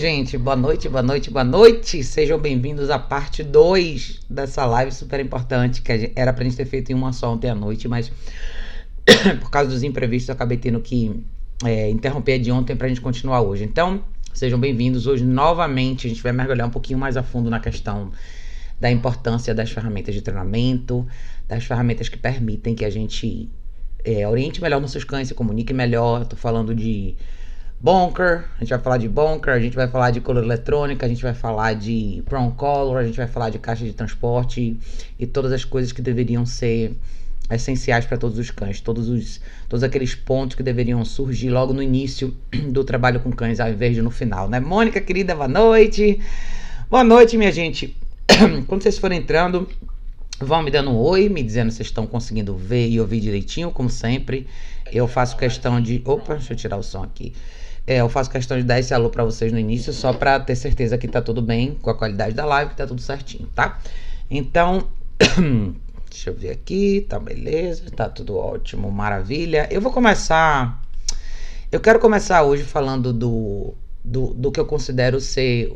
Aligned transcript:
Gente, 0.00 0.36
boa 0.36 0.56
noite, 0.56 0.88
boa 0.88 1.04
noite, 1.04 1.30
boa 1.30 1.44
noite. 1.44 2.02
Sejam 2.02 2.36
bem-vindos 2.36 2.90
à 2.90 2.98
parte 2.98 3.44
2 3.44 4.22
dessa 4.28 4.66
live 4.66 4.90
super 4.90 5.20
importante 5.20 5.80
que 5.82 6.10
era 6.16 6.32
pra 6.32 6.42
gente 6.42 6.56
ter 6.56 6.64
feito 6.64 6.90
em 6.90 6.96
uma 6.96 7.12
só 7.12 7.32
ontem 7.32 7.48
à 7.48 7.54
noite, 7.54 7.86
mas 7.86 8.10
por 9.40 9.52
causa 9.52 9.70
dos 9.70 9.84
imprevistos 9.84 10.30
eu 10.30 10.34
acabei 10.34 10.58
tendo 10.58 10.80
que 10.80 11.22
é, 11.64 11.88
interromper 11.90 12.40
de 12.40 12.50
ontem 12.50 12.74
pra 12.74 12.88
gente 12.88 13.00
continuar 13.00 13.42
hoje. 13.42 13.62
Então, 13.62 14.02
sejam 14.32 14.58
bem-vindos. 14.58 15.06
Hoje, 15.06 15.24
novamente, 15.24 16.08
a 16.08 16.10
gente 16.10 16.20
vai 16.20 16.32
mergulhar 16.32 16.66
um 16.66 16.72
pouquinho 16.72 16.98
mais 16.98 17.16
a 17.16 17.22
fundo 17.22 17.48
na 17.48 17.60
questão 17.60 18.10
da 18.80 18.90
importância 18.90 19.54
das 19.54 19.70
ferramentas 19.70 20.12
de 20.12 20.22
treinamento, 20.22 21.06
das 21.46 21.62
ferramentas 21.62 22.08
que 22.08 22.18
permitem 22.18 22.74
que 22.74 22.84
a 22.84 22.90
gente 22.90 23.48
é, 24.04 24.26
oriente 24.26 24.60
melhor 24.60 24.80
nossos 24.80 25.04
cães, 25.04 25.28
se 25.28 25.34
comunique 25.34 25.72
melhor. 25.72 26.26
Tô 26.26 26.34
falando 26.34 26.74
de 26.74 27.14
Bonker, 27.84 28.46
a 28.56 28.60
gente 28.60 28.70
vai 28.70 28.78
falar 28.78 28.96
de 28.96 29.06
Bonker, 29.10 29.52
a 29.52 29.60
gente 29.60 29.76
vai 29.76 29.86
falar 29.86 30.10
de 30.10 30.18
color 30.18 30.42
eletrônica, 30.42 31.04
a 31.04 31.08
gente 31.08 31.22
vai 31.22 31.34
falar 31.34 31.74
de 31.74 32.22
Prong 32.24 32.50
Color, 32.56 32.96
a 32.96 33.04
gente 33.04 33.18
vai 33.18 33.26
falar 33.26 33.50
de 33.50 33.58
caixa 33.58 33.84
de 33.84 33.92
transporte 33.92 34.74
e 35.18 35.26
todas 35.26 35.52
as 35.52 35.66
coisas 35.66 35.92
que 35.92 36.00
deveriam 36.00 36.46
ser 36.46 36.96
essenciais 37.50 38.06
para 38.06 38.16
todos 38.16 38.38
os 38.38 38.50
cães, 38.50 38.80
todos 38.80 39.10
os 39.10 39.38
todos 39.68 39.82
aqueles 39.82 40.14
pontos 40.14 40.56
que 40.56 40.62
deveriam 40.62 41.04
surgir 41.04 41.50
logo 41.50 41.74
no 41.74 41.82
início 41.82 42.34
do 42.72 42.84
trabalho 42.84 43.20
com 43.20 43.30
cães, 43.30 43.60
ao 43.60 43.68
invés 43.68 43.94
de 43.94 44.00
no 44.00 44.10
final, 44.10 44.48
né? 44.48 44.58
Mônica, 44.58 44.98
querida, 44.98 45.34
boa 45.34 45.46
noite. 45.46 46.18
Boa 46.88 47.04
noite, 47.04 47.36
minha 47.36 47.52
gente. 47.52 47.94
Quando 48.66 48.82
vocês 48.82 48.96
forem 48.96 49.18
entrando, 49.18 49.68
vão 50.40 50.62
me 50.62 50.70
dando 50.70 50.90
um 50.90 50.96
oi, 50.96 51.28
me 51.28 51.42
dizendo 51.42 51.70
se 51.70 51.82
estão 51.82 52.06
conseguindo 52.06 52.56
ver 52.56 52.88
e 52.88 52.98
ouvir 52.98 53.20
direitinho, 53.20 53.70
como 53.70 53.90
sempre. 53.90 54.46
Eu 54.90 55.06
faço 55.06 55.36
questão 55.36 55.82
de, 55.82 56.00
opa, 56.06 56.36
deixa 56.36 56.54
eu 56.54 56.56
tirar 56.56 56.78
o 56.78 56.82
som 56.82 57.02
aqui. 57.02 57.34
É, 57.86 57.98
eu 57.98 58.08
faço 58.08 58.30
questão 58.30 58.56
de 58.56 58.64
dar 58.64 58.78
esse 58.78 58.94
alô 58.94 59.10
para 59.10 59.24
vocês 59.24 59.52
no 59.52 59.58
início, 59.58 59.92
só 59.92 60.12
para 60.12 60.40
ter 60.40 60.56
certeza 60.56 60.96
que 60.96 61.06
tá 61.06 61.20
tudo 61.20 61.42
bem 61.42 61.76
com 61.82 61.90
a 61.90 61.94
qualidade 61.94 62.34
da 62.34 62.44
live, 62.46 62.70
que 62.70 62.76
tá 62.76 62.86
tudo 62.86 63.00
certinho, 63.00 63.46
tá? 63.54 63.78
Então, 64.30 64.88
deixa 66.10 66.30
eu 66.30 66.34
ver 66.34 66.50
aqui, 66.50 67.04
tá 67.06 67.18
beleza, 67.18 67.90
tá 67.90 68.08
tudo 68.08 68.36
ótimo, 68.36 68.90
maravilha. 68.90 69.68
Eu 69.70 69.82
vou 69.82 69.92
começar. 69.92 70.82
Eu 71.70 71.80
quero 71.80 71.98
começar 71.98 72.42
hoje 72.42 72.62
falando 72.62 73.12
do, 73.12 73.74
do, 74.02 74.32
do 74.32 74.50
que 74.50 74.58
eu 74.58 74.64
considero 74.64 75.20
ser 75.20 75.70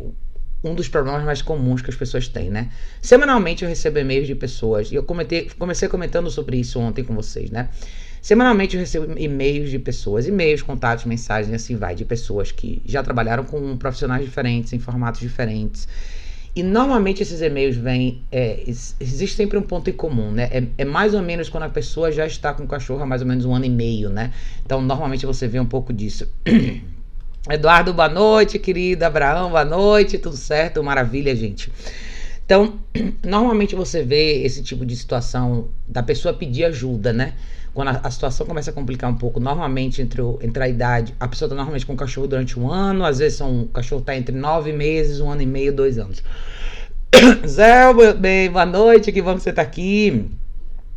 um 0.64 0.74
dos 0.74 0.88
problemas 0.88 1.24
mais 1.24 1.42
comuns 1.42 1.82
que 1.82 1.90
as 1.90 1.96
pessoas 1.96 2.26
têm, 2.26 2.50
né? 2.50 2.70
Semanalmente 3.02 3.64
eu 3.64 3.68
recebo 3.68 3.98
e-mails 3.98 4.26
de 4.26 4.34
pessoas, 4.34 4.90
e 4.90 4.94
eu 4.94 5.02
comentei, 5.02 5.50
comecei 5.58 5.88
comentando 5.88 6.30
sobre 6.30 6.56
isso 6.56 6.80
ontem 6.80 7.04
com 7.04 7.14
vocês, 7.14 7.50
né? 7.50 7.68
Semanalmente 8.20 8.76
eu 8.76 8.80
recebo 8.80 9.18
e-mails 9.18 9.70
de 9.70 9.78
pessoas, 9.78 10.26
e-mails, 10.26 10.62
contatos, 10.62 11.04
mensagens, 11.04 11.54
assim 11.54 11.76
vai, 11.76 11.94
de 11.94 12.04
pessoas 12.04 12.50
que 12.52 12.82
já 12.84 13.02
trabalharam 13.02 13.44
com 13.44 13.76
profissionais 13.76 14.24
diferentes, 14.24 14.72
em 14.72 14.78
formatos 14.78 15.20
diferentes. 15.20 15.88
E 16.54 16.62
normalmente 16.62 17.22
esses 17.22 17.40
e-mails 17.40 17.76
vêm. 17.76 18.22
É, 18.32 18.64
existe 18.66 19.36
sempre 19.36 19.56
um 19.56 19.62
ponto 19.62 19.88
em 19.88 19.92
comum, 19.92 20.32
né? 20.32 20.48
É, 20.50 20.64
é, 20.78 20.84
mais 20.84 21.14
ou 21.14 21.22
menos 21.22 21.48
quando 21.48 21.62
a 21.62 21.68
pessoa 21.68 22.10
já 22.10 22.26
está 22.26 22.52
com 22.52 22.64
o 22.64 22.66
cachorro 22.66 23.02
há 23.02 23.06
mais 23.06 23.22
ou 23.22 23.28
menos 23.28 23.44
um 23.44 23.54
ano 23.54 23.64
e 23.64 23.70
meio, 23.70 24.10
né? 24.10 24.32
Então 24.66 24.80
normalmente 24.82 25.24
você 25.24 25.46
vê 25.46 25.60
um 25.60 25.66
pouco 25.66 25.92
disso. 25.92 26.28
Eduardo, 27.48 27.94
boa 27.94 28.08
noite, 28.08 28.58
querido. 28.58 29.04
Abraão, 29.04 29.50
boa 29.50 29.64
noite. 29.64 30.18
Tudo 30.18 30.36
certo? 30.36 30.82
Maravilha, 30.82 31.34
gente. 31.36 31.70
Então, 32.44 32.80
normalmente 33.22 33.76
você 33.76 34.02
vê 34.02 34.42
esse 34.42 34.62
tipo 34.62 34.84
de 34.84 34.96
situação 34.96 35.68
da 35.86 36.02
pessoa 36.02 36.34
pedir 36.34 36.64
ajuda, 36.64 37.12
né? 37.12 37.34
Quando 37.78 37.90
a, 37.90 38.00
a, 38.02 38.10
situação 38.10 38.44
começa 38.44 38.72
a 38.72 38.74
complicar 38.74 39.08
um 39.08 39.14
pouco, 39.14 39.38
normalmente 39.38 40.02
entre, 40.02 40.20
o, 40.20 40.36
entre 40.42 40.60
a 40.60 40.68
idade, 40.68 41.14
a 41.20 41.28
pessoa 41.28 41.46
está 41.46 41.54
normalmente 41.54 41.86
com 41.86 41.92
o 41.92 41.96
cachorro 41.96 42.26
durante 42.26 42.58
um 42.58 42.68
ano, 42.68 43.04
às 43.04 43.20
vezes 43.20 43.38
são, 43.38 43.62
o 43.62 43.68
cachorro 43.68 44.00
está 44.00 44.16
entre 44.16 44.34
nove 44.34 44.72
meses, 44.72 45.20
um 45.20 45.30
ano 45.30 45.42
e 45.42 45.46
meio, 45.46 45.72
dois 45.72 45.96
anos. 45.96 46.20
Zé, 47.46 47.84
bem, 48.18 48.50
boa 48.50 48.66
noite, 48.66 49.12
que 49.12 49.22
bom 49.22 49.38
você 49.38 49.50
está 49.50 49.62
aqui. 49.62 50.28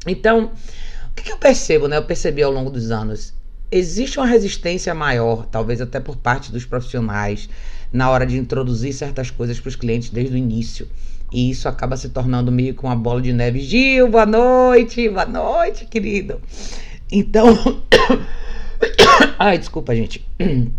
Então, 0.08 0.46
o 1.12 1.14
que, 1.14 1.22
que 1.22 1.32
eu 1.32 1.38
percebo, 1.38 1.88
né? 1.88 1.98
Eu 1.98 2.04
percebi 2.04 2.42
ao 2.42 2.52
longo 2.52 2.72
dos 2.72 2.90
anos. 2.90 3.32
Existe 3.72 4.18
uma 4.18 4.26
resistência 4.26 4.92
maior, 4.96 5.46
talvez 5.46 5.82
até 5.82 6.00
por 6.00 6.18
parte 6.18 6.52
dos 6.52 6.66
profissionais, 6.66 7.48
na 7.94 8.10
hora 8.10 8.26
de 8.26 8.40
introduzir 8.40 8.92
certas 8.92 9.30
coisas 9.30 9.60
para 9.60 9.70
os 9.70 9.76
clientes 9.76 10.10
desde 10.10 10.34
o 10.34 10.38
início. 10.38 10.88
E 11.32 11.50
isso 11.50 11.70
acaba 11.70 11.96
se 11.96 12.10
tornando 12.10 12.52
meio 12.52 12.74
que 12.74 12.84
uma 12.84 12.96
bola 12.96 13.22
de 13.22 13.32
neve. 13.32 13.62
Gil, 13.62 14.10
boa 14.10 14.26
noite, 14.26 15.08
boa 15.10 15.26
noite, 15.26 15.86
querido. 15.86 16.42
Então. 17.12 17.48
Ai, 19.40 19.58
desculpa, 19.58 19.96
gente. 19.96 20.26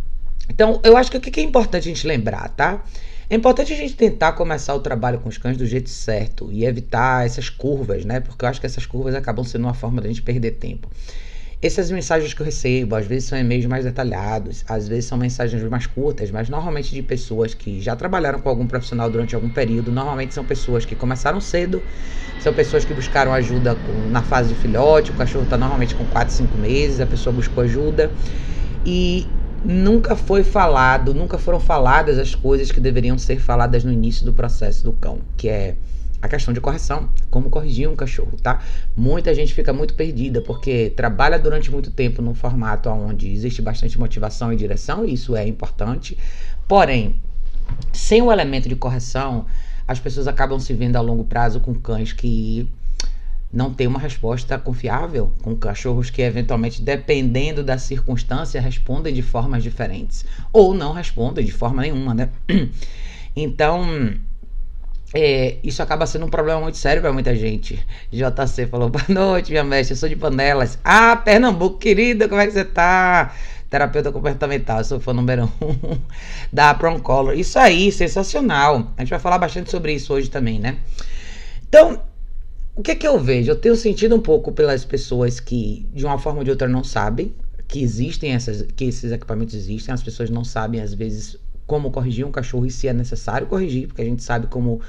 Então, 0.50 0.80
eu 0.84 0.98
acho 0.98 1.10
que 1.10 1.16
o 1.16 1.20
que 1.20 1.40
é 1.40 1.42
importante 1.42 1.88
a 1.88 1.94
gente 1.94 2.06
lembrar, 2.06 2.48
tá? 2.50 2.84
É 3.30 3.34
importante 3.34 3.72
a 3.72 3.76
gente 3.76 3.94
tentar 3.94 4.32
começar 4.32 4.74
o 4.74 4.80
trabalho 4.80 5.18
com 5.20 5.28
os 5.30 5.38
cães 5.38 5.56
do 5.56 5.64
jeito 5.64 5.88
certo 5.88 6.50
e 6.52 6.66
evitar 6.66 7.24
essas 7.24 7.48
curvas, 7.48 8.04
né? 8.04 8.20
Porque 8.20 8.44
eu 8.44 8.48
acho 8.50 8.60
que 8.60 8.66
essas 8.66 8.84
curvas 8.84 9.14
acabam 9.14 9.42
sendo 9.42 9.62
uma 9.62 9.72
forma 9.72 10.02
da 10.02 10.08
gente 10.08 10.20
perder 10.20 10.50
tempo. 10.50 10.90
Essas 11.62 11.92
mensagens 11.92 12.34
que 12.34 12.42
eu 12.42 12.44
recebo, 12.44 12.96
às 12.96 13.06
vezes 13.06 13.28
são 13.28 13.38
e-mails 13.38 13.66
mais 13.66 13.84
detalhados, 13.84 14.64
às 14.68 14.88
vezes 14.88 15.04
são 15.04 15.16
mensagens 15.16 15.62
mais 15.62 15.86
curtas, 15.86 16.28
mas 16.28 16.48
normalmente 16.48 16.92
de 16.92 17.00
pessoas 17.02 17.54
que 17.54 17.80
já 17.80 17.94
trabalharam 17.94 18.40
com 18.40 18.48
algum 18.48 18.66
profissional 18.66 19.08
durante 19.08 19.36
algum 19.36 19.48
período. 19.48 19.92
Normalmente 19.92 20.34
são 20.34 20.44
pessoas 20.44 20.84
que 20.84 20.96
começaram 20.96 21.40
cedo, 21.40 21.80
são 22.40 22.52
pessoas 22.52 22.84
que 22.84 22.92
buscaram 22.92 23.32
ajuda 23.32 23.76
com, 23.76 23.92
na 24.10 24.24
fase 24.24 24.48
de 24.48 24.56
filhote. 24.56 25.12
O 25.12 25.14
cachorro 25.14 25.44
está 25.44 25.56
normalmente 25.56 25.94
com 25.94 26.04
4, 26.04 26.34
5 26.34 26.58
meses, 26.58 26.98
a 26.98 27.06
pessoa 27.06 27.32
buscou 27.32 27.62
ajuda. 27.62 28.12
E 28.84 29.28
nunca 29.62 30.16
foi 30.16 30.42
falado, 30.42 31.14
nunca 31.14 31.38
foram 31.38 31.60
faladas 31.60 32.18
as 32.18 32.34
coisas 32.34 32.72
que 32.72 32.80
deveriam 32.80 33.16
ser 33.16 33.38
faladas 33.38 33.84
no 33.84 33.92
início 33.92 34.24
do 34.24 34.32
processo 34.32 34.82
do 34.82 34.92
cão, 34.94 35.20
que 35.36 35.48
é 35.48 35.76
a 36.22 36.28
questão 36.28 36.54
de 36.54 36.60
correção, 36.60 37.10
como 37.28 37.50
corrigir 37.50 37.88
um 37.88 37.96
cachorro, 37.96 38.38
tá? 38.40 38.60
Muita 38.96 39.34
gente 39.34 39.52
fica 39.52 39.72
muito 39.72 39.94
perdida 39.94 40.40
porque 40.40 40.92
trabalha 40.96 41.36
durante 41.36 41.70
muito 41.70 41.90
tempo 41.90 42.22
num 42.22 42.32
formato 42.32 42.88
onde 42.88 43.30
existe 43.30 43.60
bastante 43.60 43.98
motivação 43.98 44.52
e 44.52 44.56
direção, 44.56 45.04
e 45.04 45.14
isso 45.14 45.34
é 45.34 45.46
importante. 45.46 46.16
Porém, 46.68 47.16
sem 47.92 48.22
o 48.22 48.30
elemento 48.30 48.68
de 48.68 48.76
correção, 48.76 49.46
as 49.86 49.98
pessoas 49.98 50.28
acabam 50.28 50.60
se 50.60 50.72
vendo 50.72 50.94
a 50.94 51.00
longo 51.00 51.24
prazo 51.24 51.58
com 51.58 51.74
cães 51.74 52.12
que 52.12 52.70
não 53.52 53.74
têm 53.74 53.88
uma 53.88 53.98
resposta 53.98 54.56
confiável, 54.58 55.32
com 55.42 55.56
cachorros 55.56 56.08
que 56.08 56.22
eventualmente, 56.22 56.80
dependendo 56.80 57.64
da 57.64 57.76
circunstância, 57.76 58.60
respondem 58.60 59.12
de 59.12 59.22
formas 59.22 59.62
diferentes 59.62 60.24
ou 60.52 60.72
não 60.72 60.92
respondem 60.92 61.44
de 61.44 61.52
forma 61.52 61.82
nenhuma, 61.82 62.14
né? 62.14 62.30
Então, 63.34 64.12
é, 65.14 65.56
isso 65.62 65.82
acaba 65.82 66.06
sendo 66.06 66.24
um 66.24 66.30
problema 66.30 66.60
muito 66.60 66.78
sério 66.78 67.02
para 67.02 67.12
muita 67.12 67.34
gente. 67.36 67.84
JC 68.10 68.66
falou: 68.66 68.88
Boa 68.88 69.04
noite, 69.08 69.50
minha 69.50 69.64
mestre, 69.64 69.92
eu 69.92 69.96
sou 69.98 70.08
de 70.08 70.16
Panelas. 70.16 70.78
Ah, 70.82 71.16
Pernambuco, 71.16 71.78
querida, 71.78 72.28
como 72.28 72.40
é 72.40 72.46
que 72.46 72.52
você 72.52 72.64
tá? 72.64 73.34
Terapeuta 73.68 74.12
comportamental, 74.12 74.84
sou 74.84 75.00
fã 75.00 75.12
número 75.12 75.50
um 75.60 75.98
da 76.52 76.74
Color. 76.74 77.34
Isso 77.38 77.58
aí, 77.58 77.90
sensacional. 77.90 78.92
A 78.96 79.00
gente 79.02 79.10
vai 79.10 79.18
falar 79.18 79.38
bastante 79.38 79.70
sobre 79.70 79.94
isso 79.94 80.12
hoje 80.12 80.28
também, 80.28 80.58
né? 80.58 80.78
Então, 81.68 82.02
o 82.74 82.82
que 82.82 82.90
é 82.90 82.94
que 82.94 83.06
eu 83.06 83.18
vejo? 83.18 83.50
Eu 83.50 83.56
tenho 83.56 83.76
sentido 83.76 84.14
um 84.14 84.20
pouco 84.20 84.52
pelas 84.52 84.84
pessoas 84.84 85.40
que, 85.40 85.86
de 85.92 86.04
uma 86.04 86.18
forma 86.18 86.40
ou 86.40 86.44
de 86.44 86.50
outra, 86.50 86.68
não 86.68 86.84
sabem 86.84 87.34
que 87.66 87.82
existem 87.82 88.32
essas, 88.32 88.62
que 88.76 88.84
esses 88.84 89.10
equipamentos 89.10 89.54
existem. 89.54 89.92
As 89.92 90.02
pessoas 90.02 90.28
não 90.28 90.44
sabem, 90.44 90.80
às 90.80 90.92
vezes, 90.92 91.38
como 91.72 91.90
corrigir 91.90 92.26
um 92.26 92.30
cachorro 92.30 92.66
e 92.66 92.70
se 92.70 92.86
é 92.86 92.92
necessário 92.92 93.46
corrigir, 93.46 93.86
porque 93.86 94.02
a 94.02 94.04
gente 94.04 94.22
sabe 94.22 94.46
como 94.46 94.82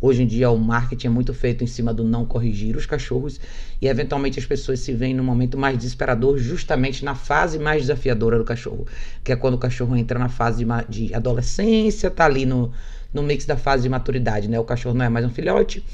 hoje 0.00 0.22
em 0.22 0.26
dia 0.26 0.50
o 0.50 0.56
marketing 0.56 1.08
é 1.08 1.10
muito 1.10 1.34
feito 1.34 1.62
em 1.62 1.66
cima 1.66 1.92
do 1.92 2.02
não 2.02 2.24
corrigir 2.24 2.74
os 2.78 2.86
cachorros 2.86 3.38
e 3.78 3.86
eventualmente 3.86 4.38
as 4.38 4.46
pessoas 4.46 4.80
se 4.80 4.94
veem 4.94 5.12
no 5.12 5.22
momento 5.22 5.58
mais 5.58 5.76
desesperador 5.76 6.38
justamente 6.38 7.04
na 7.04 7.14
fase 7.14 7.58
mais 7.58 7.82
desafiadora 7.82 8.38
do 8.38 8.44
cachorro, 8.44 8.86
que 9.22 9.30
é 9.30 9.36
quando 9.36 9.52
o 9.52 9.58
cachorro 9.58 9.94
entra 9.94 10.18
na 10.18 10.30
fase 10.30 10.64
de, 10.88 11.12
adolescência, 11.14 12.10
tá 12.10 12.24
ali 12.24 12.46
no, 12.46 12.72
no 13.12 13.22
mix 13.22 13.44
da 13.44 13.58
fase 13.58 13.82
de 13.82 13.90
maturidade, 13.90 14.48
né? 14.48 14.58
O 14.58 14.64
cachorro 14.64 14.94
não 14.94 15.04
é 15.04 15.10
mais 15.10 15.26
um 15.26 15.30
filhote, 15.30 15.84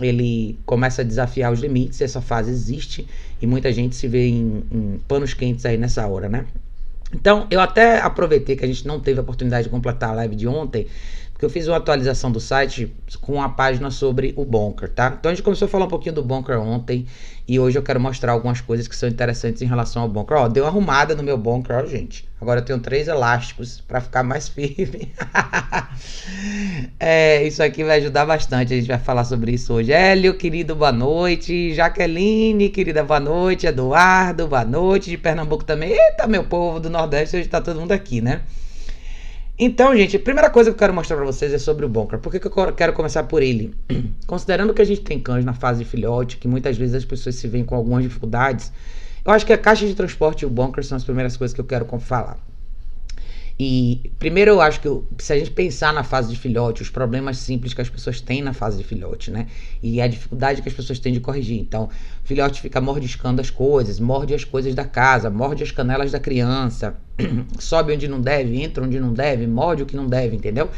ele 0.00 0.58
começa 0.66 1.02
a 1.02 1.04
desafiar 1.04 1.52
os 1.52 1.60
limites, 1.60 2.00
essa 2.00 2.20
fase 2.20 2.50
existe 2.50 3.06
e 3.40 3.46
muita 3.46 3.72
gente 3.72 3.94
se 3.94 4.08
vê 4.08 4.26
em, 4.26 4.64
em 4.68 5.00
panos 5.06 5.32
quentes 5.32 5.64
aí 5.64 5.78
nessa 5.78 6.04
hora, 6.08 6.28
né? 6.28 6.44
Então, 7.14 7.46
eu 7.50 7.60
até 7.60 7.98
aproveitei 8.00 8.56
que 8.56 8.64
a 8.64 8.68
gente 8.68 8.86
não 8.86 8.98
teve 8.98 9.18
a 9.20 9.22
oportunidade 9.22 9.64
de 9.64 9.70
completar 9.70 10.10
a 10.10 10.14
live 10.14 10.34
de 10.34 10.48
ontem, 10.48 10.86
porque 11.42 11.46
eu 11.46 11.50
fiz 11.50 11.66
uma 11.66 11.78
atualização 11.78 12.30
do 12.30 12.38
site 12.38 12.94
com 13.20 13.32
uma 13.32 13.48
página 13.48 13.90
sobre 13.90 14.32
o 14.36 14.44
Bonker, 14.44 14.88
tá? 14.88 15.16
Então 15.18 15.28
a 15.28 15.34
gente 15.34 15.42
começou 15.42 15.66
a 15.66 15.68
falar 15.68 15.86
um 15.86 15.88
pouquinho 15.88 16.14
do 16.14 16.22
Bonker 16.22 16.56
ontem 16.56 17.04
e 17.48 17.58
hoje 17.58 17.76
eu 17.76 17.82
quero 17.82 17.98
mostrar 17.98 18.30
algumas 18.30 18.60
coisas 18.60 18.86
que 18.86 18.94
são 18.94 19.08
interessantes 19.08 19.60
em 19.60 19.66
relação 19.66 20.02
ao 20.02 20.08
Bonker. 20.08 20.36
Ó, 20.36 20.46
deu 20.46 20.62
uma 20.62 20.70
arrumada 20.70 21.16
no 21.16 21.22
meu 21.24 21.36
Bonker, 21.36 21.74
ó, 21.74 21.84
gente. 21.84 22.28
Agora 22.40 22.60
eu 22.60 22.64
tenho 22.64 22.78
três 22.78 23.08
elásticos 23.08 23.80
para 23.80 24.00
ficar 24.00 24.22
mais 24.22 24.46
firme. 24.54 25.12
é, 27.00 27.42
isso 27.44 27.60
aqui 27.60 27.82
vai 27.82 27.98
ajudar 27.98 28.24
bastante. 28.24 28.72
A 28.72 28.76
gente 28.76 28.86
vai 28.86 29.00
falar 29.00 29.24
sobre 29.24 29.50
isso 29.50 29.74
hoje. 29.74 29.90
Hélio, 29.90 30.34
querido, 30.34 30.76
boa 30.76 30.92
noite. 30.92 31.74
Jaqueline, 31.74 32.68
querida, 32.68 33.02
boa 33.02 33.18
noite. 33.18 33.66
Eduardo, 33.66 34.46
boa 34.46 34.64
noite. 34.64 35.10
De 35.10 35.18
Pernambuco 35.18 35.64
também. 35.64 35.90
Eita, 35.90 36.28
meu 36.28 36.44
povo 36.44 36.78
do 36.78 36.88
Nordeste, 36.88 37.36
hoje 37.36 37.48
tá 37.48 37.60
todo 37.60 37.80
mundo 37.80 37.90
aqui, 37.90 38.20
né? 38.20 38.42
Então, 39.64 39.96
gente, 39.96 40.16
a 40.16 40.18
primeira 40.18 40.50
coisa 40.50 40.70
que 40.70 40.74
eu 40.74 40.78
quero 40.78 40.92
mostrar 40.92 41.14
para 41.14 41.24
vocês 41.24 41.52
é 41.52 41.58
sobre 41.58 41.86
o 41.86 41.88
bunker. 41.88 42.18
Por 42.18 42.32
que, 42.32 42.40
que 42.40 42.46
eu 42.48 42.72
quero 42.72 42.92
começar 42.92 43.22
por 43.22 43.44
ele? 43.44 43.72
Considerando 44.26 44.74
que 44.74 44.82
a 44.82 44.84
gente 44.84 45.02
tem 45.02 45.20
cães 45.20 45.44
na 45.44 45.52
fase 45.52 45.84
de 45.84 45.88
filhote, 45.88 46.36
que 46.36 46.48
muitas 46.48 46.76
vezes 46.76 46.96
as 46.96 47.04
pessoas 47.04 47.36
se 47.36 47.46
veem 47.46 47.64
com 47.64 47.76
algumas 47.76 48.02
dificuldades, 48.02 48.72
eu 49.24 49.30
acho 49.30 49.46
que 49.46 49.52
a 49.52 49.58
caixa 49.58 49.86
de 49.86 49.94
transporte 49.94 50.42
e 50.42 50.46
o 50.46 50.50
bunker 50.50 50.84
são 50.84 50.96
as 50.96 51.04
primeiras 51.04 51.36
coisas 51.36 51.54
que 51.54 51.60
eu 51.60 51.64
quero 51.64 51.86
falar. 52.00 52.38
E 53.58 54.10
primeiro 54.18 54.52
eu 54.52 54.60
acho 54.60 54.80
que 54.80 54.88
se 55.18 55.32
a 55.32 55.38
gente 55.38 55.50
pensar 55.50 55.92
na 55.92 56.02
fase 56.02 56.30
de 56.30 56.38
filhote, 56.38 56.82
os 56.82 56.90
problemas 56.90 57.38
simples 57.38 57.74
que 57.74 57.80
as 57.80 57.88
pessoas 57.88 58.20
têm 58.20 58.42
na 58.42 58.52
fase 58.52 58.78
de 58.78 58.84
filhote, 58.84 59.30
né? 59.30 59.46
E 59.82 60.00
a 60.00 60.06
dificuldade 60.06 60.62
que 60.62 60.68
as 60.68 60.74
pessoas 60.74 60.98
têm 60.98 61.12
de 61.12 61.20
corrigir. 61.20 61.60
Então, 61.60 61.84
o 61.84 62.26
filhote 62.26 62.60
fica 62.60 62.80
mordiscando 62.80 63.40
as 63.40 63.50
coisas, 63.50 64.00
morde 64.00 64.34
as 64.34 64.44
coisas 64.44 64.74
da 64.74 64.84
casa, 64.84 65.30
morde 65.30 65.62
as 65.62 65.70
canelas 65.70 66.10
da 66.10 66.18
criança, 66.18 66.96
sobe 67.58 67.92
onde 67.92 68.08
não 68.08 68.20
deve, 68.20 68.60
entra 68.60 68.84
onde 68.84 68.98
não 68.98 69.12
deve, 69.12 69.46
morde 69.46 69.82
o 69.82 69.86
que 69.86 69.96
não 69.96 70.06
deve, 70.06 70.34
entendeu? 70.34 70.70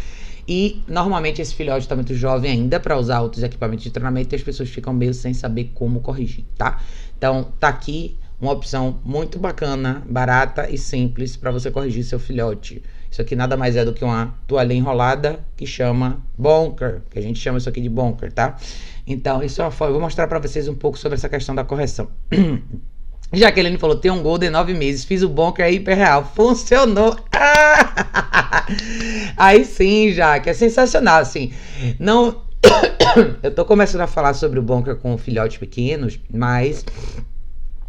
E 0.47 0.83
normalmente 0.87 1.41
esse 1.41 1.55
filhote 1.55 1.87
está 1.87 1.95
muito 1.95 2.15
jovem 2.15 2.51
ainda 2.51 2.79
para 2.79 2.99
usar 2.99 3.21
outros 3.23 3.43
equipamentos 3.43 3.85
de 3.85 3.91
treinamento 3.91 4.35
e 4.35 4.37
as 4.37 4.43
pessoas 4.43 4.69
ficam 4.69 4.93
meio 4.93 5.15
sem 5.15 5.33
saber 5.33 5.71
como 5.75 6.01
corrigir, 6.01 6.45
tá? 6.57 6.83
Então, 7.17 7.53
tá 7.59 7.69
aqui 7.69 8.19
uma 8.41 8.53
opção 8.53 9.01
muito 9.05 9.39
bacana, 9.39 10.03
barata 10.09 10.69
e 10.71 10.77
simples 10.77 11.37
para 11.37 11.51
você 11.51 11.71
corrigir 11.71 12.05
seu 12.05 12.19
filhote. 12.19 12.83
Isso 13.11 13.23
aqui 13.23 13.37
nada 13.37 13.57
mais 13.57 13.77
é 13.77 13.85
do 13.85 13.93
que 13.93 14.05
uma 14.05 14.35
toalha 14.47 14.75
enrolada 14.75 15.39
que 15.57 15.67
chama 15.67 16.21
bonker, 16.37 17.03
que 17.11 17.19
a 17.19 17.23
gente 17.23 17.39
chama 17.39 17.59
isso 17.59 17.69
aqui 17.69 17.81
de 17.81 17.89
bonker, 17.89 18.33
tá? 18.33 18.57
Então, 19.07 19.43
isso 19.43 19.61
é 19.61 19.65
uma 19.65 19.71
forma. 19.71 19.91
Eu 19.91 19.95
vou 19.95 20.03
mostrar 20.03 20.27
para 20.27 20.39
vocês 20.39 20.67
um 20.67 20.75
pouco 20.75 20.99
sobre 20.99 21.17
essa 21.17 21.29
questão 21.29 21.55
da 21.55 21.63
correção. 21.63 22.09
Jaqueline 23.33 23.79
falou: 23.79 23.97
tem 23.97 24.11
um 24.11 24.23
gol 24.23 24.39
de 24.39 24.51
nove 24.51 24.75
meses, 24.75 25.05
fiz 25.05 25.23
o 25.23 25.29
bonker 25.29 25.65
aí 25.65 25.77
hiper 25.77 25.97
real. 25.97 26.25
Funcionou! 26.35 27.17
Ah! 27.33 28.65
Aí 29.37 29.65
sim, 29.65 30.11
Jaque, 30.13 30.49
é 30.49 30.55
sensacional, 30.55 31.21
assim. 31.21 31.53
Não. 31.99 32.43
Eu 33.43 33.55
tô 33.55 33.65
começando 33.65 34.01
a 34.01 34.07
falar 34.07 34.35
sobre 34.35 34.59
o 34.59 34.63
bonker 34.63 34.97
com 34.97 35.17
filhotes 35.19 35.59
pequenos, 35.59 36.19
mas 36.33 36.85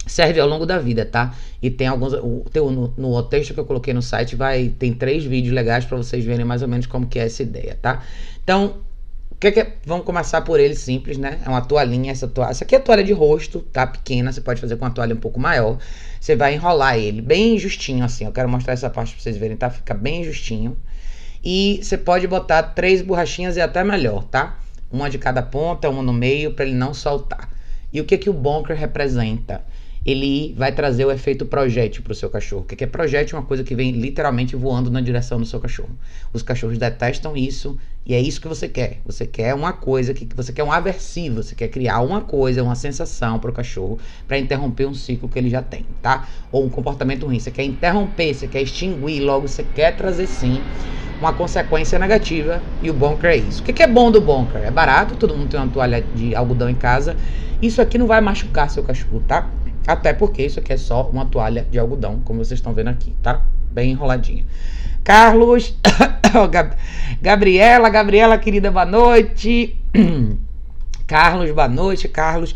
serve 0.05 0.39
ao 0.39 0.47
longo 0.47 0.65
da 0.65 0.77
vida, 0.77 1.05
tá? 1.05 1.33
E 1.61 1.69
tem 1.69 1.87
alguns. 1.87 2.13
O, 2.13 2.45
tem, 2.51 2.61
no, 2.61 2.93
no 2.97 3.23
texto 3.23 3.53
que 3.53 3.59
eu 3.59 3.65
coloquei 3.65 3.93
no 3.93 4.01
site 4.01 4.35
vai 4.35 4.69
tem 4.69 4.93
três 4.93 5.23
vídeos 5.23 5.53
legais 5.53 5.85
para 5.85 5.97
vocês 5.97 6.23
verem 6.23 6.45
mais 6.45 6.61
ou 6.61 6.67
menos 6.67 6.85
como 6.85 7.07
que 7.07 7.19
é 7.19 7.25
essa 7.25 7.43
ideia, 7.43 7.77
tá? 7.81 8.03
Então, 8.43 8.75
o 9.31 9.35
que, 9.35 9.51
que 9.51 9.59
é? 9.59 9.73
Vamos 9.85 10.05
começar 10.05 10.41
por 10.41 10.59
ele 10.59 10.75
simples, 10.75 11.17
né? 11.17 11.39
É 11.45 11.49
uma 11.49 11.61
toalhinha, 11.61 12.11
essa 12.11 12.27
toalha. 12.27 12.51
Essa 12.51 12.63
aqui 12.63 12.75
é 12.75 12.79
toalha 12.79 13.03
de 13.03 13.11
rosto, 13.11 13.59
tá? 13.59 13.85
Pequena, 13.85 14.31
você 14.31 14.39
pode 14.39 14.61
fazer 14.61 14.77
com 14.77 14.85
uma 14.85 14.91
toalha 14.91 15.13
um 15.13 15.19
pouco 15.19 15.39
maior. 15.39 15.77
Você 16.21 16.35
vai 16.35 16.53
enrolar 16.53 16.97
ele 16.97 17.21
bem 17.21 17.59
justinho, 17.59 18.05
assim. 18.05 18.25
Eu 18.25 18.31
quero 18.31 18.47
mostrar 18.47 18.73
essa 18.73 18.89
parte 18.89 19.13
pra 19.13 19.21
vocês 19.21 19.35
verem, 19.35 19.57
tá? 19.57 19.69
Fica 19.69 19.93
bem 19.93 20.23
justinho. 20.23 20.77
E 21.43 21.79
você 21.83 21.97
pode 21.97 22.27
botar 22.27 22.63
três 22.63 23.01
borrachinhas 23.01 23.57
e 23.57 23.61
até 23.61 23.83
melhor, 23.83 24.23
tá? 24.23 24.57
Uma 24.89 25.09
de 25.09 25.17
cada 25.17 25.41
ponta, 25.41 25.89
uma 25.89 26.01
no 26.01 26.13
meio, 26.13 26.53
para 26.53 26.65
ele 26.65 26.73
não 26.73 26.93
soltar. 26.93 27.49
E 27.91 27.99
o 27.99 28.05
que 28.05 28.17
que 28.17 28.29
o 28.29 28.33
bunker 28.33 28.75
representa? 28.75 29.63
Ele 30.05 30.53
vai 30.55 30.71
trazer 30.71 31.03
o 31.03 31.11
efeito 31.11 31.45
projétil 31.45 32.03
para 32.03 32.11
o 32.11 32.15
seu 32.15 32.29
cachorro. 32.29 32.61
O 32.61 32.65
que 32.65 32.83
é 32.83 32.87
projétil? 32.87 33.37
É 33.37 33.39
uma 33.39 33.45
coisa 33.45 33.63
que 33.63 33.73
vem 33.73 33.91
literalmente 33.91 34.55
voando 34.55 34.91
na 34.91 35.01
direção 35.01 35.39
do 35.39 35.45
seu 35.45 35.59
cachorro. 35.59 35.89
Os 36.31 36.43
cachorros 36.43 36.77
detestam 36.77 37.35
isso 37.35 37.75
e 38.05 38.13
é 38.13 38.21
isso 38.21 38.39
que 38.39 38.47
você 38.47 38.67
quer. 38.67 38.99
Você 39.03 39.25
quer 39.25 39.55
uma 39.55 39.73
coisa 39.73 40.13
que 40.13 40.27
você 40.35 40.53
quer 40.53 40.63
um 40.63 40.71
aversivo, 40.71 41.41
você 41.41 41.55
quer 41.55 41.69
criar 41.69 42.01
uma 42.01 42.21
coisa, 42.21 42.61
uma 42.61 42.75
sensação 42.75 43.39
para 43.39 43.49
o 43.49 43.53
cachorro 43.53 43.97
para 44.27 44.37
interromper 44.37 44.85
um 44.85 44.93
ciclo 44.93 45.27
que 45.27 45.39
ele 45.39 45.49
já 45.49 45.63
tem, 45.63 45.83
tá? 46.03 46.27
Ou 46.51 46.63
um 46.63 46.69
comportamento 46.69 47.25
ruim. 47.25 47.39
Você 47.39 47.49
quer 47.49 47.63
interromper, 47.63 48.31
você 48.31 48.47
quer 48.47 48.61
extinguir, 48.61 49.21
logo 49.21 49.47
você 49.47 49.63
quer 49.63 49.95
trazer 49.95 50.27
sim 50.27 50.61
uma 51.19 51.33
consequência 51.33 51.97
negativa 51.97 52.61
e 52.83 52.91
o 52.91 52.93
bunker 52.93 53.31
é 53.31 53.37
isso. 53.37 53.63
O 53.63 53.65
que 53.65 53.81
é 53.81 53.87
bom 53.87 54.11
do 54.11 54.21
bunker? 54.21 54.61
É 54.61 54.69
barato, 54.69 55.15
todo 55.15 55.35
mundo 55.35 55.49
tem 55.49 55.59
uma 55.59 55.69
toalha 55.69 56.05
de 56.13 56.35
algodão 56.35 56.69
em 56.69 56.75
casa. 56.75 57.15
Isso 57.59 57.81
aqui 57.81 57.97
não 57.97 58.05
vai 58.05 58.21
machucar 58.21 58.69
seu 58.69 58.83
cachorro, 58.83 59.23
tá? 59.27 59.49
Até 59.87 60.13
porque 60.13 60.43
isso 60.43 60.59
aqui 60.59 60.73
é 60.73 60.77
só 60.77 61.07
uma 61.09 61.25
toalha 61.25 61.65
de 61.69 61.77
algodão, 61.77 62.19
como 62.25 62.43
vocês 62.43 62.59
estão 62.59 62.73
vendo 62.73 62.89
aqui, 62.89 63.13
tá? 63.21 63.41
Bem 63.71 63.91
enroladinha. 63.91 64.45
Carlos, 65.03 65.75
Gabriela, 67.21 67.89
Gabriela, 67.89 68.37
querida, 68.37 68.71
boa 68.71 68.85
noite. 68.85 69.79
Carlos, 71.05 71.51
boa 71.51 71.67
noite, 71.67 72.07
Carlos. 72.07 72.55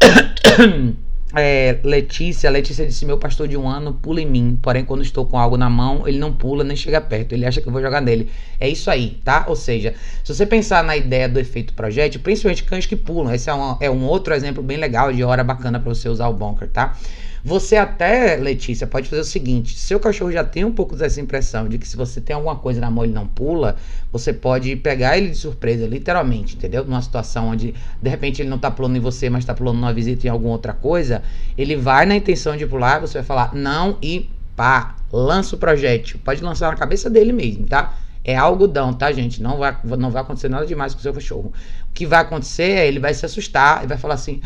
É, 1.36 1.78
Letícia, 1.84 2.50
Letícia 2.50 2.84
disse: 2.84 3.06
Meu 3.06 3.16
pastor 3.16 3.46
de 3.46 3.56
um 3.56 3.68
ano 3.68 3.94
pula 3.94 4.20
em 4.20 4.26
mim, 4.26 4.58
porém, 4.60 4.84
quando 4.84 5.02
estou 5.02 5.24
com 5.24 5.38
algo 5.38 5.56
na 5.56 5.70
mão, 5.70 6.06
ele 6.06 6.18
não 6.18 6.32
pula 6.32 6.64
nem 6.64 6.76
chega 6.76 7.00
perto, 7.00 7.32
ele 7.32 7.46
acha 7.46 7.60
que 7.60 7.68
eu 7.68 7.72
vou 7.72 7.80
jogar 7.80 8.00
nele. 8.00 8.28
É 8.58 8.68
isso 8.68 8.90
aí, 8.90 9.20
tá? 9.24 9.44
Ou 9.46 9.54
seja, 9.54 9.94
se 10.24 10.34
você 10.34 10.44
pensar 10.44 10.82
na 10.82 10.96
ideia 10.96 11.28
do 11.28 11.38
efeito 11.38 11.72
projétil, 11.74 12.20
principalmente 12.20 12.64
cães 12.64 12.86
que 12.86 12.96
pulam, 12.96 13.32
esse 13.32 13.48
é 13.48 13.54
um, 13.54 13.76
é 13.80 13.90
um 13.90 14.04
outro 14.04 14.34
exemplo 14.34 14.62
bem 14.62 14.76
legal 14.76 15.12
de 15.12 15.22
hora 15.22 15.44
bacana 15.44 15.78
para 15.78 15.94
você 15.94 16.08
usar 16.08 16.28
o 16.28 16.34
bunker, 16.34 16.68
tá? 16.68 16.96
Você 17.42 17.76
até, 17.76 18.36
Letícia, 18.36 18.86
pode 18.86 19.08
fazer 19.08 19.22
o 19.22 19.24
seguinte: 19.24 19.78
seu 19.78 19.98
cachorro 19.98 20.30
já 20.30 20.44
tem 20.44 20.64
um 20.64 20.72
pouco 20.72 20.94
dessa 20.94 21.20
impressão 21.20 21.68
de 21.68 21.78
que 21.78 21.88
se 21.88 21.96
você 21.96 22.20
tem 22.20 22.36
alguma 22.36 22.56
coisa 22.56 22.80
na 22.80 22.90
mão 22.90 23.04
ele 23.04 23.14
não 23.14 23.26
pula, 23.26 23.76
você 24.12 24.32
pode 24.32 24.76
pegar 24.76 25.16
ele 25.16 25.30
de 25.30 25.36
surpresa, 25.36 25.86
literalmente, 25.86 26.56
entendeu? 26.56 26.84
Numa 26.84 27.00
situação 27.00 27.48
onde 27.48 27.74
de 28.00 28.10
repente 28.10 28.42
ele 28.42 28.48
não 28.50 28.58
tá 28.58 28.70
pulando 28.70 28.96
em 28.96 29.00
você, 29.00 29.30
mas 29.30 29.44
tá 29.44 29.54
pulando 29.54 29.76
numa 29.76 29.92
visita 29.92 30.26
em 30.26 30.30
alguma 30.30 30.52
outra 30.52 30.74
coisa, 30.74 31.22
ele 31.56 31.76
vai 31.76 32.04
na 32.04 32.14
intenção 32.14 32.56
de 32.56 32.66
pular, 32.66 33.00
você 33.00 33.14
vai 33.14 33.24
falar 33.24 33.54
não 33.54 33.96
e 34.02 34.28
pá, 34.54 34.96
lança 35.10 35.56
o 35.56 35.58
projétil. 35.58 36.20
Pode 36.22 36.42
lançar 36.42 36.70
na 36.70 36.76
cabeça 36.76 37.08
dele 37.08 37.32
mesmo, 37.32 37.66
tá? 37.66 37.96
É 38.22 38.36
algodão, 38.36 38.92
tá, 38.92 39.10
gente? 39.10 39.42
Não 39.42 39.56
vai, 39.56 39.74
não 39.82 40.10
vai 40.10 40.20
acontecer 40.20 40.50
nada 40.50 40.66
demais 40.66 40.92
com 40.92 41.00
o 41.00 41.02
seu 41.02 41.14
cachorro. 41.14 41.52
O 41.88 41.92
que 41.94 42.04
vai 42.04 42.20
acontecer 42.20 42.72
é 42.72 42.86
ele 42.86 42.98
vai 43.00 43.14
se 43.14 43.24
assustar 43.24 43.82
e 43.82 43.86
vai 43.86 43.96
falar 43.96 44.14
assim: 44.14 44.42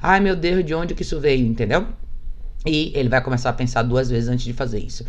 ai 0.00 0.20
meu 0.20 0.36
Deus, 0.36 0.64
de 0.64 0.72
onde 0.72 0.94
que 0.94 1.02
isso 1.02 1.18
veio, 1.18 1.44
entendeu? 1.44 1.84
E 2.66 2.92
ele 2.94 3.08
vai 3.08 3.22
começar 3.22 3.50
a 3.50 3.52
pensar 3.52 3.82
duas 3.82 4.10
vezes 4.10 4.28
antes 4.28 4.44
de 4.44 4.52
fazer 4.52 4.80
isso. 4.80 5.04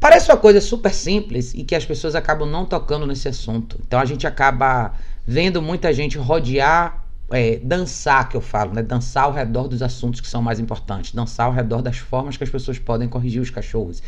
Parece 0.00 0.30
uma 0.30 0.36
coisa 0.36 0.60
super 0.60 0.92
simples 0.92 1.54
e 1.54 1.64
que 1.64 1.74
as 1.74 1.84
pessoas 1.84 2.14
acabam 2.14 2.48
não 2.48 2.64
tocando 2.64 3.06
nesse 3.06 3.28
assunto. 3.28 3.78
Então 3.86 3.98
a 3.98 4.04
gente 4.04 4.26
acaba 4.26 4.92
vendo 5.26 5.60
muita 5.60 5.92
gente 5.92 6.16
rodear 6.18 7.04
é, 7.30 7.58
dançar, 7.62 8.28
que 8.28 8.36
eu 8.36 8.40
falo, 8.40 8.72
né? 8.72 8.82
Dançar 8.82 9.24
ao 9.24 9.32
redor 9.32 9.68
dos 9.68 9.82
assuntos 9.82 10.20
que 10.20 10.26
são 10.26 10.40
mais 10.40 10.58
importantes, 10.58 11.12
dançar 11.12 11.46
ao 11.46 11.52
redor 11.52 11.82
das 11.82 11.98
formas 11.98 12.36
que 12.36 12.44
as 12.44 12.48
pessoas 12.48 12.78
podem 12.78 13.08
corrigir 13.08 13.40
os 13.42 13.50
cachorros. 13.50 14.02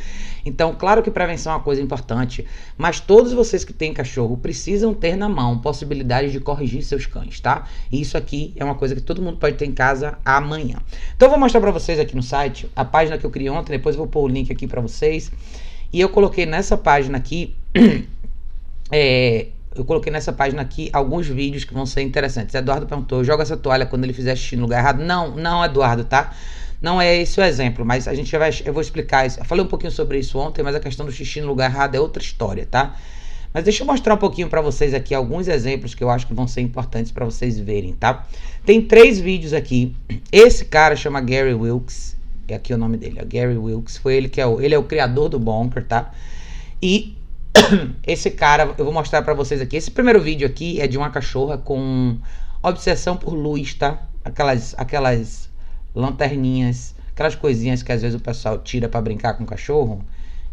Então, 0.45 0.75
claro 0.75 1.03
que 1.03 1.11
prevenção 1.11 1.53
é 1.53 1.57
uma 1.57 1.63
coisa 1.63 1.83
importante, 1.83 2.47
mas 2.79 2.99
todos 2.99 3.33
vocês 3.33 3.63
que 3.63 3.73
têm 3.73 3.93
cachorro 3.93 4.37
precisam 4.39 4.95
ter 4.95 5.17
na 5.17 5.29
mão 5.29 5.59
possibilidades 5.59 6.33
de 6.33 6.41
corrigir 6.41 6.83
seus 6.83 7.05
cães, 7.05 7.41
tá? 7.41 7.67
E 7.93 8.01
isso 8.01 8.17
aqui 8.17 8.55
é 8.57 8.65
uma 8.65 8.75
coisa 8.75 8.95
que 8.95 9.03
todo 9.03 9.21
mundo 9.21 9.37
pode 9.37 9.57
ter 9.57 9.67
em 9.67 9.73
casa 9.73 10.19
amanhã. 10.25 10.79
Então, 11.15 11.27
eu 11.27 11.31
vou 11.31 11.39
mostrar 11.39 11.61
para 11.61 11.71
vocês 11.71 12.01
aqui 12.01 12.17
no 12.17 12.23
site 12.23 12.71
a 12.75 12.85
página 12.85 13.19
que 13.19 13.27
eu 13.27 13.31
criei 13.31 13.51
ontem, 13.51 13.73
depois 13.73 13.97
eu 13.97 13.99
vou 13.99 14.09
pôr 14.09 14.23
o 14.23 14.29
link 14.29 14.51
aqui 14.51 14.67
para 14.67 14.81
vocês. 14.81 15.31
E 15.93 16.01
eu 16.01 16.09
coloquei 16.09 16.47
nessa 16.47 16.77
página 16.79 17.19
aqui. 17.19 17.55
é, 18.91 19.49
eu 19.75 19.85
coloquei 19.85 20.13
nessa 20.13 20.33
página 20.33 20.63
aqui 20.63 20.91
alguns 20.93 21.29
vídeos 21.29 21.65
que 21.65 21.73
vão 21.73 21.87
ser 21.87 22.03
interessantes. 22.03 22.55
Eduardo 22.55 22.87
perguntou: 22.87 23.23
joga 23.23 23.43
essa 23.43 23.57
toalha 23.57 23.87
quando 23.87 24.05
ele 24.05 24.13
fizer 24.13 24.35
xixi 24.37 24.57
no 24.57 24.63
lugar 24.63 24.81
errado? 24.81 25.03
Não, 25.03 25.37
não, 25.37 25.65
Eduardo, 25.65 26.05
tá? 26.05 26.33
Não 26.83 27.01
é 27.01 27.17
esse 27.17 27.39
o 27.39 27.45
exemplo, 27.45 27.85
mas 27.85 28.09
a 28.09 28.15
gente 28.15 28.37
vai. 28.37 28.51
Eu 28.65 28.73
vou 28.73 28.83
explicar 28.83 29.27
isso. 29.27 29.39
Eu 29.39 29.45
falei 29.45 29.65
um 29.65 29.69
pouquinho 29.69 29.93
sobre 29.93 30.19
isso 30.19 30.39
ontem, 30.39 30.63
mas 30.63 30.75
a 30.75 30.81
questão 30.81 31.07
do 31.07 31.13
xixi 31.13 31.41
no 31.41 31.49
lugar 31.49 31.71
errado 31.71 31.95
é 31.95 32.01
outra 32.01 32.23
história, 32.23 32.67
tá? 32.67 32.97
Mas 33.53 33.65
deixa 33.65 33.83
eu 33.83 33.87
mostrar 33.87 34.15
um 34.15 34.19
pouquinho 34.19 34.49
para 34.49 34.61
vocês 34.61 34.95
aqui 34.95 35.15
alguns 35.15 35.49
exemplos 35.49 35.95
que 35.95 36.03
eu 36.03 36.11
acho 36.11 36.27
que 36.27 36.33
vão 36.33 36.47
ser 36.47 36.61
importantes 36.61 37.11
para 37.11 37.25
vocês 37.25 37.59
verem, 37.59 37.93
tá? 37.93 38.27
Tem 38.65 38.81
três 38.81 39.19
vídeos 39.19 39.53
aqui. 39.53 39.95
Esse 40.31 40.65
cara 40.65 40.95
chama 40.95 41.21
Gary 41.21 41.55
Wilkes, 41.55 42.17
é 42.47 42.55
aqui 42.55 42.73
o 42.73 42.79
nome 42.79 42.97
dele, 42.97 43.19
é 43.19 43.25
Gary 43.25 43.57
Wilkes. 43.57 43.97
Foi 43.97 44.15
ele 44.15 44.29
que 44.29 44.41
é 44.41 44.47
o, 44.47 44.61
ele 44.61 44.75
é 44.75 44.79
o 44.79 44.85
criador 44.85 45.29
do 45.29 45.39
Bonker, 45.39 45.85
tá? 45.85 46.13
E 46.81 47.17
esse 48.07 48.31
cara, 48.31 48.75
eu 48.77 48.85
vou 48.85 48.93
mostrar 48.93 49.23
para 49.23 49.35
vocês 49.35 49.61
aqui. 49.61 49.77
Esse 49.77 49.91
primeiro 49.91 50.21
vídeo 50.21 50.47
aqui 50.47 50.81
é 50.81 50.87
de 50.87 50.97
uma 50.97 51.11
cachorra 51.11 51.59
com 51.59 52.19
obsessão 52.63 53.17
por 53.17 53.35
luz, 53.35 53.75
tá? 53.75 54.03
Aquelas, 54.25 54.75
aquelas 54.79 55.49
lanterninhas, 55.95 56.95
aquelas 57.13 57.35
coisinhas 57.35 57.83
que 57.83 57.93
às 57.93 58.03
vezes 58.03 58.19
o 58.19 58.23
pessoal 58.23 58.59
tira 58.59 58.89
para 58.89 59.01
brincar 59.01 59.35
com 59.35 59.45
o 59.45 59.47
cachorro. 59.47 60.05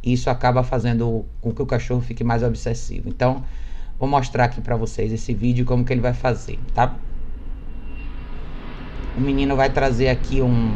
E 0.04 0.13
isso 0.13 0.30
acaba 0.30 0.63
fazendo 0.63 1.25
com 1.42 1.51
que 1.51 1.62
o 1.62 1.66
cachorro 1.66 2.01
fique 2.01 2.24
mais 2.24 2.44
obsessivo. 2.44 3.10
Então, 3.10 3.44
vou 4.00 4.08
mostrar 4.08 4.46
aqui 4.46 4.62
para 4.62 4.75
vocês 4.75 5.12
esse 5.12 5.34
vídeo 5.34 5.66
como 5.66 5.84
que 5.84 5.92
ele 5.92 6.01
vai 6.01 6.13
fazer, 6.13 6.60
tá? 6.74 6.96
O 9.18 9.22
menino 9.22 9.56
vai 9.56 9.70
trazer 9.70 10.10
aqui 10.10 10.42
um 10.42 10.72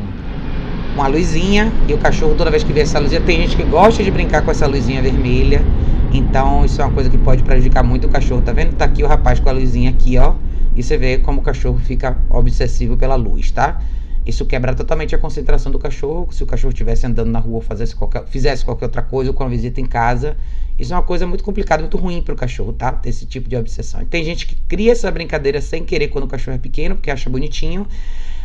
uma 0.94 1.08
luzinha 1.08 1.72
e 1.88 1.94
o 1.94 1.98
cachorro 1.98 2.36
toda 2.36 2.51
vez 2.51 2.66
que 2.66 2.74
vê 2.74 2.82
essa 2.82 3.00
luzinha, 3.00 3.22
tem 3.22 3.38
gente 3.38 3.56
que 3.56 3.63
gosta 3.63 4.04
de 4.04 4.12
brincar 4.12 4.42
com 4.42 4.51
essa 4.51 4.68
luzinha 4.68 5.01
vermelha 5.01 5.63
então 6.13 6.65
isso 6.65 6.82
é 6.82 6.86
uma 6.86 6.94
coisa 6.94 7.10
que 7.10 7.18
pode 7.18 7.44
prejudicar 7.44 7.84
muito 7.84 8.08
o 8.08 8.10
cachorro. 8.10 8.41
Tá 8.41 8.51
vendo? 8.51 8.75
Tá 8.75 8.86
aqui 8.86 9.03
o 9.03 9.08
rapaz 9.08 9.39
com 9.39 9.50
a 9.50 9.51
luzinha 9.51 9.89
aqui, 9.89 10.18
ó. 10.18 10.36
E 10.75 10.84
você 10.84 10.98
vê 10.98 11.18
como 11.18 11.41
o 11.41 11.44
cachorro 11.44 11.77
fica 11.77 12.18
obsessivo 12.30 12.98
pela 12.98 13.15
luz, 13.15 13.51
tá? 13.51 13.82
Isso 14.25 14.46
quebra 14.46 14.74
totalmente 14.74 15.15
a 15.15 15.18
concentração 15.18 15.72
do 15.72 15.80
cachorro. 15.80 16.32
Se 16.32 16.44
o 16.44 16.46
cachorro 16.46 16.72
estivesse 16.72 17.06
andando 17.06 17.30
na 17.30 17.39
rua 17.39 17.56
ou 17.56 17.62
fizesse 17.62 17.96
qualquer, 17.96 18.25
fizesse 18.27 18.63
qualquer 18.63 18.86
outra 18.86 19.01
coisa 19.01 19.32
ou 19.32 19.34
com 19.34 19.44
a 19.44 19.48
visita 19.48 19.82
em 19.82 19.86
casa, 19.86 20.38
isso 20.77 20.94
é 20.94 20.96
uma 20.96 21.03
coisa 21.03 21.25
muito 21.25 21.44
complicada, 21.44 21.82
muito 21.82 21.98
ruim 21.98 22.22
para 22.22 22.34
o 22.34 22.38
cachorro, 22.38 22.74
tá? 22.74 22.91
Ter 22.91 23.10
esse 23.10 23.25
tipo 23.25 23.50
de 23.50 23.56
obsessão. 23.56 24.01
E 24.01 24.06
tem 24.06 24.24
gente 24.24 24.46
que 24.46 24.56
cria 24.68 24.91
essa 24.91 25.10
brincadeira 25.12 25.60
sem 25.60 25.84
querer 25.84 26.10
quando 26.10 26.25
o 26.25 26.27
cachorro 26.27 26.56
é 26.56 26.60
pequeno, 26.60 26.96
porque 26.96 27.10
acha 27.10 27.30
bonitinho, 27.30 27.88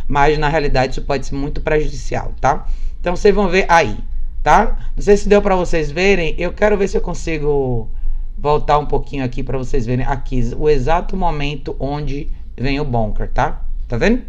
mas 0.08 0.38
na 0.38 0.48
realidade 0.48 0.92
isso 0.92 1.02
pode 1.02 1.26
ser 1.26 1.34
muito 1.34 1.60
prejudicial, 1.60 2.32
tá? 2.40 2.66
Então 3.00 3.14
vocês 3.14 3.34
vão 3.34 3.48
ver 3.48 3.66
aí, 3.68 3.98
tá? 4.46 4.78
Não 4.94 5.02
sei 5.02 5.16
se 5.16 5.28
deu 5.28 5.42
para 5.42 5.56
vocês 5.56 5.90
verem. 5.90 6.32
Eu 6.38 6.52
quero 6.52 6.78
ver 6.78 6.86
se 6.86 6.96
eu 6.96 7.00
consigo 7.00 7.90
voltar 8.38 8.78
um 8.78 8.86
pouquinho 8.86 9.24
aqui 9.24 9.42
para 9.42 9.58
vocês 9.58 9.84
verem 9.84 10.06
aqui 10.06 10.52
o 10.56 10.68
exato 10.68 11.16
momento 11.16 11.74
onde 11.80 12.30
vem 12.56 12.78
o 12.78 12.84
bonker, 12.84 13.28
tá? 13.28 13.64
Tá 13.88 13.96
vendo? 13.96 14.22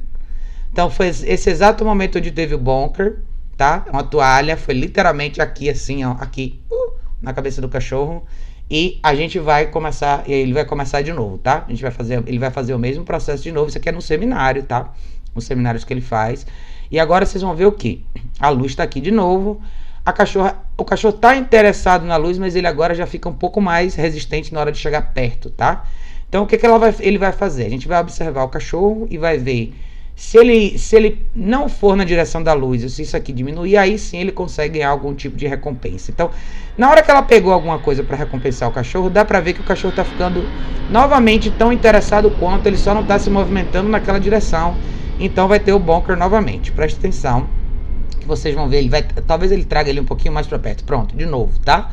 Então 0.71 0.89
foi 0.89 1.09
esse 1.09 1.51
exato 1.51 1.85
momento 1.85 2.17
onde 2.17 2.31
teve 2.31 2.55
o 2.55 2.57
bonker, 2.57 3.19
tá? 3.55 3.85
Uma 3.93 4.03
toalha, 4.03 4.57
foi 4.57 4.73
literalmente 4.73 5.39
aqui 5.39 5.69
assim, 5.69 6.03
ó, 6.03 6.13
aqui, 6.13 6.59
uh, 6.71 6.93
na 7.21 7.31
cabeça 7.31 7.61
do 7.61 7.69
cachorro. 7.69 8.25
E 8.71 8.99
a 9.03 9.13
gente 9.13 9.37
vai 9.37 9.67
começar, 9.67 10.27
ele 10.27 10.51
vai 10.51 10.65
começar 10.65 11.03
de 11.03 11.13
novo, 11.13 11.37
tá? 11.37 11.63
A 11.67 11.69
gente 11.69 11.83
vai 11.83 11.91
fazer, 11.91 12.23
ele 12.25 12.39
vai 12.39 12.49
fazer 12.49 12.73
o 12.73 12.79
mesmo 12.79 13.03
processo 13.03 13.43
de 13.43 13.51
novo. 13.51 13.69
Isso 13.69 13.77
aqui 13.77 13.87
é 13.87 13.91
no 13.91 14.01
seminário, 14.01 14.63
tá? 14.63 14.91
Nos 15.35 15.45
seminários 15.45 15.83
que 15.83 15.93
ele 15.93 16.01
faz. 16.01 16.43
E 16.89 16.99
agora 16.99 17.23
vocês 17.23 17.43
vão 17.43 17.55
ver 17.55 17.67
o 17.67 17.71
que? 17.71 18.03
A 18.39 18.49
luz 18.49 18.71
está 18.71 18.81
aqui 18.81 18.99
de 18.99 19.11
novo. 19.11 19.61
A 20.07 20.13
cachorra, 20.13 20.55
o 20.77 20.85
cachorro 20.85 21.13
está 21.13 21.35
interessado 21.35 22.05
na 22.05 22.15
luz, 22.15 22.37
mas 22.37 22.55
ele 22.55 22.65
agora 22.65 22.95
já 22.95 23.05
fica 23.05 23.27
um 23.27 23.33
pouco 23.33 23.59
mais 23.59 23.93
resistente 23.93 24.53
na 24.53 24.61
hora 24.61 24.71
de 24.71 24.77
chegar 24.77 25.01
perto, 25.13 25.49
tá? 25.49 25.83
Então 26.29 26.45
o 26.45 26.47
que, 26.47 26.57
que 26.57 26.65
ela 26.65 26.79
vai, 26.79 26.95
ele 27.01 27.17
vai 27.17 27.33
fazer? 27.33 27.65
A 27.65 27.69
gente 27.69 27.89
vai 27.89 27.99
observar 27.99 28.45
o 28.45 28.47
cachorro 28.47 29.05
e 29.11 29.17
vai 29.17 29.37
ver 29.37 29.75
se 30.15 30.37
ele, 30.37 30.79
se 30.79 30.95
ele 30.95 31.27
não 31.35 31.67
for 31.67 31.97
na 31.97 32.05
direção 32.05 32.41
da 32.41 32.53
luz, 32.53 32.89
se 32.93 33.01
isso 33.01 33.17
aqui 33.17 33.33
diminuir, 33.33 33.75
aí 33.75 33.99
sim 33.99 34.19
ele 34.19 34.31
consegue 34.31 34.75
ganhar 34.75 34.91
algum 34.91 35.13
tipo 35.13 35.35
de 35.35 35.45
recompensa. 35.45 36.09
Então, 36.09 36.31
na 36.77 36.89
hora 36.89 37.03
que 37.03 37.11
ela 37.11 37.21
pegou 37.21 37.51
alguma 37.51 37.77
coisa 37.77 38.01
para 38.01 38.15
recompensar 38.15 38.69
o 38.69 38.71
cachorro, 38.71 39.09
dá 39.09 39.25
para 39.25 39.41
ver 39.41 39.55
que 39.55 39.59
o 39.59 39.65
cachorro 39.65 39.91
está 39.91 40.05
ficando 40.05 40.41
novamente 40.89 41.51
tão 41.51 41.69
interessado 41.69 42.31
quanto, 42.39 42.65
ele 42.65 42.77
só 42.77 42.93
não 42.93 43.01
está 43.01 43.19
se 43.19 43.29
movimentando 43.29 43.89
naquela 43.89 44.21
direção. 44.21 44.73
Então 45.19 45.49
vai 45.49 45.59
ter 45.59 45.73
o 45.73 45.79
bonker 45.79 46.15
novamente. 46.15 46.71
Preste 46.71 46.97
atenção, 46.97 47.49
que 48.27 48.39
vocês 48.39 48.53
vão 48.53 48.67
ver, 48.67 48.79
ele 48.79 48.89
vai, 48.89 49.03
talvez 49.03 49.51
ele 49.51 49.63
traga 49.63 49.89
ele 49.89 50.01
um 50.01 50.05
pouquinho 50.05 50.33
mais 50.33 50.45
para 50.45 50.59
perto. 50.59 50.83
Pronto, 50.83 51.15
de 51.15 51.25
novo, 51.25 51.57
tá? 51.59 51.91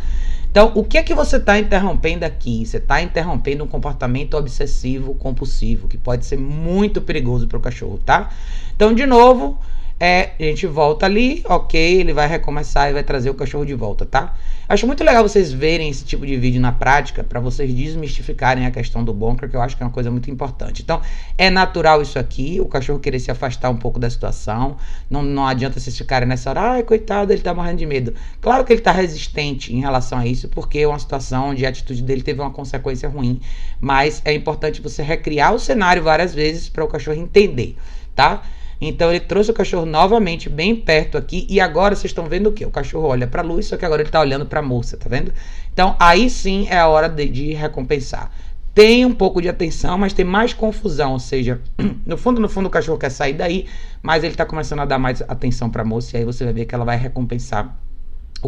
Então, 0.51 0.73
o 0.75 0.85
que 0.85 0.99
é 0.99 1.03
que 1.03 1.15
você 1.15 1.37
está 1.37 1.59
interrompendo 1.59 2.25
aqui? 2.25 2.65
Você 2.65 2.77
está 2.77 3.01
interrompendo 3.01 3.65
um 3.65 3.67
comportamento 3.67 4.37
obsessivo 4.37 5.15
compulsivo, 5.15 5.89
que 5.89 5.99
pode 5.99 6.27
ser 6.27 6.39
muito 6.39 7.01
perigoso 7.01 7.49
para 7.49 7.59
o 7.59 7.61
cachorro, 7.61 7.99
tá? 7.99 8.31
Então, 8.75 8.95
de 8.95 9.07
novo, 9.07 9.59
é, 10.05 10.33
a 10.39 10.43
gente 10.43 10.67
volta 10.67 11.07
ali, 11.07 11.43
ok, 11.47 11.81
ele 11.81 12.13
vai 12.13 12.29
recomeçar 12.29 12.91
e 12.91 12.93
vai 12.93 13.03
trazer 13.03 13.31
o 13.31 13.35
cachorro 13.35 13.65
de 13.65 13.73
volta, 13.73 14.05
tá? 14.05 14.35
Acho 14.69 14.87
muito 14.87 15.03
legal 15.03 15.27
vocês 15.27 15.51
verem 15.51 15.89
esse 15.89 16.05
tipo 16.05 16.27
de 16.27 16.37
vídeo 16.37 16.61
na 16.61 16.73
prática 16.73 17.25
para 17.25 17.41
vocês 17.41 17.73
desmistificarem 17.73 18.67
a 18.67 18.71
questão 18.71 19.03
do 19.03 19.15
bunker, 19.15 19.49
que 19.49 19.57
eu 19.57 19.63
acho 19.63 19.75
que 19.75 19.83
é 19.83 19.87
uma 19.87 19.93
coisa 19.93 20.11
muito 20.11 20.31
importante. 20.31 20.83
Então, 20.83 21.01
é 21.39 21.49
natural 21.49 22.03
isso 22.03 22.19
aqui, 22.19 22.61
o 22.61 22.67
cachorro 22.67 22.99
querer 22.99 23.19
se 23.19 23.31
afastar 23.31 23.71
um 23.71 23.79
pouco 23.79 23.99
da 23.99 24.11
situação. 24.11 24.77
Não, 25.09 25.23
não 25.23 25.47
adianta 25.47 25.81
vocês 25.81 25.97
ficarem 25.97 26.29
nessa 26.29 26.51
hora, 26.51 26.61
ai, 26.61 26.83
coitado, 26.83 27.33
ele 27.33 27.41
tá 27.41 27.55
morrendo 27.55 27.79
de 27.79 27.87
medo. 27.87 28.13
Claro 28.43 28.63
que 28.63 28.75
ele 28.75 28.83
tá 28.83 28.93
resistente 28.93 29.75
em 29.75 29.81
relação 29.81 30.19
a 30.19 30.27
isso, 30.27 30.51
porque 30.51 30.81
é 30.81 30.87
uma 30.87 30.99
situação 30.99 31.49
onde 31.49 31.65
a 31.65 31.71
atitude 31.71 32.03
dele 32.03 32.21
teve 32.21 32.43
uma 32.43 32.51
consequência 32.51 33.09
ruim. 33.09 33.41
Mas 33.81 34.21
é 34.23 34.35
importante 34.35 34.83
você 34.83 35.03
recriar 35.03 35.55
o 35.55 35.59
cenário 35.59 36.03
várias 36.03 36.35
vezes 36.35 36.69
para 36.69 36.85
o 36.85 36.89
cachorro 36.89 37.19
entender, 37.19 37.79
tá? 38.15 38.43
Então 38.89 39.11
ele 39.11 39.21
trouxe 39.21 39.51
o 39.51 39.55
cachorro 39.55 39.87
novamente 39.87 40.49
bem 40.49 40.75
perto 40.75 41.17
aqui 41.17 41.47
e 41.49 41.61
agora 41.61 41.95
vocês 41.95 42.11
estão 42.11 42.27
vendo 42.27 42.49
o 42.49 42.53
que? 42.53 42.65
O 42.65 42.71
cachorro 42.71 43.09
olha 43.09 43.27
para 43.27 43.43
a 43.43 43.45
luz, 43.45 43.67
só 43.67 43.77
que 43.77 43.85
agora 43.85 44.03
ele 44.03 44.09
está 44.09 44.21
olhando 44.21 44.47
para 44.47 44.61
a 44.61 44.63
moça, 44.63 44.97
tá 44.97 45.09
vendo? 45.09 45.33
Então 45.73 45.97
aí 45.99 46.29
sim 46.29 46.67
é 46.69 46.79
a 46.79 46.89
hora 46.89 47.09
de, 47.09 47.29
de 47.29 47.53
recompensar. 47.53 48.31
Tem 48.75 49.07
um 49.07 49.13
pouco 49.13 49.41
de 49.41 49.49
atenção, 49.49 49.97
mas 49.97 50.13
tem 50.13 50.25
mais 50.25 50.53
confusão, 50.53 51.13
ou 51.13 51.21
seja, 51.21 51.61
no 52.05 52.19
fundo, 52.19 52.41
no 52.41 52.49
fundo 52.49 52.67
o 52.67 52.71
cachorro 52.71 52.99
quer 52.99 53.11
sair 53.11 53.33
daí, 53.33 53.67
mas 54.03 54.25
ele 54.25 54.33
está 54.33 54.45
começando 54.45 54.81
a 54.81 54.85
dar 54.85 54.99
mais 54.99 55.23
atenção 55.23 55.71
para 55.71 55.83
a 55.83 55.85
moça 55.85 56.17
e 56.17 56.21
aí 56.21 56.25
você 56.25 56.45
vai 56.45 56.53
ver 56.53 56.65
que 56.65 56.75
ela 56.75 56.85
vai 56.85 56.97
recompensar 56.97 57.77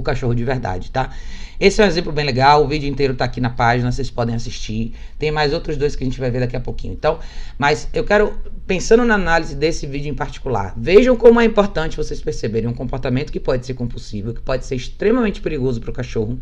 o 0.00 0.02
cachorro 0.02 0.34
de 0.34 0.44
verdade, 0.44 0.90
tá? 0.90 1.10
Esse 1.58 1.80
é 1.80 1.84
um 1.84 1.88
exemplo 1.88 2.12
bem 2.12 2.24
legal, 2.24 2.62
o 2.62 2.68
vídeo 2.68 2.88
inteiro 2.88 3.14
tá 3.14 3.24
aqui 3.24 3.40
na 3.40 3.48
página, 3.48 3.90
vocês 3.90 4.10
podem 4.10 4.34
assistir. 4.34 4.94
Tem 5.18 5.30
mais 5.30 5.54
outros 5.54 5.76
dois 5.76 5.96
que 5.96 6.04
a 6.04 6.06
gente 6.06 6.20
vai 6.20 6.30
ver 6.30 6.40
daqui 6.40 6.54
a 6.54 6.60
pouquinho. 6.60 6.92
Então, 6.92 7.18
mas 7.56 7.88
eu 7.94 8.04
quero, 8.04 8.38
pensando 8.66 9.04
na 9.04 9.14
análise 9.14 9.54
desse 9.54 9.86
vídeo 9.86 10.10
em 10.10 10.14
particular, 10.14 10.74
vejam 10.76 11.16
como 11.16 11.40
é 11.40 11.44
importante 11.44 11.96
vocês 11.96 12.20
perceberem 12.20 12.68
um 12.68 12.74
comportamento 12.74 13.32
que 13.32 13.40
pode 13.40 13.64
ser 13.64 13.72
compulsivo, 13.72 14.34
que 14.34 14.40
pode 14.42 14.66
ser 14.66 14.76
extremamente 14.76 15.40
perigoso 15.40 15.80
para 15.80 15.90
o 15.90 15.94
cachorro, 15.94 16.38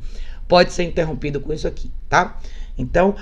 pode 0.48 0.72
ser 0.72 0.82
interrompido 0.82 1.40
com 1.40 1.52
isso 1.52 1.68
aqui, 1.68 1.92
tá? 2.08 2.36
Então, 2.76 3.14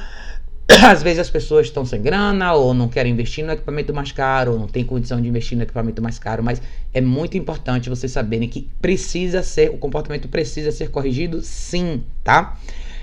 às 0.82 1.02
vezes 1.02 1.18
as 1.18 1.30
pessoas 1.30 1.66
estão 1.66 1.84
sem 1.84 2.00
grana 2.00 2.54
ou 2.54 2.72
não 2.72 2.88
querem 2.88 3.12
investir 3.12 3.44
no 3.44 3.52
equipamento 3.52 3.92
mais 3.92 4.12
caro, 4.12 4.52
ou 4.52 4.58
não 4.58 4.66
tem 4.66 4.84
condição 4.84 5.20
de 5.20 5.28
investir 5.28 5.56
no 5.56 5.64
equipamento 5.64 6.00
mais 6.00 6.18
caro, 6.18 6.42
mas 6.42 6.62
é 6.94 7.00
muito 7.00 7.36
importante 7.36 7.90
vocês 7.90 8.12
saberem 8.12 8.48
que 8.48 8.68
precisa 8.80 9.42
ser, 9.42 9.70
o 9.70 9.76
comportamento 9.76 10.28
precisa 10.28 10.72
ser 10.72 10.90
corrigido 10.90 11.42
sim, 11.42 12.02
tá? 12.24 12.56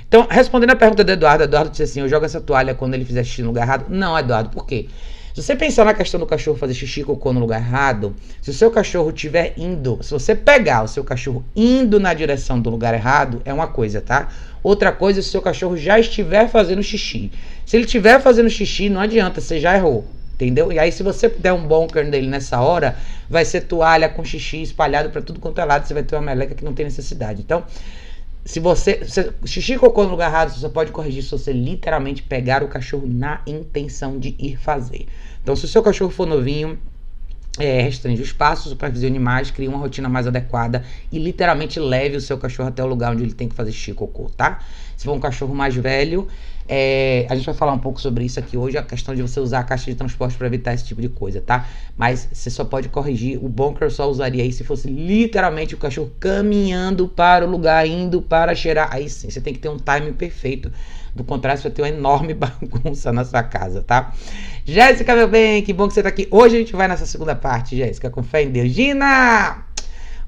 Então, 0.07 0.27
respondendo 0.29 0.71
a 0.71 0.75
pergunta 0.75 1.03
do 1.03 1.11
Eduardo, 1.11 1.43
Eduardo 1.43 1.69
disse 1.69 1.83
assim: 1.83 1.99
eu 1.99 2.09
jogo 2.09 2.25
essa 2.25 2.41
toalha 2.41 2.73
quando 2.73 2.95
ele 2.95 3.05
fizer 3.05 3.23
xixi 3.23 3.43
no 3.43 3.49
lugar 3.49 3.67
errado. 3.67 3.85
Não, 3.89 4.17
Eduardo, 4.17 4.49
por 4.49 4.65
quê? 4.65 4.87
Se 5.35 5.43
você 5.43 5.55
pensar 5.55 5.85
na 5.85 5.93
questão 5.93 6.19
do 6.19 6.25
cachorro 6.25 6.57
fazer 6.57 6.73
xixi 6.73 7.03
cocô 7.03 7.31
no 7.31 7.39
lugar 7.39 7.61
errado, 7.61 8.15
se 8.41 8.49
o 8.49 8.53
seu 8.53 8.71
cachorro 8.71 9.09
estiver 9.09 9.53
indo, 9.55 9.99
se 10.01 10.11
você 10.11 10.33
pegar 10.33 10.83
o 10.83 10.87
seu 10.87 11.03
cachorro 11.03 11.45
indo 11.55 11.99
na 11.99 12.13
direção 12.13 12.59
do 12.59 12.69
lugar 12.71 12.95
errado, 12.95 13.41
é 13.45 13.53
uma 13.53 13.67
coisa, 13.67 14.01
tá? 14.01 14.29
Outra 14.61 14.91
coisa, 14.91 15.21
se 15.21 15.29
o 15.29 15.31
seu 15.31 15.41
cachorro 15.41 15.77
já 15.77 15.99
estiver 15.99 16.49
fazendo 16.49 16.83
xixi. 16.83 17.31
Se 17.65 17.77
ele 17.77 17.85
estiver 17.85 18.21
fazendo 18.21 18.49
xixi, 18.49 18.89
não 18.89 19.01
adianta, 19.01 19.39
você 19.39 19.59
já 19.59 19.75
errou. 19.75 20.05
Entendeu? 20.33 20.71
E 20.71 20.79
aí, 20.79 20.91
se 20.91 21.03
você 21.03 21.27
der 21.27 21.51
um 21.51 21.67
bunker 21.67 22.05
nele 22.05 22.27
nessa 22.27 22.61
hora, 22.61 22.95
vai 23.29 23.43
ser 23.43 23.61
toalha 23.61 24.07
com 24.07 24.23
xixi 24.23 24.61
espalhado 24.61 25.09
para 25.09 25.21
tudo 25.21 25.39
quanto 25.39 25.59
é 25.59 25.65
lado. 25.65 25.85
Você 25.85 25.93
vai 25.93 26.03
ter 26.03 26.15
uma 26.15 26.21
meleca 26.21 26.55
que 26.55 26.63
não 26.63 26.73
tem 26.73 26.85
necessidade. 26.85 27.41
Então, 27.41 27.65
se 28.45 28.59
você, 28.59 29.05
se, 29.05 29.31
xixi 29.45 29.77
cocô 29.77 30.03
no 30.05 30.11
lugar 30.11 30.29
errado, 30.29 30.51
você 30.51 30.69
pode 30.69 30.91
corrigir 30.91 31.23
se 31.23 31.31
você 31.31 31.51
literalmente 31.51 32.23
pegar 32.23 32.63
o 32.63 32.67
cachorro 32.67 33.05
na 33.05 33.41
intenção 33.45 34.17
de 34.17 34.35
ir 34.39 34.57
fazer. 34.57 35.07
Então, 35.43 35.55
se 35.55 35.65
o 35.65 35.67
seu 35.67 35.83
cachorro 35.83 36.09
for 36.09 36.25
novinho, 36.25 36.79
é, 37.57 37.81
restringe 37.81 38.21
os 38.21 38.31
passos, 38.31 38.69
supervisione 38.71 39.15
animais, 39.15 39.49
crie 39.49 39.67
uma 39.67 39.77
rotina 39.77 40.07
mais 40.07 40.27
adequada 40.27 40.83
e 41.11 41.17
literalmente 41.17 41.79
leve 41.79 42.17
o 42.17 42.21
seu 42.21 42.37
cachorro 42.37 42.69
até 42.69 42.83
o 42.83 42.87
lugar 42.87 43.11
onde 43.11 43.23
ele 43.23 43.33
tem 43.33 43.47
que 43.47 43.55
fazer 43.55 43.71
xixi 43.71 43.93
cocô, 43.93 44.29
tá? 44.35 44.59
Se 44.95 45.05
for 45.05 45.13
um 45.13 45.19
cachorro 45.19 45.55
mais 45.55 45.75
velho, 45.75 46.27
é, 46.71 47.25
a 47.27 47.35
gente 47.35 47.45
vai 47.45 47.55
falar 47.55 47.73
um 47.73 47.79
pouco 47.79 47.99
sobre 47.99 48.23
isso 48.23 48.39
aqui 48.39 48.55
hoje, 48.55 48.77
a 48.77 48.83
questão 48.83 49.15
de 49.15 49.23
você 49.23 49.39
usar 49.39 49.59
a 49.59 49.63
caixa 49.63 49.89
de 49.89 49.97
transporte 49.97 50.37
para 50.37 50.45
evitar 50.45 50.73
esse 50.73 50.85
tipo 50.85 51.01
de 51.01 51.09
coisa, 51.09 51.41
tá? 51.41 51.67
Mas 51.97 52.29
você 52.31 52.51
só 52.51 52.63
pode 52.63 52.89
corrigir, 52.89 53.43
o 53.43 53.49
bunker 53.49 53.89
só 53.89 54.07
usaria 54.07 54.43
aí 54.43 54.51
se 54.51 54.63
fosse 54.63 54.87
literalmente 54.87 55.73
o 55.73 55.77
cachorro 55.79 56.11
caminhando 56.19 57.07
para 57.07 57.43
o 57.43 57.49
lugar, 57.49 57.87
indo 57.87 58.21
para 58.21 58.53
cheirar. 58.53 58.89
Aí 58.91 59.09
sim, 59.09 59.31
você 59.31 59.41
tem 59.41 59.51
que 59.51 59.59
ter 59.59 59.69
um 59.69 59.79
timing 59.79 60.13
perfeito. 60.13 60.71
Do 61.19 61.23
contrário, 61.25 61.61
você 61.61 61.67
vai 61.67 61.75
ter 61.75 61.81
uma 61.81 61.89
enorme 61.89 62.31
bagunça 62.33 63.11
na 63.11 63.25
sua 63.25 63.43
casa, 63.43 63.83
tá? 63.83 64.13
Jéssica, 64.63 65.13
meu 65.13 65.27
bem, 65.27 65.61
que 65.61 65.73
bom 65.73 65.85
que 65.85 65.93
você 65.93 66.01
tá 66.01 66.07
aqui. 66.07 66.29
Hoje 66.31 66.55
a 66.55 66.59
gente 66.59 66.73
vai 66.73 66.87
nessa 66.87 67.05
segunda 67.05 67.35
parte, 67.35 67.75
Jéssica, 67.75 68.09
com 68.09 68.23
fé 68.23 68.43
em 68.43 68.49
Deus. 68.49 68.71
Gina! 68.71 69.65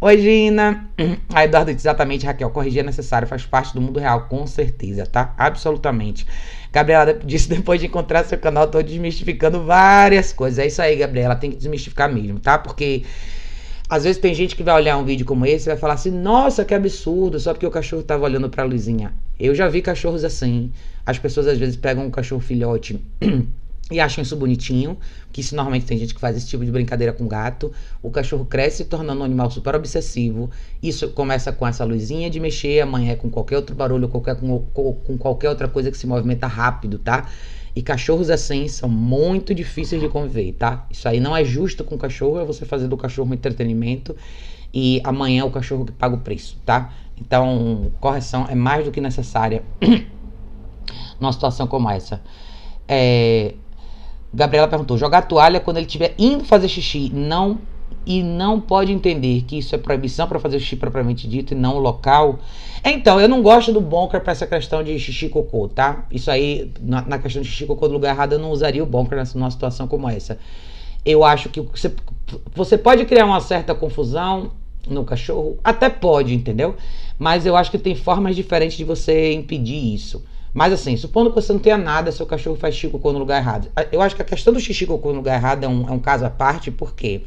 Oi, 0.01 0.17
Gina. 0.17 0.89
A 1.33 1.45
Eduardo 1.45 1.73
diz 1.73 1.83
exatamente, 1.83 2.25
Raquel, 2.25 2.49
corrigir 2.49 2.81
é 2.81 2.83
necessário, 2.83 3.25
faz 3.25 3.45
parte 3.45 3.73
do 3.73 3.79
mundo 3.79 4.01
real, 4.01 4.27
com 4.27 4.45
certeza, 4.45 5.05
tá? 5.05 5.33
Absolutamente. 5.37 6.27
Gabriela 6.73 7.13
disse 7.23 7.47
depois 7.47 7.79
de 7.79 7.87
encontrar 7.87 8.25
seu 8.25 8.37
canal, 8.37 8.67
tô 8.67 8.81
desmistificando 8.81 9.63
várias 9.63 10.33
coisas. 10.33 10.59
É 10.59 10.67
isso 10.67 10.81
aí, 10.81 10.97
Gabriela, 10.97 11.37
tem 11.37 11.51
que 11.51 11.55
desmistificar 11.55 12.11
mesmo, 12.11 12.37
tá? 12.37 12.57
Porque 12.57 13.03
às 13.91 14.05
vezes 14.05 14.21
tem 14.21 14.33
gente 14.33 14.55
que 14.55 14.63
vai 14.63 14.73
olhar 14.73 14.97
um 14.97 15.03
vídeo 15.03 15.25
como 15.25 15.45
esse 15.45 15.67
e 15.67 15.71
vai 15.71 15.77
falar 15.77 15.95
assim: 15.95 16.11
nossa, 16.11 16.63
que 16.63 16.73
absurdo, 16.73 17.37
só 17.37 17.51
porque 17.51 17.65
o 17.65 17.69
cachorro 17.69 18.01
tava 18.01 18.23
olhando 18.23 18.49
pra 18.49 18.63
luzinha. 18.63 19.13
Eu 19.37 19.53
já 19.53 19.67
vi 19.67 19.81
cachorros 19.81 20.23
assim. 20.23 20.71
As 21.05 21.19
pessoas 21.19 21.45
às 21.45 21.57
vezes 21.57 21.75
pegam 21.75 22.05
um 22.05 22.09
cachorro 22.09 22.39
filhote 22.39 23.01
e 23.91 23.99
acham 23.99 24.21
isso 24.21 24.33
bonitinho, 24.37 24.97
que 25.33 25.41
isso 25.41 25.57
normalmente 25.57 25.85
tem 25.85 25.97
gente 25.97 26.15
que 26.15 26.21
faz 26.21 26.37
esse 26.37 26.47
tipo 26.47 26.63
de 26.63 26.71
brincadeira 26.71 27.11
com 27.11 27.27
gato. 27.27 27.69
O 28.01 28.09
cachorro 28.09 28.45
cresce 28.45 28.77
se 28.77 28.85
tornando 28.85 29.19
um 29.19 29.25
animal 29.25 29.51
super 29.51 29.75
obsessivo. 29.75 30.49
Isso 30.81 31.09
começa 31.09 31.51
com 31.51 31.67
essa 31.67 31.83
luzinha 31.83 32.29
de 32.29 32.39
mexer, 32.39 32.79
amanhã 32.79 33.11
é 33.11 33.15
com 33.17 33.29
qualquer 33.29 33.57
outro 33.57 33.75
barulho, 33.75 34.07
qualquer, 34.07 34.37
com, 34.37 34.57
com 34.59 35.17
qualquer 35.17 35.49
outra 35.49 35.67
coisa 35.67 35.91
que 35.91 35.97
se 35.97 36.07
movimenta 36.07 36.47
rápido, 36.47 36.97
tá? 36.97 37.27
E 37.75 37.81
cachorros 37.81 38.29
assim 38.29 38.67
são 38.67 38.89
muito 38.89 39.55
difíceis 39.55 40.01
de 40.01 40.09
conviver, 40.09 40.53
tá? 40.53 40.85
Isso 40.91 41.07
aí 41.07 41.19
não 41.19 41.35
é 41.35 41.43
justo 41.43 41.83
com 41.83 41.95
o 41.95 41.97
cachorro, 41.97 42.39
é 42.39 42.45
você 42.45 42.65
fazer 42.65 42.87
do 42.87 42.97
cachorro 42.97 43.29
um 43.29 43.33
entretenimento 43.33 44.15
e 44.73 45.01
amanhã 45.03 45.41
é 45.41 45.45
o 45.45 45.51
cachorro 45.51 45.85
que 45.85 45.91
paga 45.91 46.15
o 46.15 46.19
preço, 46.19 46.57
tá? 46.65 46.93
Então, 47.19 47.91
correção 47.99 48.47
é 48.49 48.55
mais 48.55 48.83
do 48.83 48.91
que 48.91 48.99
necessária 48.99 49.63
numa 51.19 51.31
situação 51.31 51.67
como 51.67 51.89
essa. 51.89 52.21
É, 52.87 53.53
Gabriela 54.33 54.67
perguntou: 54.67 54.97
jogar 54.97 55.23
toalha 55.23 55.59
quando 55.59 55.77
ele 55.77 55.85
estiver 55.85 56.13
indo 56.17 56.43
fazer 56.43 56.67
xixi, 56.67 57.11
não 57.13 57.59
e 58.05 58.23
não 58.23 58.59
pode 58.59 58.91
entender 58.91 59.43
que 59.43 59.57
isso 59.57 59.75
é 59.75 59.77
proibição 59.77 60.27
para 60.27 60.39
fazer 60.39 60.59
xixi 60.59 60.75
propriamente 60.75 61.27
dito 61.27 61.53
e 61.53 61.55
não 61.55 61.77
local. 61.77 62.39
Então, 62.83 63.19
eu 63.19 63.27
não 63.27 63.41
gosto 63.41 63.71
do 63.71 63.79
bunker 63.79 64.21
para 64.21 64.31
essa 64.31 64.47
questão 64.47 64.83
de 64.83 64.97
xixi 64.97 65.29
cocô, 65.29 65.67
tá? 65.67 66.05
Isso 66.11 66.31
aí, 66.31 66.71
na, 66.81 67.01
na, 67.03 67.19
questão 67.19 67.41
de 67.41 67.47
xixi 67.47 67.65
cocô 67.65 67.87
do 67.87 67.93
lugar 67.93 68.15
errado, 68.15 68.33
eu 68.33 68.39
não 68.39 68.51
usaria 68.51 68.81
o 68.81 68.85
bunker 68.85 69.17
nessa, 69.17 69.37
numa 69.37 69.51
situação 69.51 69.87
como 69.87 70.09
essa. 70.09 70.39
Eu 71.05 71.23
acho 71.23 71.49
que 71.49 71.61
você, 71.61 71.93
você 72.55 72.77
pode 72.77 73.05
criar 73.05 73.25
uma 73.25 73.39
certa 73.39 73.75
confusão 73.75 74.51
no 74.87 75.03
cachorro, 75.03 75.59
até 75.63 75.89
pode, 75.89 76.33
entendeu? 76.33 76.75
Mas 77.19 77.45
eu 77.45 77.55
acho 77.55 77.69
que 77.69 77.77
tem 77.77 77.93
formas 77.93 78.35
diferentes 78.35 78.77
de 78.77 78.83
você 78.83 79.31
impedir 79.33 79.93
isso. 79.93 80.23
Mas 80.53 80.73
assim, 80.73 80.97
supondo 80.97 81.29
que 81.29 81.35
você 81.35 81.53
não 81.53 81.59
tenha 81.59 81.77
nada, 81.77 82.11
seu 82.11 82.25
cachorro 82.25 82.55
faz 82.57 82.75
xixi 82.75 82.89
cocô 82.89 83.13
no 83.13 83.19
lugar 83.19 83.37
errado. 83.37 83.69
Eu 83.91 84.01
acho 84.01 84.15
que 84.15 84.21
a 84.21 84.25
questão 84.25 84.51
do 84.51 84.59
xixi 84.59 84.85
cocô 84.85 85.09
no 85.09 85.17
lugar 85.17 85.35
errado 85.35 85.63
é 85.63 85.67
um, 85.67 85.87
é 85.87 85.91
um 85.91 85.99
caso 85.99 86.25
à 86.25 86.29
parte, 86.29 86.71
porque 86.71 87.21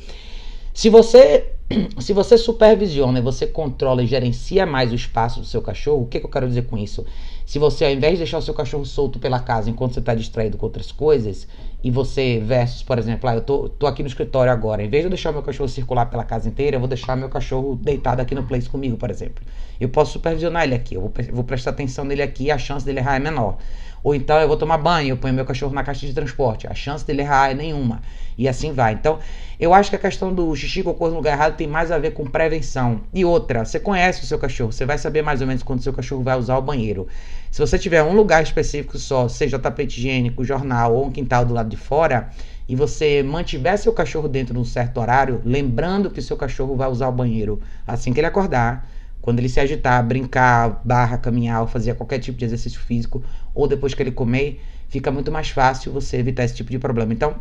se 0.74 0.90
você 0.90 1.52
se 1.98 2.12
você 2.12 2.36
supervisiona 2.36 3.22
você 3.22 3.46
controla 3.46 4.02
e 4.02 4.06
gerencia 4.06 4.66
mais 4.66 4.92
o 4.92 4.94
espaço 4.94 5.40
do 5.40 5.46
seu 5.46 5.62
cachorro, 5.62 6.02
o 6.02 6.06
que, 6.06 6.20
que 6.20 6.26
eu 6.26 6.30
quero 6.30 6.46
dizer 6.46 6.66
com 6.66 6.76
isso? 6.76 7.06
Se 7.46 7.58
você, 7.58 7.84
ao 7.84 7.90
invés 7.90 8.14
de 8.14 8.18
deixar 8.18 8.38
o 8.38 8.42
seu 8.42 8.54
cachorro 8.54 8.86
solto 8.86 9.18
pela 9.18 9.38
casa 9.38 9.68
enquanto 9.68 9.92
você 9.92 10.00
está 10.00 10.14
distraído 10.14 10.56
com 10.56 10.64
outras 10.64 10.90
coisas, 10.90 11.46
e 11.82 11.90
você, 11.90 12.40
versus, 12.40 12.82
por 12.82 12.98
exemplo, 12.98 13.28
ah, 13.28 13.34
eu 13.34 13.42
tô, 13.42 13.68
tô 13.68 13.86
aqui 13.86 14.02
no 14.02 14.08
escritório 14.08 14.50
agora, 14.50 14.82
em 14.82 14.88
vez 14.88 15.02
de 15.02 15.06
eu 15.06 15.10
deixar 15.10 15.30
meu 15.30 15.42
cachorro 15.42 15.68
circular 15.68 16.06
pela 16.06 16.24
casa 16.24 16.48
inteira, 16.48 16.76
eu 16.76 16.80
vou 16.80 16.88
deixar 16.88 17.14
meu 17.16 17.28
cachorro 17.28 17.76
deitado 17.76 18.20
aqui 18.20 18.34
no 18.34 18.44
place 18.44 18.68
comigo, 18.68 18.96
por 18.96 19.10
exemplo. 19.10 19.44
Eu 19.78 19.90
posso 19.90 20.12
supervisionar 20.12 20.64
ele 20.64 20.74
aqui, 20.74 20.94
eu 20.94 21.02
vou, 21.02 21.12
vou 21.32 21.44
prestar 21.44 21.70
atenção 21.70 22.04
nele 22.04 22.22
aqui, 22.22 22.50
a 22.50 22.56
chance 22.56 22.84
dele 22.84 23.00
errar 23.00 23.16
é 23.16 23.18
menor. 23.18 23.58
Ou 24.04 24.14
então 24.14 24.38
eu 24.38 24.46
vou 24.46 24.58
tomar 24.58 24.76
banho, 24.76 25.08
eu 25.08 25.16
ponho 25.16 25.32
meu 25.32 25.46
cachorro 25.46 25.72
na 25.72 25.82
caixa 25.82 26.06
de 26.06 26.12
transporte. 26.12 26.66
A 26.66 26.74
chance 26.74 27.04
dele 27.06 27.22
errar 27.22 27.50
é 27.50 27.54
nenhuma. 27.54 28.02
E 28.36 28.46
assim 28.46 28.70
vai. 28.70 28.92
Então, 28.92 29.18
eu 29.58 29.72
acho 29.72 29.88
que 29.88 29.96
a 29.96 29.98
questão 29.98 30.34
do 30.34 30.54
xixi 30.54 30.82
cocô 30.82 31.08
no 31.08 31.14
lugar 31.14 31.32
errado 31.32 31.56
tem 31.56 31.66
mais 31.66 31.90
a 31.90 31.96
ver 31.96 32.10
com 32.10 32.26
prevenção. 32.26 33.00
E 33.14 33.24
outra, 33.24 33.64
você 33.64 33.80
conhece 33.80 34.22
o 34.22 34.26
seu 34.26 34.38
cachorro, 34.38 34.72
você 34.72 34.84
vai 34.84 34.98
saber 34.98 35.22
mais 35.22 35.40
ou 35.40 35.46
menos 35.46 35.62
quando 35.62 35.78
o 35.78 35.82
seu 35.82 35.92
cachorro 35.92 36.22
vai 36.22 36.38
usar 36.38 36.58
o 36.58 36.62
banheiro. 36.62 37.08
Se 37.50 37.60
você 37.60 37.78
tiver 37.78 38.02
um 38.02 38.12
lugar 38.14 38.42
específico 38.42 38.98
só, 38.98 39.26
seja 39.26 39.58
tapete 39.58 39.98
higiênico, 39.98 40.44
jornal 40.44 40.94
ou 40.94 41.06
um 41.06 41.10
quintal 41.10 41.46
do 41.46 41.54
lado 41.54 41.70
de 41.70 41.76
fora, 41.76 42.28
e 42.68 42.76
você 42.76 43.22
mantiver 43.22 43.78
seu 43.78 43.92
cachorro 43.92 44.28
dentro 44.28 44.52
de 44.52 44.60
um 44.60 44.64
certo 44.64 45.00
horário, 45.00 45.40
lembrando 45.44 46.10
que 46.10 46.20
seu 46.20 46.36
cachorro 46.36 46.76
vai 46.76 46.90
usar 46.90 47.08
o 47.08 47.12
banheiro 47.12 47.60
assim 47.86 48.12
que 48.12 48.20
ele 48.20 48.26
acordar, 48.26 48.86
quando 49.24 49.38
ele 49.38 49.48
se 49.48 49.58
agitar, 49.58 50.06
brincar, 50.06 50.82
barra, 50.84 51.16
caminhar 51.16 51.62
ou 51.62 51.66
fazer 51.66 51.94
qualquer 51.94 52.18
tipo 52.18 52.36
de 52.36 52.44
exercício 52.44 52.78
físico, 52.78 53.24
ou 53.54 53.66
depois 53.66 53.94
que 53.94 54.02
ele 54.02 54.12
comer, 54.12 54.60
fica 54.86 55.10
muito 55.10 55.32
mais 55.32 55.48
fácil 55.48 55.90
você 55.90 56.18
evitar 56.18 56.44
esse 56.44 56.54
tipo 56.54 56.70
de 56.70 56.78
problema. 56.78 57.10
Então, 57.10 57.36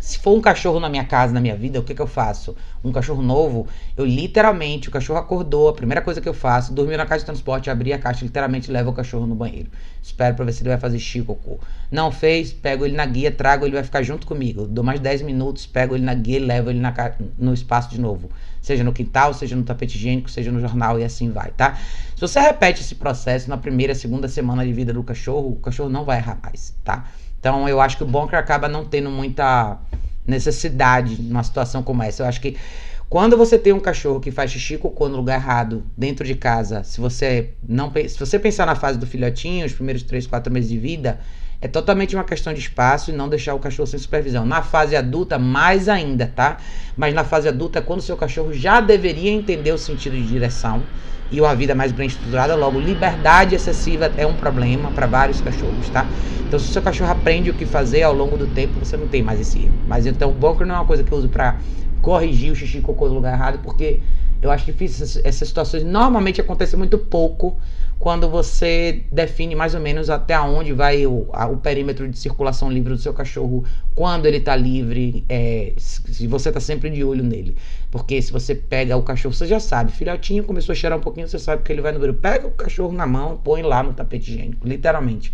se 0.00 0.18
for 0.18 0.34
um 0.34 0.40
cachorro 0.40 0.80
na 0.80 0.88
minha 0.88 1.04
casa, 1.04 1.32
na 1.32 1.40
minha 1.40 1.54
vida, 1.54 1.78
o 1.78 1.82
que, 1.82 1.94
que 1.94 2.00
eu 2.00 2.06
faço? 2.06 2.56
Um 2.82 2.90
cachorro 2.90 3.22
novo, 3.22 3.68
eu 3.96 4.04
literalmente, 4.06 4.88
o 4.88 4.90
cachorro 4.90 5.18
acordou, 5.18 5.68
a 5.68 5.74
primeira 5.74 6.00
coisa 6.00 6.20
que 6.20 6.28
eu 6.28 6.32
faço, 6.32 6.72
dormiu 6.72 6.96
na 6.96 7.04
caixa 7.04 7.20
de 7.20 7.26
transporte, 7.26 7.68
abri 7.68 7.92
a 7.92 7.98
caixa, 7.98 8.24
literalmente 8.24 8.70
levo 8.70 8.90
o 8.90 8.92
cachorro 8.94 9.26
no 9.26 9.34
banheiro. 9.34 9.70
Espero 10.02 10.34
pra 10.34 10.46
ver 10.46 10.52
se 10.52 10.62
ele 10.62 10.70
vai 10.70 10.78
fazer 10.78 10.98
xixi 10.98 11.20
cocô. 11.20 11.60
Não 11.90 12.10
fez, 12.10 12.50
pego 12.50 12.86
ele 12.86 12.96
na 12.96 13.04
guia, 13.04 13.30
trago, 13.30 13.66
ele 13.66 13.74
vai 13.74 13.84
ficar 13.84 14.02
junto 14.02 14.26
comigo. 14.26 14.66
Dou 14.66 14.82
mais 14.82 14.98
10 14.98 15.20
minutos, 15.20 15.66
pego 15.66 15.94
ele 15.94 16.04
na 16.04 16.14
guia 16.14 16.38
e 16.38 16.40
levo 16.40 16.70
ele 16.70 16.80
na 16.80 16.94
no 17.38 17.52
espaço 17.52 17.90
de 17.90 18.00
novo. 18.00 18.30
Seja 18.62 18.82
no 18.82 18.92
quintal, 18.92 19.34
seja 19.34 19.54
no 19.54 19.62
tapete 19.62 19.96
higiênico, 19.96 20.30
seja 20.30 20.50
no 20.50 20.60
jornal 20.60 20.98
e 20.98 21.04
assim 21.04 21.30
vai, 21.30 21.50
tá? 21.50 21.78
Se 22.14 22.20
você 22.20 22.40
repete 22.40 22.80
esse 22.80 22.94
processo 22.94 23.48
na 23.48 23.56
primeira, 23.56 23.94
segunda 23.94 24.28
semana 24.28 24.64
de 24.64 24.72
vida 24.72 24.92
do 24.92 25.02
cachorro, 25.02 25.52
o 25.52 25.56
cachorro 25.56 25.88
não 25.88 26.04
vai 26.04 26.18
errar 26.18 26.38
mais, 26.42 26.74
tá? 26.84 27.06
Então 27.40 27.68
eu 27.68 27.80
acho 27.80 27.96
que 27.96 28.04
o 28.04 28.06
bunker 28.06 28.38
acaba 28.38 28.68
não 28.68 28.84
tendo 28.84 29.10
muita 29.10 29.78
necessidade 30.26 31.20
numa 31.20 31.42
situação 31.42 31.82
como 31.82 32.02
essa. 32.02 32.22
Eu 32.22 32.26
acho 32.28 32.40
que 32.40 32.56
quando 33.08 33.36
você 33.36 33.58
tem 33.58 33.72
um 33.72 33.80
cachorro 33.80 34.20
que 34.20 34.30
faz 34.30 34.52
xixi 34.52 34.78
cocô 34.78 35.08
no 35.08 35.16
lugar 35.16 35.40
errado, 35.40 35.82
dentro 35.96 36.24
de 36.24 36.36
casa, 36.36 36.84
se 36.84 37.00
você 37.00 37.50
não 37.66 37.90
se 37.92 38.16
você 38.16 38.38
pensar 38.38 38.66
na 38.66 38.76
fase 38.76 38.98
do 38.98 39.06
filhotinho, 39.06 39.66
os 39.66 39.72
primeiros 39.72 40.04
3, 40.04 40.28
4 40.28 40.52
meses 40.52 40.70
de 40.70 40.78
vida, 40.78 41.18
é 41.60 41.66
totalmente 41.66 42.14
uma 42.14 42.24
questão 42.24 42.54
de 42.54 42.60
espaço 42.60 43.10
e 43.10 43.12
não 43.12 43.28
deixar 43.28 43.54
o 43.54 43.58
cachorro 43.58 43.86
sem 43.86 43.98
supervisão. 43.98 44.46
Na 44.46 44.62
fase 44.62 44.94
adulta, 44.94 45.38
mais 45.38 45.88
ainda, 45.88 46.32
tá? 46.36 46.58
Mas 46.96 47.12
na 47.12 47.24
fase 47.24 47.48
adulta, 47.48 47.80
é 47.80 47.82
quando 47.82 47.98
o 47.98 48.02
seu 48.02 48.16
cachorro 48.16 48.52
já 48.52 48.80
deveria 48.80 49.30
entender 49.30 49.72
o 49.72 49.78
sentido 49.78 50.14
de 50.16 50.26
direção 50.26 50.82
e 51.30 51.40
uma 51.40 51.54
vida 51.54 51.74
mais 51.74 51.92
bem 51.92 52.06
estruturada, 52.06 52.54
logo 52.54 52.78
liberdade 52.80 53.54
excessiva 53.54 54.12
é 54.16 54.26
um 54.26 54.34
problema 54.34 54.90
para 54.90 55.06
vários 55.06 55.40
cachorros, 55.40 55.88
tá? 55.88 56.08
Então 56.46 56.58
se 56.58 56.68
o 56.68 56.72
seu 56.72 56.82
cachorro 56.82 57.10
aprende 57.10 57.50
o 57.50 57.54
que 57.54 57.64
fazer 57.64 58.02
ao 58.02 58.12
longo 58.12 58.36
do 58.36 58.46
tempo, 58.48 58.84
você 58.84 58.96
não 58.96 59.06
tem 59.06 59.22
mais 59.22 59.40
esse 59.40 59.64
erro. 59.64 59.74
Mas 59.86 60.06
então 60.06 60.30
o 60.30 60.34
bunker 60.34 60.66
não 60.66 60.74
é 60.74 60.78
uma 60.78 60.86
coisa 60.86 61.04
que 61.04 61.12
eu 61.12 61.18
uso 61.18 61.28
para 61.28 61.58
corrigir 62.02 62.50
o 62.50 62.56
xixi 62.56 62.78
e 62.78 62.80
cocô 62.80 63.08
no 63.08 63.14
lugar 63.14 63.34
errado, 63.34 63.60
porque 63.62 64.00
eu 64.42 64.50
acho 64.50 64.64
difícil 64.64 65.04
essas, 65.04 65.24
essas 65.24 65.48
situações 65.48 65.84
normalmente 65.84 66.40
acontecem 66.40 66.78
muito 66.78 66.98
pouco 66.98 67.56
quando 68.00 68.30
você 68.30 69.04
define 69.12 69.54
mais 69.54 69.74
ou 69.74 69.80
menos 69.80 70.08
até 70.08 70.40
onde 70.40 70.72
vai 70.72 71.06
o, 71.06 71.28
a, 71.34 71.46
o 71.46 71.58
perímetro 71.58 72.08
de 72.08 72.18
circulação 72.18 72.72
livre 72.72 72.94
do 72.94 72.98
seu 72.98 73.12
cachorro, 73.12 73.62
quando 73.94 74.24
ele 74.24 74.38
está 74.38 74.56
livre, 74.56 75.22
é, 75.28 75.74
se 75.76 76.26
você 76.26 76.48
está 76.48 76.60
sempre 76.60 76.88
de 76.88 77.04
olho 77.04 77.22
nele. 77.22 77.54
Porque 77.90 78.22
se 78.22 78.30
você 78.30 78.54
pega 78.54 78.96
o 78.96 79.02
cachorro, 79.02 79.34
você 79.34 79.46
já 79.46 79.58
sabe, 79.58 79.90
filhotinho 79.90 80.44
começou 80.44 80.72
a 80.72 80.76
cheirar 80.76 80.98
um 80.98 81.02
pouquinho, 81.02 81.26
você 81.26 81.38
sabe 81.38 81.62
que 81.62 81.72
ele 81.72 81.82
vai 81.82 81.92
no 81.92 81.98
banheiro. 81.98 82.18
Pega 82.18 82.46
o 82.46 82.52
cachorro 82.52 82.92
na 82.92 83.06
mão, 83.06 83.36
põe 83.42 83.62
lá 83.62 83.82
no 83.82 83.92
tapete 83.92 84.30
higiênico, 84.30 84.66
literalmente. 84.66 85.32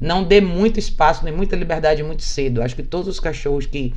Não 0.00 0.24
dê 0.24 0.40
muito 0.40 0.78
espaço, 0.78 1.24
nem 1.24 1.34
muita 1.34 1.54
liberdade 1.56 2.02
muito 2.02 2.22
cedo. 2.22 2.62
Acho 2.62 2.74
que 2.74 2.82
todos 2.82 3.08
os 3.08 3.20
cachorros 3.20 3.66
que 3.66 3.92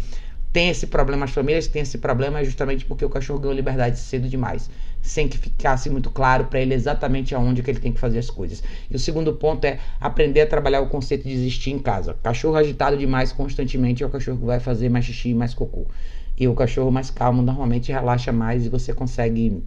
tem 0.52 0.70
esse 0.70 0.88
problema, 0.88 1.24
as 1.24 1.32
famílias 1.32 1.68
têm 1.68 1.82
esse 1.82 1.98
problema 1.98 2.44
justamente 2.44 2.84
porque 2.84 3.06
o 3.06 3.10
cachorro 3.10 3.40
ganhou 3.40 3.56
liberdade 3.56 3.98
cedo 3.98 4.28
demais, 4.28 4.70
sem 5.02 5.28
que 5.28 5.38
ficasse 5.38 5.90
muito 5.90 6.10
claro 6.10 6.46
para 6.46 6.60
ele 6.60 6.74
exatamente 6.74 7.34
aonde 7.34 7.64
que 7.64 7.72
ele 7.72 7.80
tem 7.80 7.94
que 7.94 8.00
fazer 8.00 8.20
as 8.20 8.30
coisas. 8.30 8.62
E 8.90 8.96
o 8.96 9.00
segundo 9.00 9.34
ponto 9.34 9.64
é 9.64 9.80
aprender 10.00 10.42
a 10.42 10.48
trabalhar 10.48 10.82
o 10.82 10.88
conceito 10.88 11.24
de 11.24 11.34
existir 11.34 11.72
em 11.72 11.80
casa. 11.80 12.18
Cachorro 12.22 12.58
agitado 12.58 12.98
demais 12.98 13.32
constantemente 13.32 14.04
é 14.04 14.06
o 14.06 14.10
cachorro 14.10 14.40
que 14.40 14.46
vai 14.46 14.60
fazer 14.60 14.90
mais 14.90 15.06
xixi 15.06 15.30
e 15.30 15.34
mais 15.34 15.54
cocô. 15.54 15.88
E 16.42 16.48
o 16.48 16.56
cachorro 16.56 16.90
mais 16.90 17.12
calmo 17.12 17.44
normalmente 17.44 17.92
relaxa 17.92 18.32
mais 18.32 18.66
e 18.66 18.70
você 18.70 18.92
consegue 18.92 19.64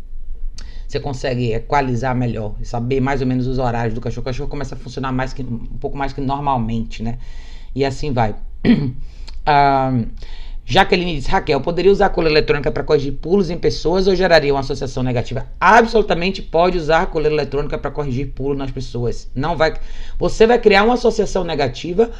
você 0.88 0.98
consegue 0.98 1.52
equalizar 1.52 2.16
melhor, 2.16 2.56
saber 2.64 3.00
mais 3.00 3.20
ou 3.20 3.28
menos 3.28 3.46
os 3.46 3.58
horários 3.58 3.94
do 3.94 4.00
cachorro. 4.00 4.22
O 4.22 4.24
cachorro 4.24 4.48
começa 4.48 4.74
a 4.74 4.78
funcionar 4.78 5.12
mais 5.12 5.32
que, 5.32 5.42
um 5.42 5.78
pouco 5.78 5.96
mais 5.96 6.12
que 6.12 6.20
normalmente, 6.20 7.00
né? 7.00 7.18
E 7.76 7.84
assim 7.84 8.12
vai. 8.12 8.34
ah, 9.46 9.92
Jaqueline 10.66 11.14
diz: 11.14 11.26
Raquel, 11.26 11.60
poderia 11.60 11.92
usar 11.92 12.06
a 12.06 12.10
coleira 12.10 12.38
eletrônica 12.38 12.72
para 12.72 12.82
corrigir 12.82 13.12
pulos 13.12 13.50
em 13.50 13.56
pessoas 13.56 14.08
ou 14.08 14.16
geraria 14.16 14.52
uma 14.52 14.58
associação 14.58 15.04
negativa? 15.04 15.46
Absolutamente 15.60 16.42
pode 16.42 16.76
usar 16.76 17.02
a 17.02 17.06
coleira 17.06 17.36
eletrônica 17.36 17.78
para 17.78 17.92
corrigir 17.92 18.32
pulo 18.32 18.56
nas 18.56 18.72
pessoas. 18.72 19.30
Não 19.32 19.56
vai. 19.56 19.74
Você 20.18 20.44
vai 20.44 20.58
criar 20.58 20.82
uma 20.82 20.94
associação 20.94 21.44
negativa 21.44 22.10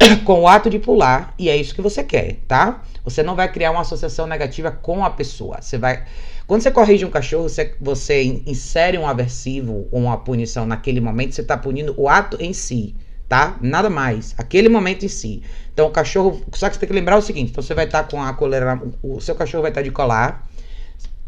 com 0.24 0.40
o 0.40 0.48
ato 0.48 0.70
de 0.70 0.78
pular 0.78 1.34
e 1.38 1.48
é 1.48 1.56
isso 1.56 1.74
que 1.74 1.82
você 1.82 2.02
quer, 2.02 2.36
tá? 2.48 2.82
Você 3.04 3.22
não 3.22 3.34
vai 3.34 3.50
criar 3.50 3.70
uma 3.70 3.80
associação 3.80 4.26
negativa 4.26 4.70
com 4.70 5.04
a 5.04 5.10
pessoa. 5.10 5.60
Você 5.60 5.78
vai. 5.78 6.04
Quando 6.46 6.62
você 6.62 6.70
corrige 6.70 7.04
um 7.04 7.10
cachorro, 7.10 7.48
você, 7.48 7.74
você 7.80 8.22
insere 8.22 8.98
um 8.98 9.06
aversivo 9.06 9.88
ou 9.90 10.00
uma 10.00 10.18
punição 10.18 10.66
naquele 10.66 11.00
momento, 11.00 11.34
você 11.34 11.40
está 11.40 11.56
punindo 11.56 11.94
o 11.96 12.08
ato 12.08 12.36
em 12.40 12.52
si 12.52 12.96
tá? 13.30 13.56
Nada 13.62 13.88
mais. 13.88 14.34
Aquele 14.36 14.68
momento 14.68 15.04
em 15.04 15.08
si. 15.08 15.42
Então 15.72 15.86
o 15.86 15.90
cachorro. 15.90 16.42
Só 16.52 16.68
que 16.68 16.74
você 16.74 16.80
tem 16.80 16.88
que 16.88 16.94
lembrar 16.94 17.16
o 17.16 17.22
seguinte: 17.22 17.52
então 17.52 17.62
você 17.62 17.72
vai 17.72 17.84
estar 17.84 18.02
tá 18.02 18.10
com 18.10 18.20
a 18.20 18.34
coleira. 18.34 18.82
O 19.02 19.20
seu 19.20 19.36
cachorro 19.36 19.62
vai 19.62 19.70
estar 19.70 19.80
tá 19.80 19.84
de 19.84 19.92
colar. 19.92 20.49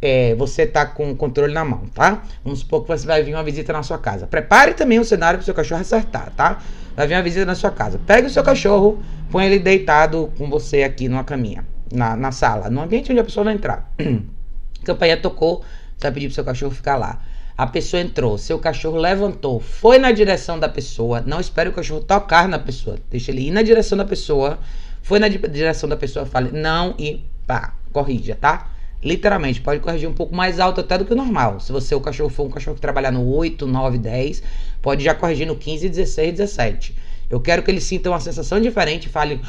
É, 0.04 0.34
você 0.34 0.66
tá 0.66 0.84
com 0.84 1.12
o 1.12 1.16
controle 1.16 1.54
na 1.54 1.64
mão, 1.64 1.82
tá? 1.94 2.24
Vamos 2.42 2.58
supor 2.58 2.82
que 2.82 2.88
você 2.88 3.06
vai 3.06 3.22
vir 3.22 3.34
uma 3.34 3.44
visita 3.44 3.72
na 3.72 3.84
sua 3.84 3.98
casa. 3.98 4.26
Prepare 4.26 4.74
também 4.74 4.98
o 4.98 5.04
cenário 5.04 5.38
para 5.38 5.42
o 5.42 5.44
seu 5.44 5.54
cachorro 5.54 5.80
acertar, 5.80 6.32
tá? 6.36 6.60
Vai 6.96 7.06
vir 7.06 7.14
uma 7.14 7.22
visita 7.22 7.46
na 7.46 7.54
sua 7.54 7.70
casa. 7.70 8.00
Pegue 8.04 8.26
o 8.26 8.30
seu 8.30 8.42
cachorro, 8.42 9.00
põe 9.30 9.46
ele 9.46 9.60
deitado 9.60 10.32
com 10.36 10.50
você 10.50 10.82
aqui 10.82 11.08
numa 11.08 11.22
caminha, 11.22 11.64
na, 11.92 12.16
na 12.16 12.32
sala, 12.32 12.68
no 12.68 12.82
ambiente 12.82 13.12
onde 13.12 13.20
a 13.20 13.24
pessoa 13.24 13.44
vai 13.44 13.54
entrar. 13.54 13.92
a 14.82 14.84
campainha 14.84 15.16
tocou, 15.16 15.62
você 15.96 16.02
vai 16.02 16.12
pedir 16.12 16.26
pro 16.26 16.34
seu 16.34 16.44
cachorro 16.44 16.72
ficar 16.72 16.96
lá. 16.96 17.20
A 17.56 17.66
pessoa 17.68 18.02
entrou, 18.02 18.36
seu 18.38 18.58
cachorro 18.58 18.96
levantou, 18.96 19.60
foi 19.60 19.98
na 19.98 20.10
direção 20.10 20.58
da 20.58 20.68
pessoa. 20.68 21.22
Não 21.24 21.38
espere 21.38 21.68
o 21.68 21.72
cachorro 21.72 22.00
tocar 22.00 22.48
na 22.48 22.58
pessoa. 22.58 22.96
Deixa 23.08 23.30
ele 23.30 23.46
ir 23.46 23.50
na 23.52 23.62
direção 23.62 23.96
da 23.96 24.04
pessoa. 24.04 24.58
Foi 25.00 25.18
na 25.18 25.28
direção 25.28 25.88
da 25.88 25.96
pessoa, 25.96 26.26
fale 26.26 26.50
não 26.52 26.94
e 26.98 27.24
pá, 27.46 27.74
corrija, 27.92 28.36
tá? 28.40 28.68
Literalmente, 29.02 29.60
pode 29.60 29.80
corrigir 29.80 30.08
um 30.08 30.12
pouco 30.12 30.34
mais 30.34 30.60
alto 30.60 30.80
até 30.80 30.96
do 30.96 31.04
que 31.04 31.12
o 31.12 31.16
normal. 31.16 31.58
Se 31.58 31.72
você, 31.72 31.94
o 31.94 32.00
cachorro 32.00 32.30
for 32.30 32.46
um 32.46 32.50
cachorro 32.50 32.76
que 32.76 32.80
trabalhar 32.80 33.10
no 33.10 33.26
8, 33.26 33.66
9, 33.66 33.98
10, 33.98 34.42
pode 34.80 35.02
já 35.02 35.14
corrigir 35.14 35.46
no 35.46 35.56
15, 35.56 35.88
16, 35.88 36.32
17. 36.32 36.96
Eu 37.28 37.40
quero 37.40 37.62
que 37.62 37.70
ele 37.70 37.80
sinta 37.80 38.10
uma 38.10 38.20
sensação 38.20 38.60
diferente 38.60 39.06
e 39.06 39.08
fale: 39.08 39.40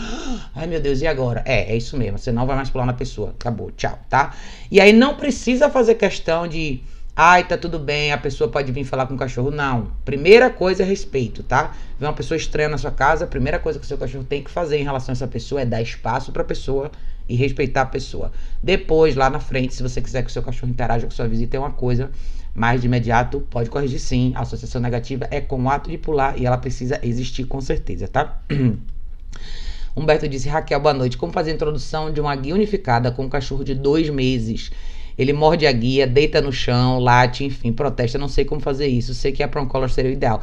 Ai 0.56 0.66
meu 0.66 0.80
Deus, 0.80 1.02
e 1.02 1.08
agora? 1.08 1.44
É, 1.46 1.74
é 1.74 1.76
isso 1.76 1.98
mesmo. 1.98 2.18
Você 2.18 2.32
não 2.32 2.48
vai 2.48 2.56
mais 2.56 2.70
pular 2.70 2.86
na 2.86 2.94
pessoa. 2.94 3.32
Acabou, 3.32 3.72
tchau, 3.72 4.00
tá? 4.10 4.34
E 4.72 4.80
aí 4.80 4.94
não 4.94 5.16
precisa 5.16 5.70
fazer 5.70 5.96
questão 5.96 6.48
de 6.48 6.82
Ai, 7.16 7.48
tá 7.48 7.56
tudo 7.56 7.78
bem, 7.78 8.12
a 8.12 8.18
pessoa 8.18 8.50
pode 8.50 8.72
vir 8.72 8.84
falar 8.84 9.06
com 9.06 9.14
o 9.14 9.18
cachorro. 9.18 9.52
Não. 9.52 9.92
Primeira 10.04 10.50
coisa 10.50 10.82
é 10.82 10.86
respeito, 10.86 11.44
tá? 11.44 11.76
Vem 12.00 12.10
uma 12.10 12.16
pessoa 12.16 12.36
estranha 12.36 12.70
na 12.70 12.78
sua 12.80 12.90
casa, 12.90 13.26
a 13.26 13.28
primeira 13.28 13.60
coisa 13.60 13.78
que 13.78 13.86
o 13.86 13.88
seu 13.88 14.00
cachorro 14.00 14.24
tem 14.24 14.42
que 14.42 14.50
fazer 14.50 14.78
em 14.80 14.84
relação 14.84 15.12
a 15.12 15.14
essa 15.14 15.28
pessoa 15.28 15.62
é 15.62 15.66
dar 15.66 15.80
espaço 15.80 16.32
para 16.32 16.42
a 16.42 16.46
pessoa 16.46 16.90
e 17.28 17.36
respeitar 17.36 17.82
a 17.82 17.86
pessoa. 17.86 18.32
Depois, 18.62 19.16
lá 19.16 19.30
na 19.30 19.40
frente, 19.40 19.74
se 19.74 19.84
você 19.84 20.02
quiser 20.02 20.24
que 20.24 20.30
o 20.30 20.34
seu 20.34 20.42
cachorro 20.42 20.72
interaja 20.72 21.06
com 21.06 21.12
sua 21.12 21.28
visita, 21.28 21.58
é 21.58 21.60
uma 21.60 21.72
coisa, 21.72 22.12
mas 22.54 22.82
de 22.82 22.88
imediato 22.88 23.42
pode 23.50 23.70
corrigir 23.70 24.00
sim. 24.00 24.34
A 24.36 24.42
associação 24.42 24.82
negativa 24.82 25.28
é 25.32 25.42
com 25.42 25.62
o 25.62 25.70
ato 25.70 25.90
de 25.90 25.98
pular 25.98 26.38
e 26.38 26.46
ela 26.46 26.58
precisa 26.58 27.00
existir 27.04 27.46
com 27.46 27.62
certeza, 27.62 28.08
tá? 28.08 28.42
Humberto 29.96 30.28
disse: 30.28 30.50
Raquel, 30.50 30.80
boa 30.80 30.94
noite. 30.94 31.18
Como 31.18 31.32
fazer 31.32 31.52
a 31.52 31.54
introdução 31.54 32.12
de 32.12 32.20
uma 32.20 32.36
guia 32.36 32.56
unificada 32.56 33.12
com 33.12 33.26
um 33.26 33.30
cachorro 33.30 33.64
de 33.64 33.76
dois 33.76 34.10
meses? 34.10 34.72
Ele 35.18 35.32
morde 35.32 35.68
a 35.68 35.72
guia, 35.72 36.08
deita 36.08 36.42
no 36.42 36.52
chão, 36.52 37.00
late, 37.00 37.44
enfim, 37.44 37.72
protesta. 37.72 38.18
Não 38.18 38.28
sei 38.28 38.46
como 38.46 38.60
fazer 38.60 38.88
isso. 38.88 39.14
Sei 39.14 39.32
que 39.32 39.44
a 39.44 39.48
Proncolor 39.48 39.90
seria 39.90 40.10
o 40.10 40.14
ideal. 40.14 40.42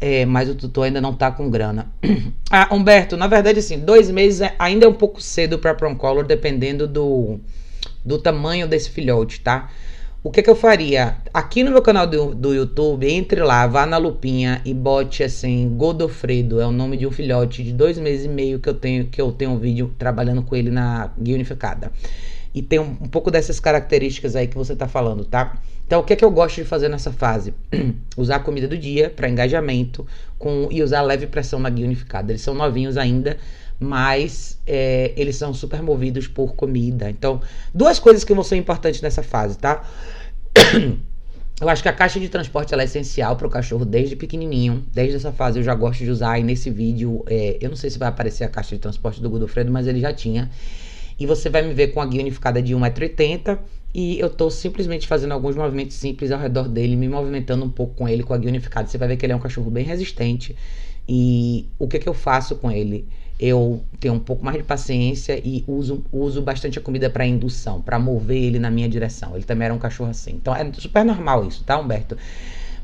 É, 0.00 0.24
mas 0.26 0.48
o 0.48 0.54
tutor 0.54 0.84
ainda 0.84 1.00
não 1.00 1.14
tá 1.14 1.30
com 1.30 1.50
grana. 1.50 1.90
ah, 2.50 2.68
Humberto, 2.72 3.16
na 3.16 3.26
verdade, 3.26 3.58
assim, 3.58 3.78
dois 3.78 4.10
meses 4.10 4.40
é, 4.40 4.54
ainda 4.58 4.86
é 4.86 4.88
um 4.88 4.94
pouco 4.94 5.20
cedo 5.20 5.58
para 5.58 5.74
Proncolor, 5.74 6.24
dependendo 6.24 6.86
do, 6.86 7.40
do 8.04 8.18
tamanho 8.18 8.68
desse 8.68 8.90
filhote, 8.90 9.40
tá? 9.40 9.70
O 10.22 10.30
que, 10.30 10.42
que 10.42 10.48
eu 10.48 10.56
faria? 10.56 11.18
Aqui 11.34 11.62
no 11.62 11.70
meu 11.70 11.82
canal 11.82 12.06
do, 12.06 12.34
do 12.34 12.54
YouTube, 12.54 13.06
entre 13.06 13.42
lá, 13.42 13.66
vá 13.66 13.84
na 13.84 13.98
lupinha 13.98 14.62
e 14.64 14.72
bote 14.72 15.22
assim, 15.22 15.68
Godofredo, 15.76 16.62
é 16.62 16.66
o 16.66 16.72
nome 16.72 16.96
de 16.96 17.06
um 17.06 17.10
filhote 17.10 17.62
de 17.62 17.74
dois 17.74 17.98
meses 17.98 18.24
e 18.24 18.28
meio 18.30 18.58
que 18.58 18.66
eu 18.66 18.72
tenho, 18.72 19.04
que 19.06 19.20
eu 19.20 19.30
tenho 19.32 19.50
um 19.50 19.58
vídeo 19.58 19.94
trabalhando 19.98 20.42
com 20.42 20.56
ele 20.56 20.70
na 20.70 21.10
guia 21.20 21.34
unificada. 21.34 21.92
E 22.54 22.62
tem 22.62 22.78
um, 22.78 22.96
um 23.00 23.08
pouco 23.08 23.30
dessas 23.30 23.58
características 23.58 24.36
aí 24.36 24.46
que 24.46 24.56
você 24.56 24.76
tá 24.76 24.86
falando, 24.86 25.24
tá? 25.24 25.60
Então, 25.86 26.00
o 26.00 26.04
que 26.04 26.12
é 26.12 26.16
que 26.16 26.24
eu 26.24 26.30
gosto 26.30 26.56
de 26.56 26.64
fazer 26.64 26.88
nessa 26.88 27.12
fase? 27.12 27.52
usar 28.16 28.36
a 28.36 28.40
comida 28.40 28.68
do 28.68 28.78
dia 28.78 29.10
para 29.10 29.28
engajamento 29.28 30.06
com, 30.38 30.68
e 30.70 30.82
usar 30.82 31.02
leve 31.02 31.26
pressão 31.26 31.58
na 31.58 31.68
guia 31.68 31.84
unificada. 31.84 32.32
Eles 32.32 32.42
são 32.42 32.54
novinhos 32.54 32.96
ainda, 32.96 33.36
mas 33.78 34.58
é, 34.66 35.12
eles 35.16 35.36
são 35.36 35.52
super 35.52 35.82
movidos 35.82 36.26
por 36.26 36.54
comida. 36.54 37.10
Então, 37.10 37.40
duas 37.74 37.98
coisas 37.98 38.24
que 38.24 38.32
vão 38.32 38.44
ser 38.44 38.56
importantes 38.56 39.02
nessa 39.02 39.22
fase, 39.22 39.58
tá? 39.58 39.84
Eu 41.60 41.68
acho 41.68 41.82
que 41.82 41.88
a 41.88 41.92
caixa 41.92 42.18
de 42.18 42.28
transporte 42.28 42.74
é 42.74 42.82
essencial 42.82 43.36
para 43.36 43.46
o 43.46 43.50
cachorro 43.50 43.84
desde 43.84 44.16
pequenininho. 44.16 44.84
Desde 44.92 45.14
essa 45.14 45.30
fase 45.30 45.60
eu 45.60 45.62
já 45.62 45.72
gosto 45.72 46.02
de 46.02 46.10
usar. 46.10 46.36
E 46.36 46.42
nesse 46.42 46.68
vídeo, 46.68 47.22
é, 47.28 47.58
eu 47.60 47.68
não 47.70 47.76
sei 47.76 47.90
se 47.90 47.98
vai 47.98 48.08
aparecer 48.08 48.42
a 48.42 48.48
caixa 48.48 48.74
de 48.74 48.80
transporte 48.80 49.22
do 49.22 49.30
Godofredo, 49.30 49.70
mas 49.70 49.86
ele 49.86 50.00
já 50.00 50.12
tinha. 50.12 50.50
E 51.18 51.26
você 51.26 51.48
vai 51.48 51.62
me 51.62 51.72
ver 51.72 51.88
com 51.88 52.00
a 52.00 52.06
guia 52.06 52.20
unificada 52.20 52.62
de 52.62 52.74
1,80m. 52.74 53.58
E 53.92 54.18
eu 54.18 54.26
estou 54.26 54.50
simplesmente 54.50 55.06
fazendo 55.06 55.32
alguns 55.32 55.54
movimentos 55.54 55.96
simples 55.96 56.32
ao 56.32 56.40
redor 56.40 56.68
dele, 56.68 56.96
me 56.96 57.08
movimentando 57.08 57.64
um 57.64 57.70
pouco 57.70 57.94
com 57.94 58.08
ele, 58.08 58.24
com 58.24 58.34
a 58.34 58.38
guia 58.38 58.48
unificada. 58.48 58.88
Você 58.88 58.98
vai 58.98 59.08
ver 59.08 59.16
que 59.16 59.24
ele 59.24 59.32
é 59.32 59.36
um 59.36 59.40
cachorro 59.40 59.70
bem 59.70 59.84
resistente. 59.84 60.56
E 61.08 61.68
o 61.78 61.86
que, 61.86 61.98
que 61.98 62.08
eu 62.08 62.14
faço 62.14 62.56
com 62.56 62.70
ele? 62.70 63.06
eu 63.38 63.82
tenho 63.98 64.14
um 64.14 64.18
pouco 64.18 64.44
mais 64.44 64.56
de 64.56 64.62
paciência 64.62 65.40
e 65.44 65.64
uso, 65.66 66.04
uso 66.12 66.40
bastante 66.40 66.78
a 66.78 66.82
comida 66.82 67.10
para 67.10 67.26
indução, 67.26 67.82
para 67.82 67.98
mover 67.98 68.42
ele 68.42 68.58
na 68.58 68.70
minha 68.70 68.88
direção. 68.88 69.34
Ele 69.34 69.44
também 69.44 69.66
era 69.66 69.74
um 69.74 69.78
cachorro 69.78 70.10
assim. 70.10 70.32
Então 70.32 70.54
é 70.54 70.70
super 70.74 71.04
normal 71.04 71.46
isso, 71.46 71.64
tá, 71.64 71.78
Humberto? 71.78 72.16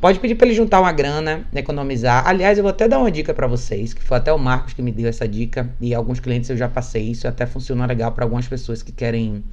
Pode 0.01 0.19
pedir 0.19 0.35
para 0.35 0.47
ele 0.47 0.57
juntar 0.57 0.81
uma 0.81 0.93
grana, 0.93 1.47
economizar. 1.55 2.27
Aliás, 2.27 2.57
eu 2.57 2.65
vou 2.65 2.71
até 2.71 2.89
dar 2.89 2.99
uma 2.99 3.11
dica 3.11 3.35
para 3.35 3.47
vocês, 3.47 3.93
que 3.93 4.03
foi 4.03 4.17
até 4.17 4.33
o 4.33 4.39
Marcos 4.39 4.73
que 4.73 4.81
me 4.81 4.91
deu 4.91 5.09
essa 5.09 5.29
dica 5.29 5.69
e 5.79 5.95
alguns 5.95 6.19
clientes 6.19 6.49
eu 6.49 6.57
já 6.57 6.69
passei 6.69 7.03
isso, 7.03 7.29
até 7.29 7.45
funciona 7.45 7.85
legal 7.85 8.11
para 8.13 8.25
algumas 8.25 8.49
pessoas 8.49 8.83
que 8.83 8.93
querem 8.93 9.45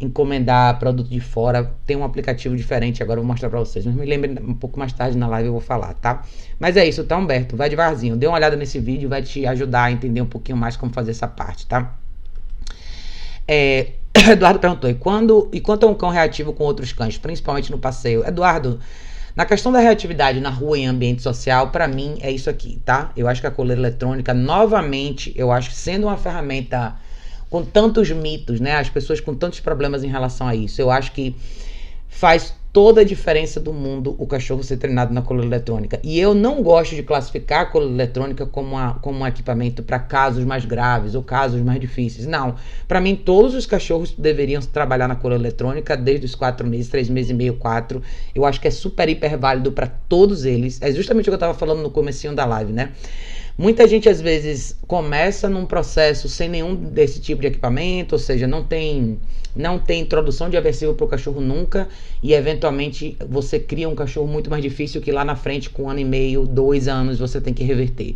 encomendar 0.00 0.78
produto 0.78 1.08
de 1.08 1.20
fora, 1.20 1.72
tem 1.84 1.96
um 1.96 2.04
aplicativo 2.04 2.56
diferente, 2.56 3.02
agora 3.02 3.18
eu 3.18 3.22
vou 3.22 3.32
mostrar 3.32 3.50
para 3.50 3.58
vocês. 3.58 3.84
Mas 3.84 3.94
me 3.94 4.06
lembre 4.06 4.40
um 4.40 4.54
pouco 4.54 4.78
mais 4.78 4.92
tarde 4.92 5.16
na 5.16 5.26
live 5.26 5.48
eu 5.48 5.52
vou 5.52 5.60
falar, 5.60 5.94
tá? 5.94 6.22
Mas 6.60 6.76
é 6.76 6.86
isso, 6.86 7.02
tá, 7.04 7.16
Humberto? 7.16 7.56
Vai 7.56 7.68
devagarzinho. 7.68 8.16
Dê 8.16 8.26
uma 8.28 8.36
olhada 8.36 8.54
nesse 8.54 8.78
vídeo, 8.78 9.08
vai 9.08 9.22
te 9.22 9.44
ajudar 9.46 9.84
a 9.84 9.92
entender 9.92 10.20
um 10.20 10.26
pouquinho 10.26 10.56
mais 10.56 10.76
como 10.76 10.92
fazer 10.92 11.10
essa 11.10 11.26
parte, 11.26 11.66
tá? 11.66 11.96
É, 13.48 13.92
Eduardo 14.30 14.60
perguntou: 14.60 14.90
e, 14.90 14.94
quando, 14.94 15.48
e 15.52 15.60
quanto 15.60 15.86
a 15.86 15.90
um 15.90 15.94
cão 15.94 16.10
reativo 16.10 16.52
com 16.52 16.64
outros 16.64 16.92
cães, 16.92 17.18
principalmente 17.18 17.70
no 17.70 17.78
passeio? 17.78 18.24
Eduardo, 18.26 18.80
na 19.34 19.44
questão 19.44 19.72
da 19.72 19.78
reatividade 19.78 20.40
na 20.40 20.50
rua 20.50 20.78
em 20.78 20.86
ambiente 20.86 21.22
social, 21.22 21.70
para 21.70 21.88
mim 21.88 22.18
é 22.20 22.30
isso 22.30 22.50
aqui, 22.50 22.80
tá? 22.84 23.10
Eu 23.16 23.28
acho 23.28 23.40
que 23.40 23.46
a 23.46 23.50
coleira 23.50 23.80
eletrônica, 23.80 24.34
novamente, 24.34 25.32
eu 25.36 25.50
acho 25.50 25.70
que 25.70 25.76
sendo 25.76 26.06
uma 26.06 26.16
ferramenta 26.16 26.94
com 27.48 27.64
tantos 27.64 28.10
mitos, 28.10 28.60
né? 28.60 28.76
As 28.76 28.88
pessoas 28.88 29.20
com 29.20 29.34
tantos 29.34 29.60
problemas 29.60 30.02
em 30.02 30.08
relação 30.08 30.46
a 30.48 30.54
isso. 30.54 30.80
Eu 30.80 30.90
acho 30.90 31.12
que 31.12 31.36
faz 32.08 32.54
toda 32.72 33.02
a 33.02 33.04
diferença 33.04 33.60
do 33.60 33.72
mundo 33.72 34.16
o 34.18 34.26
cachorro 34.26 34.62
ser 34.62 34.78
treinado 34.78 35.12
na 35.12 35.20
coleira 35.20 35.46
eletrônica. 35.46 36.00
E 36.02 36.18
eu 36.18 36.34
não 36.34 36.62
gosto 36.62 36.94
de 36.94 37.02
classificar 37.02 37.60
a 37.60 37.66
coleira 37.66 37.94
eletrônica 37.94 38.46
como, 38.46 38.70
uma, 38.70 38.94
como 38.94 39.18
um 39.18 39.26
equipamento 39.26 39.82
para 39.82 39.98
casos 39.98 40.44
mais 40.44 40.64
graves 40.64 41.14
ou 41.14 41.22
casos 41.22 41.60
mais 41.60 41.78
difíceis. 41.78 42.26
Não. 42.26 42.54
Para 42.88 43.00
mim, 43.00 43.14
todos 43.14 43.54
os 43.54 43.66
cachorros 43.66 44.12
deveriam 44.16 44.62
trabalhar 44.62 45.06
na 45.06 45.14
coleira 45.14 45.42
eletrônica 45.42 45.96
desde 45.96 46.24
os 46.24 46.34
quatro 46.34 46.66
meses, 46.66 46.88
três 46.88 47.10
meses 47.10 47.30
e 47.30 47.34
meio, 47.34 47.54
quatro. 47.54 48.02
Eu 48.34 48.46
acho 48.46 48.58
que 48.58 48.68
é 48.68 48.70
super, 48.70 49.06
hiper 49.08 49.38
válido 49.38 49.70
para 49.72 49.86
todos 49.86 50.46
eles. 50.46 50.80
É 50.80 50.90
justamente 50.92 51.24
o 51.24 51.26
que 51.26 51.30
eu 51.30 51.34
estava 51.34 51.54
falando 51.54 51.82
no 51.82 51.90
comecinho 51.90 52.34
da 52.34 52.46
live, 52.46 52.72
né? 52.72 52.92
Muita 53.56 53.86
gente 53.86 54.08
às 54.08 54.20
vezes 54.20 54.76
começa 54.86 55.48
num 55.48 55.66
processo 55.66 56.28
sem 56.28 56.48
nenhum 56.48 56.74
desse 56.74 57.20
tipo 57.20 57.40
de 57.40 57.48
equipamento, 57.48 58.14
ou 58.14 58.18
seja, 58.18 58.46
não 58.46 58.64
tem 58.64 59.18
não 59.54 59.78
tem 59.78 60.00
introdução 60.00 60.48
de 60.48 60.56
aversivo 60.56 60.94
para 60.94 61.04
o 61.04 61.08
cachorro 61.08 61.38
nunca 61.38 61.86
e 62.22 62.32
eventualmente 62.32 63.18
você 63.28 63.60
cria 63.60 63.86
um 63.86 63.94
cachorro 63.94 64.26
muito 64.26 64.48
mais 64.48 64.62
difícil 64.62 65.02
que 65.02 65.12
lá 65.12 65.26
na 65.26 65.36
frente 65.36 65.68
com 65.68 65.82
um 65.82 65.90
ano 65.90 66.00
e 66.00 66.04
meio, 66.06 66.46
dois 66.46 66.88
anos 66.88 67.18
você 67.18 67.38
tem 67.38 67.52
que 67.52 67.62
reverter. 67.62 68.14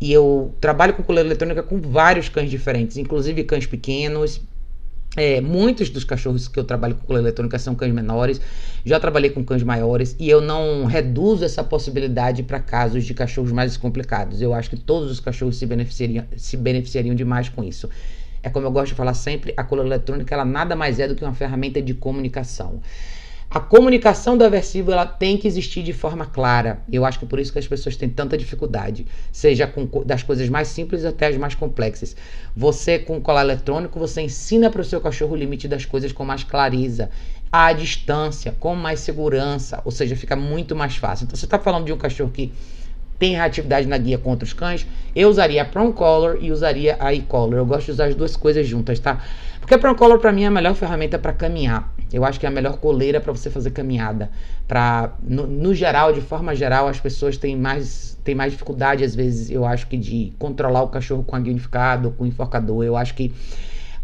E 0.00 0.12
eu 0.12 0.52
trabalho 0.60 0.94
com 0.94 1.04
coleira 1.04 1.28
eletrônica 1.28 1.62
com 1.62 1.80
vários 1.80 2.28
cães 2.28 2.50
diferentes, 2.50 2.96
inclusive 2.96 3.44
cães 3.44 3.66
pequenos, 3.66 4.40
é, 5.16 5.42
muitos 5.42 5.90
dos 5.90 6.04
cachorros 6.04 6.48
que 6.48 6.58
eu 6.58 6.64
trabalho 6.64 6.94
com 6.94 7.06
coleira 7.06 7.28
eletrônica 7.28 7.58
são 7.58 7.74
cães 7.74 7.92
menores. 7.92 8.40
Já 8.84 8.98
trabalhei 8.98 9.30
com 9.30 9.44
cães 9.44 9.62
maiores 9.62 10.16
e 10.18 10.28
eu 10.28 10.40
não 10.40 10.86
reduzo 10.86 11.44
essa 11.44 11.62
possibilidade 11.62 12.42
para 12.42 12.58
casos 12.58 13.04
de 13.04 13.12
cachorros 13.12 13.52
mais 13.52 13.76
complicados. 13.76 14.40
Eu 14.40 14.54
acho 14.54 14.70
que 14.70 14.76
todos 14.76 15.10
os 15.10 15.20
cachorros 15.20 15.56
se 15.56 15.66
beneficiariam, 15.66 16.24
se 16.36 16.56
beneficiariam 16.56 17.14
demais 17.14 17.48
com 17.48 17.62
isso. 17.62 17.90
É 18.42 18.48
como 18.48 18.66
eu 18.66 18.72
gosto 18.72 18.88
de 18.88 18.94
falar 18.94 19.14
sempre, 19.14 19.54
a 19.56 19.62
coleira 19.62 19.88
eletrônica 19.88 20.34
ela 20.34 20.44
nada 20.44 20.74
mais 20.74 20.98
é 20.98 21.06
do 21.06 21.14
que 21.14 21.22
uma 21.22 21.34
ferramenta 21.34 21.80
de 21.80 21.94
comunicação. 21.94 22.80
A 23.54 23.60
comunicação 23.60 24.34
do 24.34 24.44
aversivo 24.44 24.92
ela 24.92 25.04
tem 25.04 25.36
que 25.36 25.46
existir 25.46 25.82
de 25.82 25.92
forma 25.92 26.24
clara. 26.24 26.80
Eu 26.90 27.04
acho 27.04 27.18
que 27.18 27.26
por 27.26 27.38
isso 27.38 27.52
que 27.52 27.58
as 27.58 27.68
pessoas 27.68 27.96
têm 27.96 28.08
tanta 28.08 28.38
dificuldade, 28.38 29.04
seja 29.30 29.66
com 29.66 29.86
das 30.06 30.22
coisas 30.22 30.48
mais 30.48 30.68
simples 30.68 31.04
até 31.04 31.26
as 31.26 31.36
mais 31.36 31.54
complexas. 31.54 32.16
Você 32.56 32.98
com 32.98 33.20
colar 33.20 33.42
eletrônico, 33.42 33.98
você 33.98 34.22
ensina 34.22 34.70
para 34.70 34.80
o 34.80 34.84
seu 34.84 35.02
cachorro 35.02 35.34
o 35.34 35.36
limite 35.36 35.68
das 35.68 35.84
coisas 35.84 36.12
com 36.12 36.24
mais 36.24 36.42
clareza, 36.42 37.10
à 37.52 37.74
distância, 37.74 38.54
com 38.58 38.74
mais 38.74 39.00
segurança, 39.00 39.82
ou 39.84 39.90
seja, 39.90 40.16
fica 40.16 40.34
muito 40.34 40.74
mais 40.74 40.96
fácil. 40.96 41.24
Então 41.24 41.36
você 41.36 41.44
está 41.44 41.58
falando 41.58 41.84
de 41.84 41.92
um 41.92 41.98
cachorro 41.98 42.30
que 42.30 42.50
tem 43.18 43.34
reatividade 43.34 43.86
na 43.86 43.98
guia 43.98 44.16
contra 44.16 44.46
os 44.46 44.54
cães, 44.54 44.86
eu 45.14 45.28
usaria 45.28 45.60
a 45.60 45.64
Prong 45.66 45.92
Collar 45.92 46.38
e 46.40 46.50
usaria 46.50 46.96
a 46.98 47.12
e-collar. 47.12 47.58
Eu 47.58 47.66
gosto 47.66 47.84
de 47.84 47.90
usar 47.92 48.06
as 48.06 48.14
duas 48.14 48.34
coisas 48.34 48.66
juntas, 48.66 48.98
tá? 48.98 49.22
Porque 49.60 49.74
a 49.74 49.78
Prong 49.78 49.96
Collar 49.96 50.18
para 50.18 50.32
mim 50.32 50.44
é 50.44 50.46
a 50.46 50.50
melhor 50.50 50.74
ferramenta 50.74 51.18
para 51.18 51.34
caminhar. 51.34 51.92
Eu 52.12 52.24
acho 52.24 52.38
que 52.38 52.46
é 52.46 52.48
a 52.48 52.52
melhor 52.52 52.78
coleira 52.78 53.20
para 53.20 53.32
você 53.32 53.50
fazer 53.50 53.70
caminhada. 53.70 54.30
Para 54.68 55.16
no, 55.22 55.46
no, 55.46 55.74
geral, 55.74 56.12
de 56.12 56.20
forma 56.20 56.54
geral, 56.54 56.88
as 56.88 57.00
pessoas 57.00 57.36
têm 57.36 57.56
mais, 57.56 58.18
têm 58.24 58.34
mais 58.34 58.52
dificuldade, 58.52 59.04
às 59.04 59.14
vezes, 59.14 59.50
eu 59.50 59.64
acho 59.64 59.86
que 59.86 59.96
de 59.96 60.32
controlar 60.38 60.82
o 60.82 60.88
cachorro 60.88 61.24
com 61.24 61.36
a 61.36 61.38
unificado, 61.38 62.10
com 62.12 62.24
o 62.24 62.26
enforcador. 62.26 62.84
Eu 62.84 62.96
acho 62.96 63.14
que 63.14 63.32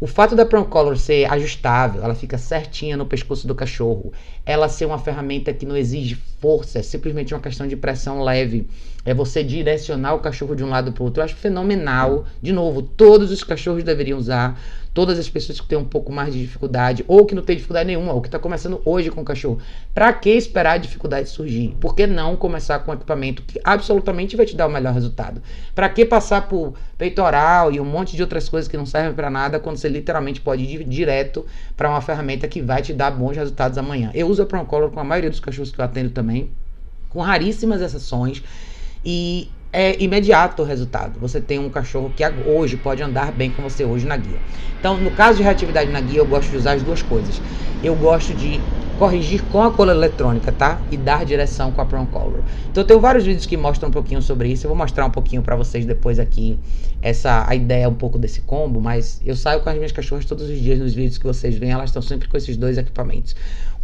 o 0.01 0.07
fato 0.07 0.37
da 0.37 0.47
Prong 0.47 0.68
Collar 0.68 0.97
ser 0.97 1.25
ajustável, 1.33 2.05
ela 2.05 2.14
fica 2.14 2.38
certinha 2.38 2.97
no 2.97 3.05
pescoço 3.05 3.49
do 3.49 3.55
cachorro, 3.55 4.12
ela 4.47 4.68
ser 4.68 4.85
uma 4.85 4.99
ferramenta 4.99 5.53
que 5.53 5.66
não 5.66 5.77
exige 5.77 6.14
força, 6.40 6.79
é 6.79 6.83
simplesmente 6.83 7.35
uma 7.35 7.40
questão 7.40 7.66
de 7.66 7.75
pressão 7.75 8.23
leve, 8.23 8.68
é 9.09 9.14
você 9.14 9.42
direcionar 9.42 10.14
o 10.14 10.21
cachorro 10.21 10.55
de 10.55 10.62
um 10.62 10.68
lado 10.68 10.92
para 10.92 11.03
o 11.03 11.07
outro. 11.07 11.21
Eu 11.21 11.25
acho 11.25 11.35
fenomenal. 11.35 12.27
De 12.42 12.53
novo, 12.53 12.83
todos 12.83 13.31
os 13.31 13.42
cachorros 13.42 13.83
deveriam 13.83 14.18
usar 14.18 14.61
todas 14.92 15.18
as 15.18 15.29
pessoas 15.29 15.61
que 15.61 15.66
têm 15.66 15.79
um 15.79 15.85
pouco 15.85 16.12
mais 16.12 16.35
de 16.35 16.40
dificuldade, 16.40 17.05
ou 17.07 17.25
que 17.25 17.35
não 17.35 17.42
tem 17.42 17.55
dificuldade 17.55 17.87
nenhuma, 17.87 18.12
ou 18.12 18.21
que 18.21 18.29
está 18.29 18.38
começando 18.38 18.83
hoje 18.85 19.11
com 19.11 19.21
o 19.21 19.25
cachorro. 19.25 19.61
Para 19.94 20.12
que 20.12 20.29
esperar 20.31 20.73
a 20.73 20.77
dificuldade 20.77 21.29
surgir? 21.29 21.77
Por 21.81 21.94
que 21.94 22.07
não 22.07 22.37
começar 22.37 22.81
com 22.81 22.90
um 22.90 22.94
equipamento 22.94 23.42
que 23.42 23.61
absolutamente 23.62 24.37
vai 24.37 24.44
te 24.44 24.57
dar 24.57 24.66
o 24.66 24.71
melhor 24.71 24.92
resultado? 24.92 25.40
Para 25.75 25.88
que 25.88 26.05
passar 26.05 26.49
por 26.49 26.75
peitoral 26.99 27.71
e 27.73 27.79
um 27.79 27.85
monte 27.85 28.16
de 28.16 28.23
outras 28.23 28.49
coisas 28.49 28.68
que 28.68 28.77
não 28.77 28.85
servem 28.85 29.14
para 29.14 29.31
nada, 29.31 29.61
quando 29.61 29.77
você 29.77 29.88
literalmente 29.88 30.40
pode 30.40 30.64
ir 30.64 30.83
direto 30.85 31.47
para 31.77 31.88
uma 31.88 32.01
ferramenta 32.01 32.49
que 32.49 32.61
vai 32.61 32.83
te 32.83 32.92
dar 32.92 33.12
bons 33.12 33.37
resultados 33.37 33.79
amanhã? 33.79 34.11
Eu 34.12 34.27
uso 34.27 34.42
a 34.42 34.47
Procolor 34.47 34.90
com 34.90 35.01
a 35.01 35.05
maioria 35.05 35.31
dos 35.31 35.40
cachorros 35.40 35.71
que 35.71 35.81
eu 35.81 35.85
atendo 35.85 36.11
também, 36.11 36.51
com 37.09 37.21
raríssimas 37.21 37.81
exceções. 37.81 38.42
E 39.11 39.49
é 39.73 40.03
imediato 40.03 40.61
o 40.61 40.66
resultado. 40.66 41.18
Você 41.18 41.40
tem 41.40 41.59
um 41.59 41.71
cachorro 41.71 42.12
que 42.14 42.23
hoje 42.47 42.77
pode 42.77 43.03
andar 43.03 43.33
bem 43.33 43.51
com 43.51 43.62
você 43.62 43.83
hoje 43.83 44.07
na 44.07 44.18
guia. 44.18 44.37
Então, 44.79 44.99
no 44.99 45.11
caso 45.12 45.38
de 45.38 45.42
reatividade 45.42 45.90
na 45.90 45.99
guia, 45.99 46.18
eu 46.18 46.27
gosto 46.27 46.51
de 46.51 46.59
usar 46.59 46.73
as 46.75 46.83
duas 46.83 47.01
coisas. 47.01 47.40
Eu 47.83 47.97
gosto 47.97 48.35
de 48.35 48.61
corrigir 48.99 49.42
com 49.44 49.62
a 49.62 49.71
cola 49.71 49.92
eletrônica, 49.92 50.53
tá? 50.53 50.79
E 50.90 50.97
dar 50.99 51.25
direção 51.25 51.73
com 51.73 51.81
a 51.81 51.87
Prong 51.87 52.11
Color. 52.11 52.40
Então 52.71 52.83
eu 52.83 52.87
tenho 52.87 53.01
vários 53.01 53.25
vídeos 53.25 53.47
que 53.47 53.57
mostram 53.57 53.88
um 53.88 53.92
pouquinho 53.92 54.21
sobre 54.21 54.51
isso. 54.51 54.66
Eu 54.66 54.68
vou 54.68 54.77
mostrar 54.77 55.07
um 55.07 55.11
pouquinho 55.11 55.40
para 55.40 55.57
vocês 55.57 55.87
depois 55.87 56.18
aqui 56.18 56.59
essa 57.01 57.47
a 57.49 57.55
ideia 57.55 57.88
um 57.88 57.94
pouco 57.94 58.18
desse 58.18 58.42
combo, 58.42 58.81
mas 58.81 59.23
eu 59.25 59.37
saio 59.37 59.61
com 59.61 59.71
as 59.71 59.77
minhas 59.77 59.92
cachorras 59.92 60.27
todos 60.27 60.51
os 60.51 60.61
dias 60.61 60.81
nos 60.81 60.92
vídeos 60.92 61.16
que 61.16 61.25
vocês 61.25 61.57
veem, 61.57 61.73
elas 61.73 61.90
estão 61.90 62.03
sempre 62.03 62.29
com 62.29 62.37
esses 62.37 62.57
dois 62.57 62.77
equipamentos. 62.77 63.37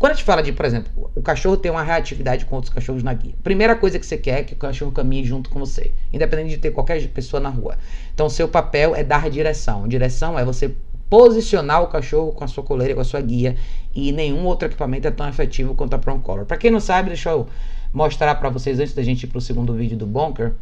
Quando 0.04 0.12
a 0.12 0.16
gente 0.16 0.24
fala 0.26 0.42
de, 0.42 0.52
por 0.52 0.66
exemplo, 0.66 1.10
o 1.14 1.22
cachorro 1.22 1.56
tem 1.56 1.72
uma 1.72 1.82
reatividade 1.82 2.44
com 2.44 2.56
outros 2.56 2.70
cachorros 2.70 3.02
na 3.02 3.14
guia. 3.14 3.32
Primeira 3.42 3.74
coisa 3.74 3.98
que 3.98 4.04
você 4.04 4.18
quer 4.18 4.40
é 4.40 4.42
que 4.42 4.52
o 4.52 4.56
cachorro 4.56 4.92
caminhe 4.92 5.24
junto 5.24 5.48
com 5.48 5.58
você, 5.58 5.92
independente 6.12 6.50
de 6.50 6.58
ter 6.58 6.72
qualquer 6.72 7.08
pessoa 7.08 7.40
na 7.40 7.48
rua. 7.48 7.78
Então, 8.12 8.28
seu 8.28 8.46
papel 8.46 8.94
é 8.94 9.02
dar 9.02 9.30
direção. 9.30 9.88
Direção 9.88 10.38
é 10.38 10.44
você 10.44 10.74
posicionar 11.08 11.82
o 11.82 11.86
cachorro 11.86 12.32
com 12.32 12.44
a 12.44 12.46
sua 12.46 12.62
coleira, 12.62 12.94
com 12.94 13.00
a 13.00 13.04
sua 13.04 13.22
guia, 13.22 13.56
e 13.94 14.12
nenhum 14.12 14.44
outro 14.44 14.68
equipamento 14.68 15.08
é 15.08 15.10
tão 15.10 15.26
efetivo 15.26 15.74
quanto 15.74 15.94
a 15.94 15.98
Prong 15.98 16.20
Collar. 16.20 16.44
Para 16.44 16.58
quem 16.58 16.70
não 16.70 16.80
sabe, 16.80 17.08
deixa 17.08 17.30
eu 17.30 17.48
mostrar 17.90 18.34
para 18.34 18.50
vocês 18.50 18.78
antes 18.78 18.92
da 18.92 19.02
gente 19.02 19.22
ir 19.22 19.28
para 19.28 19.38
o 19.38 19.40
segundo 19.40 19.72
vídeo 19.72 19.96
do 19.96 20.04
Bunker. 20.06 20.52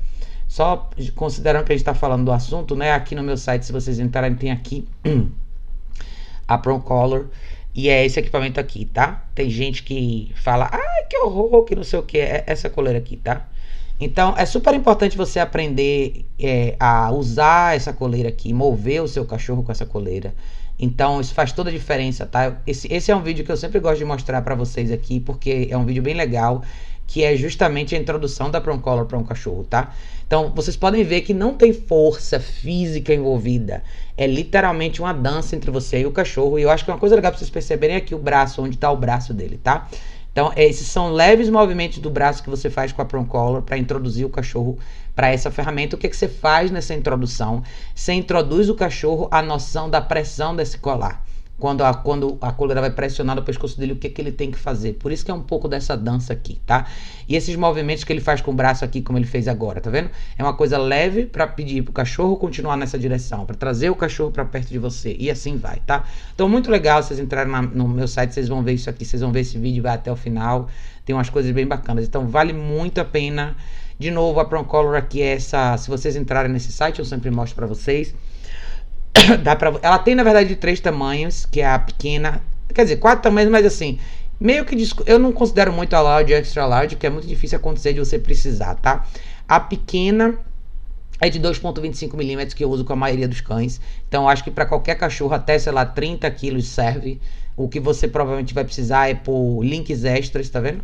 Só 0.46 0.88
considerando 1.16 1.64
que 1.64 1.72
a 1.72 1.74
gente 1.74 1.82
está 1.82 1.94
falando 1.94 2.26
do 2.26 2.30
assunto, 2.30 2.76
né? 2.76 2.92
Aqui 2.92 3.16
no 3.16 3.24
meu 3.24 3.36
site, 3.36 3.66
se 3.66 3.72
vocês 3.72 3.98
entrarem, 3.98 4.36
tem 4.36 4.52
aqui 4.52 4.86
a 6.46 6.56
Prong 6.58 6.80
Collar. 6.84 7.24
E 7.74 7.88
é 7.88 8.04
esse 8.04 8.20
equipamento 8.20 8.60
aqui, 8.60 8.84
tá? 8.84 9.24
Tem 9.34 9.48
gente 9.48 9.82
que 9.82 10.30
fala, 10.36 10.68
ai, 10.70 11.04
que 11.08 11.16
horror, 11.18 11.64
que 11.64 11.74
não 11.74 11.84
sei 11.84 11.98
o 11.98 12.02
que. 12.02 12.18
É 12.18 12.44
essa 12.46 12.68
coleira 12.68 12.98
aqui, 12.98 13.16
tá? 13.16 13.48
Então, 13.98 14.34
é 14.36 14.44
super 14.44 14.74
importante 14.74 15.16
você 15.16 15.38
aprender 15.38 16.26
é, 16.38 16.74
a 16.78 17.10
usar 17.12 17.76
essa 17.76 17.92
coleira 17.92 18.28
aqui, 18.28 18.52
mover 18.52 19.02
o 19.02 19.08
seu 19.08 19.24
cachorro 19.24 19.62
com 19.62 19.70
essa 19.70 19.86
coleira. 19.86 20.34
Então, 20.78 21.20
isso 21.20 21.32
faz 21.32 21.52
toda 21.52 21.70
a 21.70 21.72
diferença, 21.72 22.26
tá? 22.26 22.60
Esse, 22.66 22.92
esse 22.92 23.10
é 23.10 23.16
um 23.16 23.22
vídeo 23.22 23.44
que 23.44 23.52
eu 23.52 23.56
sempre 23.56 23.78
gosto 23.78 23.98
de 23.98 24.04
mostrar 24.04 24.42
para 24.42 24.54
vocês 24.54 24.90
aqui, 24.90 25.20
porque 25.20 25.68
é 25.70 25.76
um 25.76 25.84
vídeo 25.84 26.02
bem 26.02 26.14
legal, 26.14 26.62
que 27.12 27.22
é 27.22 27.36
justamente 27.36 27.94
a 27.94 27.98
introdução 27.98 28.50
da 28.50 28.58
Prong 28.58 28.80
Collar 28.80 29.04
para 29.04 29.18
um 29.18 29.22
cachorro, 29.22 29.64
tá? 29.68 29.92
Então, 30.26 30.50
vocês 30.54 30.74
podem 30.74 31.04
ver 31.04 31.20
que 31.20 31.34
não 31.34 31.52
tem 31.52 31.70
força 31.70 32.40
física 32.40 33.12
envolvida. 33.12 33.82
É 34.16 34.26
literalmente 34.26 34.98
uma 35.02 35.12
dança 35.12 35.54
entre 35.54 35.70
você 35.70 36.00
e 36.00 36.06
o 36.06 36.10
cachorro. 36.10 36.58
E 36.58 36.62
eu 36.62 36.70
acho 36.70 36.86
que 36.86 36.90
uma 36.90 36.96
coisa 36.96 37.14
legal 37.14 37.30
para 37.30 37.38
vocês 37.38 37.50
perceberem 37.50 37.96
é 37.96 37.98
aqui 37.98 38.14
o 38.14 38.18
braço, 38.18 38.62
onde 38.62 38.76
está 38.76 38.90
o 38.90 38.96
braço 38.96 39.34
dele, 39.34 39.60
tá? 39.62 39.86
Então, 40.32 40.54
esses 40.56 40.86
são 40.86 41.12
leves 41.12 41.50
movimentos 41.50 41.98
do 41.98 42.08
braço 42.08 42.42
que 42.42 42.48
você 42.48 42.70
faz 42.70 42.92
com 42.92 43.02
a 43.02 43.04
Prong 43.04 43.28
Collar 43.28 43.60
para 43.60 43.76
introduzir 43.76 44.24
o 44.24 44.30
cachorro 44.30 44.78
para 45.14 45.28
essa 45.28 45.50
ferramenta. 45.50 45.96
O 45.96 45.98
que, 45.98 46.08
que 46.08 46.16
você 46.16 46.28
faz 46.28 46.70
nessa 46.70 46.94
introdução? 46.94 47.62
Você 47.94 48.14
introduz 48.14 48.70
o 48.70 48.74
cachorro 48.74 49.28
à 49.30 49.42
noção 49.42 49.90
da 49.90 50.00
pressão 50.00 50.56
desse 50.56 50.78
colar 50.78 51.21
quando 51.58 51.84
a, 51.84 51.94
quando 51.94 52.36
a 52.40 52.50
coleira 52.50 52.80
vai 52.80 52.90
pressionar 52.90 53.36
no 53.36 53.42
pescoço 53.42 53.78
dele, 53.78 53.92
o 53.92 53.96
que, 53.96 54.08
que 54.08 54.20
ele 54.20 54.32
tem 54.32 54.50
que 54.50 54.58
fazer. 54.58 54.94
Por 54.94 55.12
isso 55.12 55.24
que 55.24 55.30
é 55.30 55.34
um 55.34 55.42
pouco 55.42 55.68
dessa 55.68 55.96
dança 55.96 56.32
aqui, 56.32 56.60
tá? 56.66 56.86
E 57.28 57.36
esses 57.36 57.54
movimentos 57.54 58.02
que 58.02 58.12
ele 58.12 58.20
faz 58.20 58.40
com 58.40 58.50
o 58.50 58.54
braço 58.54 58.84
aqui, 58.84 59.00
como 59.00 59.16
ele 59.16 59.26
fez 59.26 59.46
agora, 59.46 59.80
tá 59.80 59.88
vendo? 59.88 60.10
É 60.36 60.42
uma 60.42 60.54
coisa 60.54 60.76
leve 60.76 61.24
para 61.24 61.46
pedir 61.46 61.82
pro 61.82 61.92
cachorro 61.92 62.36
continuar 62.36 62.76
nessa 62.76 62.98
direção, 62.98 63.46
para 63.46 63.54
trazer 63.54 63.90
o 63.90 63.94
cachorro 63.94 64.32
para 64.32 64.44
perto 64.44 64.70
de 64.70 64.78
você. 64.78 65.14
E 65.18 65.30
assim 65.30 65.56
vai, 65.56 65.78
tá? 65.86 66.04
Então, 66.34 66.48
muito 66.48 66.70
legal. 66.70 67.02
Vocês 67.02 67.20
entrarem 67.20 67.52
na, 67.52 67.62
no 67.62 67.86
meu 67.86 68.08
site, 68.08 68.34
vocês 68.34 68.48
vão 68.48 68.62
ver 68.62 68.72
isso 68.72 68.90
aqui. 68.90 69.04
Vocês 69.04 69.22
vão 69.22 69.30
ver 69.30 69.40
esse 69.40 69.56
vídeo, 69.56 69.82
vai 69.82 69.94
até 69.94 70.10
o 70.10 70.16
final. 70.16 70.68
Tem 71.04 71.14
umas 71.14 71.30
coisas 71.30 71.52
bem 71.52 71.66
bacanas. 71.66 72.06
Então, 72.06 72.26
vale 72.26 72.52
muito 72.52 73.00
a 73.00 73.04
pena. 73.04 73.56
De 73.98 74.10
novo, 74.10 74.40
a 74.40 74.44
Proncolor 74.44 74.96
aqui 74.96 75.22
é 75.22 75.34
essa. 75.34 75.76
Se 75.76 75.88
vocês 75.88 76.16
entrarem 76.16 76.50
nesse 76.50 76.72
site, 76.72 76.98
eu 76.98 77.04
sempre 77.04 77.30
mostro 77.30 77.54
para 77.54 77.66
vocês 77.66 78.12
dá 79.42 79.56
pra, 79.56 79.74
ela 79.82 79.98
tem, 79.98 80.14
na 80.14 80.22
verdade, 80.22 80.56
três 80.56 80.80
tamanhos, 80.80 81.46
que 81.46 81.60
é 81.60 81.66
a 81.66 81.78
pequena. 81.78 82.42
Quer 82.74 82.84
dizer, 82.84 82.96
quatro 82.96 83.22
tamanhos, 83.22 83.50
mas 83.50 83.66
assim, 83.66 83.98
meio 84.40 84.64
que 84.64 84.76
eu 85.06 85.18
não 85.18 85.32
considero 85.32 85.72
muito 85.72 85.94
a 85.94 86.00
large 86.00 86.32
e 86.32 86.34
extra 86.34 86.66
large, 86.66 86.96
que 86.96 87.06
é 87.06 87.10
muito 87.10 87.26
difícil 87.26 87.56
acontecer 87.58 87.92
de 87.92 88.00
você 88.00 88.18
precisar, 88.18 88.74
tá? 88.76 89.06
A 89.46 89.60
pequena 89.60 90.38
é 91.20 91.28
de 91.28 91.38
2.25 91.38 92.16
milímetros 92.16 92.54
que 92.54 92.64
eu 92.64 92.70
uso 92.70 92.84
com 92.84 92.92
a 92.94 92.96
maioria 92.96 93.28
dos 93.28 93.40
cães. 93.40 93.80
Então, 94.08 94.28
acho 94.28 94.42
que 94.42 94.50
para 94.50 94.66
qualquer 94.66 94.96
cachorro 94.96 95.34
até, 95.34 95.58
sei 95.58 95.72
lá, 95.72 95.84
30 95.84 96.28
quilos 96.30 96.66
serve. 96.68 97.20
O 97.56 97.68
que 97.68 97.78
você 97.78 98.08
provavelmente 98.08 98.54
vai 98.54 98.64
precisar 98.64 99.10
é 99.10 99.14
por 99.14 99.62
links 99.62 100.04
extras, 100.04 100.48
tá 100.48 100.58
vendo? 100.58 100.82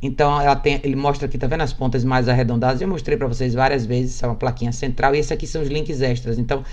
Então 0.00 0.40
ela 0.40 0.54
tem, 0.54 0.80
ele 0.84 0.94
mostra 0.94 1.26
aqui, 1.26 1.36
tá 1.36 1.46
vendo 1.46 1.62
as 1.62 1.72
pontas 1.72 2.04
mais 2.04 2.28
arredondadas? 2.28 2.80
Eu 2.80 2.88
mostrei 2.88 3.16
para 3.16 3.26
vocês 3.26 3.52
várias 3.54 3.84
vezes, 3.84 4.22
é 4.22 4.26
uma 4.26 4.36
plaquinha 4.36 4.72
central 4.72 5.14
e 5.14 5.18
esse 5.18 5.32
aqui 5.32 5.46
são 5.46 5.60
os 5.60 5.68
links 5.68 6.00
extras. 6.00 6.38
Então 6.38 6.64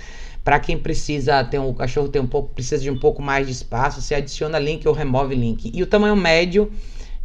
para 0.46 0.60
quem 0.60 0.78
precisa 0.78 1.42
ter 1.42 1.58
um 1.58 1.70
o 1.70 1.74
cachorro 1.74 2.06
tem 2.06 2.22
um 2.22 2.26
pouco 2.26 2.54
precisa 2.54 2.80
de 2.80 2.88
um 2.88 2.96
pouco 2.96 3.20
mais 3.20 3.48
de 3.48 3.52
espaço, 3.52 4.00
você 4.00 4.14
adiciona 4.14 4.60
link 4.60 4.86
ou 4.86 4.94
remove 4.94 5.34
link. 5.34 5.72
E 5.74 5.82
o 5.82 5.86
tamanho 5.88 6.14
médio 6.14 6.70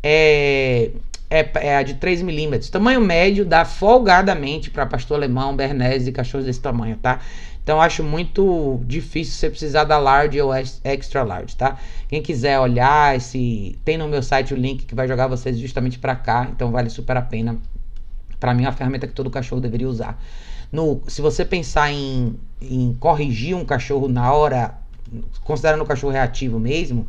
é 0.02 0.90
é, 1.30 1.48
é 1.68 1.78
a 1.78 1.84
de 1.84 1.94
3 1.94 2.24
milímetros. 2.24 2.72
Tamanho 2.72 3.00
médio 3.00 3.46
dá 3.46 3.64
folgadamente 3.64 4.72
para 4.72 4.88
pastor 4.88 5.18
alemão, 5.18 5.56
bernese 5.56 6.10
e 6.10 6.12
cachorros 6.12 6.48
desse 6.48 6.60
tamanho, 6.60 6.98
tá? 6.98 7.20
Então 7.62 7.80
acho 7.80 8.04
muito 8.04 8.82
difícil 8.88 9.36
você 9.36 9.52
precisar 9.52 9.84
da 9.84 10.00
large 10.00 10.42
ou 10.42 10.52
extra 10.84 11.22
large, 11.22 11.56
tá? 11.56 11.78
Quem 12.08 12.24
quiser 12.24 12.60
olhar 12.60 13.16
esse, 13.16 13.78
tem 13.86 14.00
no 14.00 14.08
meu 14.08 14.24
site 14.24 14.52
o 14.52 14.58
link 14.58 14.84
que 14.84 14.96
vai 14.96 15.08
jogar 15.08 15.28
vocês 15.28 15.60
justamente 15.60 16.00
para 16.00 16.16
cá, 16.16 16.50
então 16.52 16.72
vale 16.72 16.90
super 16.90 17.16
a 17.16 17.22
pena. 17.22 17.56
Para 18.40 18.56
mim 18.56 18.64
é 18.64 18.66
uma 18.66 18.74
ferramenta 18.74 19.06
que 19.06 19.14
todo 19.14 19.30
cachorro 19.30 19.62
deveria 19.62 19.88
usar. 19.88 20.20
No, 20.72 21.02
se 21.08 21.22
você 21.22 21.44
pensar 21.44 21.92
em, 21.92 22.36
em 22.62 22.96
corrigir 23.00 23.56
um 23.56 23.66
cachorro 23.66 24.08
na 24.08 24.32
hora, 24.32 24.76
considerando 25.44 25.82
o 25.82 25.86
cachorro 25.86 26.14
reativo 26.14 26.60
mesmo, 26.60 27.08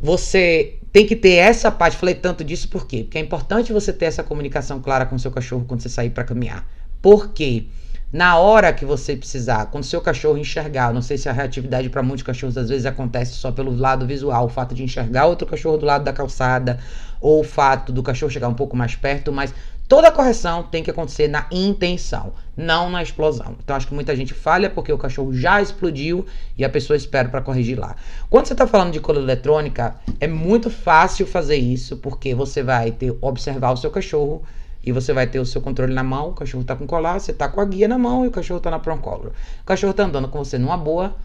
você 0.00 0.78
tem 0.92 1.06
que 1.06 1.16
ter 1.16 1.34
essa 1.34 1.70
parte. 1.70 1.96
Falei 1.96 2.14
tanto 2.14 2.42
disso 2.42 2.68
por 2.68 2.86
quê? 2.86 3.02
Porque 3.02 3.18
é 3.18 3.20
importante 3.20 3.72
você 3.72 3.92
ter 3.92 4.06
essa 4.06 4.22
comunicação 4.22 4.80
clara 4.80 5.04
com 5.04 5.16
o 5.16 5.18
seu 5.18 5.30
cachorro 5.30 5.64
quando 5.66 5.82
você 5.82 5.88
sair 5.88 6.10
para 6.10 6.24
caminhar. 6.24 6.66
Por 7.02 7.32
quê? 7.32 7.66
Na 8.10 8.38
hora 8.38 8.72
que 8.72 8.86
você 8.86 9.14
precisar, 9.14 9.66
quando 9.66 9.84
seu 9.84 10.00
cachorro 10.00 10.38
enxergar, 10.38 10.94
não 10.94 11.02
sei 11.02 11.18
se 11.18 11.28
a 11.28 11.32
reatividade 11.32 11.90
para 11.90 12.02
muitos 12.02 12.22
cachorros 12.22 12.56
às 12.56 12.70
vezes 12.70 12.86
acontece 12.86 13.34
só 13.34 13.52
pelo 13.52 13.76
lado 13.76 14.06
visual, 14.06 14.46
o 14.46 14.48
fato 14.48 14.74
de 14.74 14.82
enxergar 14.82 15.26
outro 15.26 15.46
cachorro 15.46 15.76
do 15.76 15.84
lado 15.84 16.04
da 16.04 16.12
calçada, 16.12 16.78
ou 17.20 17.40
o 17.40 17.44
fato 17.44 17.92
do 17.92 18.02
cachorro 18.02 18.32
chegar 18.32 18.48
um 18.48 18.54
pouco 18.54 18.74
mais 18.74 18.96
perto, 18.96 19.30
mas 19.30 19.52
Toda 19.88 20.12
correção 20.12 20.64
tem 20.64 20.82
que 20.82 20.90
acontecer 20.90 21.28
na 21.28 21.46
intenção, 21.50 22.34
não 22.54 22.90
na 22.90 23.02
explosão. 23.02 23.56
Então 23.64 23.74
acho 23.74 23.86
que 23.88 23.94
muita 23.94 24.14
gente 24.14 24.34
falha 24.34 24.68
porque 24.68 24.92
o 24.92 24.98
cachorro 24.98 25.32
já 25.32 25.62
explodiu 25.62 26.26
e 26.58 26.64
a 26.64 26.68
pessoa 26.68 26.94
espera 26.94 27.30
para 27.30 27.40
corrigir 27.40 27.78
lá. 27.78 27.96
Quando 28.28 28.44
você 28.44 28.52
está 28.52 28.66
falando 28.66 28.92
de 28.92 29.00
cola 29.00 29.18
eletrônica, 29.18 29.96
é 30.20 30.28
muito 30.28 30.68
fácil 30.68 31.26
fazer 31.26 31.56
isso 31.56 31.96
porque 31.96 32.34
você 32.34 32.62
vai 32.62 32.92
ter 32.92 33.16
observar 33.22 33.72
o 33.72 33.78
seu 33.78 33.90
cachorro 33.90 34.42
e 34.84 34.92
você 34.92 35.14
vai 35.14 35.26
ter 35.26 35.40
o 35.40 35.46
seu 35.46 35.62
controle 35.62 35.94
na 35.94 36.04
mão, 36.04 36.28
o 36.28 36.34
cachorro 36.34 36.62
está 36.62 36.76
com 36.76 36.86
colar, 36.86 37.18
você 37.18 37.30
está 37.30 37.48
com 37.48 37.58
a 37.58 37.64
guia 37.64 37.88
na 37.88 37.96
mão 37.96 38.26
e 38.26 38.28
o 38.28 38.30
cachorro 38.30 38.58
está 38.58 38.70
na 38.70 38.78
prong 38.78 39.00
collar. 39.00 39.32
O 39.62 39.64
cachorro 39.64 39.92
está 39.92 40.04
andando 40.04 40.28
com 40.28 40.38
você 40.38 40.58
numa 40.58 40.76
boa, 40.76 41.16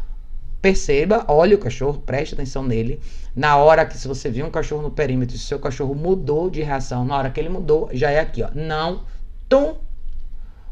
perceba, 0.63 1.25
olhe 1.27 1.53
o 1.53 1.59
cachorro, 1.59 1.99
preste 1.99 2.35
atenção 2.35 2.63
nele. 2.63 3.01
Na 3.35 3.57
hora 3.57 3.85
que 3.85 3.97
se 3.97 4.07
você 4.07 4.29
viu 4.29 4.45
um 4.45 4.49
cachorro 4.49 4.81
no 4.81 4.91
perímetro, 4.91 5.37
se 5.37 5.43
seu 5.43 5.59
cachorro 5.59 5.93
mudou 5.93 6.49
de 6.49 6.61
reação, 6.61 7.03
na 7.03 7.17
hora 7.17 7.29
que 7.29 7.37
ele 7.37 7.49
mudou, 7.49 7.89
já 7.91 8.09
é 8.09 8.21
aqui, 8.21 8.41
ó. 8.41 8.49
Não, 8.55 9.03
tum. 9.49 9.75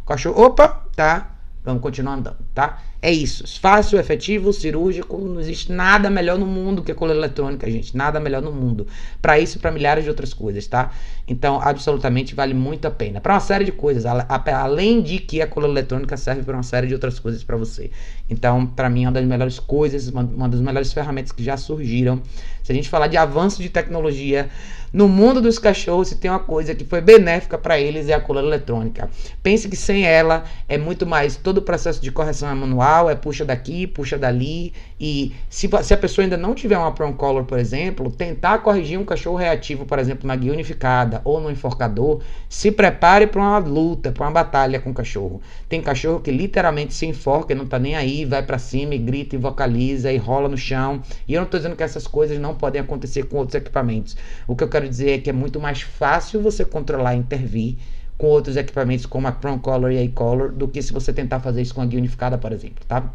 Cachorro, 0.07 0.45
opa, 0.45 0.85
tá? 0.95 1.35
Vamos 1.61 1.81
continuar 1.81 2.13
andando, 2.13 2.37
tá? 2.53 2.81
É 3.03 3.11
isso. 3.11 3.43
Fácil, 3.59 3.97
efetivo, 3.97 4.53
cirúrgico. 4.53 5.17
Não 5.17 5.39
existe 5.39 5.71
nada 5.71 6.07
melhor 6.07 6.37
no 6.37 6.45
mundo 6.45 6.83
que 6.83 6.91
a 6.91 6.95
coleira 6.95 7.19
eletrônica, 7.19 7.69
gente. 7.69 7.97
Nada 7.97 8.19
melhor 8.19 8.43
no 8.43 8.51
mundo. 8.51 8.85
Para 9.19 9.39
isso 9.39 9.57
e 9.57 9.59
para 9.59 9.71
milhares 9.71 10.03
de 10.03 10.09
outras 10.11 10.35
coisas, 10.35 10.67
tá? 10.67 10.91
Então, 11.27 11.59
absolutamente 11.59 12.35
vale 12.35 12.53
muito 12.53 12.87
a 12.87 12.91
pena. 12.91 13.19
Para 13.19 13.33
uma 13.33 13.39
série 13.39 13.65
de 13.65 13.71
coisas. 13.71 14.05
Além 14.05 15.01
de 15.01 15.17
que 15.17 15.41
a 15.41 15.47
coleira 15.47 15.73
eletrônica 15.73 16.15
serve 16.15 16.43
para 16.43 16.55
uma 16.55 16.61
série 16.61 16.85
de 16.85 16.93
outras 16.93 17.17
coisas 17.17 17.43
para 17.43 17.57
você. 17.57 17.89
Então, 18.29 18.67
para 18.67 18.87
mim, 18.87 19.05
é 19.05 19.07
uma 19.07 19.13
das 19.13 19.25
melhores 19.25 19.57
coisas, 19.57 20.07
uma 20.09 20.47
das 20.47 20.61
melhores 20.61 20.93
ferramentas 20.93 21.31
que 21.31 21.43
já 21.43 21.57
surgiram. 21.57 22.21
Se 22.61 22.71
a 22.71 22.75
gente 22.75 22.87
falar 22.87 23.07
de 23.07 23.17
avanço 23.17 23.63
de 23.63 23.69
tecnologia 23.69 24.47
no 24.93 25.07
mundo 25.07 25.41
dos 25.41 25.57
cachorros, 25.57 26.09
se 26.09 26.17
tem 26.17 26.29
uma 26.29 26.39
coisa 26.39 26.75
que 26.75 26.83
foi 26.83 26.99
benéfica 26.99 27.57
para 27.57 27.79
eles 27.79 28.09
é 28.09 28.13
a 28.13 28.19
coleira 28.19 28.47
eletrônica. 28.47 29.09
Pense 29.41 29.69
que 29.69 29.75
sem 29.75 30.05
ela 30.05 30.43
é 30.67 30.77
muito 30.77 31.05
mais 31.05 31.37
todo 31.37 31.59
o 31.59 31.61
processo 31.61 32.01
de 32.01 32.11
correção 32.11 32.49
é 32.49 32.53
manual, 32.53 33.09
é 33.09 33.15
puxa 33.15 33.45
daqui, 33.45 33.87
puxa 33.87 34.17
dali. 34.17 34.73
E 35.03 35.33
se, 35.49 35.67
se 35.81 35.93
a 35.95 35.97
pessoa 35.97 36.23
ainda 36.23 36.37
não 36.37 36.53
tiver 36.53 36.77
uma 36.77 36.91
prong 36.91 37.17
collar, 37.17 37.43
por 37.43 37.57
exemplo, 37.57 38.11
tentar 38.11 38.59
corrigir 38.59 38.99
um 38.99 39.03
cachorro 39.03 39.35
reativo, 39.35 39.83
por 39.83 39.97
exemplo, 39.97 40.27
na 40.27 40.35
guia 40.35 40.53
unificada 40.53 41.21
ou 41.25 41.41
no 41.41 41.49
enforcador, 41.49 42.21
se 42.47 42.71
prepare 42.71 43.25
para 43.25 43.41
uma 43.41 43.57
luta, 43.57 44.11
para 44.11 44.23
uma 44.23 44.31
batalha 44.31 44.79
com 44.79 44.91
o 44.91 44.93
cachorro. 44.93 45.41
Tem 45.67 45.81
cachorro 45.81 46.19
que 46.19 46.29
literalmente 46.29 46.93
se 46.93 47.07
enforca 47.07 47.51
e 47.51 47.55
não 47.55 47.65
tá 47.65 47.79
nem 47.79 47.95
aí, 47.95 48.25
vai 48.25 48.43
para 48.43 48.59
cima 48.59 48.93
e 48.93 48.99
grita 48.99 49.35
e 49.35 49.39
vocaliza 49.39 50.11
e 50.11 50.17
rola 50.17 50.47
no 50.47 50.55
chão. 50.55 51.01
E 51.27 51.33
eu 51.33 51.41
não 51.41 51.47
tô 51.47 51.57
dizendo 51.57 51.75
que 51.75 51.81
essas 51.81 52.05
coisas 52.05 52.37
não 52.37 52.53
podem 52.53 52.79
acontecer 52.79 53.23
com 53.23 53.37
outros 53.37 53.55
equipamentos. 53.55 54.15
O 54.45 54.55
que 54.55 54.63
eu 54.63 54.69
quero 54.69 54.87
dizer 54.87 55.09
é 55.13 55.17
que 55.17 55.31
é 55.31 55.33
muito 55.33 55.59
mais 55.59 55.81
fácil 55.81 56.43
você 56.43 56.63
controlar 56.63 57.15
e 57.15 57.17
intervir 57.17 57.75
com 58.19 58.27
outros 58.27 58.55
equipamentos 58.55 59.07
como 59.07 59.27
a 59.27 59.31
Chrome 59.31 59.57
Color 59.57 59.93
e 59.93 60.05
a 60.05 60.07
Color 60.11 60.51
do 60.51 60.67
que 60.67 60.79
se 60.79 60.93
você 60.93 61.11
tentar 61.11 61.39
fazer 61.39 61.63
isso 61.63 61.73
com 61.73 61.81
a 61.81 61.87
guia 61.87 61.97
unificada, 61.97 62.37
por 62.37 62.51
exemplo, 62.51 62.85
tá? 62.87 63.11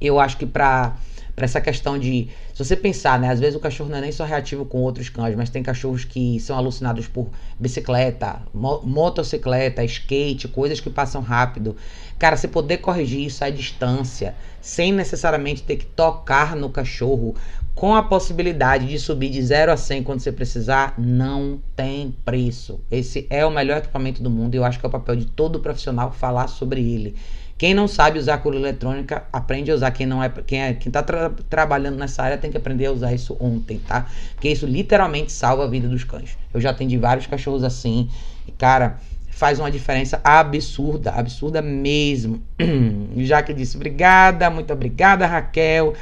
Eu 0.00 0.18
acho 0.18 0.36
que 0.36 0.46
para 0.46 0.96
para 1.40 1.46
essa 1.46 1.60
questão 1.60 1.98
de. 1.98 2.28
Se 2.52 2.62
você 2.62 2.76
pensar, 2.76 3.18
né? 3.18 3.30
Às 3.30 3.40
vezes 3.40 3.56
o 3.56 3.60
cachorro 3.60 3.88
não 3.88 3.96
é 3.96 4.02
nem 4.02 4.12
só 4.12 4.24
reativo 4.24 4.66
com 4.66 4.82
outros 4.82 5.08
cães, 5.08 5.34
mas 5.34 5.48
tem 5.48 5.62
cachorros 5.62 6.04
que 6.04 6.38
são 6.38 6.56
alucinados 6.56 7.08
por 7.08 7.28
bicicleta, 7.58 8.42
mo 8.52 8.82
motocicleta, 8.84 9.82
skate, 9.84 10.48
coisas 10.48 10.80
que 10.80 10.90
passam 10.90 11.22
rápido. 11.22 11.74
Cara, 12.18 12.36
você 12.36 12.46
poder 12.46 12.78
corrigir 12.78 13.24
isso 13.24 13.42
à 13.42 13.48
distância, 13.48 14.34
sem 14.60 14.92
necessariamente 14.92 15.62
ter 15.62 15.76
que 15.76 15.86
tocar 15.86 16.54
no 16.54 16.68
cachorro, 16.68 17.34
com 17.74 17.94
a 17.94 18.02
possibilidade 18.02 18.86
de 18.86 18.98
subir 18.98 19.30
de 19.30 19.40
0 19.40 19.72
a 19.72 19.76
100 19.78 20.02
quando 20.02 20.20
você 20.20 20.30
precisar, 20.30 20.92
não 20.98 21.58
tem 21.74 22.14
preço. 22.22 22.80
Esse 22.90 23.26
é 23.30 23.46
o 23.46 23.50
melhor 23.50 23.78
equipamento 23.78 24.22
do 24.22 24.28
mundo 24.28 24.54
e 24.54 24.58
eu 24.58 24.64
acho 24.64 24.78
que 24.78 24.84
é 24.84 24.88
o 24.88 24.92
papel 24.92 25.16
de 25.16 25.24
todo 25.24 25.60
profissional 25.60 26.12
falar 26.12 26.48
sobre 26.48 26.82
ele. 26.82 27.16
Quem 27.60 27.74
não 27.74 27.86
sabe 27.86 28.18
usar 28.18 28.38
coleira 28.38 28.68
eletrônica, 28.68 29.22
aprende 29.30 29.70
a 29.70 29.74
usar. 29.74 29.90
Quem 29.90 30.06
não 30.06 30.22
é, 30.22 30.30
quem 30.30 30.62
é, 30.62 30.72
quem 30.72 30.90
tá 30.90 31.02
tra 31.02 31.28
trabalhando 31.46 31.98
nessa 31.98 32.22
área 32.22 32.38
tem 32.38 32.50
que 32.50 32.56
aprender 32.56 32.86
a 32.86 32.90
usar 32.90 33.12
isso 33.12 33.36
ontem, 33.38 33.78
tá? 33.86 34.06
Porque 34.32 34.48
isso 34.48 34.64
literalmente 34.64 35.30
salva 35.30 35.64
a 35.64 35.66
vida 35.66 35.86
dos 35.86 36.02
cães. 36.02 36.38
Eu 36.54 36.58
já 36.62 36.70
atendi 36.70 36.96
vários 36.96 37.26
cachorros 37.26 37.62
assim, 37.62 38.08
e 38.48 38.52
cara, 38.52 38.96
faz 39.28 39.60
uma 39.60 39.70
diferença 39.70 40.18
absurda, 40.24 41.10
absurda 41.10 41.60
mesmo. 41.60 42.42
já 43.18 43.42
que 43.42 43.52
disse, 43.52 43.76
obrigada, 43.76 44.48
muito 44.48 44.72
obrigada, 44.72 45.26
Raquel. 45.26 45.92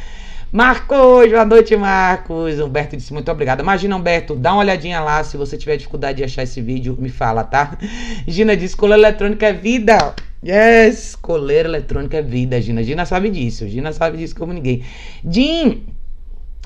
Marcos, 0.51 1.31
boa 1.31 1.45
noite, 1.45 1.77
Marcos. 1.77 2.59
Humberto 2.59 2.97
disse 2.97 3.13
muito 3.13 3.31
obrigado. 3.31 3.61
Imagina, 3.61 3.95
Humberto, 3.95 4.35
dá 4.35 4.53
uma 4.53 4.61
olhadinha 4.61 4.99
lá. 4.99 5.23
Se 5.23 5.37
você 5.37 5.59
tiver 5.59 5.77
dificuldade 5.77 6.19
de 6.19 6.25
achar 6.25 6.43
esse 6.43 6.63
vídeo, 6.63 6.97
me 6.99 7.11
fala, 7.11 7.45
tá? 7.45 7.77
Gina 8.27 8.57
disse: 8.57 8.75
coleira 8.75 9.09
eletrônica 9.09 9.47
é 9.47 9.53
vida. 9.53 10.15
Yes, 10.43 11.15
coleira 11.17 11.69
eletrônica 11.69 12.17
é 12.17 12.23
vida, 12.23 12.59
Gina. 12.63 12.83
Gina 12.83 13.05
sabe 13.05 13.29
disso. 13.29 13.69
Gina 13.69 13.93
sabe 13.93 14.17
disso 14.17 14.35
como 14.35 14.55
ninguém. 14.55 14.83
Jim, 15.23 15.83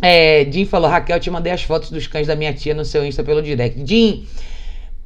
é, 0.00 0.46
Jim 0.48 0.64
falou: 0.64 0.88
Raquel, 0.88 1.18
te 1.18 1.28
mandei 1.28 1.52
as 1.52 1.64
fotos 1.64 1.90
dos 1.90 2.06
cães 2.06 2.28
da 2.28 2.36
minha 2.36 2.52
tia 2.52 2.74
no 2.74 2.84
seu 2.84 3.04
Insta 3.04 3.24
pelo 3.24 3.42
direct. 3.42 3.84
Jim. 3.84 4.24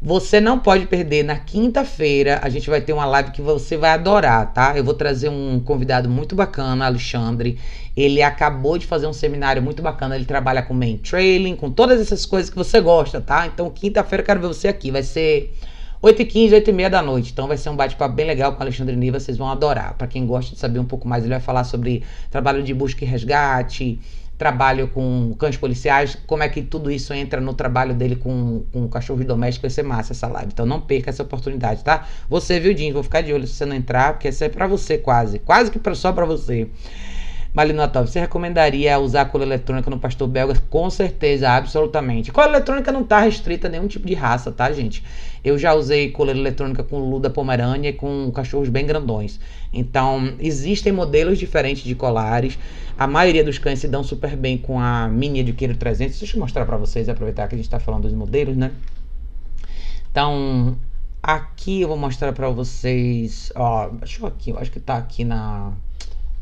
Você 0.07 0.41
não 0.41 0.61
pode 0.61 0.87
perder. 0.87 1.25
Na 1.25 1.35
quinta-feira 1.35 2.39
a 2.41 2.49
gente 2.49 2.71
vai 2.71 2.81
ter 2.81 2.93
uma 2.93 3.05
live 3.07 3.33
que 3.33 3.43
você 3.43 3.77
vai 3.77 3.91
adorar, 3.91 4.53
tá? 4.53 4.77
Eu 4.77 4.85
vou 4.85 4.95
trazer 4.95 5.29
um 5.29 5.59
convidado 5.59 6.09
muito 6.09 6.37
bacana, 6.37 6.87
Alexandre. 6.87 7.59
Ele 7.97 8.23
acabou 8.23 8.79
de 8.79 8.87
fazer 8.87 9.09
um 9.09 9.13
seminário 9.13 9.61
muito 9.61 9.83
bacana. 9.83 10.15
Ele 10.15 10.25
trabalha 10.25 10.63
com 10.63 10.73
main 10.73 10.97
trailing, 10.97 11.57
com 11.57 11.73
todas 11.73 12.01
essas 12.01 12.25
coisas 12.25 12.49
que 12.49 12.55
você 12.55 12.81
gosta, 12.81 13.21
tá? 13.21 13.49
Então, 13.49 13.69
quinta-feira 13.69 14.23
eu 14.23 14.27
quero 14.27 14.41
ver 14.41 14.47
você 14.47 14.69
aqui. 14.69 14.93
Vai 14.93 15.03
ser 15.03 15.53
8h15, 16.01 16.51
8h30 16.51 16.89
da 16.89 17.03
noite. 17.03 17.33
Então 17.33 17.49
vai 17.49 17.57
ser 17.57 17.71
um 17.71 17.75
bate-papo 17.75 18.15
bem 18.15 18.29
legal 18.29 18.53
com 18.53 18.61
o 18.61 18.63
Alexandre 18.63 18.95
Niva. 18.95 19.19
Vocês 19.19 19.37
vão 19.37 19.49
adorar. 19.49 19.95
Para 19.95 20.07
quem 20.07 20.25
gosta 20.25 20.55
de 20.55 20.61
saber 20.61 20.79
um 20.79 20.85
pouco 20.85 21.09
mais, 21.09 21.25
ele 21.25 21.35
vai 21.35 21.41
falar 21.43 21.65
sobre 21.65 22.05
trabalho 22.31 22.63
de 22.63 22.73
busca 22.73 23.05
e 23.05 23.09
resgate 23.09 23.99
trabalho 24.39 24.89
com 24.89 25.35
cães 25.39 25.57
policiais, 25.57 26.19
como 26.27 26.43
é 26.43 26.49
que 26.49 26.63
tudo 26.63 26.91
isso 26.91 27.13
entra 27.15 27.41
no 27.41 27.55
trabalho 27.55 27.95
dele 27.95 28.17
com, 28.17 28.65
com 28.73 28.89
cachorros 28.89 29.25
domésticos, 29.25 29.63
vai 29.63 29.71
ser 29.71 29.83
massa 29.83 30.13
essa 30.13 30.27
live. 30.29 30.51
Então 30.53 30.67
não 30.67 30.81
perca 30.81 31.11
essa 31.11 31.23
oportunidade, 31.23 31.83
tá? 31.83 32.07
Você, 32.29 32.61
viu, 32.61 32.75
Dinho? 32.75 32.95
Vou 32.95 33.03
ficar 33.03 33.23
de 33.23 33.33
olho 33.33 33.47
se 33.47 33.55
você 33.55 33.67
não 33.67 33.77
entrar, 33.77 34.13
porque 34.13 34.29
essa 34.29 34.45
é 34.45 34.49
pra 34.49 34.67
você 34.67 34.99
quase. 34.99 35.39
Quase 35.39 35.71
que 35.71 35.95
só 35.95 36.13
pra 36.13 36.25
você. 36.27 36.69
Malino 37.57 37.89
Top, 37.89 38.07
você 38.07 38.21
recomendaria 38.21 38.99
usar 38.99 39.23
a 39.23 39.25
cola 39.25 39.43
eletrônica 39.43 39.89
no 39.89 39.99
pastor 39.99 40.29
belga? 40.29 40.61
Com 40.69 40.91
certeza, 40.91 41.49
absolutamente. 41.49 42.31
Cola 42.31 42.49
eletrônica 42.49 42.93
não 42.93 43.01
está 43.01 43.21
restrita 43.21 43.67
a 43.67 43.71
nenhum 43.71 43.87
tipo 43.87 44.07
de 44.07 44.13
raça, 44.13 44.53
tá, 44.53 44.71
gente? 44.73 45.03
Eu 45.47 45.57
já 45.57 45.73
usei 45.75 46.11
coleira 46.11 46.41
eletrônica 46.41 46.83
com 46.83 46.99
Luda 46.99 47.31
Pomerânia 47.31 47.91
e 47.91 47.93
com 47.93 48.33
cachorros 48.33 48.69
bem 48.69 48.85
grandões. 48.85 49.39
Então, 49.73 50.35
existem 50.41 50.93
modelos 50.93 51.39
diferentes 51.39 51.85
de 51.85 51.95
colares. 51.95 52.59
A 52.99 53.07
maioria 53.07 53.45
dos 53.45 53.57
cães 53.57 53.79
se 53.79 53.87
dão 53.87 54.03
super 54.03 54.35
bem 54.35 54.59
com 54.59 54.81
a 54.81 55.07
Mini 55.07 55.39
Adquire 55.39 55.77
300. 55.77 56.19
Deixa 56.19 56.37
eu 56.37 56.41
mostrar 56.41 56.67
para 56.67 56.77
vocês, 56.77 57.09
aproveitar 57.09 57.47
que 57.47 57.55
a 57.55 57.59
gente 57.59 57.67
está 57.67 57.79
falando 57.79 58.03
dos 58.03 58.13
modelos, 58.13 58.57
né? 58.57 58.73
Então, 60.11 60.77
aqui 61.23 61.83
eu 61.83 61.87
vou 61.87 61.97
mostrar 61.97 62.33
para 62.33 62.51
vocês. 62.51 63.53
Ó, 63.55 63.89
deixa 63.91 64.21
eu 64.21 64.27
aqui, 64.27 64.51
eu 64.51 64.59
acho 64.59 64.73
que 64.73 64.81
tá 64.81 64.97
aqui 64.97 65.25
na. 65.25 65.73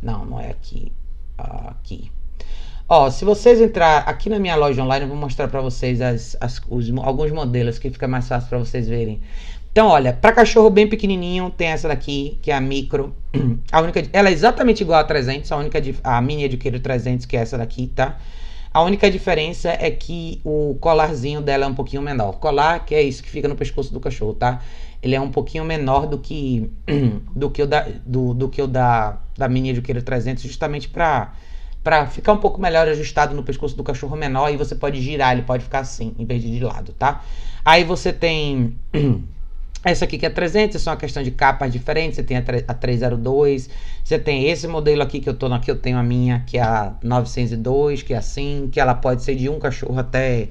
Não, 0.02 0.24
não 0.24 0.40
é 0.40 0.50
aqui 0.50 0.90
aqui. 1.36 2.10
Ó, 2.86 3.10
se 3.10 3.24
vocês 3.24 3.60
entrar 3.60 4.00
aqui 4.00 4.28
na 4.28 4.38
minha 4.38 4.54
loja 4.56 4.82
online, 4.82 5.04
eu 5.04 5.08
vou 5.08 5.16
mostrar 5.16 5.48
para 5.48 5.60
vocês 5.62 6.02
as, 6.02 6.36
as, 6.38 6.60
os, 6.68 6.90
alguns 6.98 7.32
modelos 7.32 7.78
que 7.78 7.88
fica 7.88 8.06
mais 8.06 8.28
fácil 8.28 8.48
para 8.48 8.58
vocês 8.58 8.86
verem. 8.86 9.22
Então, 9.72 9.88
olha, 9.88 10.12
para 10.12 10.32
cachorro 10.32 10.68
bem 10.68 10.86
pequenininho, 10.86 11.50
tem 11.50 11.68
essa 11.68 11.88
daqui, 11.88 12.38
que 12.42 12.50
é 12.50 12.54
a 12.54 12.60
micro. 12.60 13.14
A 13.72 13.80
única, 13.80 14.02
ela 14.12 14.28
é 14.28 14.32
exatamente 14.32 14.82
igual 14.82 15.00
a 15.00 15.04
300, 15.04 15.50
a 15.50 15.56
única 15.56 15.82
a 16.04 16.20
mini 16.20 16.44
adquiro 16.44 16.78
300, 16.78 17.26
que 17.26 17.36
é 17.36 17.40
essa 17.40 17.58
daqui, 17.58 17.88
tá? 17.88 18.18
A 18.72 18.82
única 18.82 19.10
diferença 19.10 19.70
é 19.70 19.90
que 19.90 20.40
o 20.44 20.76
colarzinho 20.80 21.40
dela 21.40 21.64
é 21.64 21.66
um 21.66 21.74
pouquinho 21.74 22.02
menor. 22.02 22.34
Colar, 22.34 22.84
que 22.84 22.94
é 22.94 23.02
isso 23.02 23.22
que 23.22 23.30
fica 23.30 23.48
no 23.48 23.56
pescoço 23.56 23.92
do 23.92 23.98
cachorro, 23.98 24.34
tá? 24.34 24.60
Ele 25.02 25.14
é 25.14 25.20
um 25.20 25.30
pouquinho 25.30 25.64
menor 25.64 26.06
do 26.06 26.18
que 26.18 26.70
do 27.34 27.50
que 27.50 27.62
o 27.62 27.66
da 27.66 27.88
do, 28.04 28.34
do 28.34 28.48
que 28.48 28.62
o 28.62 28.66
da 28.66 29.18
da 29.36 29.48
mini 29.48 29.70
adquiro 29.70 30.02
300, 30.02 30.44
justamente 30.44 30.88
para 30.88 31.32
para 31.84 32.06
ficar 32.06 32.32
um 32.32 32.38
pouco 32.38 32.58
melhor 32.58 32.88
ajustado 32.88 33.34
no 33.34 33.42
pescoço 33.42 33.76
do 33.76 33.84
cachorro 33.84 34.16
menor 34.16 34.50
e 34.50 34.56
você 34.56 34.74
pode 34.74 35.02
girar, 35.02 35.32
ele 35.32 35.42
pode 35.42 35.64
ficar 35.64 35.80
assim, 35.80 36.14
em 36.18 36.24
vez 36.24 36.42
de 36.42 36.50
de 36.50 36.64
lado, 36.64 36.94
tá? 36.94 37.22
Aí 37.62 37.84
você 37.84 38.10
tem 38.10 38.74
essa 39.84 40.06
aqui 40.06 40.16
que 40.16 40.24
é 40.24 40.30
300, 40.30 40.80
são 40.80 40.94
uma 40.94 40.98
questão 40.98 41.22
de 41.22 41.30
capas 41.30 41.70
diferentes, 41.70 42.16
você 42.16 42.22
tem 42.22 42.38
a, 42.38 42.42
a 42.66 42.74
302, 42.74 43.68
você 44.02 44.18
tem 44.18 44.48
esse 44.48 44.66
modelo 44.66 45.02
aqui 45.02 45.20
que 45.20 45.28
eu 45.28 45.34
tô 45.34 45.44
aqui, 45.46 45.70
eu 45.70 45.76
tenho 45.76 45.98
a 45.98 46.02
minha, 46.02 46.42
que 46.46 46.56
é 46.56 46.62
a 46.62 46.94
902, 47.02 48.02
que 48.02 48.14
é 48.14 48.16
assim, 48.16 48.70
que 48.72 48.80
ela 48.80 48.94
pode 48.94 49.22
ser 49.22 49.34
de 49.34 49.50
um 49.50 49.58
cachorro 49.58 49.98
até 49.98 50.48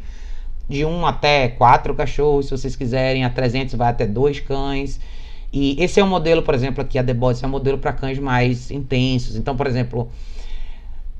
de 0.69 0.85
um 0.85 1.05
até 1.05 1.49
quatro 1.49 1.93
cachorros, 1.95 2.45
se 2.45 2.51
vocês 2.51 2.75
quiserem, 2.75 3.25
a 3.25 3.29
300 3.29 3.73
vai 3.73 3.89
até 3.89 4.05
dois 4.05 4.39
cães. 4.39 4.99
E 5.51 5.75
esse 5.83 5.99
é 5.99 6.03
um 6.03 6.07
modelo, 6.07 6.41
por 6.41 6.53
exemplo, 6.53 6.81
aqui 6.81 6.97
a 6.97 7.03
The 7.03 7.13
Boss 7.13 7.43
é 7.43 7.47
um 7.47 7.49
modelo 7.49 7.77
para 7.77 7.91
cães 7.91 8.17
mais 8.17 8.71
intensos. 8.71 9.35
Então, 9.35 9.55
por 9.55 9.67
exemplo, 9.67 10.09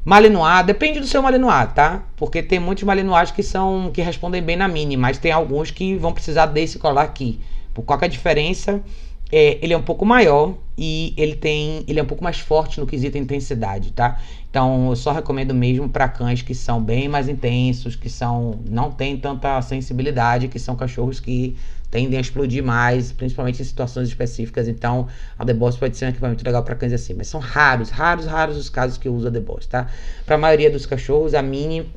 Malinois, 0.05 0.65
depende 0.65 0.99
do 0.99 1.07
seu 1.07 1.21
Malinois, 1.21 1.71
tá? 1.73 2.03
Porque 2.17 2.43
tem 2.43 2.59
muitos 2.59 2.83
Malinois 2.83 3.31
que 3.31 3.41
são 3.41 3.89
que 3.93 4.01
respondem 4.01 4.41
bem 4.41 4.57
na 4.57 4.67
mini, 4.67 4.97
mas 4.97 5.17
tem 5.17 5.31
alguns 5.31 5.71
que 5.71 5.95
vão 5.95 6.11
precisar 6.11 6.47
desse 6.47 6.77
colar 6.77 7.03
aqui. 7.03 7.39
Por 7.73 7.83
qual 7.83 7.97
a 8.01 8.07
diferença? 8.07 8.83
É, 9.31 9.57
ele 9.61 9.73
é 9.73 9.77
um 9.77 9.81
pouco 9.81 10.05
maior 10.05 10.53
e 10.77 11.13
ele 11.17 11.35
tem 11.35 11.83
ele 11.87 11.99
é 11.99 12.03
um 12.03 12.05
pouco 12.05 12.23
mais 12.23 12.37
forte 12.37 12.79
no 12.79 12.85
quesito 12.85 13.17
intensidade, 13.17 13.91
tá? 13.93 14.19
Então 14.49 14.89
eu 14.89 14.95
só 14.95 15.11
recomendo 15.13 15.53
mesmo 15.53 15.87
para 15.87 16.07
cães 16.09 16.41
que 16.41 16.53
são 16.53 16.83
bem 16.83 17.07
mais 17.07 17.29
intensos, 17.29 17.95
que 17.95 18.09
são 18.09 18.59
não 18.69 18.91
tem 18.91 19.17
tanta 19.17 19.59
sensibilidade, 19.61 20.49
que 20.49 20.59
são 20.59 20.75
cachorros 20.75 21.19
que 21.19 21.55
tendem 21.93 22.17
a 22.17 22.21
explodir 22.21 22.63
mais, 22.63 23.12
principalmente 23.12 23.62
em 23.62 23.65
situações 23.65 24.08
específicas. 24.08 24.67
Então, 24.67 25.08
a 25.38 25.45
The 25.45 25.53
Boss 25.53 25.77
pode 25.77 25.95
ser 25.95 26.06
um 26.06 26.10
equipamento 26.10 26.43
legal 26.43 26.63
para 26.63 26.73
cães 26.73 26.91
assim, 26.91 27.13
mas 27.13 27.27
são 27.27 27.39
raros, 27.39 27.91
raros, 27.91 28.25
raros 28.25 28.58
os 28.58 28.67
casos 28.67 28.97
que 28.97 29.08
eu 29.08 29.13
uso 29.13 29.27
a 29.27 29.32
The 29.32 29.39
Boss, 29.39 29.67
tá? 29.67 29.88
Para 30.25 30.34
a 30.34 30.38
maioria 30.39 30.71
dos 30.71 30.88
cachorros, 30.88 31.36
a 31.36 31.43
Mini 31.43 31.88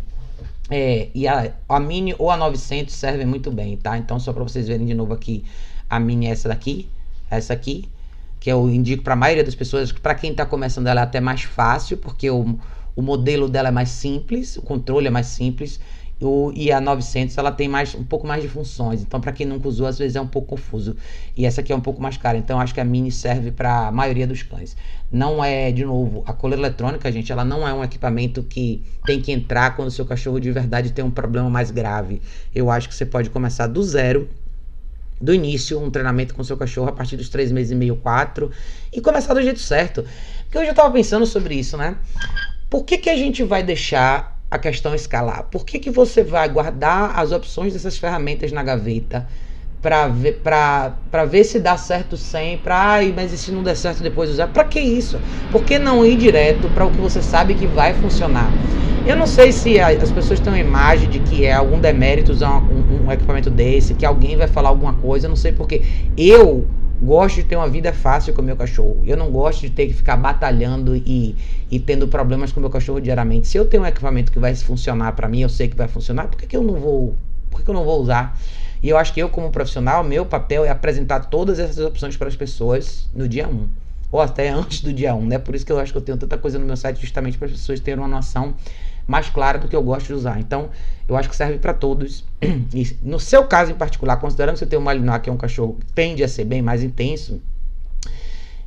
é, 0.70 1.08
e 1.14 1.26
a, 1.26 1.50
a 1.66 1.80
Mini 1.80 2.14
ou 2.18 2.30
a 2.30 2.36
900 2.36 2.94
servem 2.94 3.24
muito 3.24 3.50
bem, 3.50 3.74
tá? 3.78 3.96
Então, 3.96 4.20
só 4.20 4.34
para 4.34 4.42
vocês 4.42 4.68
verem 4.68 4.84
de 4.84 4.92
novo 4.92 5.14
aqui, 5.14 5.42
a 5.88 5.98
Mini 5.98 6.26
é 6.26 6.30
essa 6.30 6.46
daqui, 6.46 6.90
essa 7.30 7.54
aqui, 7.54 7.88
que 8.38 8.52
eu 8.52 8.68
indico 8.68 9.02
para 9.02 9.14
a 9.14 9.16
maioria 9.16 9.44
das 9.44 9.54
pessoas, 9.54 9.92
para 9.92 10.14
quem 10.14 10.32
está 10.32 10.44
começando 10.44 10.88
ela 10.88 11.00
é 11.00 11.04
até 11.04 11.20
mais 11.20 11.44
fácil, 11.44 11.96
porque 11.96 12.28
o, 12.28 12.58
o 12.94 13.00
modelo 13.00 13.48
dela 13.48 13.68
é 13.68 13.72
mais 13.72 13.88
simples, 13.88 14.58
o 14.58 14.62
controle 14.62 15.06
é 15.06 15.10
mais 15.10 15.28
simples 15.28 15.80
o, 16.20 16.50
e 16.54 16.72
a 16.72 16.80
900 16.80 17.36
ela 17.36 17.52
tem 17.52 17.68
mais 17.68 17.94
um 17.94 18.02
pouco 18.02 18.26
mais 18.26 18.42
de 18.42 18.48
funções. 18.48 19.02
Então, 19.02 19.20
para 19.20 19.32
quem 19.32 19.46
nunca 19.46 19.68
usou, 19.68 19.86
às 19.86 19.98
vezes 19.98 20.16
é 20.16 20.20
um 20.20 20.26
pouco 20.26 20.48
confuso. 20.48 20.96
E 21.36 21.44
essa 21.44 21.60
aqui 21.60 21.72
é 21.72 21.76
um 21.76 21.80
pouco 21.80 22.00
mais 22.00 22.16
cara. 22.16 22.38
Então, 22.38 22.58
acho 22.58 22.72
que 22.72 22.80
a 22.80 22.84
Mini 22.84 23.12
serve 23.12 23.50
para 23.50 23.88
a 23.88 23.92
maioria 23.92 24.26
dos 24.26 24.42
cães. 24.42 24.76
Não 25.12 25.44
é, 25.44 25.70
de 25.70 25.84
novo, 25.84 26.24
a 26.26 26.32
coleira 26.32 26.62
eletrônica, 26.62 27.10
gente, 27.12 27.30
ela 27.30 27.44
não 27.44 27.68
é 27.68 27.72
um 27.72 27.84
equipamento 27.84 28.42
que 28.42 28.82
tem 29.04 29.20
que 29.20 29.30
entrar 29.30 29.76
quando 29.76 29.88
o 29.88 29.90
seu 29.90 30.06
cachorro 30.06 30.40
de 30.40 30.50
verdade 30.50 30.90
tem 30.90 31.04
um 31.04 31.10
problema 31.10 31.50
mais 31.50 31.70
grave. 31.70 32.22
Eu 32.54 32.70
acho 32.70 32.88
que 32.88 32.94
você 32.94 33.04
pode 33.04 33.28
começar 33.28 33.66
do 33.66 33.82
zero 33.82 34.28
do 35.20 35.32
início, 35.32 35.80
um 35.80 35.90
treinamento 35.90 36.34
com 36.34 36.44
seu 36.44 36.56
cachorro 36.56 36.88
a 36.88 36.92
partir 36.92 37.16
dos 37.16 37.28
três 37.28 37.50
meses 37.50 37.72
e 37.72 37.74
meio, 37.74 37.96
quatro, 37.96 38.50
e 38.92 39.00
começar 39.00 39.32
do 39.32 39.42
jeito 39.42 39.60
certo. 39.60 40.04
Porque 40.44 40.58
hoje 40.58 40.68
eu 40.68 40.72
estava 40.72 40.92
pensando 40.92 41.24
sobre 41.24 41.54
isso, 41.54 41.76
né? 41.76 41.96
Por 42.68 42.84
que, 42.84 42.98
que 42.98 43.08
a 43.08 43.16
gente 43.16 43.42
vai 43.42 43.62
deixar 43.62 44.35
a 44.50 44.58
questão 44.58 44.94
escalar. 44.94 45.44
Por 45.50 45.64
que, 45.64 45.78
que 45.78 45.90
você 45.90 46.22
vai 46.22 46.48
guardar 46.48 47.18
as 47.18 47.32
opções 47.32 47.72
dessas 47.72 47.98
ferramentas 47.98 48.52
na 48.52 48.62
gaveta 48.62 49.26
para 49.82 50.08
ver, 50.08 50.40
ver 51.28 51.44
se 51.44 51.58
dá 51.58 51.76
certo 51.76 52.16
sempre? 52.16 52.72
Ai, 52.72 53.12
mas 53.14 53.32
e 53.32 53.38
se 53.38 53.50
não 53.50 53.62
der 53.62 53.76
certo 53.76 54.02
depois 54.02 54.30
usar? 54.30 54.48
Para 54.48 54.64
que 54.64 54.80
isso? 54.80 55.18
Por 55.50 55.64
que 55.64 55.78
não 55.78 56.04
ir 56.04 56.16
direto 56.16 56.68
para 56.70 56.86
o 56.86 56.90
que 56.90 56.98
você 56.98 57.20
sabe 57.20 57.54
que 57.54 57.66
vai 57.66 57.92
funcionar? 57.94 58.50
Eu 59.06 59.14
não 59.14 59.26
sei 59.26 59.52
se 59.52 59.78
as 59.78 60.10
pessoas 60.10 60.40
têm 60.40 60.52
uma 60.52 60.58
imagem 60.58 61.08
de 61.08 61.20
que 61.20 61.44
é 61.44 61.52
algum 61.52 61.78
demérito 61.78 62.32
usar 62.32 62.56
um, 62.56 63.04
um, 63.04 63.06
um 63.06 63.12
equipamento 63.12 63.48
desse, 63.48 63.94
que 63.94 64.04
alguém 64.04 64.36
vai 64.36 64.48
falar 64.48 64.68
alguma 64.68 64.94
coisa, 64.94 65.26
eu 65.26 65.28
não 65.28 65.36
sei 65.36 65.52
porque 65.52 65.82
eu 66.16 66.66
gosto 67.06 67.36
de 67.36 67.44
ter 67.44 67.56
uma 67.56 67.68
vida 67.68 67.92
fácil 67.92 68.34
com 68.34 68.42
meu 68.42 68.56
cachorro. 68.56 69.00
Eu 69.06 69.16
não 69.16 69.30
gosto 69.30 69.60
de 69.60 69.70
ter 69.70 69.86
que 69.86 69.94
ficar 69.94 70.16
batalhando 70.16 70.96
e, 70.96 71.36
e 71.70 71.78
tendo 71.78 72.08
problemas 72.08 72.52
com 72.52 72.60
meu 72.60 72.68
cachorro 72.68 73.00
diariamente. 73.00 73.46
Se 73.46 73.56
eu 73.56 73.64
tenho 73.64 73.84
um 73.84 73.86
equipamento 73.86 74.32
que 74.32 74.38
vai 74.38 74.54
funcionar 74.54 75.12
para 75.12 75.28
mim, 75.28 75.40
eu 75.40 75.48
sei 75.48 75.68
que 75.68 75.76
vai 75.76 75.88
funcionar, 75.88 76.26
por 76.26 76.36
que, 76.36 76.46
que 76.46 76.56
eu 76.56 76.62
não 76.62 76.74
vou. 76.74 77.14
Por 77.48 77.58
que, 77.58 77.64
que 77.64 77.70
eu 77.70 77.74
não 77.74 77.84
vou 77.84 78.02
usar? 78.02 78.38
E 78.82 78.88
eu 78.88 78.98
acho 78.98 79.14
que 79.14 79.20
eu, 79.20 79.28
como 79.28 79.50
profissional, 79.50 80.04
meu 80.04 80.26
papel 80.26 80.64
é 80.64 80.68
apresentar 80.68 81.20
todas 81.20 81.58
essas 81.58 81.78
opções 81.78 82.16
para 82.16 82.28
as 82.28 82.36
pessoas 82.36 83.08
no 83.14 83.28
dia 83.28 83.48
1. 83.48 83.68
Ou 84.12 84.20
até 84.20 84.48
antes 84.50 84.80
do 84.80 84.92
dia 84.92 85.14
1, 85.14 85.26
né? 85.26 85.38
Por 85.38 85.54
isso 85.54 85.64
que 85.64 85.72
eu 85.72 85.78
acho 85.78 85.92
que 85.92 85.98
eu 85.98 86.02
tenho 86.02 86.18
tanta 86.18 86.36
coisa 86.36 86.58
no 86.58 86.66
meu 86.66 86.76
site, 86.76 87.00
justamente 87.00 87.38
para 87.38 87.46
as 87.46 87.52
pessoas 87.52 87.80
terem 87.80 88.00
uma 88.00 88.08
noção 88.08 88.54
mais 89.06 89.30
clara 89.30 89.58
do 89.58 89.68
que 89.68 89.76
eu 89.76 89.82
gosto 89.82 90.08
de 90.08 90.12
usar. 90.14 90.40
Então, 90.40 90.70
eu 91.08 91.16
acho 91.16 91.28
que 91.28 91.36
serve 91.36 91.58
para 91.58 91.72
todos. 91.72 92.24
E 92.74 92.96
no 93.02 93.18
seu 93.20 93.44
caso 93.44 93.72
em 93.72 93.74
particular, 93.74 94.16
considerando 94.16 94.54
que 94.54 94.60
você 94.60 94.66
tem 94.66 94.78
um 94.78 94.82
Malinois, 94.82 95.22
que 95.22 95.30
é 95.30 95.32
um 95.32 95.36
cachorro 95.36 95.76
que 95.80 95.92
tende 95.92 96.22
a 96.22 96.28
ser 96.28 96.44
bem 96.44 96.60
mais 96.60 96.82
intenso, 96.82 97.40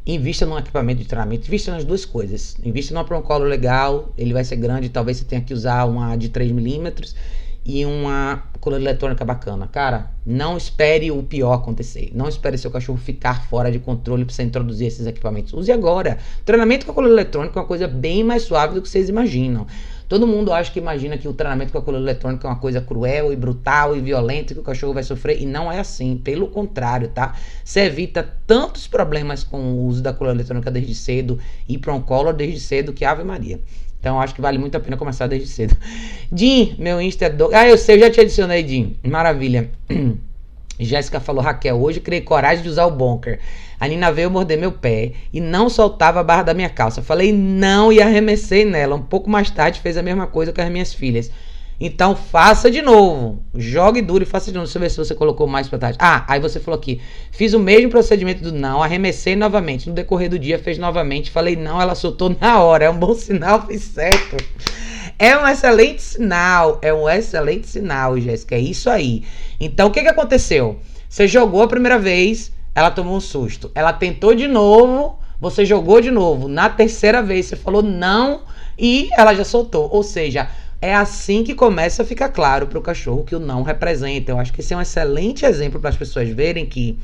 invista 0.05 0.45
num 0.45 0.57
equipamento 0.57 1.01
de 1.01 1.07
treinamento, 1.07 1.47
invista 1.47 1.71
nas 1.71 1.83
duas 1.83 2.05
coisas. 2.05 2.57
Invista 2.63 2.93
numa 2.93 3.03
Proncolo 3.03 3.45
legal, 3.45 4.13
ele 4.17 4.33
vai 4.33 4.43
ser 4.43 4.55
grande, 4.55 4.89
talvez 4.89 5.17
você 5.17 5.25
tenha 5.25 5.41
que 5.41 5.53
usar 5.53 5.85
uma 5.85 6.15
de 6.15 6.29
3 6.29 6.51
milímetros 6.51 7.15
e 7.65 7.85
uma 7.85 8.43
coluna 8.59 8.81
eletrônica 8.81 9.23
bacana. 9.23 9.67
Cara, 9.67 10.11
não 10.25 10.57
espere 10.57 11.11
o 11.11 11.21
pior 11.21 11.53
acontecer. 11.53 12.11
Não 12.15 12.27
espere 12.27 12.57
seu 12.57 12.71
cachorro 12.71 12.97
ficar 12.97 13.47
fora 13.47 13.71
de 13.71 13.79
controle 13.79 14.25
para 14.25 14.33
você 14.33 14.43
introduzir 14.43 14.87
esses 14.87 15.05
equipamentos. 15.05 15.53
Use 15.53 15.71
agora. 15.71 16.17
Treinamento 16.45 16.85
com 16.85 16.91
a 16.91 16.95
coluna 16.95 17.13
eletrônica 17.13 17.57
é 17.57 17.61
uma 17.61 17.67
coisa 17.67 17.87
bem 17.87 18.23
mais 18.23 18.43
suave 18.43 18.73
do 18.73 18.81
que 18.81 18.89
vocês 18.89 19.09
imaginam. 19.09 19.67
Todo 20.09 20.25
mundo 20.25 20.51
acha 20.51 20.71
que 20.71 20.79
imagina 20.79 21.19
que 21.19 21.27
o 21.27 21.33
treinamento 21.33 21.71
com 21.71 21.77
a 21.77 21.81
coluna 21.83 22.03
eletrônica 22.03 22.47
é 22.47 22.49
uma 22.49 22.57
coisa 22.57 22.81
cruel 22.81 23.31
e 23.31 23.35
brutal 23.35 23.95
e 23.95 24.01
violenta 24.01 24.55
que 24.55 24.59
o 24.59 24.63
cachorro 24.63 24.91
vai 24.91 25.03
sofrer. 25.03 25.39
E 25.39 25.45
não 25.45 25.71
é 25.71 25.79
assim. 25.79 26.17
Pelo 26.17 26.47
contrário, 26.47 27.09
tá? 27.09 27.35
Você 27.63 27.81
evita 27.81 28.27
tantos 28.47 28.87
problemas 28.87 29.43
com 29.43 29.59
o 29.59 29.85
uso 29.85 30.01
da 30.01 30.11
coluna 30.11 30.35
eletrônica 30.35 30.71
desde 30.71 30.95
cedo 30.95 31.37
e 31.67 31.77
Proncolo 31.77 32.33
desde 32.33 32.59
cedo 32.59 32.91
que 32.91 33.05
Ave 33.05 33.23
Maria. 33.23 33.59
Então 33.99 34.19
acho 34.19 34.33
que 34.33 34.41
vale 34.41 34.57
muito 34.57 34.75
a 34.75 34.79
pena 34.79 34.97
começar 34.97 35.27
desde 35.27 35.47
cedo. 35.47 35.77
Jim, 36.33 36.75
meu 36.79 36.99
Insta 36.99 37.25
é 37.25 37.29
do... 37.29 37.53
Ah, 37.53 37.67
eu 37.67 37.77
sei, 37.77 37.97
eu 37.97 37.99
já 37.99 38.09
te 38.09 38.19
adicionei, 38.19 38.67
Jim. 38.67 38.95
Maravilha. 39.03 39.69
Jéssica 40.79 41.19
falou, 41.19 41.43
Raquel, 41.43 41.79
hoje 41.79 41.99
criei 41.99 42.21
coragem 42.21 42.63
de 42.63 42.69
usar 42.69 42.85
o 42.85 42.91
bunker. 42.91 43.39
A 43.79 43.87
Nina 43.87 44.11
veio 44.11 44.29
morder 44.29 44.57
meu 44.57 44.71
pé 44.71 45.13
e 45.31 45.39
não 45.39 45.69
soltava 45.69 46.19
a 46.19 46.23
barra 46.23 46.43
da 46.43 46.53
minha 46.53 46.69
calça. 46.69 47.01
Falei 47.01 47.31
não 47.31 47.93
e 47.93 48.01
arremessei 48.01 48.65
nela. 48.65 48.95
Um 48.95 49.01
pouco 49.01 49.29
mais 49.29 49.49
tarde 49.49 49.79
fez 49.79 49.95
a 49.97 50.03
mesma 50.03 50.27
coisa 50.27 50.51
com 50.51 50.61
as 50.61 50.69
minhas 50.69 50.93
filhas. 50.93 51.31
Então 51.79 52.13
faça 52.13 52.69
de 52.69 52.81
novo. 52.81 53.41
Jogue 53.55 54.01
duro 54.01 54.23
e 54.23 54.27
faça 54.27 54.51
de 54.51 54.55
novo. 54.55 54.65
Deixa 54.65 54.77
eu 54.77 54.81
ver 54.81 54.89
se 54.89 54.97
você 54.97 55.15
colocou 55.15 55.47
mais 55.47 55.69
pra 55.69 55.79
trás. 55.79 55.95
Ah, 55.97 56.25
aí 56.27 56.39
você 56.39 56.59
falou 56.59 56.77
aqui. 56.77 56.99
Fiz 57.31 57.53
o 57.53 57.59
mesmo 57.59 57.89
procedimento 57.89 58.43
do 58.43 58.51
não, 58.51 58.83
arremessei 58.83 59.35
novamente. 59.35 59.87
No 59.87 59.95
decorrer 59.95 60.29
do 60.29 60.37
dia 60.37 60.59
fez 60.59 60.77
novamente. 60.77 61.31
Falei 61.31 61.55
não, 61.55 61.81
ela 61.81 61.95
soltou 61.95 62.35
na 62.39 62.61
hora. 62.61 62.83
É 62.83 62.89
um 62.89 62.97
bom 62.97 63.15
sinal, 63.15 63.63
fiz 63.67 63.81
certo. 63.83 64.35
É 65.17 65.37
um 65.37 65.47
excelente 65.47 66.01
sinal. 66.01 66.79
É 66.81 66.93
um 66.93 67.09
excelente 67.09 67.67
sinal, 67.67 68.19
Jéssica. 68.19 68.55
É 68.55 68.59
isso 68.59 68.89
aí. 68.89 69.23
Então 69.57 69.87
o 69.87 69.91
que, 69.91 70.01
que 70.01 70.07
aconteceu? 70.09 70.79
Você 71.07 71.29
jogou 71.29 71.63
a 71.63 71.67
primeira 71.67 71.97
vez, 71.97 72.51
ela 72.73 72.91
tomou 72.91 73.15
um 73.15 73.21
susto. 73.21 73.71
Ela 73.73 73.93
tentou 73.93 74.33
de 74.33 74.47
novo, 74.47 75.19
você 75.39 75.65
jogou 75.65 76.01
de 76.01 76.11
novo. 76.11 76.47
Na 76.47 76.69
terceira 76.69 77.21
vez 77.21 77.47
você 77.47 77.55
falou 77.55 77.81
não 77.81 78.41
e 78.77 79.09
ela 79.17 79.33
já 79.33 79.43
soltou. 79.43 79.89
Ou 79.91 80.03
seja, 80.03 80.49
é 80.81 80.95
assim 80.95 81.43
que 81.43 81.53
começa 81.53 82.03
a 82.03 82.05
ficar 82.05 82.29
claro 82.29 82.67
para 82.67 82.79
o 82.79 82.81
cachorro 82.81 83.23
que 83.23 83.35
o 83.35 83.39
não 83.39 83.63
representa. 83.63 84.31
Eu 84.31 84.39
acho 84.39 84.53
que 84.53 84.61
esse 84.61 84.73
é 84.73 84.77
um 84.77 84.81
excelente 84.81 85.45
exemplo 85.45 85.79
para 85.79 85.89
as 85.89 85.97
pessoas 85.97 86.29
verem 86.29 86.65
que 86.65 86.97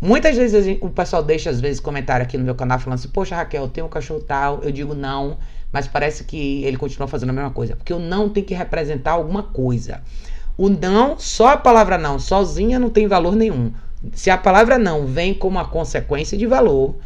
muitas 0.00 0.36
vezes 0.36 0.78
o 0.80 0.88
pessoal 0.88 1.22
deixa 1.22 1.50
às 1.50 1.60
vezes 1.60 1.80
comentário 1.80 2.24
aqui 2.24 2.38
no 2.38 2.44
meu 2.44 2.54
canal 2.54 2.78
falando 2.78 2.98
assim: 2.98 3.08
"Poxa, 3.08 3.36
Raquel, 3.36 3.68
tenho 3.68 3.86
um 3.86 3.90
cachorro 3.90 4.20
tal". 4.20 4.60
Eu 4.62 4.72
digo 4.72 4.94
não, 4.94 5.36
mas 5.70 5.86
parece 5.86 6.24
que 6.24 6.64
ele 6.64 6.76
continua 6.76 7.06
fazendo 7.06 7.30
a 7.30 7.32
mesma 7.32 7.50
coisa, 7.50 7.76
porque 7.76 7.92
o 7.92 7.98
não 7.98 8.28
tem 8.28 8.42
que 8.42 8.54
representar 8.54 9.12
alguma 9.12 9.42
coisa. 9.42 10.00
O 10.56 10.68
não, 10.68 11.18
só 11.18 11.48
a 11.48 11.56
palavra 11.56 11.98
não 11.98 12.18
sozinha 12.18 12.78
não 12.78 12.88
tem 12.88 13.08
valor 13.08 13.34
nenhum. 13.34 13.72
Se 14.12 14.30
a 14.30 14.38
palavra 14.38 14.78
não 14.78 15.06
vem 15.06 15.32
como 15.34 15.58
uma 15.58 15.66
consequência 15.66 16.36
de 16.36 16.46
valor, 16.46 16.96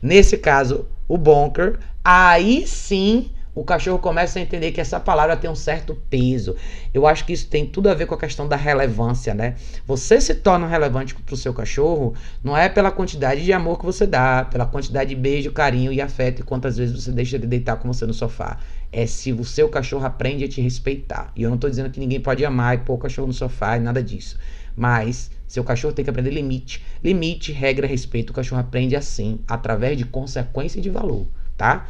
nesse 0.00 0.38
caso, 0.38 0.86
o 1.08 1.18
bonker, 1.18 1.78
aí 2.04 2.66
sim 2.66 3.30
o 3.54 3.62
cachorro 3.62 4.00
começa 4.00 4.38
a 4.38 4.42
entender 4.42 4.72
que 4.72 4.80
essa 4.80 4.98
palavra 4.98 5.36
tem 5.36 5.48
um 5.48 5.54
certo 5.54 5.94
peso. 6.10 6.56
Eu 6.92 7.06
acho 7.06 7.24
que 7.24 7.32
isso 7.32 7.46
tem 7.46 7.64
tudo 7.64 7.88
a 7.88 7.94
ver 7.94 8.06
com 8.06 8.14
a 8.14 8.18
questão 8.18 8.48
da 8.48 8.56
relevância, 8.56 9.32
né? 9.32 9.54
Você 9.86 10.20
se 10.20 10.34
torna 10.34 10.66
relevante 10.66 11.14
para 11.14 11.34
o 11.34 11.36
seu 11.36 11.54
cachorro 11.54 12.14
não 12.42 12.56
é 12.56 12.68
pela 12.68 12.90
quantidade 12.90 13.44
de 13.44 13.52
amor 13.52 13.78
que 13.78 13.84
você 13.84 14.06
dá, 14.06 14.44
pela 14.44 14.66
quantidade 14.66 15.10
de 15.10 15.16
beijo, 15.16 15.52
carinho 15.52 15.92
e 15.92 16.00
afeto 16.00 16.40
e 16.40 16.42
quantas 16.42 16.76
vezes 16.76 17.00
você 17.00 17.12
deixa 17.12 17.38
de 17.38 17.46
deitar 17.46 17.76
com 17.76 17.92
você 17.92 18.04
no 18.04 18.14
sofá. 18.14 18.58
É 18.90 19.06
se 19.06 19.32
o 19.32 19.44
seu 19.44 19.68
cachorro 19.68 20.04
aprende 20.04 20.44
a 20.44 20.48
te 20.48 20.60
respeitar. 20.60 21.30
E 21.36 21.42
eu 21.42 21.48
não 21.48 21.56
estou 21.56 21.70
dizendo 21.70 21.90
que 21.90 22.00
ninguém 22.00 22.20
pode 22.20 22.44
amar 22.44 22.74
e 22.74 22.78
pôr 22.78 22.94
o 22.94 22.98
cachorro 22.98 23.28
no 23.28 23.32
sofá 23.32 23.76
e 23.76 23.80
nada 23.80 24.02
disso. 24.02 24.36
Mas 24.76 25.30
seu 25.54 25.62
cachorro 25.62 25.94
tem 25.94 26.04
que 26.04 26.10
aprender 26.10 26.30
limite. 26.30 26.82
Limite, 27.02 27.52
regra, 27.52 27.86
respeito. 27.86 28.30
O 28.30 28.32
cachorro 28.32 28.60
aprende 28.60 28.96
assim, 28.96 29.38
através 29.46 29.96
de 29.96 30.04
consequência 30.04 30.80
e 30.80 30.82
de 30.82 30.90
valor, 30.90 31.28
tá? 31.56 31.86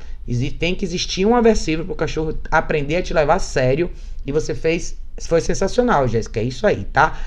Tem 0.58 0.74
que 0.74 0.84
existir 0.84 1.24
um 1.24 1.34
aversivo 1.34 1.82
para 1.82 1.92
o 1.94 1.96
cachorro 1.96 2.38
aprender 2.50 2.96
a 2.96 3.02
te 3.02 3.14
levar 3.14 3.36
a 3.36 3.38
sério. 3.38 3.90
E 4.26 4.30
você 4.30 4.54
fez. 4.54 4.98
Foi 5.18 5.40
sensacional, 5.40 6.06
Jéssica. 6.06 6.40
É 6.40 6.42
isso 6.42 6.66
aí, 6.66 6.84
tá? 6.84 7.18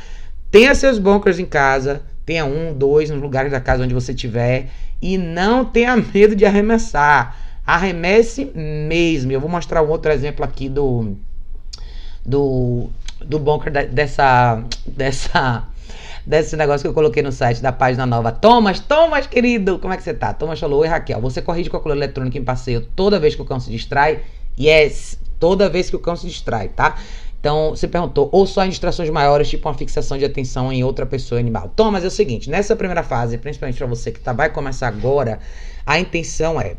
Tenha 0.51 0.75
seus 0.75 0.99
bunkers 0.99 1.39
em 1.39 1.45
casa. 1.45 2.03
Tenha 2.23 2.45
um, 2.45 2.71
dois 2.71 3.09
nos 3.09 3.19
lugares 3.19 3.51
da 3.51 3.59
casa 3.59 3.83
onde 3.83 3.95
você 3.95 4.11
estiver. 4.11 4.69
E 5.01 5.17
não 5.17 5.65
tenha 5.65 5.97
medo 5.97 6.35
de 6.35 6.45
arremessar. 6.45 7.35
Arremesse 7.65 8.45
mesmo. 8.53 9.31
Eu 9.31 9.41
vou 9.41 9.49
mostrar 9.49 9.81
um 9.81 9.89
outro 9.89 10.11
exemplo 10.11 10.45
aqui 10.45 10.69
do. 10.69 11.17
Do, 12.23 12.91
do 13.25 13.39
bunker 13.39 13.71
da, 13.71 13.81
dessa. 13.85 14.63
Dessa 14.85 15.67
desse 16.27 16.57
negócio 16.57 16.81
que 16.81 16.89
eu 16.89 16.93
coloquei 16.93 17.23
no 17.23 17.31
site 17.31 17.61
da 17.61 17.71
página 17.71 18.05
nova. 18.05 18.33
Thomas, 18.33 18.81
Thomas, 18.81 19.25
querido, 19.25 19.79
como 19.79 19.93
é 19.93 19.97
que 19.97 20.03
você 20.03 20.13
tá? 20.13 20.33
Thomas 20.33 20.59
falou, 20.59 20.81
oi 20.81 20.87
Raquel, 20.87 21.21
você 21.21 21.41
corrige 21.41 21.69
com 21.69 21.77
a 21.77 21.79
coluna 21.79 22.03
eletrônica 22.03 22.37
em 22.37 22.43
passeio 22.43 22.81
toda 22.81 23.17
vez 23.17 23.33
que 23.33 23.41
o 23.41 23.45
cão 23.45 23.61
se 23.61 23.71
distrai? 23.71 24.19
Yes, 24.59 25.17
toda 25.39 25.69
vez 25.69 25.89
que 25.89 25.95
o 25.95 25.99
cão 25.99 26.17
se 26.17 26.27
distrai, 26.27 26.67
tá? 26.67 26.97
Então, 27.39 27.69
você 27.69 27.87
perguntou, 27.87 28.27
ou 28.33 28.45
só 28.45 28.65
em 28.65 28.69
distrações 28.69 29.09
maiores, 29.09 29.47
tipo 29.47 29.69
uma 29.69 29.73
fixação 29.73 30.17
de 30.17 30.25
atenção 30.25 30.69
em 30.69 30.83
outra 30.83 31.05
pessoa 31.05 31.39
animal. 31.39 31.71
Thomas, 31.73 32.03
é 32.03 32.07
o 32.07 32.11
seguinte, 32.11 32.49
nessa 32.49 32.75
primeira 32.75 33.03
fase, 33.03 33.37
principalmente 33.37 33.77
para 33.77 33.87
você 33.87 34.11
que 34.11 34.19
tá, 34.19 34.33
vai 34.33 34.49
começar 34.49 34.89
agora, 34.89 35.39
a 35.85 35.97
intenção 35.97 36.59
é 36.59 36.75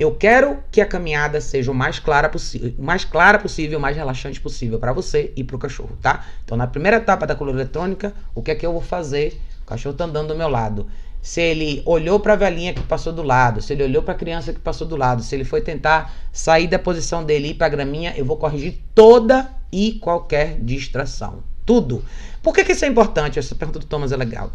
eu 0.00 0.14
quero 0.14 0.56
que 0.72 0.80
a 0.80 0.86
caminhada 0.86 1.42
seja 1.42 1.70
o 1.70 1.74
mais 1.74 1.98
clara 1.98 2.26
possível, 2.26 2.72
mais 2.78 3.04
clara 3.04 3.38
possível, 3.38 3.78
o 3.78 3.82
mais 3.82 3.94
relaxante 3.94 4.40
possível 4.40 4.78
para 4.78 4.94
você 4.94 5.30
e 5.36 5.44
para 5.44 5.56
o 5.56 5.58
cachorro, 5.58 5.98
tá? 6.00 6.24
Então, 6.42 6.56
na 6.56 6.66
primeira 6.66 6.96
etapa 6.96 7.26
da 7.26 7.34
coluna 7.34 7.60
eletrônica, 7.60 8.14
o 8.34 8.40
que 8.40 8.50
é 8.50 8.54
que 8.54 8.64
eu 8.64 8.72
vou 8.72 8.80
fazer? 8.80 9.38
O 9.62 9.66
cachorro 9.66 9.94
tá 9.94 10.04
andando 10.04 10.28
do 10.28 10.34
meu 10.34 10.48
lado. 10.48 10.86
Se 11.20 11.42
ele 11.42 11.82
olhou 11.84 12.18
para 12.18 12.32
a 12.32 12.36
velhinha 12.36 12.72
que 12.72 12.80
passou 12.80 13.12
do 13.12 13.22
lado, 13.22 13.60
se 13.60 13.74
ele 13.74 13.82
olhou 13.84 14.02
para 14.02 14.14
a 14.14 14.16
criança 14.16 14.54
que 14.54 14.58
passou 14.58 14.86
do 14.86 14.96
lado, 14.96 15.22
se 15.22 15.34
ele 15.34 15.44
foi 15.44 15.60
tentar 15.60 16.10
sair 16.32 16.66
da 16.66 16.78
posição 16.78 17.22
dele 17.22 17.48
e 17.48 17.50
ir 17.50 17.54
para 17.54 17.66
a 17.66 17.70
graminha, 17.70 18.14
eu 18.16 18.24
vou 18.24 18.38
corrigir 18.38 18.78
toda 18.94 19.50
e 19.70 19.98
qualquer 20.00 20.58
distração. 20.60 21.44
Tudo. 21.66 22.02
Por 22.42 22.54
que, 22.54 22.64
que 22.64 22.72
isso 22.72 22.84
é 22.86 22.88
importante? 22.88 23.38
Essa 23.38 23.54
pergunta 23.54 23.78
do 23.78 23.84
Thomas 23.84 24.12
é 24.12 24.16
legal. 24.16 24.50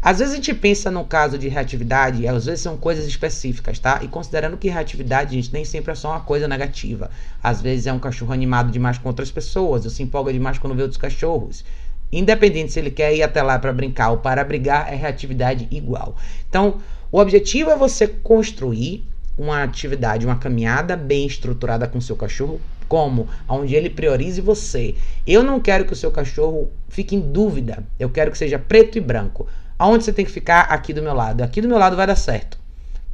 Às 0.00 0.20
vezes 0.20 0.32
a 0.32 0.36
gente 0.36 0.54
pensa 0.54 0.90
no 0.90 1.04
caso 1.04 1.36
de 1.36 1.48
reatividade, 1.48 2.26
às 2.26 2.46
vezes 2.46 2.60
são 2.60 2.76
coisas 2.76 3.06
específicas, 3.06 3.78
tá? 3.78 4.00
E 4.02 4.08
considerando 4.08 4.56
que 4.56 4.68
reatividade, 4.68 5.34
gente, 5.34 5.52
nem 5.52 5.64
sempre 5.64 5.92
é 5.92 5.94
só 5.94 6.10
uma 6.10 6.20
coisa 6.20 6.48
negativa. 6.48 7.10
Às 7.42 7.60
vezes 7.60 7.86
é 7.86 7.92
um 7.92 7.98
cachorro 7.98 8.32
animado 8.32 8.70
demais 8.70 8.96
com 8.96 9.08
outras 9.08 9.30
pessoas, 9.30 9.84
ou 9.84 9.90
se 9.90 10.02
empolga 10.02 10.32
demais 10.32 10.58
quando 10.58 10.74
vê 10.74 10.82
outros 10.82 11.00
cachorros. 11.00 11.64
Independente 12.10 12.72
se 12.72 12.78
ele 12.78 12.90
quer 12.90 13.14
ir 13.14 13.22
até 13.22 13.42
lá 13.42 13.58
para 13.58 13.72
brincar 13.72 14.10
ou 14.10 14.18
para 14.18 14.44
brigar, 14.44 14.90
é 14.90 14.96
reatividade 14.96 15.66
igual. 15.70 16.16
Então, 16.48 16.80
o 17.12 17.18
objetivo 17.18 17.70
é 17.70 17.76
você 17.76 18.06
construir 18.06 19.04
uma 19.36 19.62
atividade, 19.62 20.26
uma 20.26 20.36
caminhada 20.36 20.96
bem 20.96 21.26
estruturada 21.26 21.86
com 21.86 22.00
seu 22.00 22.16
cachorro, 22.16 22.60
como? 22.88 23.28
Onde 23.48 23.74
ele 23.74 23.90
priorize 23.90 24.40
você. 24.40 24.94
Eu 25.26 25.42
não 25.42 25.60
quero 25.60 25.84
que 25.84 25.92
o 25.92 25.96
seu 25.96 26.10
cachorro 26.10 26.70
fique 26.88 27.16
em 27.16 27.20
dúvida. 27.20 27.84
Eu 27.98 28.08
quero 28.08 28.30
que 28.30 28.38
seja 28.38 28.58
preto 28.58 28.96
e 28.96 29.00
branco. 29.00 29.46
Aonde 29.78 30.04
você 30.04 30.12
tem 30.12 30.24
que 30.24 30.30
ficar? 30.30 30.62
Aqui 30.62 30.92
do 30.92 31.02
meu 31.02 31.12
lado. 31.12 31.42
Aqui 31.42 31.60
do 31.60 31.68
meu 31.68 31.78
lado 31.78 31.96
vai 31.96 32.06
dar 32.06 32.16
certo. 32.16 32.58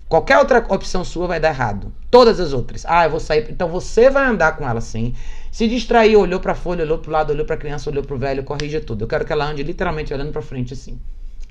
Qualquer 0.09 0.39
outra 0.39 0.59
opção 0.69 1.03
sua 1.05 1.27
vai 1.27 1.41
dar 1.41 1.49
errado. 1.49 1.91
Todas 2.11 2.39
as 2.39 2.53
outras. 2.53 2.85
Ah, 2.87 3.05
eu 3.05 3.11
vou 3.11 3.19
sair. 3.19 3.47
Então 3.51 3.69
você 3.69 4.11
vai 4.11 4.27
andar 4.27 4.57
com 4.57 4.69
ela 4.69 4.79
assim. 4.79 5.15
Se 5.51 5.67
distrair, 5.67 6.17
olhou 6.17 6.39
para 6.39 6.53
a 6.53 6.55
folha, 6.55 6.85
olhou 6.85 6.99
para 6.99 7.09
o 7.09 7.13
lado, 7.13 7.31
olhou 7.31 7.47
para 7.47 7.55
a 7.55 7.59
criança, 7.59 7.89
olhou 7.89 8.05
para 8.05 8.15
o 8.15 8.19
velho, 8.19 8.45
corrija 8.45 8.81
tudo. 8.81 9.05
Eu 9.05 9.09
quero 9.09 9.25
que 9.25 9.33
ela 9.33 9.47
ande 9.47 9.63
literalmente 9.63 10.13
olhando 10.13 10.31
para 10.31 10.43
frente 10.43 10.75
assim. 10.75 11.01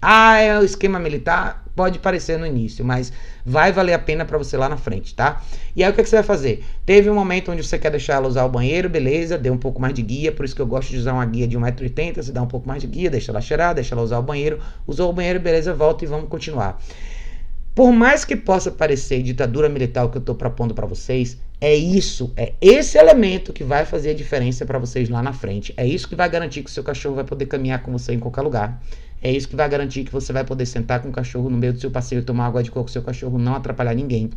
Ah, 0.02 0.40
é 0.40 0.58
o 0.58 0.64
esquema 0.64 1.00
militar? 1.00 1.64
Pode 1.76 2.00
parecer 2.00 2.40
no 2.40 2.46
início, 2.46 2.84
mas 2.84 3.14
vai 3.46 3.72
valer 3.72 3.94
a 3.94 4.00
pena 4.00 4.26
para 4.26 4.36
você 4.36 4.58
lá 4.58 4.68
na 4.68 4.76
frente, 4.76 5.14
tá? 5.14 5.44
E 5.76 5.84
aí 5.84 5.92
o 5.92 5.94
que, 5.94 6.02
é 6.02 6.04
que, 6.04 6.10
você 6.10 6.16
vai 6.16 6.24
fazer? 6.24 6.66
Teve 6.86 7.08
um 7.08 7.14
momento 7.14 7.52
onde 7.52 7.64
você 7.64 7.78
quer 7.78 7.92
deixar 7.92 8.16
ela 8.16 8.28
usar 8.28 8.44
o 8.44 8.50
banheiro, 8.50 8.90
beleza, 8.90 9.38
dê 9.38 9.52
um 9.52 9.60
pouco 9.60 9.80
mais 9.80 9.94
de 9.94 10.02
guia, 10.02 10.32
por 10.32 10.44
isso 10.44 10.56
que 10.56 10.62
eu 10.62 10.66
gosto 10.66 10.90
de 10.90 10.98
usar 10.98 11.14
uma 11.14 11.26
guia 11.26 11.48
de 11.48 11.56
1,80m, 11.56 12.16
você 12.16 12.32
dá 12.32 12.42
um 12.42 12.48
pouco 12.48 12.68
mais 12.68 12.82
de 12.82 12.88
guia, 12.88 13.12
deixa 13.12 13.32
ela 13.32 13.42
cheirar, 13.42 13.76
deixa 13.76 13.94
ela 13.94 14.02
usar 14.02 14.18
o 14.18 14.24
banheiro, 14.24 14.60
usou 14.88 15.12
o 15.12 15.14
banheiro, 15.14 15.40
beleza, 15.40 15.72
volta 15.72 16.04
e 16.04 16.08
vamos 16.08 16.28
continuar. 16.30 16.82
Por 17.74 17.92
mais 17.94 18.26
que 18.26 18.36
possa 18.36 18.70
parecer 18.70 19.24
ditadura 19.24 19.70
militar 19.70 20.04
o 20.04 20.10
que 20.10 20.18
eu 20.18 20.22
estou 20.22 20.36
propondo 20.36 20.74
para 20.74 20.86
vocês, 20.86 21.38
é 21.60 21.74
isso, 21.74 22.34
é 22.36 22.54
esse 22.60 22.98
elemento 22.98 23.54
que 23.54 23.64
vai 23.64 23.86
fazer 23.86 24.10
a 24.10 24.14
diferença 24.14 24.66
para 24.66 24.78
vocês 24.78 25.08
lá 25.08 25.24
na 25.24 25.32
frente. 25.32 25.74
É 25.78 25.88
isso 25.88 26.10
que 26.10 26.16
vai 26.16 26.30
garantir 26.30 26.64
que 26.64 26.70
o 26.70 26.74
seu 26.74 26.84
cachorro 26.84 27.16
vai 27.16 27.24
poder 27.24 27.46
caminhar 27.46 27.82
com 27.82 27.92
você 27.92 28.14
em 28.14 28.20
qualquer 28.20 28.42
lugar. 28.42 28.84
É 29.22 29.32
isso 29.32 29.48
que 29.48 29.56
vai 29.56 29.70
garantir 29.70 30.04
que 30.04 30.12
você 30.12 30.34
vai 30.34 30.44
poder 30.44 30.66
sentar 30.66 31.02
com 31.02 31.10
o 31.10 31.12
cachorro 31.14 31.50
no 31.50 31.58
meio 31.58 31.72
do 31.72 31.80
seu 31.80 31.92
passeio 31.92 32.20
e 32.20 32.26
tomar 32.26 32.48
água 32.48 32.62
de 32.62 32.72
coco, 32.72 32.90
seu 32.90 33.04
cachorro 33.04 33.38
não 33.38 33.56
atrapalhar 33.56 33.94
ninguém. 33.94 34.32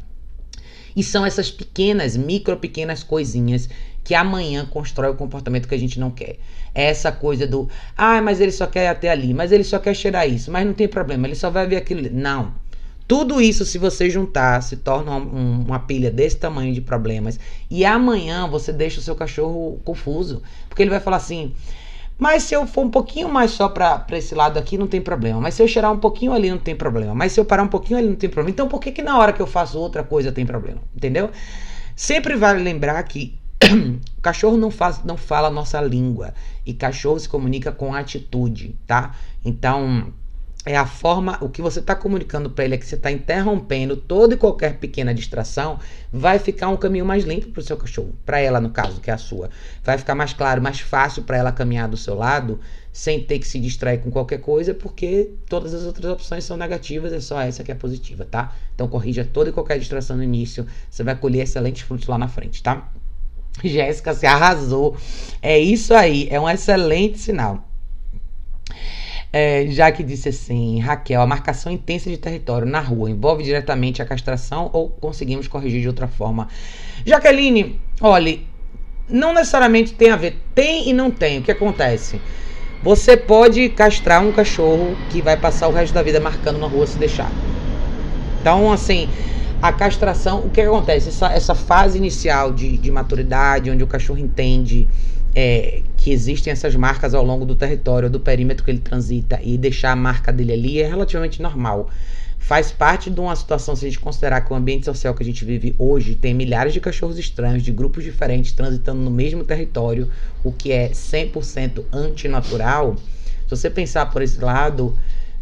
E 0.94 1.02
são 1.02 1.26
essas 1.26 1.50
pequenas, 1.50 2.16
micro 2.16 2.56
pequenas 2.56 3.02
coisinhas 3.02 3.68
que 4.04 4.14
amanhã 4.14 4.66
constrói 4.66 5.10
o 5.10 5.14
comportamento 5.14 5.66
que 5.66 5.74
a 5.74 5.78
gente 5.78 5.98
não 5.98 6.10
quer. 6.10 6.36
É 6.74 6.84
essa 6.84 7.10
coisa 7.10 7.46
do, 7.46 7.68
ah, 7.96 8.20
mas 8.20 8.40
ele 8.40 8.52
só 8.52 8.66
quer 8.66 8.84
ir 8.84 8.88
até 8.88 9.10
ali, 9.10 9.32
mas 9.32 9.50
ele 9.50 9.64
só 9.64 9.78
quer 9.78 9.94
cheirar 9.94 10.28
isso, 10.28 10.52
mas 10.52 10.66
não 10.66 10.74
tem 10.74 10.86
problema, 10.86 11.26
ele 11.26 11.34
só 11.34 11.48
vai 11.48 11.66
ver 11.66 11.76
aquilo. 11.76 12.02
Não. 12.12 12.54
Tudo 13.14 13.40
isso, 13.40 13.64
se 13.64 13.78
você 13.78 14.10
juntar, 14.10 14.60
se 14.60 14.76
torna 14.76 15.12
uma, 15.12 15.18
uma, 15.18 15.78
pilha 15.78 16.10
desse 16.10 16.36
tamanho 16.36 16.74
de 16.74 16.80
problemas. 16.80 17.38
E 17.70 17.84
amanhã 17.84 18.48
você 18.48 18.72
deixa 18.72 18.98
o 18.98 19.02
seu 19.04 19.14
cachorro 19.14 19.80
confuso. 19.84 20.42
Porque 20.68 20.82
ele 20.82 20.90
vai 20.90 20.98
falar 20.98 21.18
assim: 21.18 21.54
mas 22.18 22.42
se 22.42 22.56
eu 22.56 22.66
for 22.66 22.84
um 22.84 22.90
pouquinho 22.90 23.28
mais 23.28 23.52
só 23.52 23.68
para 23.68 24.04
esse 24.14 24.34
lado 24.34 24.58
aqui, 24.58 24.76
não 24.76 24.88
tem 24.88 25.00
problema. 25.00 25.40
Mas 25.40 25.54
se 25.54 25.62
eu 25.62 25.68
cheirar 25.68 25.92
um 25.92 25.98
pouquinho 26.00 26.32
ali, 26.32 26.50
não 26.50 26.58
tem 26.58 26.74
problema. 26.74 27.14
Mas 27.14 27.30
se 27.30 27.38
eu 27.38 27.44
parar 27.44 27.62
um 27.62 27.68
pouquinho 27.68 28.00
ali, 28.00 28.08
não 28.08 28.16
tem 28.16 28.28
problema. 28.28 28.50
Então 28.50 28.66
por 28.66 28.80
que, 28.80 28.90
que 28.90 29.00
na 29.00 29.16
hora 29.16 29.32
que 29.32 29.40
eu 29.40 29.46
faço 29.46 29.78
outra 29.78 30.02
coisa 30.02 30.32
tem 30.32 30.44
problema? 30.44 30.82
Entendeu? 30.92 31.30
Sempre 31.94 32.34
vale 32.34 32.64
lembrar 32.64 33.00
que 33.04 33.38
cachorro 34.20 34.56
não, 34.56 34.72
faz, 34.72 35.04
não 35.04 35.16
fala 35.16 35.46
a 35.46 35.52
nossa 35.52 35.80
língua. 35.80 36.34
E 36.66 36.74
cachorro 36.74 37.20
se 37.20 37.28
comunica 37.28 37.70
com 37.70 37.94
atitude, 37.94 38.74
tá? 38.88 39.14
Então 39.44 40.12
é 40.66 40.76
a 40.76 40.86
forma, 40.86 41.36
o 41.42 41.48
que 41.48 41.60
você 41.60 41.80
está 41.80 41.94
comunicando 41.94 42.48
para 42.48 42.64
ele 42.64 42.74
é 42.74 42.78
que 42.78 42.86
você 42.86 42.94
está 42.94 43.10
interrompendo 43.10 43.96
toda 43.96 44.34
e 44.34 44.36
qualquer 44.36 44.78
pequena 44.78 45.12
distração, 45.12 45.78
vai 46.10 46.38
ficar 46.38 46.70
um 46.70 46.76
caminho 46.76 47.04
mais 47.04 47.24
limpo 47.24 47.48
para 47.48 47.60
o 47.60 47.62
seu 47.62 47.76
cachorro, 47.76 48.14
para 48.24 48.40
ela 48.40 48.60
no 48.60 48.70
caso, 48.70 49.00
que 49.00 49.10
é 49.10 49.14
a 49.14 49.18
sua. 49.18 49.50
Vai 49.82 49.98
ficar 49.98 50.14
mais 50.14 50.32
claro, 50.32 50.62
mais 50.62 50.80
fácil 50.80 51.22
para 51.24 51.36
ela 51.36 51.52
caminhar 51.52 51.86
do 51.86 51.98
seu 51.98 52.14
lado, 52.14 52.58
sem 52.90 53.22
ter 53.22 53.38
que 53.40 53.46
se 53.46 53.60
distrair 53.60 53.98
com 53.98 54.10
qualquer 54.10 54.38
coisa, 54.38 54.72
porque 54.72 55.32
todas 55.48 55.74
as 55.74 55.84
outras 55.84 56.10
opções 56.10 56.44
são 56.44 56.56
negativas, 56.56 57.12
é 57.12 57.20
só 57.20 57.40
essa 57.40 57.62
que 57.62 57.70
é 57.70 57.74
positiva, 57.74 58.24
tá? 58.24 58.54
Então 58.74 58.88
corrija 58.88 59.28
toda 59.30 59.50
e 59.50 59.52
qualquer 59.52 59.78
distração 59.78 60.16
no 60.16 60.22
início, 60.22 60.66
você 60.88 61.02
vai 61.02 61.14
colher 61.14 61.42
excelentes 61.42 61.82
frutos 61.82 62.06
lá 62.06 62.16
na 62.16 62.28
frente, 62.28 62.62
tá? 62.62 62.90
Jéssica, 63.62 64.14
se 64.14 64.26
arrasou. 64.26 64.96
É 65.42 65.58
isso 65.58 65.92
aí, 65.92 66.26
é 66.30 66.40
um 66.40 66.48
excelente 66.48 67.18
sinal. 67.18 67.68
É, 69.36 69.66
Jaque 69.66 70.04
disse 70.04 70.28
assim: 70.28 70.78
Raquel, 70.78 71.20
a 71.20 71.26
marcação 71.26 71.72
intensa 71.72 72.08
de 72.08 72.16
território 72.16 72.64
na 72.64 72.78
rua 72.78 73.10
envolve 73.10 73.42
diretamente 73.42 74.00
a 74.00 74.04
castração 74.04 74.70
ou 74.72 74.88
conseguimos 74.88 75.48
corrigir 75.48 75.80
de 75.80 75.88
outra 75.88 76.06
forma? 76.06 76.46
Jaqueline, 77.04 77.80
olhe, 78.00 78.46
não 79.08 79.34
necessariamente 79.34 79.92
tem 79.92 80.12
a 80.12 80.16
ver, 80.16 80.40
tem 80.54 80.88
e 80.88 80.92
não 80.92 81.10
tem. 81.10 81.40
O 81.40 81.42
que 81.42 81.50
acontece? 81.50 82.20
Você 82.80 83.16
pode 83.16 83.70
castrar 83.70 84.22
um 84.22 84.30
cachorro 84.30 84.96
que 85.10 85.20
vai 85.20 85.36
passar 85.36 85.66
o 85.66 85.72
resto 85.72 85.92
da 85.92 86.02
vida 86.02 86.20
marcando 86.20 86.60
na 86.60 86.68
rua 86.68 86.86
se 86.86 86.96
deixar. 86.96 87.32
Então, 88.40 88.70
assim, 88.70 89.08
a 89.60 89.72
castração, 89.72 90.42
o 90.46 90.50
que 90.50 90.60
acontece? 90.60 91.08
Essa, 91.08 91.32
essa 91.32 91.56
fase 91.56 91.98
inicial 91.98 92.52
de, 92.52 92.76
de 92.76 92.88
maturidade, 92.88 93.68
onde 93.68 93.82
o 93.82 93.86
cachorro 93.88 94.20
entende 94.20 94.86
é, 95.34 95.82
que 95.96 96.10
existem 96.12 96.52
essas 96.52 96.76
marcas 96.76 97.14
ao 97.14 97.24
longo 97.24 97.44
do 97.44 97.54
território, 97.54 98.08
do 98.08 98.20
perímetro 98.20 98.64
que 98.64 98.70
ele 98.70 98.78
transita 98.78 99.40
e 99.42 99.58
deixar 99.58 99.92
a 99.92 99.96
marca 99.96 100.32
dele 100.32 100.52
ali 100.52 100.80
é 100.80 100.86
relativamente 100.86 101.42
normal. 101.42 101.90
Faz 102.38 102.70
parte 102.70 103.08
de 103.08 103.18
uma 103.18 103.34
situação, 103.34 103.74
se 103.74 103.86
a 103.86 103.88
gente 103.88 103.98
considerar 103.98 104.42
que 104.42 104.52
o 104.52 104.56
ambiente 104.56 104.84
social 104.84 105.14
que 105.14 105.22
a 105.22 105.26
gente 105.26 105.44
vive 105.46 105.74
hoje 105.78 106.14
tem 106.14 106.34
milhares 106.34 106.74
de 106.74 106.80
cachorros 106.80 107.18
estranhos, 107.18 107.62
de 107.62 107.72
grupos 107.72 108.04
diferentes, 108.04 108.52
transitando 108.52 109.00
no 109.00 109.10
mesmo 109.10 109.42
território, 109.42 110.10
o 110.44 110.52
que 110.52 110.70
é 110.70 110.90
100% 110.90 111.84
antinatural. 111.90 112.96
Se 112.96 113.50
você 113.50 113.70
pensar 113.70 114.10
por 114.10 114.20
esse 114.20 114.38
lado, 114.38 114.94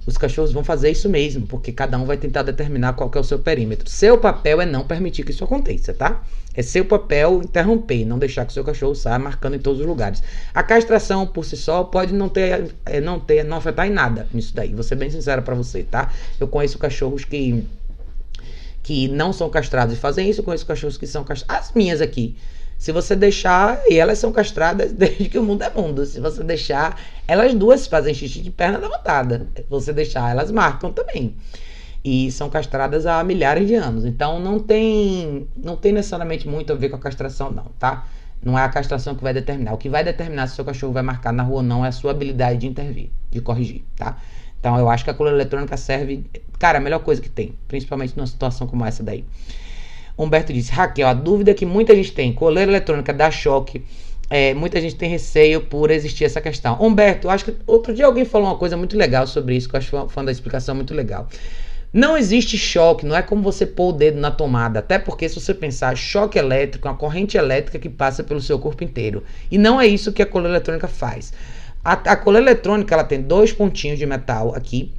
os 0.04 0.18
cachorros 0.18 0.52
vão 0.52 0.64
fazer 0.64 0.90
isso 0.90 1.08
mesmo, 1.08 1.46
porque 1.46 1.70
cada 1.70 1.96
um 1.96 2.04
vai 2.04 2.16
tentar 2.16 2.42
determinar 2.42 2.94
qual 2.94 3.10
é 3.14 3.18
o 3.18 3.24
seu 3.24 3.38
perímetro. 3.38 3.88
Seu 3.88 4.18
papel 4.18 4.60
é 4.60 4.66
não 4.66 4.84
permitir 4.84 5.22
que 5.24 5.30
isso 5.30 5.44
aconteça, 5.44 5.94
tá? 5.94 6.22
É 6.54 6.60
seu 6.60 6.84
papel 6.84 7.40
interromper, 7.42 8.04
não 8.04 8.18
deixar 8.18 8.44
que 8.44 8.50
o 8.50 8.54
seu 8.54 8.64
cachorro 8.64 8.94
saia 8.94 9.18
marcando 9.18 9.54
em 9.54 9.58
todos 9.58 9.80
os 9.80 9.86
lugares. 9.86 10.22
A 10.52 10.62
castração 10.62 11.26
por 11.26 11.44
si 11.44 11.56
só 11.56 11.84
pode 11.84 12.12
não 12.12 12.28
ter, 12.28 12.74
é, 12.84 13.00
não 13.00 13.20
ter, 13.20 13.44
não 13.44 13.56
afetar 13.56 13.86
em 13.86 13.90
nada 13.90 14.26
nisso 14.34 14.54
daí. 14.54 14.74
Vou 14.74 14.82
ser 14.82 14.96
bem 14.96 15.08
sincero 15.08 15.42
para 15.42 15.54
você, 15.54 15.82
tá? 15.84 16.12
Eu 16.38 16.48
conheço 16.48 16.78
cachorros 16.78 17.24
que 17.24 17.64
que 18.82 19.06
não 19.06 19.32
são 19.32 19.48
castrados 19.48 19.94
e 19.94 19.96
fazem 19.96 20.28
isso, 20.28 20.40
eu 20.40 20.44
conheço 20.44 20.66
cachorros 20.66 20.98
que 20.98 21.06
são 21.06 21.22
castrados. 21.22 21.68
As 21.68 21.72
minhas 21.72 22.00
aqui, 22.00 22.36
se 22.82 22.90
você 22.90 23.14
deixar, 23.14 23.80
e 23.88 23.96
elas 23.96 24.18
são 24.18 24.32
castradas 24.32 24.90
desde 24.92 25.28
que 25.28 25.38
o 25.38 25.42
mundo 25.44 25.62
é 25.62 25.70
mundo. 25.70 26.04
Se 26.04 26.18
você 26.18 26.42
deixar, 26.42 27.00
elas 27.28 27.54
duas 27.54 27.86
fazem 27.86 28.12
xixi 28.12 28.40
de 28.40 28.50
perna 28.50 28.76
levantada. 28.76 29.46
Se 29.54 29.64
você 29.70 29.92
deixar, 29.92 30.32
elas 30.32 30.50
marcam 30.50 30.92
também. 30.92 31.36
E 32.04 32.32
são 32.32 32.50
castradas 32.50 33.06
há 33.06 33.22
milhares 33.22 33.68
de 33.68 33.76
anos. 33.76 34.04
Então 34.04 34.40
não 34.40 34.58
tem, 34.58 35.46
não 35.56 35.76
tem 35.76 35.92
necessariamente 35.92 36.48
muito 36.48 36.72
a 36.72 36.74
ver 36.74 36.88
com 36.88 36.96
a 36.96 36.98
castração, 36.98 37.52
não, 37.52 37.66
tá? 37.78 38.04
Não 38.42 38.58
é 38.58 38.64
a 38.64 38.68
castração 38.68 39.14
que 39.14 39.22
vai 39.22 39.32
determinar. 39.32 39.74
O 39.74 39.78
que 39.78 39.88
vai 39.88 40.02
determinar 40.02 40.48
se 40.48 40.54
o 40.54 40.56
seu 40.56 40.64
cachorro 40.64 40.92
vai 40.92 41.04
marcar 41.04 41.32
na 41.32 41.44
rua 41.44 41.58
ou 41.58 41.62
não 41.62 41.84
é 41.84 41.88
a 41.88 41.92
sua 41.92 42.10
habilidade 42.10 42.58
de 42.58 42.66
intervir, 42.66 43.10
de 43.30 43.40
corrigir, 43.40 43.84
tá? 43.96 44.18
Então 44.58 44.76
eu 44.76 44.90
acho 44.90 45.04
que 45.04 45.10
a 45.10 45.14
coleira 45.14 45.38
eletrônica 45.38 45.76
serve, 45.76 46.26
cara, 46.58 46.78
a 46.78 46.80
melhor 46.80 46.98
coisa 46.98 47.22
que 47.22 47.28
tem, 47.28 47.54
principalmente 47.68 48.16
numa 48.16 48.26
situação 48.26 48.66
como 48.66 48.84
essa 48.84 49.04
daí. 49.04 49.24
Humberto 50.16 50.52
disse: 50.52 50.72
Raquel, 50.72 51.08
a 51.08 51.14
dúvida 51.14 51.54
que 51.54 51.66
muita 51.66 51.94
gente 51.94 52.12
tem: 52.12 52.32
coleira 52.32 52.70
eletrônica 52.70 53.12
dá 53.12 53.30
choque. 53.30 53.84
É, 54.30 54.54
muita 54.54 54.80
gente 54.80 54.94
tem 54.94 55.10
receio 55.10 55.60
por 55.60 55.90
existir 55.90 56.24
essa 56.24 56.40
questão. 56.40 56.78
Humberto, 56.80 57.28
acho 57.28 57.44
que 57.44 57.54
outro 57.66 57.94
dia 57.94 58.06
alguém 58.06 58.24
falou 58.24 58.48
uma 58.48 58.56
coisa 58.56 58.78
muito 58.78 58.96
legal 58.96 59.26
sobre 59.26 59.54
isso, 59.54 59.68
que 59.68 59.76
eu 59.76 59.78
acho 59.78 59.94
uma 59.94 60.24
da 60.24 60.32
explicação 60.32 60.74
muito 60.74 60.94
legal. 60.94 61.28
Não 61.92 62.16
existe 62.16 62.56
choque, 62.56 63.04
não 63.04 63.14
é 63.14 63.20
como 63.20 63.42
você 63.42 63.66
pôr 63.66 63.90
o 63.90 63.92
dedo 63.92 64.18
na 64.18 64.30
tomada. 64.30 64.78
Até 64.78 64.98
porque, 64.98 65.28
se 65.28 65.38
você 65.38 65.52
pensar, 65.52 65.94
choque 65.94 66.38
elétrico 66.38 66.88
é 66.88 66.90
uma 66.90 66.96
corrente 66.96 67.36
elétrica 67.36 67.78
que 67.78 67.90
passa 67.90 68.24
pelo 68.24 68.40
seu 68.40 68.58
corpo 68.58 68.82
inteiro. 68.82 69.22
E 69.50 69.58
não 69.58 69.78
é 69.78 69.86
isso 69.86 70.10
que 70.10 70.22
a 70.22 70.26
coleira 70.26 70.56
eletrônica 70.56 70.88
faz. 70.88 71.34
A, 71.84 71.92
a 71.92 72.16
coleira 72.16 72.50
eletrônica 72.50 72.94
ela 72.94 73.04
tem 73.04 73.20
dois 73.20 73.52
pontinhos 73.52 73.98
de 73.98 74.06
metal 74.06 74.54
aqui 74.54 74.94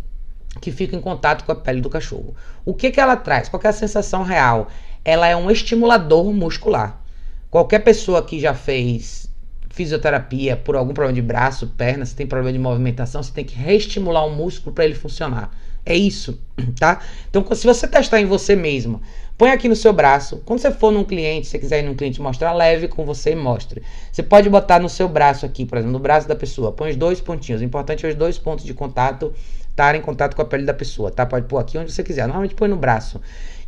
que 0.62 0.72
ficam 0.72 1.00
em 1.00 1.02
contato 1.02 1.44
com 1.46 1.52
a 1.52 1.56
pele 1.56 1.82
do 1.82 1.90
cachorro. 1.90 2.36
O 2.64 2.76
que, 2.76 2.92
que 2.92 3.00
ela 3.00 3.16
traz? 3.16 3.50
Qual 3.50 3.60
é 3.64 3.68
a 3.68 3.74
sensação 3.74 4.22
real? 4.22 4.68
Ela 5.04 5.28
é 5.28 5.36
um 5.36 5.52
estimulador 5.52 6.32
muscular. 6.34 7.02
Qualquer 7.50 7.80
pessoa 7.80 8.24
que 8.24 8.40
já 8.40 8.54
fez 8.54 9.30
fisioterapia 9.70 10.56
por 10.56 10.76
algum 10.76 10.94
problema 10.94 11.16
de 11.16 11.22
braço, 11.22 11.68
perna, 11.76 12.06
se 12.06 12.16
tem 12.16 12.28
problema 12.28 12.54
de 12.54 12.60
movimentação, 12.60 13.22
você 13.22 13.34
tem 13.34 13.44
que 13.44 13.56
reestimular 13.56 14.26
o 14.26 14.36
músculo 14.36 14.74
para 14.74 14.86
ele 14.86 14.94
funcionar. 14.94 15.52
É 15.86 15.96
isso, 15.96 16.40
tá? 16.80 17.02
Então, 17.30 17.44
se 17.54 17.66
você 17.66 17.88
testar 17.88 18.22
em 18.22 18.26
você 18.26 18.56
mesmo, 18.56 19.02
põe 19.38 19.50
aqui 19.50 19.68
no 19.68 19.76
seu 19.76 19.92
braço. 19.92 20.42
Quando 20.46 20.60
você 20.60 20.72
for 20.72 20.92
num 20.92 21.04
cliente, 21.04 21.48
se 21.48 21.52
você 21.52 21.60
quiser 21.60 21.84
ir 21.84 21.88
num 21.88 21.96
cliente 21.96 22.22
mostrar, 22.22 22.54
leve 22.54 22.88
com 22.88 23.04
você 23.04 23.32
e 23.32 23.36
mostre. 23.36 23.82
Você 24.12 24.24
pode 24.24 24.50
botar 24.50 24.80
no 24.80 24.88
seu 24.88 25.10
braço 25.10 25.46
aqui, 25.46 25.66
por 25.66 25.78
exemplo, 25.78 25.92
no 25.92 26.00
braço 26.00 26.28
da 26.28 26.36
pessoa. 26.36 26.72
Põe 26.72 26.92
os 26.92 26.96
dois 26.96 27.20
pontinhos. 27.20 27.60
O 27.60 27.64
importante 27.66 28.06
é 28.06 28.10
os 28.10 28.16
dois 28.16 28.38
pontos 28.38 28.64
de 28.64 28.74
contato 28.74 29.34
estarem 29.70 30.00
em 30.00 30.04
contato 30.04 30.36
com 30.36 30.42
a 30.42 30.46
pele 30.46 30.66
da 30.66 30.74
pessoa, 30.74 31.10
tá? 31.10 31.26
Pode 31.26 31.48
pôr 31.48 31.58
aqui 31.58 31.78
onde 31.80 31.92
você 31.92 32.04
quiser. 32.04 32.28
Normalmente 32.28 32.54
põe 32.54 32.70
no 32.70 32.78
braço. 32.78 33.20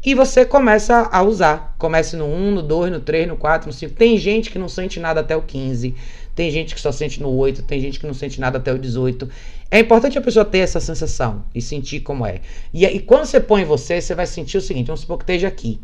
E 0.05 0.13
você 0.13 0.45
começa 0.45 1.09
a 1.11 1.23
usar. 1.23 1.75
Comece 1.79 2.15
no 2.15 2.25
1, 2.25 2.51
no 2.51 2.61
2, 2.61 2.91
no 2.91 2.99
3, 2.99 3.27
no 3.27 3.35
4, 3.35 3.65
no 3.65 3.73
5. 3.73 3.95
Tem 3.95 4.15
gente 4.19 4.51
que 4.51 4.59
não 4.59 4.69
sente 4.69 4.99
nada 4.99 5.21
até 5.21 5.35
o 5.35 5.41
15. 5.41 5.95
Tem 6.35 6.51
gente 6.51 6.75
que 6.75 6.79
só 6.79 6.91
sente 6.91 7.19
no 7.19 7.29
8. 7.29 7.63
Tem 7.63 7.81
gente 7.81 7.99
que 7.99 8.05
não 8.05 8.13
sente 8.13 8.39
nada 8.39 8.59
até 8.59 8.71
o 8.71 8.77
18. 8.77 9.27
É 9.71 9.79
importante 9.79 10.15
a 10.15 10.21
pessoa 10.21 10.45
ter 10.45 10.59
essa 10.59 10.79
sensação 10.79 11.43
e 11.55 11.59
sentir 11.59 12.01
como 12.01 12.23
é. 12.23 12.41
E, 12.71 12.85
e 12.85 12.99
quando 12.99 13.25
você 13.25 13.39
põe 13.39 13.65
você, 13.65 13.99
você 13.99 14.13
vai 14.13 14.27
sentir 14.27 14.59
o 14.59 14.61
seguinte: 14.61 14.85
vamos 14.87 15.01
supor 15.01 15.17
que 15.17 15.23
esteja 15.23 15.47
aqui. 15.47 15.81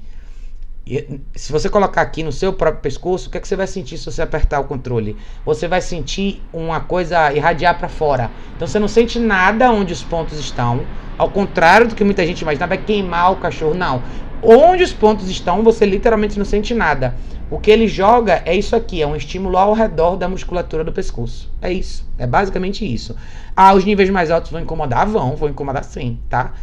Se 1.35 1.51
você 1.51 1.69
colocar 1.69 2.01
aqui 2.01 2.23
no 2.23 2.31
seu 2.31 2.51
próprio 2.51 2.81
pescoço, 2.81 3.27
o 3.27 3.31
que, 3.31 3.37
é 3.37 3.41
que 3.41 3.47
você 3.47 3.55
vai 3.55 3.67
sentir 3.67 3.97
se 3.97 4.05
você 4.05 4.21
apertar 4.21 4.59
o 4.59 4.63
controle? 4.63 5.15
Você 5.45 5.67
vai 5.67 5.79
sentir 5.79 6.41
uma 6.51 6.79
coisa 6.79 7.31
irradiar 7.33 7.77
para 7.77 7.87
fora. 7.87 8.31
Então 8.55 8.67
você 8.67 8.79
não 8.79 8.87
sente 8.87 9.19
nada 9.19 9.71
onde 9.71 9.93
os 9.93 10.03
pontos 10.03 10.39
estão. 10.39 10.81
Ao 11.17 11.29
contrário 11.29 11.87
do 11.87 11.95
que 11.95 12.03
muita 12.03 12.25
gente 12.25 12.41
imagina, 12.41 12.65
vai 12.65 12.79
queimar 12.79 13.31
o 13.31 13.35
cachorro. 13.35 13.75
Não. 13.75 14.01
Onde 14.41 14.83
os 14.83 14.91
pontos 14.91 15.29
estão, 15.29 15.63
você 15.63 15.85
literalmente 15.85 16.37
não 16.37 16.45
sente 16.45 16.73
nada. 16.73 17.15
O 17.51 17.59
que 17.59 17.69
ele 17.69 17.85
joga 17.85 18.41
é 18.45 18.55
isso 18.55 18.75
aqui, 18.75 19.01
é 19.01 19.05
um 19.05 19.15
estímulo 19.15 19.57
ao 19.57 19.73
redor 19.73 20.15
da 20.15 20.27
musculatura 20.27 20.85
do 20.85 20.91
pescoço. 20.93 21.51
É 21.61 21.71
isso, 21.71 22.09
é 22.17 22.25
basicamente 22.25 22.85
isso. 22.91 23.13
Ah, 23.55 23.73
os 23.73 23.83
níveis 23.83 24.09
mais 24.09 24.31
altos 24.31 24.49
vão 24.49 24.61
incomodar? 24.61 25.05
Vão, 25.05 25.35
vão 25.35 25.49
incomodar 25.49 25.83
sim, 25.83 26.17
tá? 26.29 26.53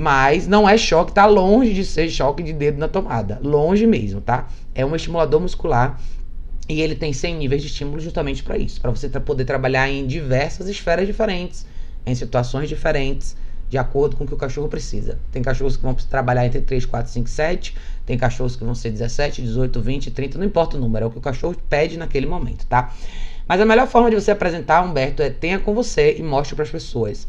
Mas 0.00 0.46
não 0.46 0.68
é 0.68 0.78
choque, 0.78 1.10
tá 1.10 1.26
longe 1.26 1.74
de 1.74 1.84
ser 1.84 2.08
choque 2.08 2.40
de 2.40 2.52
dedo 2.52 2.78
na 2.78 2.86
tomada. 2.86 3.40
Longe 3.42 3.84
mesmo, 3.84 4.20
tá? 4.20 4.46
É 4.72 4.86
um 4.86 4.94
estimulador 4.94 5.40
muscular 5.40 6.00
e 6.68 6.80
ele 6.80 6.94
tem 6.94 7.12
100 7.12 7.34
níveis 7.34 7.62
de 7.62 7.66
estímulo 7.66 7.98
justamente 7.98 8.44
para 8.44 8.56
isso, 8.56 8.80
para 8.80 8.92
você 8.92 9.08
poder 9.08 9.44
trabalhar 9.44 9.90
em 9.90 10.06
diversas 10.06 10.68
esferas 10.68 11.04
diferentes, 11.04 11.66
em 12.06 12.14
situações 12.14 12.68
diferentes, 12.68 13.36
de 13.68 13.76
acordo 13.76 14.14
com 14.14 14.22
o 14.22 14.26
que 14.28 14.34
o 14.34 14.36
cachorro 14.36 14.68
precisa. 14.68 15.18
Tem 15.32 15.42
cachorros 15.42 15.76
que 15.76 15.82
vão 15.82 15.94
trabalhar 15.94 16.46
entre 16.46 16.60
3, 16.60 16.86
4, 16.86 17.10
5, 17.10 17.28
7, 17.28 17.74
tem 18.06 18.16
cachorros 18.16 18.54
que 18.54 18.62
vão 18.62 18.76
ser 18.76 18.92
17, 18.92 19.42
18, 19.42 19.80
20, 19.80 20.10
30, 20.12 20.38
não 20.38 20.46
importa 20.46 20.76
o 20.76 20.80
número, 20.80 21.06
é 21.06 21.08
o 21.08 21.10
que 21.10 21.18
o 21.18 21.20
cachorro 21.20 21.56
pede 21.68 21.98
naquele 21.98 22.26
momento, 22.26 22.64
tá? 22.66 22.94
Mas 23.48 23.60
a 23.60 23.66
melhor 23.66 23.88
forma 23.88 24.08
de 24.10 24.14
você 24.14 24.30
apresentar, 24.30 24.80
Humberto, 24.82 25.24
é 25.24 25.30
tenha 25.30 25.58
com 25.58 25.74
você 25.74 26.14
e 26.16 26.22
mostre 26.22 26.54
para 26.54 26.62
as 26.62 26.70
pessoas. 26.70 27.26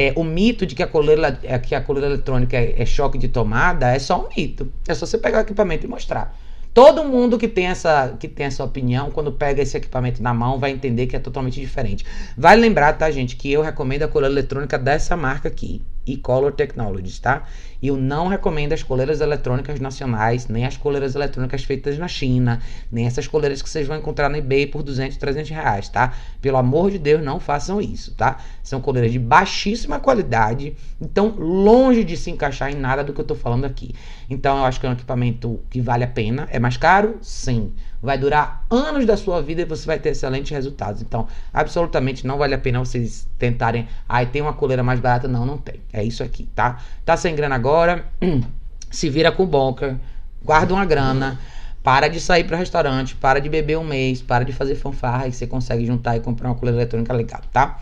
É, 0.00 0.14
o 0.16 0.24
mito 0.24 0.64
de 0.64 0.74
que 0.74 0.82
a 0.82 0.86
coleira, 0.86 1.38
é, 1.42 1.58
que 1.58 1.74
a 1.74 1.80
coleira 1.82 2.08
eletrônica 2.08 2.56
é, 2.56 2.80
é 2.80 2.86
choque 2.86 3.18
de 3.18 3.28
tomada 3.28 3.94
é 3.94 3.98
só 3.98 4.24
um 4.24 4.28
mito. 4.34 4.72
É 4.88 4.94
só 4.94 5.04
você 5.04 5.18
pegar 5.18 5.38
o 5.38 5.40
equipamento 5.42 5.84
e 5.84 5.88
mostrar. 5.90 6.34
Todo 6.72 7.04
mundo 7.04 7.36
que 7.36 7.46
tem 7.46 7.66
essa 7.66 8.16
que 8.18 8.26
tem 8.26 8.46
essa 8.46 8.64
opinião, 8.64 9.10
quando 9.10 9.30
pega 9.30 9.60
esse 9.60 9.76
equipamento 9.76 10.22
na 10.22 10.32
mão, 10.32 10.58
vai 10.58 10.70
entender 10.70 11.06
que 11.06 11.16
é 11.16 11.18
totalmente 11.18 11.60
diferente. 11.60 12.06
Vai 12.34 12.56
lembrar, 12.56 12.94
tá, 12.94 13.10
gente, 13.10 13.36
que 13.36 13.52
eu 13.52 13.60
recomendo 13.60 14.04
a 14.04 14.08
coleira 14.08 14.32
eletrônica 14.32 14.78
dessa 14.78 15.14
marca 15.18 15.48
aqui 15.48 15.82
e 16.06 16.16
Color 16.16 16.52
Technologies, 16.52 17.18
tá? 17.18 17.44
E 17.82 17.88
eu 17.88 17.96
não 17.96 18.28
recomendo 18.28 18.72
as 18.72 18.82
coleiras 18.82 19.20
eletrônicas 19.20 19.80
nacionais, 19.80 20.48
nem 20.48 20.66
as 20.66 20.76
coleiras 20.76 21.14
eletrônicas 21.14 21.64
feitas 21.64 21.98
na 21.98 22.08
China, 22.08 22.60
nem 22.90 23.06
essas 23.06 23.26
coleiras 23.26 23.62
que 23.62 23.68
vocês 23.68 23.86
vão 23.86 23.96
encontrar 23.96 24.28
no 24.28 24.36
eBay 24.36 24.66
por 24.66 24.82
200, 24.82 25.16
300 25.16 25.50
reais, 25.50 25.88
tá? 25.88 26.12
Pelo 26.40 26.56
amor 26.56 26.90
de 26.90 26.98
Deus, 26.98 27.22
não 27.22 27.40
façam 27.40 27.80
isso, 27.80 28.14
tá? 28.14 28.38
São 28.62 28.80
coleiras 28.80 29.12
de 29.12 29.18
baixíssima 29.18 29.98
qualidade, 29.98 30.74
então 31.00 31.34
longe 31.38 32.04
de 32.04 32.16
se 32.16 32.30
encaixar 32.30 32.70
em 32.70 32.76
nada 32.76 33.02
do 33.02 33.12
que 33.12 33.20
eu 33.20 33.24
tô 33.24 33.34
falando 33.34 33.64
aqui. 33.64 33.94
Então 34.28 34.58
eu 34.58 34.64
acho 34.64 34.78
que 34.80 34.86
é 34.86 34.88
um 34.88 34.94
equipamento 34.94 35.60
que 35.70 35.80
vale 35.80 36.04
a 36.04 36.08
pena. 36.08 36.48
É 36.50 36.58
mais 36.58 36.76
caro? 36.76 37.18
Sim 37.20 37.72
vai 38.02 38.16
durar 38.16 38.64
anos 38.70 39.04
da 39.04 39.16
sua 39.16 39.42
vida 39.42 39.62
e 39.62 39.64
você 39.64 39.86
vai 39.86 39.98
ter 39.98 40.10
excelentes 40.10 40.50
resultados. 40.50 41.02
Então, 41.02 41.26
absolutamente 41.52 42.26
não 42.26 42.38
vale 42.38 42.54
a 42.54 42.58
pena 42.58 42.78
vocês 42.78 43.28
tentarem, 43.38 43.88
ai, 44.08 44.26
tem 44.26 44.40
uma 44.40 44.52
coleira 44.52 44.82
mais 44.82 45.00
barata. 45.00 45.28
Não, 45.28 45.44
não 45.44 45.58
tem. 45.58 45.80
É 45.92 46.02
isso 46.02 46.22
aqui, 46.22 46.48
tá? 46.54 46.78
Tá 47.04 47.16
sem 47.16 47.34
grana 47.34 47.54
agora? 47.54 48.06
Se 48.90 49.08
vira 49.08 49.30
com 49.30 49.44
o 49.44 49.46
bunker, 49.46 49.96
guarda 50.42 50.74
uma 50.74 50.84
grana. 50.84 51.38
Para 51.82 52.08
de 52.08 52.20
sair 52.20 52.44
para 52.44 52.58
restaurante, 52.58 53.16
para 53.16 53.40
de 53.40 53.48
beber 53.48 53.78
um 53.78 53.84
mês, 53.84 54.20
para 54.20 54.44
de 54.44 54.52
fazer 54.52 54.74
fanfarra 54.74 55.26
e 55.28 55.32
você 55.32 55.46
consegue 55.46 55.86
juntar 55.86 56.14
e 56.14 56.20
comprar 56.20 56.50
uma 56.50 56.54
coleira 56.54 56.78
eletrônica 56.78 57.10
legal, 57.14 57.40
tá? 57.50 57.80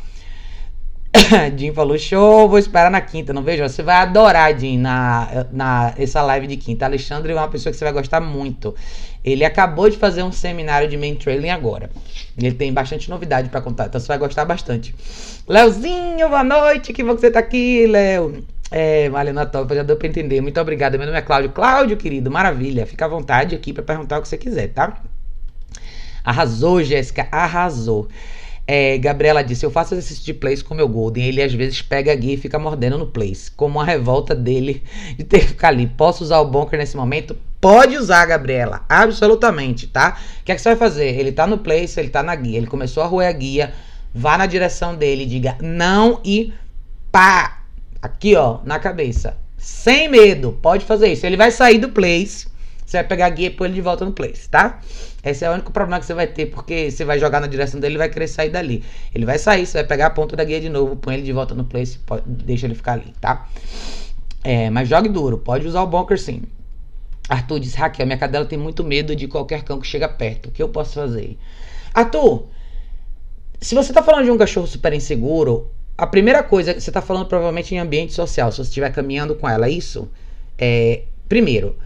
Jim 1.57 1.73
falou, 1.73 1.99
show, 1.99 2.49
vou 2.49 2.59
esperar 2.59 2.91
na 2.91 3.01
quinta, 3.01 3.33
não 3.33 3.43
vejo? 3.43 3.63
Você 3.63 3.83
vai 3.83 3.97
adorar, 3.97 4.59
Jim, 4.59 4.79
na, 4.79 5.47
na, 5.51 5.95
essa 5.97 6.23
live 6.23 6.47
de 6.47 6.57
quinta. 6.57 6.85
Alexandre 6.85 7.33
é 7.33 7.35
uma 7.35 7.49
pessoa 7.49 7.73
que 7.73 7.79
você 7.79 7.85
vai 7.85 7.93
gostar 7.93 8.21
muito. 8.21 8.75
Ele 9.31 9.45
acabou 9.45 9.89
de 9.89 9.97
fazer 9.97 10.23
um 10.23 10.33
seminário 10.33 10.89
de 10.89 10.97
main 10.97 11.15
trailing 11.15 11.51
agora. 11.51 11.91
Ele 12.37 12.53
tem 12.53 12.73
bastante 12.73 13.11
novidade 13.11 13.49
para 13.49 13.61
contar, 13.61 13.87
então 13.87 14.01
você 14.01 14.09
vai 14.09 14.19
gostar 14.19 14.45
bastante. 14.45 14.95
Leozinho, 15.47 16.29
boa 16.29 16.45
noite, 16.45 16.93
que 16.93 17.03
bom 17.03 17.15
que 17.15 17.21
você 17.21 17.31
tá 17.31 17.41
aqui, 17.41 17.87
Léo. 17.87 18.45
É, 18.71 19.09
Malena 19.09 19.47
Top, 19.47 19.75
já 19.75 19.83
deu 19.83 19.97
pra 19.97 20.09
entender. 20.09 20.41
Muito 20.41 20.61
obrigada. 20.61 20.99
Meu 20.99 21.07
nome 21.07 21.19
é 21.19 21.23
Cláudio. 21.23 21.51
Cláudio, 21.51 21.97
querido, 21.97 22.31
maravilha. 22.31 22.87
Fica 22.87 23.07
à 23.07 23.09
vontade 23.09 23.55
aqui 23.55 23.73
para 23.73 23.83
perguntar 23.83 24.19
o 24.19 24.23
que 24.23 24.29
você 24.29 24.37
quiser, 24.37 24.69
tá? 24.69 25.03
Arrasou, 26.23 26.83
Jéssica, 26.83 27.27
arrasou. 27.33 28.09
É, 28.67 28.99
Gabriela 28.99 29.43
disse: 29.43 29.65
Eu 29.65 29.71
faço 29.71 29.95
exercício 29.95 30.23
de 30.23 30.35
place 30.35 30.63
com 30.63 30.75
meu 30.75 30.87
Golden. 30.87 31.25
Ele 31.25 31.43
às 31.43 31.55
vezes 31.55 31.81
pega 31.81 32.13
a 32.13 32.15
guia 32.15 32.35
e 32.35 32.37
fica 32.37 32.59
mordendo 32.59 32.99
no 32.99 33.07
place. 33.07 33.51
Como 33.51 33.81
a 33.81 33.85
revolta 33.85 34.35
dele 34.35 34.83
de 35.17 35.25
ter 35.25 35.41
que 35.41 35.47
ficar 35.49 35.69
ali. 35.69 35.87
Posso 35.87 36.23
usar 36.23 36.39
o 36.41 36.45
bunker 36.45 36.79
nesse 36.79 36.95
momento? 36.95 37.35
Pode 37.61 37.97
usar, 37.97 38.25
Gabriela. 38.27 38.85
Absolutamente, 38.89 39.89
tá? 39.89 40.17
O 40.41 40.45
que 40.45 40.53
é 40.53 40.55
que 40.55 40.61
você 40.61 40.69
vai 40.71 40.77
fazer? 40.77 41.19
Ele 41.19 41.33
tá 41.33 41.47
no 41.47 41.59
place, 41.59 41.99
ele 41.99 42.09
tá 42.09 42.23
na 42.23 42.35
guia. 42.35 42.57
Ele 42.57 42.67
começou 42.67 43.03
a 43.03 43.07
roer 43.07 43.29
a 43.29 43.33
guia. 43.33 43.75
Vá 44.15 44.39
na 44.39 44.47
direção 44.47 44.95
dele, 44.95 45.27
diga 45.27 45.57
não 45.61 46.21
e 46.25 46.53
pá! 47.11 47.63
Aqui, 48.01 48.37
ó, 48.37 48.61
na 48.65 48.79
cabeça. 48.79 49.37
Sem 49.57 50.09
medo. 50.09 50.57
Pode 50.63 50.85
fazer 50.85 51.13
isso. 51.13 51.27
Ele 51.27 51.37
vai 51.37 51.51
sair 51.51 51.79
do 51.79 51.89
place. 51.89 52.47
Você 52.87 52.97
vai 52.97 53.05
pegar 53.05 53.27
a 53.27 53.31
guia 53.31 53.49
e 53.49 53.51
pôr 53.51 53.67
ele 53.67 53.75
de 53.75 53.83
volta 53.83 54.03
no 54.05 54.13
place, 54.13 54.49
tá? 54.49 54.81
Esse 55.23 55.45
é 55.45 55.51
o 55.51 55.53
único 55.53 55.71
problema 55.71 56.01
que 56.01 56.07
você 56.07 56.15
vai 56.15 56.27
ter, 56.27 56.47
porque 56.47 56.91
você 56.91 57.05
vai 57.05 57.19
jogar 57.19 57.39
na 57.39 57.47
direção 57.47 57.79
dele, 57.79 57.93
ele 57.93 57.99
vai 57.99 58.09
querer 58.09 58.29
sair 58.29 58.49
dali. 58.49 58.83
Ele 59.15 59.27
vai 59.27 59.39
sair, 59.39 59.67
você 59.67 59.79
vai 59.79 59.85
pegar 59.85 60.07
a 60.07 60.11
ponta 60.11 60.35
da 60.35 60.43
guia 60.43 60.59
de 60.59 60.71
novo, 60.71 60.97
põe 60.97 61.15
ele 61.17 61.23
de 61.23 61.33
volta 61.33 61.55
no 61.55 61.65
place, 61.65 61.99
pode, 61.99 62.23
deixa 62.27 62.67
ele 62.67 62.75
ficar 62.75 62.93
ali, 62.93 63.13
tá? 63.21 63.47
É, 64.43 64.71
mas 64.71 64.89
jogue 64.89 65.11
duro, 65.11 65.37
pode 65.37 65.67
usar 65.67 65.83
o 65.83 65.87
bunker 65.87 66.19
sim. 66.19 66.45
Arthur 67.29 67.61
disse, 67.61 67.77
Raquel, 67.77 68.07
minha 68.07 68.19
cadela 68.19 68.47
tem 68.47 68.59
muito 68.59 68.83
medo 68.83 69.15
de 69.15 69.29
qualquer 69.29 69.63
cão 69.63 69.81
que 69.81 69.87
chega 69.87 70.09
perto. 70.09 70.49
O 70.49 70.51
que 70.51 70.63
eu 70.63 70.69
posso 70.69 70.95
fazer? 70.95 71.37
Arthur, 71.93 72.47
se 73.61 73.75
você 73.75 73.93
tá 73.93 74.03
falando 74.03 74.25
de 74.25 74.31
um 74.31 74.39
cachorro 74.39 74.67
super 74.67 74.93
inseguro, 74.93 75.71
a 75.97 76.07
primeira 76.07 76.43
coisa, 76.43 76.79
você 76.79 76.93
tá 76.93 77.03
falando 77.03 77.27
provavelmente 77.27 77.75
em 77.75 77.79
ambiente 77.79 78.13
social, 78.13 78.51
se 78.51 78.59
você 78.59 78.63
estiver 78.63 78.93
caminhando 78.93 79.35
com 79.35 79.49
ela, 79.49 79.67
é 79.67 79.71
isso? 79.71 80.09
É, 80.57 81.03
primeiro, 81.29 81.77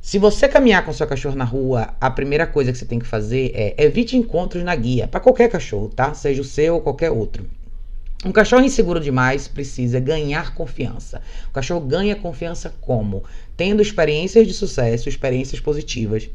se 0.00 0.18
você 0.18 0.48
caminhar 0.48 0.84
com 0.84 0.92
seu 0.92 1.06
cachorro 1.06 1.36
na 1.36 1.44
rua, 1.44 1.94
a 2.00 2.10
primeira 2.10 2.46
coisa 2.46 2.72
que 2.72 2.78
você 2.78 2.86
tem 2.86 2.98
que 2.98 3.06
fazer 3.06 3.52
é 3.54 3.74
evite 3.84 4.16
encontros 4.16 4.64
na 4.64 4.74
guia, 4.74 5.06
para 5.06 5.20
qualquer 5.20 5.50
cachorro, 5.50 5.88
tá? 5.88 6.14
Seja 6.14 6.40
o 6.40 6.44
seu 6.44 6.76
ou 6.76 6.80
qualquer 6.80 7.10
outro. 7.10 7.44
Um 8.22 8.32
cachorro 8.32 8.62
inseguro 8.62 9.00
demais 9.00 9.48
precisa 9.48 9.98
ganhar 9.98 10.54
confiança. 10.54 11.22
O 11.48 11.52
cachorro 11.52 11.80
ganha 11.80 12.14
confiança 12.14 12.74
como? 12.80 13.24
Tendo 13.56 13.80
experiências 13.80 14.46
de 14.46 14.52
sucesso, 14.52 15.08
experiências 15.08 15.58
positivas 15.58 16.28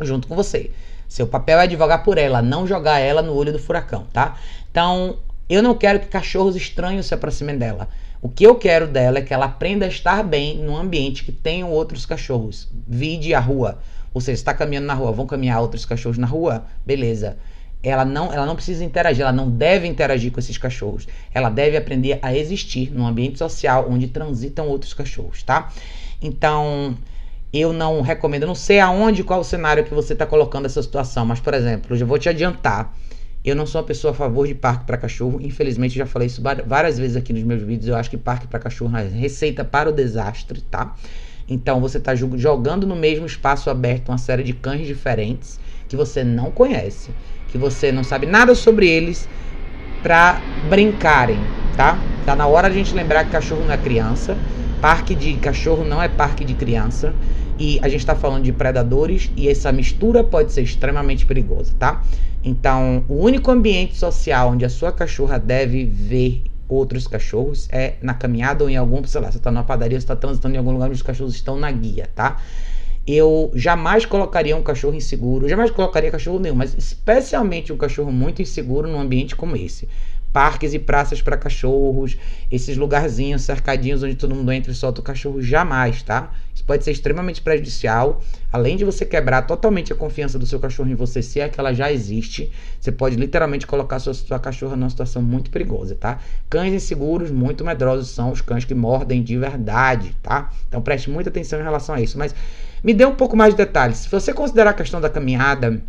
junto 0.00 0.26
com 0.26 0.34
você. 0.34 0.72
Seu 1.08 1.26
papel 1.26 1.60
é 1.60 1.62
advogar 1.62 2.02
por 2.02 2.18
ela, 2.18 2.42
não 2.42 2.66
jogar 2.66 2.98
ela 2.98 3.22
no 3.22 3.34
olho 3.34 3.52
do 3.52 3.58
furacão, 3.58 4.06
tá? 4.12 4.36
Então, 4.70 5.18
eu 5.48 5.62
não 5.62 5.76
quero 5.76 6.00
que 6.00 6.06
cachorros 6.06 6.56
estranhos 6.56 7.06
se 7.06 7.14
aproximem 7.14 7.56
dela. 7.56 7.88
O 8.20 8.28
que 8.28 8.44
eu 8.44 8.56
quero 8.56 8.88
dela 8.88 9.18
é 9.18 9.22
que 9.22 9.34
ela 9.34 9.46
aprenda 9.46 9.84
a 9.84 9.88
estar 9.88 10.24
bem 10.24 10.58
num 10.58 10.76
ambiente 10.76 11.22
que 11.22 11.30
tenham 11.30 11.70
outros 11.70 12.04
cachorros. 12.04 12.68
Vide 12.88 13.32
a 13.32 13.38
rua. 13.38 13.78
Ou 14.12 14.20
seja, 14.20 14.40
está 14.40 14.52
caminhando 14.52 14.86
na 14.86 14.94
rua, 14.94 15.12
vão 15.12 15.26
caminhar 15.26 15.60
outros 15.60 15.84
cachorros 15.84 16.18
na 16.18 16.26
rua? 16.26 16.64
Beleza. 16.84 17.36
Ela 17.82 18.04
não, 18.04 18.32
ela 18.32 18.46
não 18.46 18.54
precisa 18.54 18.84
interagir, 18.84 19.22
ela 19.22 19.32
não 19.32 19.50
deve 19.50 19.88
interagir 19.88 20.30
com 20.30 20.38
esses 20.38 20.56
cachorros. 20.56 21.08
Ela 21.34 21.50
deve 21.50 21.76
aprender 21.76 22.18
a 22.22 22.34
existir 22.34 22.92
num 22.92 23.06
ambiente 23.06 23.38
social 23.38 23.86
onde 23.90 24.06
transitam 24.06 24.68
outros 24.68 24.94
cachorros, 24.94 25.42
tá? 25.42 25.72
Então, 26.20 26.96
eu 27.52 27.72
não 27.72 28.00
recomendo, 28.00 28.42
eu 28.42 28.48
não 28.48 28.54
sei 28.54 28.78
aonde, 28.78 29.24
qual 29.24 29.40
o 29.40 29.44
cenário 29.44 29.84
que 29.84 29.92
você 29.92 30.12
está 30.12 30.24
colocando 30.24 30.66
essa 30.66 30.80
situação, 30.80 31.26
mas, 31.26 31.40
por 31.40 31.52
exemplo, 31.52 31.92
eu 31.92 31.98
já 31.98 32.06
vou 32.06 32.18
te 32.18 32.28
adiantar. 32.28 32.94
Eu 33.44 33.56
não 33.56 33.66
sou 33.66 33.80
uma 33.80 33.86
pessoa 33.86 34.12
a 34.12 34.14
favor 34.14 34.46
de 34.46 34.54
parque 34.54 34.84
para 34.84 34.96
cachorro. 34.96 35.40
Infelizmente, 35.42 35.96
já 35.96 36.06
falei 36.06 36.28
isso 36.28 36.40
várias 36.64 36.96
vezes 36.96 37.16
aqui 37.16 37.32
nos 37.32 37.42
meus 37.42 37.60
vídeos. 37.60 37.88
Eu 37.88 37.96
acho 37.96 38.08
que 38.08 38.16
parque 38.16 38.46
para 38.46 38.60
cachorro 38.60 38.96
é 38.96 39.08
receita 39.08 39.64
para 39.64 39.90
o 39.90 39.92
desastre, 39.92 40.60
tá? 40.60 40.94
Então, 41.48 41.80
você 41.80 41.98
está 41.98 42.14
jogando 42.14 42.86
no 42.86 42.94
mesmo 42.94 43.26
espaço 43.26 43.68
aberto 43.68 44.10
uma 44.10 44.18
série 44.18 44.44
de 44.44 44.52
cães 44.52 44.86
diferentes 44.86 45.58
que 45.88 45.96
você 45.96 46.22
não 46.22 46.52
conhece, 46.52 47.10
que 47.52 47.58
você 47.58 47.92
não 47.92 48.02
sabe 48.02 48.26
nada 48.26 48.54
sobre 48.54 48.88
eles 48.88 49.28
para 50.02 50.40
brincarem, 50.68 51.38
tá? 51.76 51.98
Tá 52.24 52.34
na 52.34 52.46
hora 52.46 52.68
de 52.68 52.74
a 52.74 52.78
gente 52.78 52.94
lembrar 52.94 53.24
que 53.24 53.30
cachorro 53.30 53.62
não 53.64 53.72
é 53.72 53.76
criança. 53.76 54.36
Parque 54.80 55.14
de 55.14 55.34
cachorro 55.34 55.84
não 55.84 56.02
é 56.02 56.08
parque 56.08 56.44
de 56.44 56.54
criança. 56.54 57.14
E 57.58 57.78
a 57.82 57.88
gente 57.88 58.00
está 58.00 58.14
falando 58.14 58.42
de 58.42 58.52
predadores 58.52 59.30
e 59.36 59.48
essa 59.48 59.70
mistura 59.70 60.24
pode 60.24 60.50
ser 60.50 60.62
extremamente 60.62 61.26
perigosa, 61.26 61.72
tá? 61.78 62.02
Então, 62.42 63.04
o 63.06 63.14
único 63.14 63.50
ambiente 63.50 63.96
social 63.96 64.50
onde 64.50 64.64
a 64.64 64.70
sua 64.70 64.90
cachorra 64.90 65.38
deve 65.38 65.84
ver 65.84 66.42
outros 66.66 67.06
cachorros 67.06 67.68
é 67.70 67.94
na 68.00 68.14
caminhada 68.14 68.64
ou 68.64 68.70
em 68.70 68.76
algum, 68.76 69.04
sei 69.04 69.20
lá, 69.20 69.30
você 69.30 69.36
está 69.36 69.50
numa 69.50 69.62
padaria, 69.62 70.00
você 70.00 70.04
está 70.04 70.16
transitando 70.16 70.54
em 70.54 70.58
algum 70.58 70.72
lugar 70.72 70.86
onde 70.86 70.96
os 70.96 71.02
cachorros 71.02 71.34
estão 71.34 71.56
na 71.56 71.70
guia, 71.70 72.08
tá? 72.14 72.38
Eu 73.06 73.50
jamais 73.54 74.06
colocaria 74.06 74.56
um 74.56 74.62
cachorro 74.62 74.94
inseguro, 74.94 75.48
jamais 75.48 75.70
colocaria 75.70 76.10
cachorro 76.10 76.38
nenhum, 76.38 76.54
mas 76.54 76.74
especialmente 76.78 77.72
um 77.72 77.76
cachorro 77.76 78.12
muito 78.12 78.40
inseguro 78.40 78.88
num 78.88 79.00
ambiente 79.00 79.34
como 79.34 79.56
esse. 79.56 79.88
parques 80.32 80.72
e 80.72 80.78
praças 80.78 81.20
para 81.20 81.36
cachorros, 81.36 82.16
esses 82.50 82.76
lugarzinhos, 82.76 83.42
cercadinhos 83.42 84.02
onde 84.02 84.14
todo 84.14 84.34
mundo 84.34 84.50
entra 84.50 84.72
e 84.72 84.74
solta 84.74 85.00
o 85.00 85.04
cachorro, 85.04 85.42
jamais, 85.42 86.02
tá? 86.02 86.32
Isso 86.54 86.64
pode 86.64 86.84
ser 86.84 86.92
extremamente 86.92 87.42
prejudicial. 87.42 88.22
Além 88.50 88.76
de 88.76 88.84
você 88.84 89.04
quebrar 89.04 89.42
totalmente 89.42 89.92
a 89.92 89.96
confiança 89.96 90.38
do 90.38 90.46
seu 90.46 90.58
cachorro 90.58 90.88
em 90.88 90.94
você, 90.94 91.22
se 91.22 91.38
é 91.38 91.48
que 91.48 91.60
ela 91.60 91.74
já 91.74 91.92
existe, 91.92 92.50
você 92.80 92.90
pode 92.90 93.16
literalmente 93.16 93.66
colocar 93.66 93.98
sua, 93.98 94.14
sua 94.14 94.38
cachorra 94.38 94.74
numa 94.74 94.88
situação 94.88 95.20
muito 95.20 95.50
perigosa, 95.50 95.94
tá? 95.94 96.18
Cães 96.48 96.72
inseguros, 96.72 97.30
muito 97.30 97.64
medrosos 97.64 98.08
são 98.08 98.32
os 98.32 98.40
cães 98.40 98.64
que 98.64 98.74
mordem 98.74 99.22
de 99.22 99.36
verdade, 99.36 100.16
tá? 100.22 100.50
Então 100.68 100.80
preste 100.80 101.10
muita 101.10 101.28
atenção 101.28 101.60
em 101.60 101.62
relação 101.62 101.94
a 101.94 102.00
isso. 102.00 102.16
Mas 102.16 102.34
me 102.82 102.94
dê 102.94 103.04
um 103.04 103.14
pouco 103.14 103.36
mais 103.36 103.54
de 103.54 103.58
detalhes. 103.58 103.98
Se 103.98 104.08
você 104.08 104.32
considerar 104.32 104.70
a 104.70 104.74
questão 104.74 105.00
da 105.00 105.08
caminhada 105.08 105.82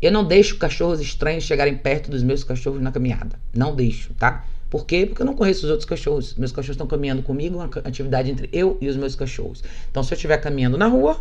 eu 0.00 0.12
não 0.12 0.24
deixo 0.24 0.58
cachorros 0.58 1.00
estranhos 1.00 1.42
chegarem 1.42 1.76
perto 1.76 2.08
dos 2.08 2.22
meus 2.22 2.44
cachorros 2.44 2.80
na 2.80 2.92
caminhada. 2.92 3.38
Não 3.52 3.74
deixo, 3.74 4.14
tá? 4.14 4.44
Por 4.70 4.86
quê? 4.86 5.06
Porque 5.06 5.22
eu 5.22 5.26
não 5.26 5.34
conheço 5.34 5.64
os 5.64 5.70
outros 5.70 5.88
cachorros. 5.88 6.34
Meus 6.36 6.52
cachorros 6.52 6.74
estão 6.74 6.86
caminhando 6.86 7.20
comigo, 7.20 7.56
uma 7.56 7.68
atividade 7.84 8.30
entre 8.30 8.48
eu 8.52 8.78
e 8.80 8.88
os 8.88 8.96
meus 8.96 9.16
cachorros. 9.16 9.64
Então, 9.90 10.04
se 10.04 10.12
eu 10.12 10.14
estiver 10.14 10.36
caminhando 10.38 10.78
na 10.78 10.86
rua, 10.86 11.20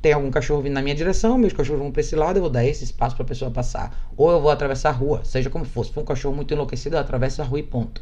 tem 0.00 0.12
algum 0.12 0.30
cachorro 0.30 0.62
vindo 0.62 0.74
na 0.74 0.82
minha 0.82 0.94
direção, 0.94 1.36
meus 1.36 1.52
cachorros 1.52 1.80
vão 1.82 1.90
para 1.90 2.00
esse 2.00 2.14
lado, 2.14 2.36
eu 2.36 2.42
vou 2.42 2.50
dar 2.50 2.64
esse 2.64 2.84
espaço 2.84 3.16
para 3.16 3.24
a 3.24 3.28
pessoa 3.28 3.50
passar. 3.50 4.12
Ou 4.16 4.30
eu 4.30 4.40
vou 4.40 4.52
atravessar 4.52 4.90
a 4.90 4.92
rua, 4.92 5.22
seja 5.24 5.50
como 5.50 5.64
for. 5.64 5.84
Se 5.84 5.92
for 5.92 6.02
um 6.02 6.04
cachorro 6.04 6.36
muito 6.36 6.54
enlouquecido, 6.54 6.94
eu 6.94 7.00
atravesso 7.00 7.42
a 7.42 7.44
rua 7.44 7.58
e 7.58 7.64
ponto. 7.64 8.00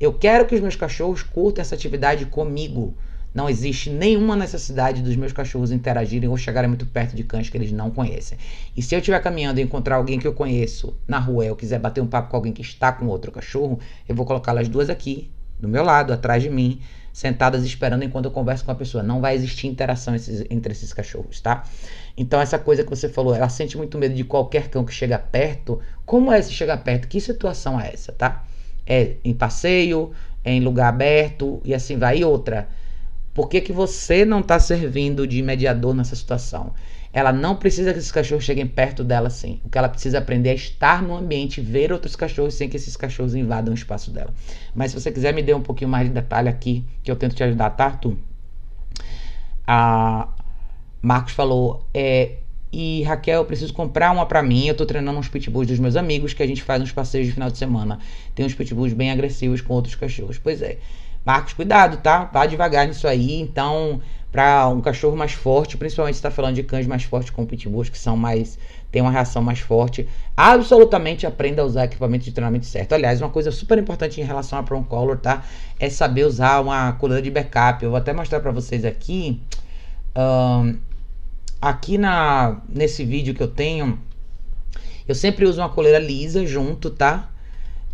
Eu 0.00 0.14
quero 0.14 0.46
que 0.46 0.54
os 0.54 0.62
meus 0.62 0.76
cachorros 0.76 1.22
curtam 1.22 1.60
essa 1.60 1.74
atividade 1.74 2.24
comigo. 2.24 2.94
Não 3.34 3.48
existe 3.48 3.90
nenhuma 3.90 4.34
necessidade 4.34 5.02
dos 5.02 5.14
meus 5.14 5.32
cachorros 5.32 5.70
interagirem 5.70 6.28
ou 6.28 6.36
chegarem 6.36 6.68
muito 6.68 6.86
perto 6.86 7.14
de 7.14 7.22
cães 7.22 7.48
que 7.48 7.56
eles 7.56 7.70
não 7.70 7.90
conhecem. 7.90 8.38
E 8.76 8.82
se 8.82 8.94
eu 8.94 8.98
estiver 8.98 9.20
caminhando 9.22 9.60
e 9.60 9.62
encontrar 9.62 9.96
alguém 9.96 10.18
que 10.18 10.26
eu 10.26 10.32
conheço 10.32 10.96
na 11.06 11.18
rua 11.18 11.44
e 11.44 11.48
eu 11.48 11.56
quiser 11.56 11.78
bater 11.78 12.00
um 12.00 12.06
papo 12.06 12.30
com 12.30 12.36
alguém 12.36 12.52
que 12.52 12.62
está 12.62 12.90
com 12.90 13.06
outro 13.06 13.30
cachorro, 13.30 13.78
eu 14.08 14.14
vou 14.14 14.24
colocá-las 14.24 14.68
duas 14.68 14.88
aqui, 14.88 15.30
do 15.60 15.68
meu 15.68 15.82
lado, 15.82 16.12
atrás 16.12 16.42
de 16.42 16.48
mim, 16.48 16.80
sentadas 17.12 17.64
esperando 17.64 18.04
enquanto 18.04 18.26
eu 18.26 18.30
converso 18.30 18.64
com 18.64 18.70
a 18.70 18.74
pessoa. 18.74 19.02
Não 19.02 19.20
vai 19.20 19.34
existir 19.34 19.66
interação 19.66 20.14
esses, 20.14 20.44
entre 20.48 20.72
esses 20.72 20.92
cachorros, 20.92 21.40
tá? 21.40 21.64
Então, 22.16 22.40
essa 22.40 22.58
coisa 22.58 22.84
que 22.84 22.90
você 22.90 23.08
falou, 23.08 23.34
ela 23.34 23.48
sente 23.48 23.76
muito 23.76 23.98
medo 23.98 24.14
de 24.14 24.24
qualquer 24.24 24.68
cão 24.68 24.84
que 24.84 24.92
chega 24.92 25.18
perto. 25.18 25.80
Como 26.06 26.32
é 26.32 26.38
esse 26.38 26.52
chegar 26.52 26.78
perto? 26.78 27.08
Que 27.08 27.20
situação 27.20 27.80
é 27.80 27.92
essa, 27.92 28.12
tá? 28.12 28.44
É 28.86 29.16
em 29.24 29.34
passeio, 29.34 30.12
é 30.44 30.52
em 30.52 30.60
lugar 30.60 30.88
aberto 30.88 31.60
e 31.64 31.74
assim 31.74 31.98
vai. 31.98 32.18
E 32.18 32.24
outra, 32.24 32.68
por 33.38 33.48
que, 33.48 33.60
que 33.60 33.72
você 33.72 34.24
não 34.24 34.40
está 34.40 34.58
servindo 34.58 35.24
de 35.24 35.40
mediador 35.44 35.94
nessa 35.94 36.16
situação? 36.16 36.74
Ela 37.12 37.32
não 37.32 37.54
precisa 37.54 37.92
que 37.92 38.00
esses 38.00 38.10
cachorros 38.10 38.42
cheguem 38.42 38.66
perto 38.66 39.04
dela 39.04 39.28
assim. 39.28 39.60
O 39.64 39.68
que 39.68 39.78
ela 39.78 39.88
precisa 39.88 40.18
aprender 40.18 40.48
é 40.48 40.54
estar 40.54 41.00
no 41.04 41.16
ambiente, 41.16 41.60
ver 41.60 41.92
outros 41.92 42.16
cachorros 42.16 42.54
sem 42.54 42.68
que 42.68 42.76
esses 42.76 42.96
cachorros 42.96 43.36
invadam 43.36 43.72
o 43.72 43.76
espaço 43.76 44.10
dela. 44.10 44.34
Mas 44.74 44.90
se 44.90 45.00
você 45.00 45.12
quiser 45.12 45.32
me 45.32 45.40
dê 45.40 45.54
um 45.54 45.60
pouquinho 45.60 45.88
mais 45.88 46.08
de 46.08 46.14
detalhe 46.14 46.48
aqui, 46.48 46.84
que 47.00 47.08
eu 47.08 47.14
tento 47.14 47.36
te 47.36 47.44
ajudar, 47.44 47.70
tá, 47.70 47.84
Arthur? 47.84 48.16
A 49.64 50.30
Marcos 51.00 51.32
falou, 51.32 51.86
é, 51.94 52.38
e 52.72 53.04
Raquel, 53.04 53.42
eu 53.42 53.44
preciso 53.44 53.72
comprar 53.72 54.10
uma 54.10 54.26
para 54.26 54.42
mim. 54.42 54.66
Eu 54.66 54.74
tô 54.74 54.84
treinando 54.84 55.16
uns 55.16 55.28
pitbulls 55.28 55.68
dos 55.68 55.78
meus 55.78 55.94
amigos 55.94 56.34
que 56.34 56.42
a 56.42 56.46
gente 56.48 56.64
faz 56.64 56.82
uns 56.82 56.90
passeios 56.90 57.28
de 57.28 57.34
final 57.34 57.52
de 57.52 57.58
semana. 57.58 58.00
Tem 58.34 58.44
uns 58.44 58.54
pitbulls 58.54 58.92
bem 58.92 59.12
agressivos 59.12 59.60
com 59.60 59.74
outros 59.74 59.94
cachorros. 59.94 60.38
Pois 60.38 60.60
é. 60.60 60.78
Marcos, 61.24 61.52
cuidado, 61.52 61.98
tá? 61.98 62.24
Vá 62.24 62.46
devagar 62.46 62.86
nisso 62.86 63.06
aí. 63.06 63.40
Então, 63.40 64.00
para 64.30 64.68
um 64.68 64.80
cachorro 64.80 65.16
mais 65.16 65.32
forte, 65.32 65.76
principalmente 65.76 66.14
está 66.14 66.30
falando 66.30 66.54
de 66.54 66.62
cães 66.62 66.86
mais 66.86 67.04
fortes 67.04 67.30
como 67.30 67.46
pitbulls, 67.46 67.88
que 67.88 67.98
são 67.98 68.16
mais 68.16 68.58
tem 68.90 69.02
uma 69.02 69.10
reação 69.10 69.42
mais 69.42 69.60
forte, 69.60 70.08
absolutamente 70.36 71.26
aprenda 71.26 71.60
a 71.60 71.64
usar 71.64 71.84
equipamento 71.84 72.24
de 72.24 72.32
treinamento 72.32 72.64
certo. 72.64 72.94
Aliás, 72.94 73.20
uma 73.20 73.28
coisa 73.28 73.50
super 73.50 73.76
importante 73.78 74.20
em 74.20 74.24
relação 74.24 74.58
a 74.58 74.62
Prong 74.62 74.86
Color, 74.86 75.18
tá? 75.18 75.44
É 75.78 75.90
saber 75.90 76.24
usar 76.24 76.60
uma 76.60 76.92
coleira 76.92 77.22
de 77.22 77.30
backup. 77.30 77.84
Eu 77.84 77.90
vou 77.90 77.98
até 77.98 78.12
mostrar 78.14 78.40
para 78.40 78.50
vocês 78.50 78.84
aqui. 78.86 79.42
Um, 80.16 80.78
aqui 81.60 81.98
na 81.98 82.62
nesse 82.68 83.04
vídeo 83.04 83.34
que 83.34 83.42
eu 83.42 83.48
tenho, 83.48 83.98
eu 85.06 85.14
sempre 85.14 85.44
uso 85.44 85.60
uma 85.60 85.68
coleira 85.68 85.98
lisa 85.98 86.46
junto, 86.46 86.88
tá? 86.88 87.28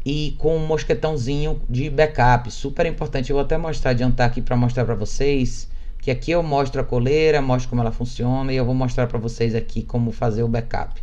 E 0.05 0.35
com 0.39 0.57
um 0.57 0.67
mosquetãozinho 0.67 1.61
de 1.69 1.89
backup, 1.89 2.51
super 2.51 2.85
importante. 2.87 3.31
Eu 3.31 3.37
vou 3.37 3.45
até 3.45 3.57
mostrar, 3.57 3.93
adiantar 3.93 4.29
aqui 4.29 4.43
para 4.43 4.57
mostrar 4.57 4.85
para 4.85 4.95
vocês, 4.95 5.69
que 6.01 6.11
aqui 6.11 6.31
eu 6.31 6.43
mostro 6.43 6.81
a 6.81 6.85
coleira, 6.85 7.41
mostro 7.41 7.71
como 7.71 7.81
ela 7.81 7.93
funciona 7.93 8.53
e 8.53 8.57
eu 8.57 8.65
vou 8.65 8.75
mostrar 8.75 9.07
para 9.07 9.19
vocês 9.19 9.55
aqui 9.55 9.83
como 9.83 10.13
fazer 10.13 10.43
o 10.43 10.49
backup 10.49 11.03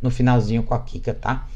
no 0.00 0.10
finalzinho 0.10 0.64
com 0.64 0.74
a 0.74 0.80
Kika, 0.80 1.14
tá? 1.14 1.46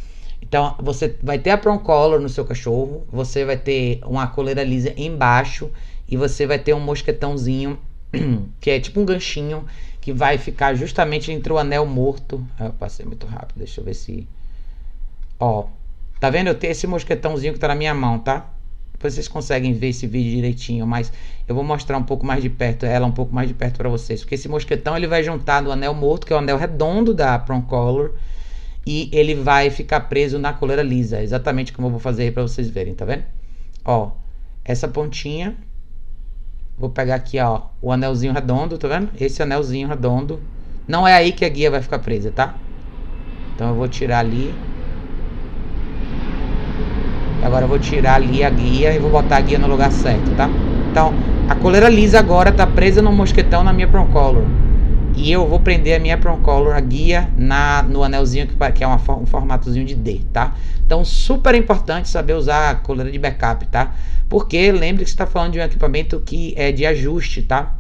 Então, 0.40 0.76
você 0.80 1.16
vai 1.20 1.38
ter 1.38 1.50
a 1.50 1.58
Prong 1.58 1.82
Collar 1.82 2.20
no 2.20 2.28
seu 2.28 2.44
cachorro, 2.44 3.04
você 3.10 3.44
vai 3.44 3.56
ter 3.56 4.00
uma 4.04 4.28
coleira 4.28 4.62
lisa 4.62 4.92
embaixo 4.96 5.70
e 6.08 6.16
você 6.16 6.46
vai 6.46 6.58
ter 6.58 6.72
um 6.72 6.78
mosquetãozinho 6.78 7.76
que 8.60 8.70
é 8.70 8.78
tipo 8.78 9.00
um 9.00 9.04
ganchinho 9.04 9.66
que 10.00 10.12
vai 10.12 10.38
ficar 10.38 10.74
justamente 10.74 11.32
entre 11.32 11.52
o 11.52 11.58
anel 11.58 11.84
morto. 11.84 12.46
Ah, 12.56 12.66
eu 12.66 12.72
passei 12.72 13.04
muito 13.04 13.26
rápido, 13.26 13.58
deixa 13.58 13.80
eu 13.80 13.84
ver 13.84 13.94
se. 13.94 14.28
Ó, 15.40 15.66
Tá 16.18 16.30
vendo? 16.30 16.48
Eu 16.48 16.54
tenho 16.54 16.70
esse 16.70 16.86
mosquetãozinho 16.86 17.52
que 17.52 17.58
tá 17.58 17.68
na 17.68 17.74
minha 17.74 17.94
mão, 17.94 18.18
tá? 18.18 18.50
Vocês 18.98 19.28
conseguem 19.28 19.74
ver 19.74 19.88
esse 19.88 20.06
vídeo 20.06 20.30
direitinho, 20.32 20.86
mas 20.86 21.12
eu 21.46 21.54
vou 21.54 21.62
mostrar 21.62 21.98
um 21.98 22.02
pouco 22.02 22.24
mais 22.24 22.42
de 22.42 22.48
perto, 22.48 22.86
ela 22.86 23.06
um 23.06 23.12
pouco 23.12 23.34
mais 23.34 23.46
de 23.46 23.54
perto 23.54 23.76
para 23.76 23.88
vocês. 23.88 24.20
Porque 24.20 24.34
esse 24.34 24.48
mosquetão 24.48 24.96
ele 24.96 25.06
vai 25.06 25.22
juntar 25.22 25.62
no 25.62 25.70
anel 25.70 25.94
morto, 25.94 26.26
que 26.26 26.32
é 26.32 26.36
o 26.36 26.38
anel 26.38 26.56
redondo 26.56 27.12
da 27.12 27.38
Color, 27.38 28.14
e 28.86 29.10
ele 29.12 29.34
vai 29.34 29.68
ficar 29.68 30.00
preso 30.00 30.38
na 30.38 30.52
coleira 30.52 30.82
lisa, 30.82 31.22
exatamente 31.22 31.72
como 31.72 31.88
eu 31.88 31.90
vou 31.90 32.00
fazer 32.00 32.22
aí 32.22 32.30
para 32.30 32.42
vocês 32.42 32.70
verem, 32.70 32.94
tá 32.94 33.04
vendo? 33.04 33.24
Ó, 33.84 34.12
essa 34.64 34.88
pontinha, 34.88 35.54
vou 36.78 36.88
pegar 36.88 37.16
aqui, 37.16 37.38
ó, 37.38 37.62
o 37.82 37.92
anelzinho 37.92 38.32
redondo, 38.32 38.78
tá 38.78 38.88
vendo? 38.88 39.10
Esse 39.20 39.42
anelzinho 39.42 39.88
redondo, 39.88 40.40
não 40.88 41.06
é 41.06 41.14
aí 41.14 41.32
que 41.32 41.44
a 41.44 41.48
guia 41.48 41.70
vai 41.70 41.82
ficar 41.82 41.98
presa, 41.98 42.30
tá? 42.30 42.54
Então 43.54 43.68
eu 43.68 43.74
vou 43.74 43.88
tirar 43.88 44.20
ali. 44.20 44.54
Agora 47.42 47.64
eu 47.64 47.68
vou 47.68 47.78
tirar 47.78 48.14
ali 48.14 48.42
a 48.42 48.50
guia 48.50 48.94
e 48.94 48.98
vou 48.98 49.10
botar 49.10 49.36
a 49.36 49.40
guia 49.40 49.58
no 49.58 49.66
lugar 49.66 49.92
certo, 49.92 50.34
tá? 50.36 50.48
Então, 50.90 51.12
a 51.48 51.54
coleira 51.54 51.88
lisa 51.88 52.18
agora 52.18 52.50
tá 52.50 52.66
presa 52.66 53.02
no 53.02 53.12
mosquetão 53.12 53.62
na 53.62 53.72
minha 53.72 53.86
Color 53.86 54.44
E 55.14 55.30
eu 55.30 55.46
vou 55.46 55.60
prender 55.60 55.96
a 55.96 56.00
minha 56.00 56.16
Color 56.16 56.74
a 56.74 56.80
guia, 56.80 57.28
na, 57.36 57.82
no 57.82 58.02
anelzinho 58.02 58.46
que, 58.46 58.72
que 58.72 58.82
é 58.82 58.86
uma, 58.86 58.96
um 58.96 59.26
formatozinho 59.26 59.84
de 59.84 59.94
D, 59.94 60.22
tá? 60.32 60.54
Então, 60.84 61.04
super 61.04 61.54
importante 61.54 62.08
saber 62.08 62.34
usar 62.34 62.70
a 62.70 62.74
coleira 62.76 63.10
de 63.10 63.18
backup, 63.18 63.66
tá? 63.66 63.94
Porque 64.28 64.72
lembre 64.72 65.04
que 65.04 65.10
você 65.10 65.14
está 65.14 65.26
falando 65.26 65.52
de 65.52 65.60
um 65.60 65.62
equipamento 65.62 66.20
que 66.20 66.54
é 66.56 66.72
de 66.72 66.86
ajuste, 66.86 67.42
tá? 67.42 67.76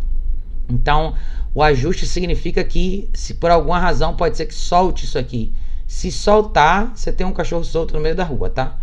Então, 0.68 1.14
o 1.54 1.62
ajuste 1.62 2.06
significa 2.06 2.62
que, 2.62 3.08
se 3.14 3.34
por 3.34 3.50
alguma 3.50 3.78
razão, 3.78 4.14
pode 4.14 4.36
ser 4.36 4.46
que 4.46 4.54
solte 4.54 5.06
isso 5.06 5.18
aqui. 5.18 5.54
Se 5.86 6.12
soltar, 6.12 6.92
você 6.94 7.10
tem 7.10 7.26
um 7.26 7.32
cachorro 7.32 7.64
solto 7.64 7.94
no 7.94 8.00
meio 8.00 8.14
da 8.14 8.24
rua, 8.24 8.50
tá? 8.50 8.76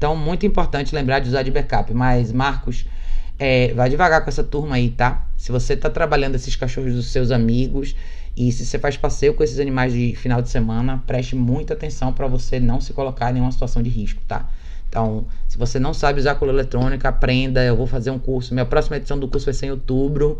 Então, 0.00 0.16
muito 0.16 0.46
importante 0.46 0.94
lembrar 0.94 1.18
de 1.18 1.28
usar 1.28 1.42
de 1.42 1.50
backup. 1.50 1.92
Mas, 1.92 2.32
Marcos, 2.32 2.86
é, 3.38 3.74
vai 3.74 3.90
devagar 3.90 4.24
com 4.24 4.30
essa 4.30 4.42
turma 4.42 4.76
aí, 4.76 4.88
tá? 4.88 5.26
Se 5.36 5.52
você 5.52 5.76
tá 5.76 5.90
trabalhando 5.90 6.36
esses 6.36 6.56
cachorros 6.56 6.94
dos 6.94 7.08
seus 7.08 7.30
amigos 7.30 7.94
e 8.34 8.50
se 8.50 8.64
você 8.64 8.78
faz 8.78 8.96
passeio 8.96 9.34
com 9.34 9.44
esses 9.44 9.60
animais 9.60 9.92
de 9.92 10.16
final 10.16 10.40
de 10.40 10.48
semana, 10.48 11.04
preste 11.06 11.36
muita 11.36 11.74
atenção 11.74 12.14
para 12.14 12.26
você 12.26 12.58
não 12.58 12.80
se 12.80 12.94
colocar 12.94 13.28
em 13.28 13.34
nenhuma 13.34 13.52
situação 13.52 13.82
de 13.82 13.90
risco, 13.90 14.22
tá? 14.26 14.48
Então, 14.88 15.26
se 15.46 15.58
você 15.58 15.78
não 15.78 15.92
sabe 15.92 16.18
usar 16.18 16.34
cola 16.36 16.50
eletrônica, 16.50 17.06
aprenda. 17.06 17.62
Eu 17.62 17.76
vou 17.76 17.86
fazer 17.86 18.10
um 18.10 18.18
curso. 18.18 18.54
Minha 18.54 18.64
próxima 18.64 18.96
edição 18.96 19.18
do 19.18 19.28
curso 19.28 19.44
vai 19.44 19.52
ser 19.52 19.66
em 19.66 19.70
outubro. 19.70 20.38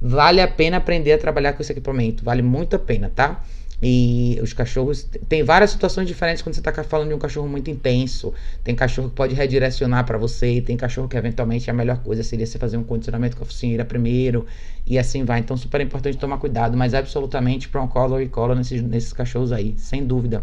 Vale 0.00 0.40
a 0.40 0.48
pena 0.48 0.78
aprender 0.78 1.12
a 1.12 1.18
trabalhar 1.18 1.52
com 1.52 1.60
esse 1.60 1.72
equipamento. 1.72 2.24
Vale 2.24 2.40
muito 2.40 2.74
a 2.74 2.78
pena, 2.78 3.12
tá? 3.14 3.42
E 3.82 4.38
os 4.42 4.52
cachorros. 4.52 5.06
Tem 5.28 5.42
várias 5.42 5.70
situações 5.70 6.06
diferentes 6.06 6.42
quando 6.42 6.54
você 6.54 6.60
está 6.60 6.84
falando 6.84 7.08
de 7.08 7.14
um 7.14 7.18
cachorro 7.18 7.48
muito 7.48 7.70
intenso. 7.70 8.32
Tem 8.62 8.74
cachorro 8.74 9.10
que 9.10 9.14
pode 9.14 9.34
redirecionar 9.34 10.04
para 10.06 10.16
você. 10.16 10.60
Tem 10.60 10.76
cachorro 10.76 11.08
que 11.08 11.16
eventualmente 11.16 11.70
a 11.70 11.74
melhor 11.74 11.98
coisa 11.98 12.22
seria 12.22 12.46
você 12.46 12.58
fazer 12.58 12.76
um 12.76 12.84
condicionamento 12.84 13.36
com 13.36 13.42
a 13.42 13.46
focinheira 13.46 13.84
primeiro. 13.84 14.46
E 14.86 14.98
assim 14.98 15.24
vai. 15.24 15.40
Então, 15.40 15.56
super 15.56 15.80
importante 15.80 16.16
tomar 16.16 16.38
cuidado. 16.38 16.76
Mas 16.76 16.94
absolutamente 16.94 17.68
Prong 17.68 17.92
Collar 17.92 18.22
e 18.22 18.28
Collar 18.28 18.56
nesses, 18.56 18.80
nesses 18.80 19.12
cachorros 19.12 19.52
aí, 19.52 19.74
sem 19.76 20.06
dúvida. 20.06 20.42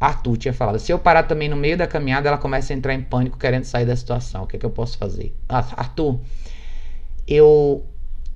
Arthur 0.00 0.36
tinha 0.36 0.54
falado: 0.54 0.78
se 0.78 0.92
eu 0.92 0.98
parar 0.98 1.24
também 1.24 1.48
no 1.48 1.56
meio 1.56 1.76
da 1.76 1.86
caminhada, 1.86 2.28
ela 2.28 2.38
começa 2.38 2.72
a 2.72 2.76
entrar 2.76 2.94
em 2.94 3.02
pânico 3.02 3.38
querendo 3.38 3.64
sair 3.64 3.84
da 3.86 3.96
situação. 3.96 4.44
O 4.44 4.46
que, 4.46 4.56
é 4.56 4.58
que 4.58 4.66
eu 4.66 4.70
posso 4.70 4.96
fazer? 4.96 5.34
Ah, 5.48 5.66
Arthur, 5.76 6.20
eu 7.26 7.84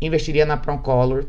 investiria 0.00 0.44
na 0.44 0.56
Prong 0.56 0.82
Collar 0.82 1.24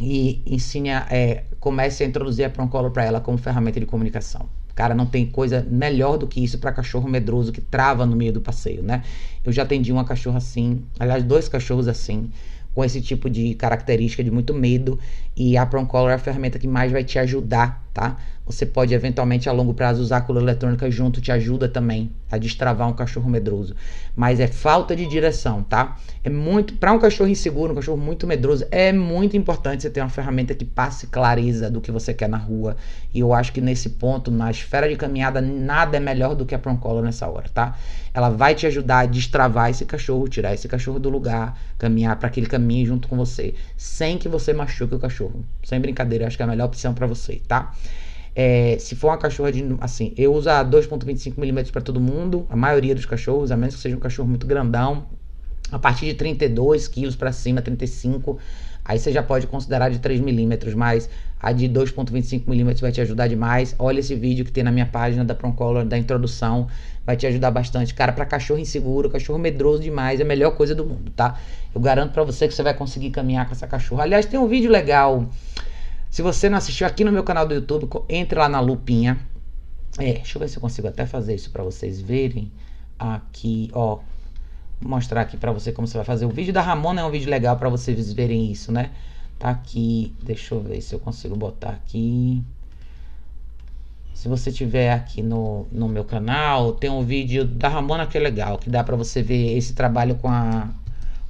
e 0.00 0.42
ensine 0.46 0.90
a, 0.90 1.06
é, 1.10 1.44
comece 1.62 2.02
a 2.02 2.06
introduzir 2.08 2.44
a 2.44 2.50
Proncolor 2.50 2.90
para 2.90 3.04
ela 3.04 3.20
como 3.20 3.38
ferramenta 3.38 3.78
de 3.78 3.86
comunicação. 3.86 4.48
Cara, 4.74 4.96
não 4.96 5.06
tem 5.06 5.24
coisa 5.24 5.64
melhor 5.70 6.18
do 6.18 6.26
que 6.26 6.42
isso 6.42 6.58
para 6.58 6.72
cachorro 6.72 7.08
medroso 7.08 7.52
que 7.52 7.60
trava 7.60 8.04
no 8.04 8.16
meio 8.16 8.32
do 8.32 8.40
passeio, 8.40 8.82
né? 8.82 9.04
Eu 9.44 9.52
já 9.52 9.62
atendi 9.62 9.92
uma 9.92 10.04
cachorra 10.04 10.38
assim, 10.38 10.82
aliás, 10.98 11.22
dois 11.22 11.48
cachorros 11.48 11.86
assim, 11.86 12.32
com 12.74 12.84
esse 12.84 13.00
tipo 13.00 13.30
de 13.30 13.54
característica 13.54 14.24
de 14.24 14.30
muito 14.30 14.52
medo, 14.52 14.98
e 15.36 15.56
a 15.56 15.64
Proncolor 15.64 16.10
é 16.10 16.14
a 16.14 16.18
ferramenta 16.18 16.58
que 16.58 16.66
mais 16.66 16.90
vai 16.90 17.04
te 17.04 17.16
ajudar 17.20 17.82
tá? 17.92 18.16
Você 18.52 18.66
pode 18.66 18.92
eventualmente 18.92 19.48
a 19.48 19.52
longo 19.52 19.72
prazo 19.72 20.02
usar 20.02 20.18
a 20.18 20.20
coleira 20.20 20.50
eletrônica 20.50 20.90
junto, 20.90 21.20
te 21.20 21.32
ajuda 21.32 21.68
também 21.68 22.12
a 22.30 22.38
destravar 22.38 22.88
um 22.88 22.92
cachorro 22.92 23.28
medroso. 23.28 23.74
Mas 24.14 24.40
é 24.40 24.46
falta 24.46 24.94
de 24.94 25.06
direção, 25.06 25.62
tá? 25.62 25.96
É 26.22 26.30
muito 26.30 26.74
para 26.74 26.92
um 26.92 26.98
cachorro 26.98 27.28
inseguro, 27.28 27.72
um 27.72 27.76
cachorro 27.76 27.96
muito 27.96 28.26
medroso, 28.26 28.66
é 28.70 28.92
muito 28.92 29.36
importante 29.36 29.82
você 29.82 29.90
ter 29.90 30.00
uma 30.00 30.08
ferramenta 30.08 30.54
que 30.54 30.64
passe 30.64 31.06
clareza 31.06 31.70
do 31.70 31.80
que 31.80 31.90
você 31.90 32.12
quer 32.12 32.28
na 32.28 32.36
rua. 32.36 32.76
E 33.12 33.20
eu 33.20 33.32
acho 33.32 33.52
que 33.52 33.60
nesse 33.60 33.90
ponto, 33.90 34.30
na 34.30 34.50
esfera 34.50 34.88
de 34.88 34.96
caminhada, 34.96 35.40
nada 35.40 35.96
é 35.96 36.00
melhor 36.00 36.34
do 36.34 36.46
que 36.46 36.54
a 36.54 36.58
Proncolor 36.58 37.02
nessa 37.02 37.26
hora, 37.26 37.48
tá? 37.52 37.76
Ela 38.14 38.28
vai 38.28 38.54
te 38.54 38.66
ajudar 38.66 39.00
a 39.00 39.06
destravar 39.06 39.70
esse 39.70 39.84
cachorro, 39.86 40.28
tirar 40.28 40.52
esse 40.52 40.68
cachorro 40.68 40.98
do 40.98 41.08
lugar, 41.08 41.58
caminhar 41.78 42.16
para 42.16 42.28
aquele 42.28 42.46
caminho 42.46 42.86
junto 42.86 43.08
com 43.08 43.16
você, 43.16 43.54
sem 43.76 44.18
que 44.18 44.28
você 44.28 44.52
machuque 44.52 44.94
o 44.94 44.98
cachorro. 44.98 45.44
Sem 45.64 45.80
brincadeira, 45.80 46.26
acho 46.26 46.36
que 46.36 46.42
é 46.42 46.46
a 46.46 46.48
melhor 46.48 46.66
opção 46.66 46.92
para 46.92 47.06
você, 47.06 47.40
tá? 47.48 47.72
É, 48.34 48.76
se 48.78 48.96
for 48.96 49.08
uma 49.08 49.18
cachorra 49.18 49.52
de. 49.52 49.64
Assim, 49.80 50.14
eu 50.16 50.32
uso 50.34 50.48
2,25mm 50.48 51.70
para 51.70 51.82
todo 51.82 52.00
mundo, 52.00 52.46
a 52.48 52.56
maioria 52.56 52.94
dos 52.94 53.04
cachorros, 53.04 53.50
a 53.52 53.56
menos 53.56 53.74
que 53.74 53.80
seja 53.80 53.96
um 53.96 54.00
cachorro 54.00 54.28
muito 54.28 54.46
grandão. 54.46 55.06
A 55.70 55.78
partir 55.78 56.06
de 56.06 56.14
32 56.14 56.86
quilos 56.86 57.16
para 57.16 57.32
cima, 57.32 57.62
35, 57.62 58.38
aí 58.84 58.98
você 58.98 59.10
já 59.10 59.22
pode 59.22 59.46
considerar 59.46 59.88
de 59.90 59.98
3mm, 60.00 60.74
mas 60.74 61.08
a 61.40 61.50
de 61.50 61.66
2,25mm 61.66 62.80
vai 62.80 62.92
te 62.92 63.00
ajudar 63.00 63.26
demais. 63.26 63.74
Olha 63.78 64.00
esse 64.00 64.14
vídeo 64.14 64.44
que 64.44 64.52
tem 64.52 64.62
na 64.62 64.70
minha 64.70 64.84
página 64.84 65.24
da 65.24 65.34
Proncolor, 65.34 65.84
da 65.86 65.96
introdução, 65.96 66.68
vai 67.06 67.16
te 67.16 67.26
ajudar 67.26 67.50
bastante. 67.50 67.94
Cara, 67.94 68.12
para 68.12 68.26
cachorro 68.26 68.60
inseguro, 68.60 69.08
cachorro 69.08 69.38
medroso 69.38 69.82
demais, 69.82 70.20
é 70.20 70.22
a 70.22 70.26
melhor 70.26 70.52
coisa 70.52 70.74
do 70.74 70.84
mundo, 70.84 71.10
tá? 71.10 71.38
Eu 71.74 71.80
garanto 71.80 72.12
para 72.12 72.22
você 72.22 72.46
que 72.46 72.54
você 72.54 72.62
vai 72.62 72.74
conseguir 72.74 73.10
caminhar 73.10 73.46
com 73.46 73.52
essa 73.52 73.66
cachorra. 73.66 74.02
Aliás, 74.02 74.26
tem 74.26 74.38
um 74.38 74.46
vídeo 74.46 74.70
legal 74.70 75.26
se 76.12 76.20
você 76.20 76.50
não 76.50 76.58
assistiu 76.58 76.86
aqui 76.86 77.04
no 77.04 77.10
meu 77.10 77.24
canal 77.24 77.48
do 77.48 77.54
YouTube, 77.54 77.88
entre 78.06 78.38
lá 78.38 78.46
na 78.46 78.60
lupinha. 78.60 79.18
É, 79.98 80.12
deixa 80.12 80.36
eu 80.36 80.40
ver 80.40 80.48
se 80.48 80.58
eu 80.58 80.60
consigo 80.60 80.86
até 80.86 81.06
fazer 81.06 81.34
isso 81.34 81.50
para 81.50 81.64
vocês 81.64 82.02
verem. 82.02 82.52
Aqui, 82.98 83.70
ó. 83.72 83.98
Vou 84.78 84.90
mostrar 84.90 85.22
aqui 85.22 85.38
para 85.38 85.50
você 85.52 85.72
como 85.72 85.88
você 85.88 85.96
vai 85.96 86.04
fazer. 86.04 86.26
O 86.26 86.28
vídeo 86.28 86.52
da 86.52 86.60
Ramona 86.60 87.00
é 87.00 87.04
um 87.04 87.10
vídeo 87.10 87.30
legal 87.30 87.56
para 87.56 87.70
vocês 87.70 88.12
verem 88.12 88.52
isso, 88.52 88.70
né? 88.70 88.90
Tá 89.38 89.48
aqui. 89.48 90.14
Deixa 90.22 90.54
eu 90.54 90.60
ver 90.60 90.82
se 90.82 90.94
eu 90.94 91.00
consigo 91.00 91.34
botar 91.34 91.70
aqui. 91.70 92.42
Se 94.12 94.28
você 94.28 94.52
tiver 94.52 94.92
aqui 94.92 95.22
no, 95.22 95.66
no 95.72 95.88
meu 95.88 96.04
canal, 96.04 96.74
tem 96.74 96.90
um 96.90 97.02
vídeo 97.02 97.46
da 97.46 97.68
Ramona 97.68 98.06
que 98.06 98.18
é 98.18 98.20
legal, 98.20 98.58
que 98.58 98.68
dá 98.68 98.84
para 98.84 98.96
você 98.96 99.22
ver 99.22 99.56
esse 99.56 99.72
trabalho 99.72 100.16
com 100.16 100.28
a 100.28 100.68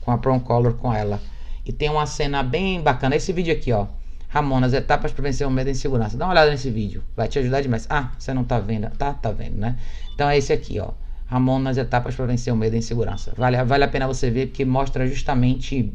com 0.01 0.11
a 0.11 0.19
Prom 0.19 0.41
Color 0.41 0.75
com 0.75 0.93
ela. 0.93 1.21
E 1.65 1.71
tem 1.71 1.89
uma 1.89 2.05
cena 2.05 2.43
bem 2.43 2.81
bacana. 2.81 3.15
Esse 3.15 3.33
vídeo 3.33 3.55
aqui, 3.55 3.71
ó. 3.71 3.87
Ramon, 4.33 4.65
as 4.65 4.73
etapas 4.73 5.13
para 5.13 5.23
vencer 5.25 5.47
o 5.47 5.51
medo 5.51 5.69
em 5.69 5.75
segurança. 5.75 6.17
Dá 6.17 6.25
uma 6.25 6.33
olhada 6.33 6.51
nesse 6.51 6.71
vídeo, 6.71 7.03
vai 7.15 7.29
te 7.29 7.39
ajudar 7.39 7.61
demais. 7.61 7.87
Ah, 7.91 8.13
você 8.19 8.33
não 8.33 8.45
tá 8.45 8.59
vendo? 8.59 8.89
Tá, 8.97 9.13
tá 9.13 9.31
vendo, 9.31 9.59
né? 9.59 9.77
Então 10.15 10.29
é 10.29 10.39
esse 10.39 10.53
aqui, 10.53 10.81
ó. 10.81 10.93
Ramon 11.27 11.59
nas 11.59 11.77
etapas 11.77 12.15
para 12.15 12.25
vencer 12.25 12.51
o 12.53 12.57
medo 12.57 12.75
em 12.75 12.81
segurança. 12.81 13.33
Vale, 13.37 13.63
vale 13.65 13.85
a 13.85 13.89
pena 13.89 14.07
você 14.07 14.31
ver 14.31 14.47
porque 14.47 14.65
mostra 14.65 15.07
justamente 15.07 15.93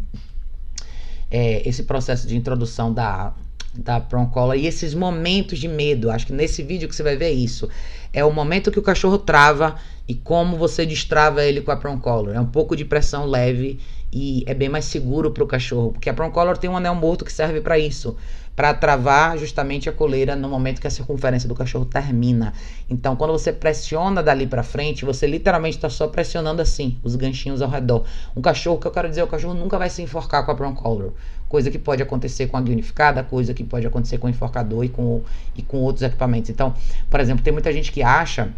é, 1.31 1.67
esse 1.67 1.83
processo 1.83 2.27
de 2.27 2.37
introdução 2.37 2.93
da, 2.93 3.33
da 3.73 3.99
Proncola 3.99 4.55
e 4.55 4.67
esses 4.67 4.93
momentos 4.93 5.57
de 5.57 5.67
medo. 5.67 6.11
Acho 6.11 6.27
que 6.27 6.33
nesse 6.33 6.61
vídeo 6.61 6.87
que 6.87 6.95
você 6.95 7.03
vai 7.03 7.15
ver 7.15 7.31
isso. 7.31 7.67
É 8.13 8.23
o 8.23 8.31
momento 8.31 8.71
que 8.71 8.79
o 8.79 8.83
cachorro 8.83 9.17
trava 9.17 9.75
e 10.07 10.13
como 10.13 10.57
você 10.57 10.85
destrava 10.85 11.43
ele 11.43 11.61
com 11.61 11.71
a 11.71 11.75
Proncolor. 11.75 12.35
É 12.35 12.39
um 12.39 12.45
pouco 12.45 12.75
de 12.75 12.85
pressão 12.85 13.25
leve 13.25 13.79
e 14.17 14.43
é 14.47 14.53
bem 14.55 14.67
mais 14.67 14.85
seguro 14.85 15.29
para 15.29 15.43
o 15.43 15.47
cachorro, 15.47 15.91
porque 15.91 16.09
a 16.09 16.13
Proncolor 16.13 16.57
tem 16.57 16.67
um 16.67 16.75
anel 16.75 16.95
morto 16.95 17.23
que 17.23 17.31
serve 17.31 17.61
para 17.61 17.77
isso, 17.77 18.17
para 18.55 18.73
travar 18.73 19.37
justamente 19.37 19.87
a 19.87 19.91
coleira 19.91 20.35
no 20.35 20.49
momento 20.49 20.81
que 20.81 20.87
a 20.87 20.89
circunferência 20.89 21.47
do 21.47 21.53
cachorro 21.53 21.85
termina. 21.85 22.51
Então, 22.89 23.15
quando 23.15 23.31
você 23.31 23.53
pressiona 23.53 24.23
dali 24.23 24.47
para 24.47 24.63
frente, 24.63 25.05
você 25.05 25.27
literalmente 25.27 25.77
está 25.77 25.87
só 25.87 26.07
pressionando 26.07 26.63
assim 26.63 26.97
os 27.03 27.15
ganchinhos 27.15 27.61
ao 27.61 27.69
redor. 27.69 28.05
Um 28.35 28.41
cachorro, 28.41 28.79
que 28.79 28.87
eu 28.87 28.91
quero 28.91 29.07
dizer, 29.07 29.21
o 29.21 29.27
cachorro 29.27 29.53
nunca 29.53 29.77
vai 29.77 29.91
se 29.91 30.01
enforcar 30.01 30.43
com 30.43 30.51
a 30.51 30.55
Proncolor, 30.55 31.13
coisa 31.47 31.69
que 31.69 31.77
pode 31.77 32.01
acontecer 32.01 32.47
com 32.47 32.57
a 32.57 32.59
unificada, 32.59 33.21
coisa 33.23 33.53
que 33.53 33.63
pode 33.63 33.85
acontecer 33.85 34.17
com 34.17 34.25
o 34.25 34.29
enforcador 34.31 34.83
e 34.83 34.89
com, 34.89 35.21
e 35.55 35.61
com 35.61 35.77
outros 35.77 36.01
equipamentos. 36.01 36.49
Então, 36.49 36.73
por 37.07 37.19
exemplo, 37.19 37.43
tem 37.43 37.53
muita 37.53 37.71
gente 37.71 37.91
que 37.91 38.01
acha 38.01 38.51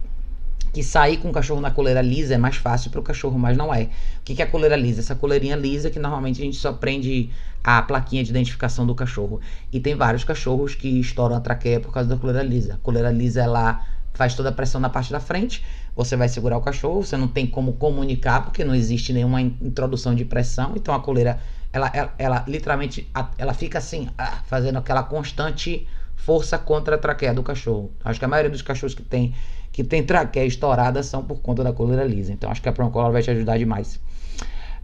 que 0.71 0.83
sair 0.83 1.17
com 1.17 1.29
o 1.29 1.31
cachorro 1.31 1.61
na 1.61 1.71
coleira 1.71 2.01
lisa 2.01 2.35
é 2.35 2.37
mais 2.37 2.55
fácil 2.55 2.91
para 2.91 2.99
o 2.99 3.03
cachorro, 3.03 3.37
mas 3.37 3.57
não 3.57 3.73
é. 3.73 3.83
O 3.83 3.89
que, 4.23 4.35
que 4.35 4.41
é 4.41 4.45
a 4.45 4.49
coleira 4.49 4.75
lisa? 4.75 5.01
Essa 5.01 5.15
coleirinha 5.15 5.55
lisa 5.55 5.89
que 5.89 5.99
normalmente 5.99 6.41
a 6.41 6.45
gente 6.45 6.57
só 6.57 6.71
prende 6.73 7.29
a 7.63 7.81
plaquinha 7.81 8.23
de 8.23 8.29
identificação 8.29 8.85
do 8.85 8.95
cachorro. 8.95 9.39
E 9.71 9.79
tem 9.79 9.95
vários 9.95 10.23
cachorros 10.23 10.75
que 10.75 10.99
estouram 10.99 11.35
a 11.35 11.39
traqueia 11.39 11.79
por 11.79 11.91
causa 11.91 12.09
da 12.09 12.17
coleira 12.17 12.43
lisa. 12.43 12.75
A 12.75 12.77
coleira 12.77 13.11
lisa 13.11 13.41
ela 13.41 13.85
faz 14.13 14.35
toda 14.35 14.49
a 14.49 14.51
pressão 14.51 14.81
na 14.81 14.89
parte 14.89 15.11
da 15.11 15.19
frente, 15.19 15.63
você 15.95 16.17
vai 16.17 16.27
segurar 16.27 16.57
o 16.57 16.61
cachorro, 16.61 17.03
você 17.03 17.15
não 17.15 17.27
tem 17.27 17.47
como 17.47 17.73
comunicar 17.73 18.43
porque 18.43 18.65
não 18.65 18.75
existe 18.75 19.13
nenhuma 19.13 19.41
introdução 19.41 20.13
de 20.13 20.25
pressão, 20.25 20.73
então 20.75 20.93
a 20.93 20.99
coleira 20.99 21.39
ela, 21.71 21.89
ela, 21.93 22.13
ela 22.17 22.45
literalmente 22.47 23.09
ela 23.37 23.53
fica 23.53 23.77
assim, 23.77 24.09
ah, 24.17 24.41
fazendo 24.45 24.77
aquela 24.77 25.03
constante 25.03 25.87
força 26.15 26.57
contra 26.57 26.95
a 26.95 26.97
traqueia 26.97 27.33
do 27.33 27.41
cachorro. 27.41 27.91
Acho 28.03 28.19
que 28.19 28.25
a 28.25 28.27
maioria 28.27 28.51
dos 28.51 28.61
cachorros 28.61 28.93
que 28.93 29.03
tem 29.03 29.33
que 29.79 29.83
tem 29.85 30.03
traqueia 30.03 30.45
estourada 30.45 31.01
são 31.01 31.23
por 31.23 31.39
conta 31.39 31.63
da 31.63 31.71
coleira 31.71 32.03
lisa. 32.03 32.33
Então 32.33 32.51
acho 32.51 32.61
que 32.61 32.67
a 32.67 32.71
Proncolor 32.73 33.13
vai 33.13 33.21
te 33.21 33.31
ajudar 33.31 33.57
demais. 33.57 33.97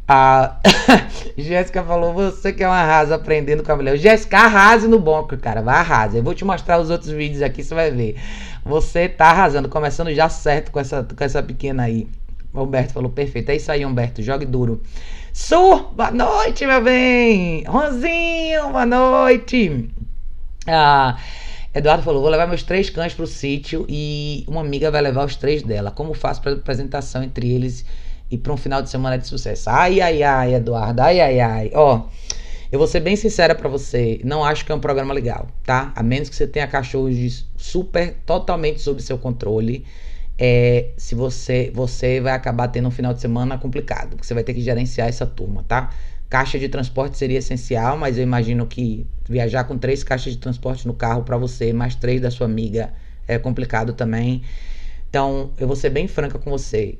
A 0.08 0.56
Jéssica 1.38 1.84
falou: 1.84 2.14
Você 2.14 2.54
que 2.54 2.64
é 2.64 2.68
uma 2.68 2.78
arrasa 2.78 3.16
aprendendo 3.16 3.62
com 3.62 3.74
a 3.74 3.76
mulher. 3.76 3.98
Jéssica, 3.98 4.38
arrase 4.38 4.88
no 4.88 4.98
bonco, 4.98 5.36
cara. 5.36 5.62
Vai 5.62 5.76
arrasa. 5.76 6.18
Eu 6.18 6.24
vou 6.24 6.34
te 6.34 6.46
mostrar 6.46 6.80
os 6.80 6.90
outros 6.90 7.12
vídeos 7.12 7.42
aqui, 7.42 7.62
você 7.62 7.76
vai 7.76 7.92
ver. 7.92 8.16
Você 8.64 9.10
tá 9.10 9.32
arrasando, 9.32 9.68
começando 9.68 10.14
já 10.14 10.30
certo 10.30 10.72
com 10.72 10.80
essa, 10.80 11.04
com 11.04 11.22
essa 11.22 11.44
pequena 11.44 11.84
aí. 11.84 12.08
O 12.54 12.62
Humberto 12.62 12.94
falou: 12.94 13.10
Perfeito. 13.10 13.50
É 13.50 13.56
isso 13.58 13.70
aí, 13.70 13.86
Humberto. 13.86 14.24
Jogue 14.24 14.46
duro. 14.46 14.82
Sur, 15.34 15.92
boa 15.94 16.12
noite, 16.12 16.66
meu 16.66 16.82
bem. 16.82 17.66
Ronzinho, 17.68 18.70
boa 18.70 18.86
noite. 18.86 19.90
Ah. 20.66 21.18
Eduardo 21.76 22.04
falou: 22.04 22.22
vou 22.22 22.32
levar 22.32 22.48
meus 22.48 22.64
três 22.64 22.90
cães 22.90 23.14
pro 23.14 23.28
sítio 23.28 23.86
e 23.90 24.46
uma 24.48 24.62
amiga 24.62 24.90
vai 24.90 25.02
levar 25.02 25.26
os 25.26 25.36
três 25.36 25.62
dela. 25.62 25.92
Como 25.92 26.14
faço 26.14 26.42
para 26.42 26.54
apresentação 26.54 27.22
entre 27.22 27.52
eles 27.52 27.86
e 28.32 28.38
para 28.38 28.54
um 28.54 28.58
final 28.58 28.82
de 28.82 28.90
semana 28.90 29.18
de 29.18 29.28
sucesso? 29.28 29.70
Ai, 29.70 30.00
ai, 30.00 30.24
ai, 30.24 30.54
Eduardo, 30.56 31.02
ai, 31.02 31.20
ai, 31.20 31.40
ai. 31.42 31.72
Ó, 31.74 32.04
eu 32.72 32.80
vou 32.80 32.88
ser 32.88 33.02
bem 33.02 33.18
sincera 33.18 33.54
para 33.54 33.68
você, 33.68 34.22
não 34.24 34.44
acho 34.44 34.64
que 34.66 34.72
é 34.72 34.76
um 34.76 34.80
programa 34.80 35.14
legal, 35.14 35.48
tá? 35.66 35.92
A 35.98 36.02
menos 36.02 36.30
que 36.30 36.36
você 36.36 36.48
tenha 36.48 36.66
cachorros 36.66 37.46
super, 37.58 38.16
totalmente 38.26 38.82
sob 38.82 39.02
seu 39.02 39.18
controle. 39.18 39.86
É, 40.38 40.90
se 40.98 41.14
você, 41.14 41.72
você 41.74 42.20
vai 42.20 42.34
acabar 42.34 42.68
tendo 42.70 42.88
um 42.88 42.92
final 42.92 43.14
de 43.14 43.22
semana 43.22 43.58
complicado, 43.58 44.12
porque 44.12 44.26
você 44.26 44.34
vai 44.34 44.44
ter 44.44 44.54
que 44.54 44.62
gerenciar 44.62 45.08
essa 45.08 45.26
turma, 45.26 45.64
tá? 45.68 45.92
Caixa 46.36 46.60
de 46.60 46.68
transporte 46.68 47.18
seria 47.18 47.40
essencial, 47.40 47.96
mas 47.96 48.18
eu 48.18 48.24
imagino 48.24 48.68
que 48.68 49.08
viajar 49.26 49.64
com 49.64 49.78
três 49.78 50.04
caixas 50.04 50.34
de 50.34 50.38
transporte 50.38 50.86
no 50.86 50.94
carro 50.94 51.24
para 51.24 51.38
você, 51.38 51.72
mais 51.72 51.96
três 51.96 52.20
da 52.20 52.30
sua 52.30 52.46
amiga, 52.46 52.92
é 53.26 53.40
complicado 53.40 53.94
também. 53.94 54.42
Então, 55.10 55.54
eu 55.58 55.66
vou 55.66 55.78
ser 55.78 55.92
bem 55.92 56.10
franca 56.10 56.38
com 56.38 56.52
você. 56.52 56.98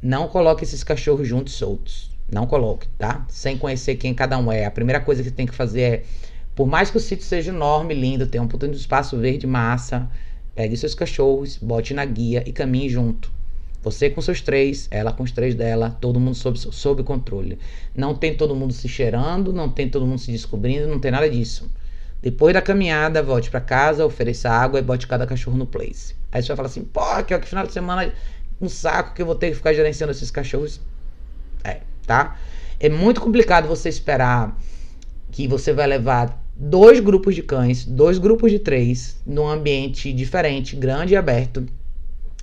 Não 0.00 0.28
coloque 0.28 0.64
esses 0.64 0.82
cachorros 0.82 1.28
juntos 1.28 1.52
soltos. 1.52 2.10
Não 2.32 2.46
coloque, 2.46 2.88
tá? 2.96 3.26
Sem 3.28 3.58
conhecer 3.58 3.96
quem 3.96 4.14
cada 4.14 4.38
um 4.38 4.50
é. 4.50 4.64
A 4.64 4.70
primeira 4.70 4.98
coisa 4.98 5.22
que 5.22 5.28
você 5.28 5.34
tem 5.34 5.44
que 5.44 5.54
fazer 5.54 5.82
é, 5.82 6.02
por 6.54 6.66
mais 6.66 6.90
que 6.90 6.96
o 6.96 7.00
sítio 7.00 7.26
seja 7.26 7.50
enorme, 7.50 7.92
lindo, 7.92 8.26
tenha 8.26 8.42
um 8.42 8.48
puta 8.48 8.66
de 8.66 8.78
espaço 8.78 9.18
verde 9.18 9.46
massa, 9.46 10.10
pegue 10.54 10.74
seus 10.74 10.94
cachorros, 10.94 11.58
bote 11.58 11.92
na 11.92 12.06
guia 12.06 12.42
e 12.46 12.50
caminhe 12.50 12.88
junto. 12.88 13.30
Você 13.84 14.08
com 14.08 14.22
seus 14.22 14.40
três, 14.40 14.88
ela 14.90 15.12
com 15.12 15.22
os 15.22 15.30
três 15.30 15.54
dela, 15.54 15.94
todo 16.00 16.18
mundo 16.18 16.34
sob, 16.34 16.58
sob 16.58 17.02
controle. 17.02 17.58
Não 17.94 18.14
tem 18.14 18.34
todo 18.34 18.56
mundo 18.56 18.72
se 18.72 18.88
cheirando, 18.88 19.52
não 19.52 19.68
tem 19.68 19.90
todo 19.90 20.06
mundo 20.06 20.18
se 20.18 20.32
descobrindo, 20.32 20.88
não 20.88 20.98
tem 20.98 21.10
nada 21.10 21.28
disso. 21.28 21.70
Depois 22.22 22.54
da 22.54 22.62
caminhada, 22.62 23.22
volte 23.22 23.50
para 23.50 23.60
casa, 23.60 24.06
ofereça 24.06 24.48
água 24.48 24.78
e 24.80 24.82
bote 24.82 25.06
cada 25.06 25.26
cachorro 25.26 25.58
no 25.58 25.66
place. 25.66 26.14
Aí 26.32 26.42
você 26.42 26.48
vai 26.48 26.56
falar 26.56 26.68
assim, 26.68 26.82
pô, 26.82 27.22
que 27.24 27.34
é 27.34 27.38
que 27.38 27.46
final 27.46 27.66
de 27.66 27.74
semana 27.74 28.10
um 28.58 28.70
saco 28.70 29.14
que 29.14 29.20
eu 29.20 29.26
vou 29.26 29.34
ter 29.34 29.50
que 29.50 29.56
ficar 29.56 29.74
gerenciando 29.74 30.12
esses 30.12 30.30
cachorros. 30.30 30.80
É, 31.62 31.80
tá? 32.06 32.38
É 32.80 32.88
muito 32.88 33.20
complicado 33.20 33.68
você 33.68 33.90
esperar 33.90 34.58
que 35.30 35.46
você 35.46 35.74
vai 35.74 35.86
levar 35.86 36.42
dois 36.56 37.00
grupos 37.00 37.34
de 37.34 37.42
cães, 37.42 37.84
dois 37.84 38.16
grupos 38.16 38.50
de 38.50 38.58
três, 38.58 39.20
num 39.26 39.46
ambiente 39.46 40.10
diferente, 40.10 40.74
grande 40.74 41.12
e 41.12 41.16
aberto, 41.18 41.66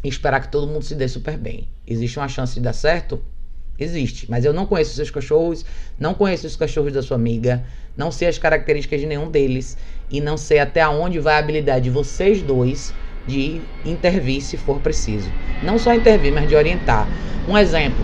e 0.03 0.09
esperar 0.09 0.41
que 0.41 0.47
todo 0.49 0.67
mundo 0.67 0.83
se 0.83 0.95
dê 0.95 1.07
super 1.07 1.37
bem. 1.37 1.67
Existe 1.87 2.17
uma 2.19 2.27
chance 2.27 2.53
de 2.55 2.61
dar 2.61 2.73
certo? 2.73 3.21
Existe, 3.79 4.29
mas 4.29 4.45
eu 4.45 4.53
não 4.53 4.65
conheço 4.65 4.93
seus 4.93 5.09
cachorros, 5.09 5.65
não 5.99 6.13
conheço 6.13 6.45
os 6.45 6.55
cachorros 6.55 6.93
da 6.93 7.01
sua 7.01 7.15
amiga, 7.15 7.63
não 7.97 8.11
sei 8.11 8.27
as 8.27 8.37
características 8.37 8.99
de 8.99 9.07
nenhum 9.07 9.29
deles 9.29 9.77
e 10.09 10.21
não 10.21 10.37
sei 10.37 10.59
até 10.59 10.87
onde 10.87 11.19
vai 11.19 11.35
a 11.35 11.39
habilidade 11.39 11.85
de 11.85 11.89
vocês 11.89 12.41
dois 12.41 12.93
de 13.25 13.61
intervir 13.85 14.41
se 14.41 14.57
for 14.57 14.79
preciso. 14.79 15.29
Não 15.63 15.77
só 15.79 15.93
intervir, 15.93 16.31
mas 16.31 16.47
de 16.47 16.55
orientar. 16.55 17.07
Um 17.47 17.57
exemplo: 17.57 18.03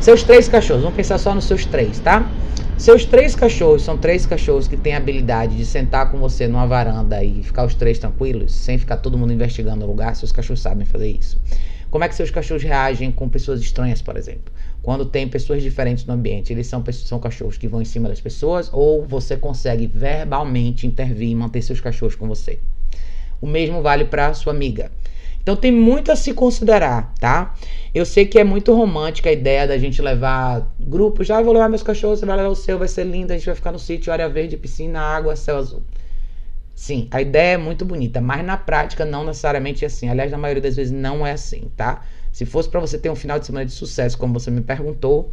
seus 0.00 0.22
três 0.22 0.48
cachorros, 0.48 0.82
vamos 0.82 0.96
pensar 0.96 1.18
só 1.18 1.34
nos 1.34 1.44
seus 1.44 1.64
três, 1.64 1.98
tá? 1.98 2.26
Seus 2.78 3.04
três 3.04 3.34
cachorros 3.34 3.82
são 3.82 3.98
três 3.98 4.24
cachorros 4.24 4.68
que 4.68 4.76
têm 4.76 4.94
a 4.94 4.98
habilidade 4.98 5.56
de 5.56 5.66
sentar 5.66 6.12
com 6.12 6.18
você 6.18 6.46
numa 6.46 6.64
varanda 6.64 7.24
e 7.24 7.42
ficar 7.42 7.64
os 7.66 7.74
três 7.74 7.98
tranquilos, 7.98 8.52
sem 8.52 8.78
ficar 8.78 8.98
todo 8.98 9.18
mundo 9.18 9.32
investigando 9.32 9.84
o 9.84 9.88
lugar. 9.88 10.14
Seus 10.14 10.30
cachorros 10.30 10.60
sabem 10.60 10.86
fazer 10.86 11.08
isso. 11.08 11.40
Como 11.90 12.04
é 12.04 12.08
que 12.08 12.14
seus 12.14 12.30
cachorros 12.30 12.62
reagem 12.62 13.10
com 13.10 13.28
pessoas 13.28 13.60
estranhas, 13.60 14.00
por 14.00 14.16
exemplo? 14.16 14.52
Quando 14.80 15.04
tem 15.04 15.26
pessoas 15.26 15.60
diferentes 15.60 16.04
no 16.06 16.14
ambiente, 16.14 16.52
eles 16.52 16.68
são, 16.68 16.84
são 16.92 17.18
cachorros 17.18 17.58
que 17.58 17.66
vão 17.66 17.82
em 17.82 17.84
cima 17.84 18.08
das 18.08 18.20
pessoas 18.20 18.70
ou 18.72 19.04
você 19.04 19.36
consegue 19.36 19.88
verbalmente 19.88 20.86
intervir 20.86 21.30
e 21.30 21.34
manter 21.34 21.62
seus 21.62 21.80
cachorros 21.80 22.14
com 22.14 22.28
você. 22.28 22.60
O 23.40 23.46
mesmo 23.48 23.82
vale 23.82 24.04
para 24.04 24.32
sua 24.34 24.52
amiga. 24.52 24.92
Então 25.42 25.56
tem 25.56 25.72
muito 25.72 26.12
a 26.12 26.16
se 26.16 26.34
considerar, 26.34 27.14
tá? 27.18 27.54
Eu 27.94 28.04
sei 28.04 28.26
que 28.26 28.38
é 28.38 28.44
muito 28.44 28.74
romântica 28.74 29.30
a 29.30 29.32
ideia 29.32 29.66
da 29.66 29.78
gente 29.78 30.02
levar 30.02 30.70
grupos, 30.78 31.26
já 31.26 31.38
ah, 31.38 31.42
vou 31.42 31.52
levar 31.52 31.68
meus 31.68 31.82
cachorros, 31.82 32.20
você 32.20 32.26
vai 32.26 32.36
levar 32.36 32.50
o 32.50 32.54
seu, 32.54 32.78
vai 32.78 32.88
ser 32.88 33.04
lindo, 33.04 33.32
a 33.32 33.36
gente 33.36 33.46
vai 33.46 33.54
ficar 33.54 33.72
no 33.72 33.78
sítio, 33.78 34.12
área 34.12 34.28
verde, 34.28 34.56
piscina, 34.56 35.00
água, 35.00 35.34
céu 35.36 35.56
azul. 35.56 35.82
Sim, 36.74 37.08
a 37.10 37.20
ideia 37.20 37.54
é 37.54 37.56
muito 37.56 37.84
bonita, 37.84 38.20
mas 38.20 38.44
na 38.44 38.56
prática 38.56 39.04
não 39.04 39.24
necessariamente 39.24 39.84
é 39.84 39.88
assim. 39.88 40.08
Aliás, 40.08 40.30
na 40.30 40.38
maioria 40.38 40.62
das 40.62 40.76
vezes 40.76 40.92
não 40.92 41.26
é 41.26 41.32
assim, 41.32 41.70
tá? 41.76 42.04
Se 42.30 42.46
fosse 42.46 42.68
para 42.68 42.78
você 42.78 42.96
ter 42.96 43.10
um 43.10 43.16
final 43.16 43.38
de 43.38 43.46
semana 43.46 43.66
de 43.66 43.72
sucesso, 43.72 44.16
como 44.16 44.32
você 44.32 44.48
me 44.48 44.60
perguntou, 44.60 45.32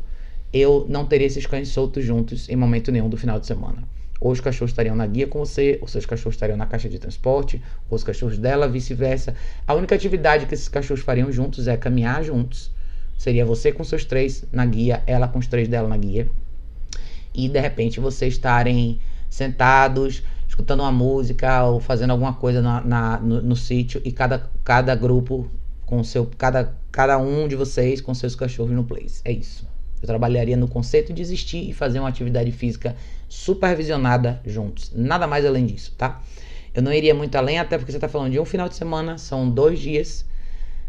eu 0.51 0.85
não 0.89 1.05
teria 1.05 1.27
esses 1.27 1.45
cães 1.45 1.67
soltos 1.67 2.03
juntos 2.03 2.49
em 2.49 2.55
momento 2.55 2.91
nenhum 2.91 3.09
do 3.09 3.17
final 3.17 3.39
de 3.39 3.45
semana. 3.45 3.83
Ou 4.19 4.31
os 4.31 4.39
cachorros 4.39 4.71
estariam 4.71 4.95
na 4.95 5.05
guia 5.05 5.27
com 5.27 5.39
você, 5.39 5.77
ou 5.81 5.87
seus 5.87 6.05
cachorros 6.05 6.35
estariam 6.35 6.57
na 6.57 6.65
caixa 6.65 6.87
de 6.87 6.97
transporte, 6.97 7.61
ou 7.89 7.95
os 7.95 8.03
cachorros 8.03 8.37
dela, 8.37 8.67
vice-versa. 8.67 9.35
A 9.67 9.73
única 9.73 9.93
atividade 9.93 10.45
que 10.45 10.53
esses 10.53 10.69
cachorros 10.69 11.03
fariam 11.03 11.31
juntos 11.31 11.67
é 11.67 11.75
caminhar 11.75 12.23
juntos. 12.23 12.71
Seria 13.17 13.45
você 13.45 13.71
com 13.71 13.83
seus 13.83 14.05
três 14.05 14.45
na 14.51 14.65
guia, 14.65 15.03
ela 15.05 15.27
com 15.27 15.39
os 15.39 15.47
três 15.47 15.67
dela 15.67 15.87
na 15.87 15.97
guia. 15.97 16.29
E 17.33 17.49
de 17.49 17.59
repente 17.59 17.99
vocês 17.99 18.33
estarem 18.33 18.99
sentados 19.29 20.23
escutando 20.47 20.79
uma 20.81 20.91
música 20.91 21.65
ou 21.65 21.81
fazendo 21.81 22.11
alguma 22.11 22.33
coisa 22.33 22.61
na, 22.61 22.81
na 22.81 23.19
no, 23.19 23.41
no 23.41 23.55
sítio 23.55 24.01
e 24.05 24.11
cada, 24.11 24.49
cada 24.63 24.95
grupo 24.95 25.49
com 25.85 26.03
seu 26.03 26.29
cada, 26.37 26.73
cada 26.91 27.17
um 27.17 27.47
de 27.47 27.55
vocês 27.55 27.99
com 27.99 28.13
seus 28.13 28.35
cachorros 28.35 28.71
no 28.71 28.83
place. 28.83 29.21
É 29.25 29.31
isso. 29.31 29.67
Eu 30.01 30.07
trabalharia 30.07 30.55
no 30.55 30.67
conceito 30.67 31.11
de 31.11 31.21
existir 31.21 31.69
e 31.69 31.73
fazer 31.73 31.99
uma 31.99 32.09
atividade 32.09 32.51
física 32.51 32.95
supervisionada 33.27 34.41
juntos. 34.45 34.91
Nada 34.93 35.27
mais 35.27 35.45
além 35.45 35.65
disso, 35.65 35.93
tá? 35.97 36.21
Eu 36.73 36.81
não 36.81 36.91
iria 36.91 37.15
muito 37.15 37.35
além, 37.35 37.57
até 37.57 37.77
porque 37.77 37.91
você 37.91 37.97
está 37.97 38.09
falando 38.09 38.31
de 38.31 38.39
um 38.39 38.45
final 38.45 38.67
de 38.67 38.75
semana, 38.75 39.17
são 39.17 39.49
dois 39.49 39.79
dias. 39.79 40.25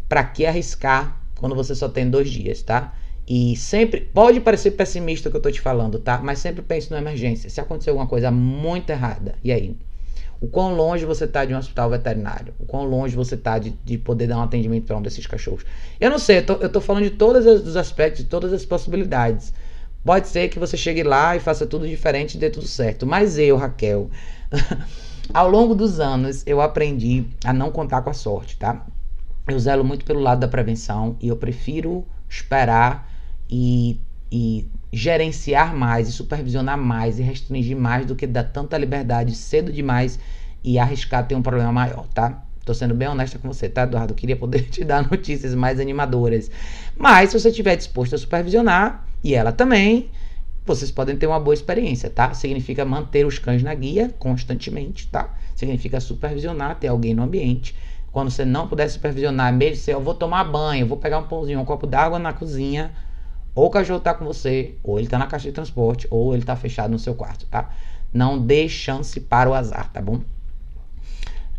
Para 0.09 0.23
que 0.23 0.45
arriscar 0.45 1.21
quando 1.35 1.55
você 1.55 1.75
só 1.75 1.87
tem 1.87 2.09
dois 2.09 2.29
dias, 2.29 2.61
tá? 2.61 2.93
E 3.27 3.55
sempre, 3.57 4.01
pode 4.01 4.39
parecer 4.39 4.71
pessimista 4.71 5.27
o 5.27 5.31
que 5.31 5.37
eu 5.37 5.41
tô 5.41 5.51
te 5.51 5.59
falando, 5.59 5.99
tá? 5.99 6.19
Mas 6.23 6.39
sempre 6.39 6.61
pense 6.61 6.89
na 6.91 6.97
emergência. 6.97 7.49
Se 7.49 7.59
acontecer 7.59 7.89
alguma 7.89 8.07
coisa 8.07 8.31
muito 8.31 8.89
errada, 8.89 9.35
e 9.43 9.51
aí? 9.51 9.75
O 10.39 10.47
quão 10.47 10.75
longe 10.75 11.03
você 11.03 11.25
está 11.25 11.43
de 11.43 11.53
um 11.53 11.57
hospital 11.57 11.89
veterinário? 11.89 12.53
O 12.59 12.65
quão 12.65 12.85
longe 12.85 13.15
você 13.15 13.35
está 13.35 13.57
de, 13.57 13.71
de 13.83 13.97
poder 13.97 14.27
dar 14.27 14.37
um 14.37 14.43
atendimento 14.43 14.85
para 14.85 14.95
um 14.95 15.01
desses 15.01 15.25
cachorros? 15.25 15.65
Eu 15.99 16.09
não 16.09 16.19
sei, 16.19 16.37
eu 16.39 16.45
tô, 16.45 16.53
eu 16.53 16.69
tô 16.69 16.79
falando 16.79 17.03
de 17.03 17.09
todos 17.11 17.45
os 17.45 17.75
aspectos, 17.75 18.23
de 18.23 18.29
todas 18.29 18.53
as 18.53 18.63
possibilidades. 18.63 19.51
Pode 20.03 20.27
ser 20.27 20.49
que 20.49 20.59
você 20.59 20.77
chegue 20.77 21.03
lá 21.03 21.35
e 21.35 21.39
faça 21.39 21.65
tudo 21.65 21.87
diferente 21.87 22.35
e 22.35 22.37
dê 22.39 22.49
tudo 22.49 22.67
certo. 22.67 23.05
Mas 23.05 23.37
eu, 23.37 23.57
Raquel, 23.57 24.09
ao 25.33 25.49
longo 25.49 25.75
dos 25.75 25.99
anos, 25.99 26.43
eu 26.45 26.61
aprendi 26.61 27.25
a 27.43 27.51
não 27.51 27.71
contar 27.71 28.01
com 28.01 28.09
a 28.09 28.13
sorte, 28.13 28.57
tá? 28.57 28.85
Eu 29.47 29.59
zelo 29.59 29.83
muito 29.83 30.05
pelo 30.05 30.19
lado 30.19 30.39
da 30.39 30.47
prevenção 30.47 31.15
e 31.21 31.27
eu 31.27 31.37
prefiro 31.37 32.05
esperar 32.29 33.09
e, 33.49 33.99
e 34.31 34.69
gerenciar 34.91 35.75
mais, 35.75 36.07
e 36.07 36.11
supervisionar 36.11 36.77
mais, 36.77 37.19
e 37.19 37.23
restringir 37.23 37.77
mais 37.77 38.05
do 38.05 38.15
que 38.15 38.27
dar 38.27 38.43
tanta 38.45 38.77
liberdade 38.77 39.35
cedo 39.35 39.71
demais 39.71 40.19
e 40.63 40.79
arriscar 40.79 41.27
ter 41.27 41.35
um 41.35 41.41
problema 41.41 41.71
maior, 41.71 42.07
tá? 42.13 42.43
Tô 42.67 42.73
sendo 42.73 42.93
bem 42.93 43.07
honesta 43.07 43.39
com 43.39 43.47
você, 43.47 43.69
tá, 43.69 43.83
Eduardo? 43.83 44.13
Queria 44.13 44.35
poder 44.35 44.63
te 44.67 44.83
dar 44.83 45.09
notícias 45.09 45.55
mais 45.55 45.79
animadoras. 45.79 46.51
Mas 46.97 47.29
se 47.29 47.39
você 47.39 47.47
estiver 47.47 47.77
disposto 47.77 48.13
a 48.13 48.17
supervisionar, 48.17 49.07
e 49.23 49.33
ela 49.33 49.53
também, 49.53 50.11
vocês 50.65 50.91
podem 50.91 51.15
ter 51.15 51.27
uma 51.27 51.39
boa 51.39 51.53
experiência, 51.53 52.09
tá? 52.09 52.33
Significa 52.33 52.83
manter 52.83 53.25
os 53.25 53.39
cães 53.39 53.63
na 53.63 53.73
guia 53.73 54.13
constantemente, 54.19 55.07
tá? 55.07 55.33
Significa 55.55 56.01
supervisionar, 56.01 56.75
ter 56.75 56.89
alguém 56.89 57.13
no 57.13 57.23
ambiente. 57.23 57.73
Quando 58.11 58.29
você 58.29 58.43
não 58.43 58.67
puder 58.67 58.89
supervisionar, 58.89 59.53
mesmo 59.53 59.77
se 59.77 59.89
eu 59.89 60.01
vou 60.01 60.13
tomar 60.13 60.43
banho, 60.43 60.85
vou 60.85 60.97
pegar 60.97 61.19
um 61.19 61.23
pãozinho, 61.23 61.61
um 61.61 61.65
copo 61.65 61.87
d'água 61.87 62.19
na 62.19 62.33
cozinha, 62.33 62.91
ou 63.55 63.67
o 63.67 63.69
cachorro 63.69 64.01
tá 64.01 64.13
com 64.13 64.25
você, 64.25 64.75
ou 64.83 64.99
ele 64.99 65.07
tá 65.07 65.17
na 65.17 65.25
caixa 65.25 65.47
de 65.47 65.53
transporte, 65.53 66.05
ou 66.11 66.33
ele 66.33 66.43
tá 66.43 66.57
fechado 66.57 66.91
no 66.91 66.99
seu 66.99 67.15
quarto, 67.15 67.45
tá? 67.45 67.69
Não 68.11 68.37
dê 68.37 68.67
chance 68.67 69.21
para 69.21 69.49
o 69.49 69.53
azar, 69.53 69.89
tá 69.89 70.01
bom? 70.01 70.19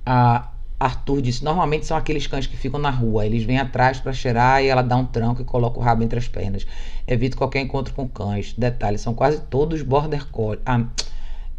Ah, 0.04 0.50
Arthur 0.78 1.20
disse: 1.20 1.44
normalmente 1.44 1.86
são 1.86 1.96
aqueles 1.96 2.26
cães 2.26 2.46
que 2.46 2.56
ficam 2.56 2.78
na 2.78 2.90
rua. 2.90 3.26
Eles 3.26 3.44
vêm 3.44 3.58
atrás 3.58 3.98
para 3.98 4.12
cheirar 4.12 4.62
e 4.62 4.68
ela 4.68 4.82
dá 4.82 4.96
um 4.96 5.04
tranco 5.04 5.42
e 5.42 5.44
coloca 5.44 5.78
o 5.78 5.82
rabo 5.82 6.02
entre 6.04 6.18
as 6.18 6.28
pernas. 6.28 6.66
Evito 7.06 7.36
qualquer 7.36 7.60
encontro 7.60 7.92
com 7.94 8.08
cães. 8.08 8.54
Detalhe: 8.56 8.98
são 8.98 9.14
quase 9.14 9.40
todos 9.42 9.82
border 9.82 10.26
collie. 10.26 10.60
Ah. 10.64 10.84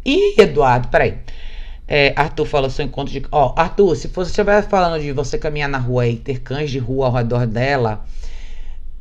Ih, 0.04 0.40
Eduardo, 0.40 0.88
peraí. 0.88 1.18
É, 1.86 2.14
Arthur 2.16 2.46
falou 2.46 2.70
seu 2.70 2.84
encontro 2.84 3.12
de. 3.12 3.26
Ó, 3.32 3.48
oh, 3.48 3.60
Arthur, 3.60 3.96
se 3.96 4.08
você 4.08 4.30
estiver 4.30 4.62
falando 4.68 5.02
de 5.02 5.12
você 5.12 5.36
caminhar 5.36 5.68
na 5.68 5.78
rua 5.78 6.06
e 6.06 6.16
ter 6.16 6.40
cães 6.40 6.70
de 6.70 6.78
rua 6.78 7.06
ao 7.06 7.12
redor 7.12 7.46
dela, 7.46 8.06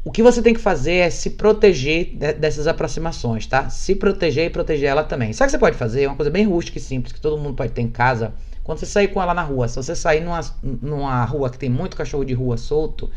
o 0.03 0.11
que 0.11 0.23
você 0.23 0.41
tem 0.41 0.53
que 0.53 0.59
fazer 0.59 0.95
é 0.95 1.09
se 1.09 1.29
proteger 1.29 2.15
de, 2.15 2.33
dessas 2.33 2.65
aproximações, 2.65 3.45
tá? 3.45 3.69
Se 3.69 3.93
proteger 3.93 4.47
e 4.47 4.49
proteger 4.49 4.89
ela 4.89 5.03
também. 5.03 5.31
Sabe 5.33 5.45
o 5.45 5.47
que 5.47 5.51
você 5.51 5.59
pode 5.59 5.77
fazer? 5.77 6.07
Uma 6.07 6.15
coisa 6.15 6.31
bem 6.31 6.45
rústica 6.45 6.79
e 6.79 6.81
simples 6.81 7.13
que 7.13 7.21
todo 7.21 7.37
mundo 7.37 7.53
pode 7.53 7.71
ter 7.73 7.81
em 7.81 7.89
casa. 7.89 8.33
Quando 8.69 8.77
você 8.77 8.85
sair 8.85 9.07
com 9.07 9.19
ela 9.19 9.33
na 9.33 9.41
rua, 9.41 9.67
se 9.67 9.77
você 9.77 9.95
sair 9.95 10.21
numa, 10.21 10.41
numa 10.61 11.25
rua 11.25 11.49
que 11.49 11.57
tem 11.57 11.71
muito 11.71 11.97
cachorro 11.97 12.23
de 12.23 12.35
rua 12.35 12.55
solto, 12.55 13.09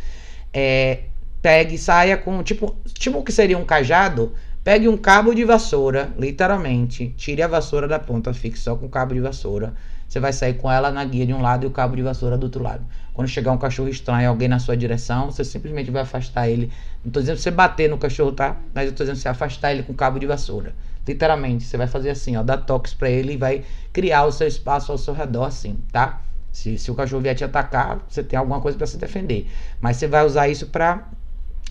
é, 0.51 1.01
pegue 1.43 1.75
e 1.75 1.79
saia 1.79 2.17
com 2.17 2.43
tipo, 2.43 2.75
tipo 2.95 3.19
o 3.19 3.23
que 3.23 3.31
seria 3.31 3.59
um 3.59 3.65
cajado. 3.67 4.33
Pegue 4.65 4.89
um 4.89 4.97
cabo 4.97 5.35
de 5.35 5.45
vassoura, 5.45 6.11
literalmente. 6.19 7.13
Tire 7.19 7.43
a 7.43 7.49
vassoura 7.49 7.87
da 7.87 7.99
ponta, 7.99 8.33
fixe 8.33 8.63
só 8.63 8.75
com 8.77 8.87
o 8.87 8.89
cabo 8.89 9.13
de 9.13 9.21
vassoura. 9.21 9.75
Você 10.09 10.19
vai 10.19 10.33
sair 10.33 10.55
com 10.55 10.73
ela 10.73 10.91
na 10.91 11.05
guia 11.05 11.27
de 11.27 11.35
um 11.35 11.43
lado 11.43 11.65
e 11.65 11.67
o 11.67 11.71
cabo 11.71 11.97
de 11.97 12.03
vassoura 12.03 12.39
do 12.39 12.45
outro 12.45 12.63
lado. 12.63 12.87
Quando 13.13 13.29
chegar 13.29 13.53
um 13.53 13.59
cachorro 13.59 13.91
estranho, 13.91 14.31
alguém 14.31 14.49
na 14.49 14.59
sua 14.59 14.75
direção, 14.75 15.31
você 15.31 15.45
simplesmente 15.45 15.91
vai 15.91 16.01
afastar 16.01 16.49
ele. 16.49 16.73
Não 17.05 17.11
estou 17.11 17.21
dizendo 17.23 17.37
você 17.37 17.51
bater 17.51 17.91
no 17.91 17.99
cachorro, 17.99 18.33
tá? 18.33 18.57
Mas 18.73 18.87
eu 18.87 18.93
estou 18.93 19.05
dizendo 19.05 19.21
você 19.21 19.29
afastar 19.29 19.71
ele 19.71 19.83
com 19.83 19.93
cabo 19.93 20.19
de 20.19 20.25
vassoura. 20.25 20.75
Literalmente, 21.07 21.65
você 21.65 21.77
vai 21.77 21.87
fazer 21.87 22.11
assim, 22.11 22.37
ó, 22.37 22.43
dar 22.43 22.59
toques 22.59 22.95
para 22.95 23.11
ele 23.11 23.33
e 23.33 23.37
vai 23.37 23.65
criar 23.93 24.25
o 24.25 24.33
seu 24.33 24.47
espaço 24.47 24.93
ao 24.93 24.99
seu 24.99 25.13
redor 25.13 25.45
assim, 25.45 25.79
tá? 25.91 26.21
Se, 26.53 26.79
se 26.79 26.91
o 26.91 26.95
cachorro 26.95 27.23
vier 27.23 27.35
te 27.35 27.43
atacar, 27.43 28.05
você 28.09 28.23
tem 28.23 28.39
alguma 28.39 28.61
coisa 28.61 28.77
para 28.77 28.87
se 28.87 28.97
defender. 28.99 29.51
Mas 29.81 29.97
você 29.97 30.07
vai 30.07 30.25
usar 30.25 30.49
isso 30.49 30.67
para 30.67 31.09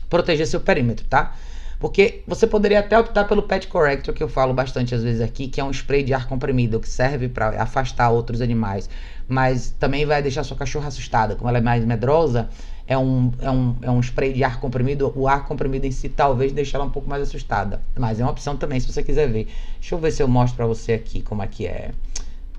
proteger 0.09 0.47
seu 0.47 0.59
perímetro, 0.59 1.05
tá? 1.05 1.35
Porque 1.81 2.21
você 2.27 2.45
poderia 2.45 2.79
até 2.79 2.97
optar 2.97 3.23
pelo 3.23 3.41
Pet 3.41 3.67
Corrector, 3.67 4.13
que 4.13 4.21
eu 4.21 4.29
falo 4.29 4.53
bastante 4.53 4.93
às 4.93 5.01
vezes 5.01 5.19
aqui, 5.19 5.47
que 5.47 5.59
é 5.59 5.63
um 5.63 5.71
spray 5.71 6.03
de 6.03 6.13
ar 6.13 6.27
comprimido 6.27 6.79
que 6.79 6.87
serve 6.87 7.27
para 7.27 7.59
afastar 7.59 8.11
outros 8.11 8.39
animais, 8.39 8.87
mas 9.27 9.71
também 9.79 10.05
vai 10.05 10.21
deixar 10.21 10.43
sua 10.43 10.55
cachorra 10.55 10.89
assustada. 10.89 11.35
Como 11.35 11.49
ela 11.49 11.57
é 11.57 11.61
mais 11.61 11.83
medrosa, 11.83 12.47
é 12.85 12.95
um, 12.95 13.31
é, 13.41 13.49
um, 13.49 13.75
é 13.81 13.89
um 13.89 13.99
spray 13.99 14.31
de 14.31 14.43
ar 14.43 14.59
comprimido. 14.59 15.11
O 15.15 15.27
ar 15.27 15.47
comprimido 15.47 15.87
em 15.87 15.91
si 15.91 16.07
talvez 16.07 16.51
deixe 16.51 16.75
ela 16.75 16.85
um 16.85 16.89
pouco 16.91 17.09
mais 17.09 17.23
assustada. 17.23 17.81
Mas 17.97 18.19
é 18.19 18.23
uma 18.23 18.31
opção 18.31 18.55
também, 18.55 18.79
se 18.79 18.85
você 18.85 19.01
quiser 19.01 19.27
ver. 19.27 19.47
Deixa 19.79 19.95
eu 19.95 19.99
ver 19.99 20.11
se 20.11 20.21
eu 20.21 20.27
mostro 20.27 20.57
para 20.57 20.67
você 20.67 20.93
aqui 20.93 21.23
como 21.23 21.41
é 21.41 21.47
que 21.47 21.65
é. 21.65 21.93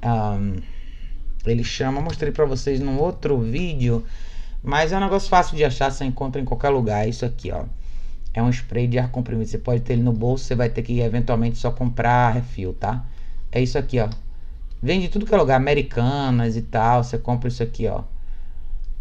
Um, 0.04 0.56
ele 1.46 1.62
chama, 1.62 2.00
mostrei 2.00 2.32
para 2.32 2.44
vocês 2.44 2.80
num 2.80 2.98
outro 2.98 3.38
vídeo. 3.38 4.04
Mas 4.64 4.90
é 4.90 4.96
um 4.96 5.00
negócio 5.00 5.28
fácil 5.28 5.56
de 5.56 5.64
achar, 5.64 5.92
você 5.92 6.04
encontra 6.04 6.40
em 6.42 6.44
qualquer 6.44 6.70
lugar. 6.70 7.06
É 7.06 7.08
isso 7.08 7.24
aqui, 7.24 7.52
ó. 7.52 7.66
É 8.34 8.42
um 8.42 8.48
spray 8.50 8.86
de 8.86 8.98
ar 8.98 9.10
comprimido. 9.10 9.48
Você 9.48 9.58
pode 9.58 9.82
ter 9.82 9.94
ele 9.94 10.02
no 10.02 10.12
bolso, 10.12 10.44
você 10.44 10.54
vai 10.54 10.68
ter 10.68 10.82
que 10.82 11.00
eventualmente 11.00 11.58
só 11.58 11.70
comprar 11.70 12.30
refil, 12.30 12.72
tá? 12.74 13.04
É 13.50 13.60
isso 13.60 13.76
aqui, 13.76 14.00
ó. 14.00 14.08
Vende 14.82 15.08
tudo 15.08 15.26
que 15.26 15.34
é 15.34 15.38
lugar, 15.38 15.56
americanas 15.56 16.56
e 16.56 16.62
tal. 16.62 17.04
Você 17.04 17.18
compra 17.18 17.48
isso 17.48 17.62
aqui, 17.62 17.86
ó. 17.86 18.02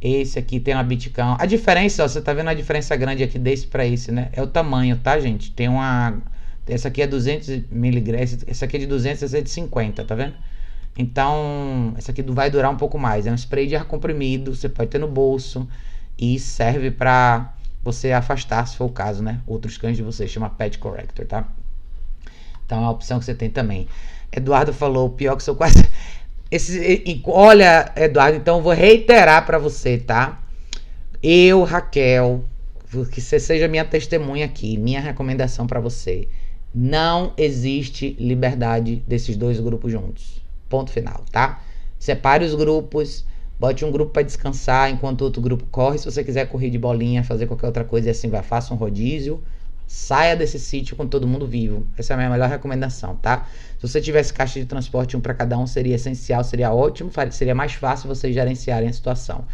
Esse 0.01 0.39
aqui 0.39 0.59
tem 0.59 0.73
uma 0.73 0.83
Bitcão. 0.83 1.37
A 1.39 1.45
diferença, 1.45 2.03
ó, 2.03 2.07
você 2.07 2.21
tá 2.21 2.33
vendo 2.33 2.49
a 2.49 2.53
diferença 2.53 2.95
grande 2.95 3.23
aqui 3.23 3.37
desse 3.39 3.67
para 3.67 3.85
esse, 3.85 4.11
né? 4.11 4.29
É 4.33 4.41
o 4.41 4.47
tamanho, 4.47 4.97
tá, 4.97 5.19
gente? 5.19 5.51
Tem 5.51 5.67
uma 5.67 6.21
essa 6.67 6.87
aqui 6.87 7.01
é 7.01 7.07
200 7.07 7.69
miligramas, 7.71 8.43
essa 8.47 8.65
aqui 8.65 8.77
é 8.77 8.79
de 8.79 8.85
200, 8.85 9.23
essa 9.23 9.37
é 9.37 9.41
de 9.41 9.49
50, 9.49 10.03
tá 10.05 10.15
vendo? 10.15 10.33
Então, 10.97 11.93
essa 11.97 12.11
aqui 12.11 12.21
vai 12.21 12.49
durar 12.49 12.71
um 12.71 12.77
pouco 12.77 12.97
mais. 12.97 13.25
É 13.25 13.31
um 13.31 13.35
spray 13.35 13.67
de 13.67 13.75
ar 13.75 13.85
comprimido, 13.85 14.53
você 14.53 14.69
pode 14.69 14.89
ter 14.89 14.99
no 14.99 15.07
bolso 15.07 15.67
e 16.17 16.37
serve 16.37 16.91
para 16.91 17.53
você 17.83 18.11
afastar, 18.11 18.67
se 18.67 18.77
for 18.77 18.85
o 18.85 18.91
caso, 18.91 19.23
né? 19.23 19.41
Outros 19.47 19.77
cães 19.77 19.97
de 19.97 20.03
você, 20.03 20.27
chama 20.27 20.49
Pet 20.49 20.77
Corrector, 20.77 21.25
tá? 21.25 21.47
Então 22.65 22.79
é 22.79 22.81
uma 22.81 22.91
opção 22.91 23.19
que 23.19 23.25
você 23.25 23.33
tem 23.33 23.49
também. 23.49 23.87
Eduardo 24.31 24.73
falou, 24.73 25.09
pior 25.09 25.35
que 25.35 25.43
sou 25.43 25.55
quase. 25.55 25.83
Esse, 26.49 27.21
olha, 27.25 27.91
Eduardo, 27.95 28.37
então 28.37 28.61
vou 28.61 28.73
reiterar 28.73 29.45
para 29.45 29.57
você, 29.57 29.97
tá? 29.97 30.41
Eu, 31.23 31.63
Raquel, 31.63 32.43
que 33.11 33.21
você 33.21 33.39
seja 33.39 33.67
minha 33.67 33.85
testemunha 33.85 34.45
aqui, 34.45 34.77
minha 34.77 34.99
recomendação 34.99 35.65
para 35.65 35.79
você. 35.79 36.27
Não 36.73 37.33
existe 37.37 38.15
liberdade 38.19 39.03
desses 39.07 39.37
dois 39.37 39.59
grupos 39.59 39.91
juntos. 39.91 40.41
Ponto 40.69 40.91
final, 40.91 41.23
tá? 41.31 41.61
Separe 41.99 42.43
os 42.43 42.55
grupos, 42.55 43.25
bote 43.61 43.85
um 43.85 43.91
grupo 43.91 44.11
para 44.11 44.23
descansar 44.23 44.89
enquanto 44.89 45.21
o 45.21 45.25
outro 45.25 45.39
grupo 45.39 45.63
corre. 45.69 45.99
Se 45.99 46.05
você 46.05 46.23
quiser 46.23 46.47
correr 46.47 46.71
de 46.71 46.79
bolinha, 46.79 47.23
fazer 47.23 47.45
qualquer 47.45 47.67
outra 47.67 47.83
coisa 47.83 48.07
e 48.07 48.09
assim 48.09 48.27
vai, 48.27 48.41
faça 48.41 48.73
um 48.73 48.77
rodízio. 48.77 49.39
Saia 49.85 50.35
desse 50.35 50.57
sítio 50.57 50.95
com 50.95 51.05
todo 51.05 51.27
mundo 51.27 51.45
vivo. 51.45 51.85
Essa 51.95 52.13
é 52.13 52.15
a 52.15 52.17
minha 52.17 52.29
melhor 52.31 52.49
recomendação, 52.49 53.15
tá? 53.17 53.47
Se 53.77 53.87
você 53.87 54.01
tivesse 54.01 54.33
caixa 54.33 54.59
de 54.59 54.65
transporte 54.65 55.15
um 55.15 55.21
para 55.21 55.35
cada 55.35 55.59
um, 55.59 55.67
seria 55.67 55.93
essencial, 55.93 56.43
seria 56.43 56.73
ótimo, 56.73 57.11
seria 57.29 57.53
mais 57.53 57.73
fácil 57.73 58.07
vocês 58.07 58.33
gerenciarem 58.33 58.89
a 58.89 58.93
situação. 58.93 59.45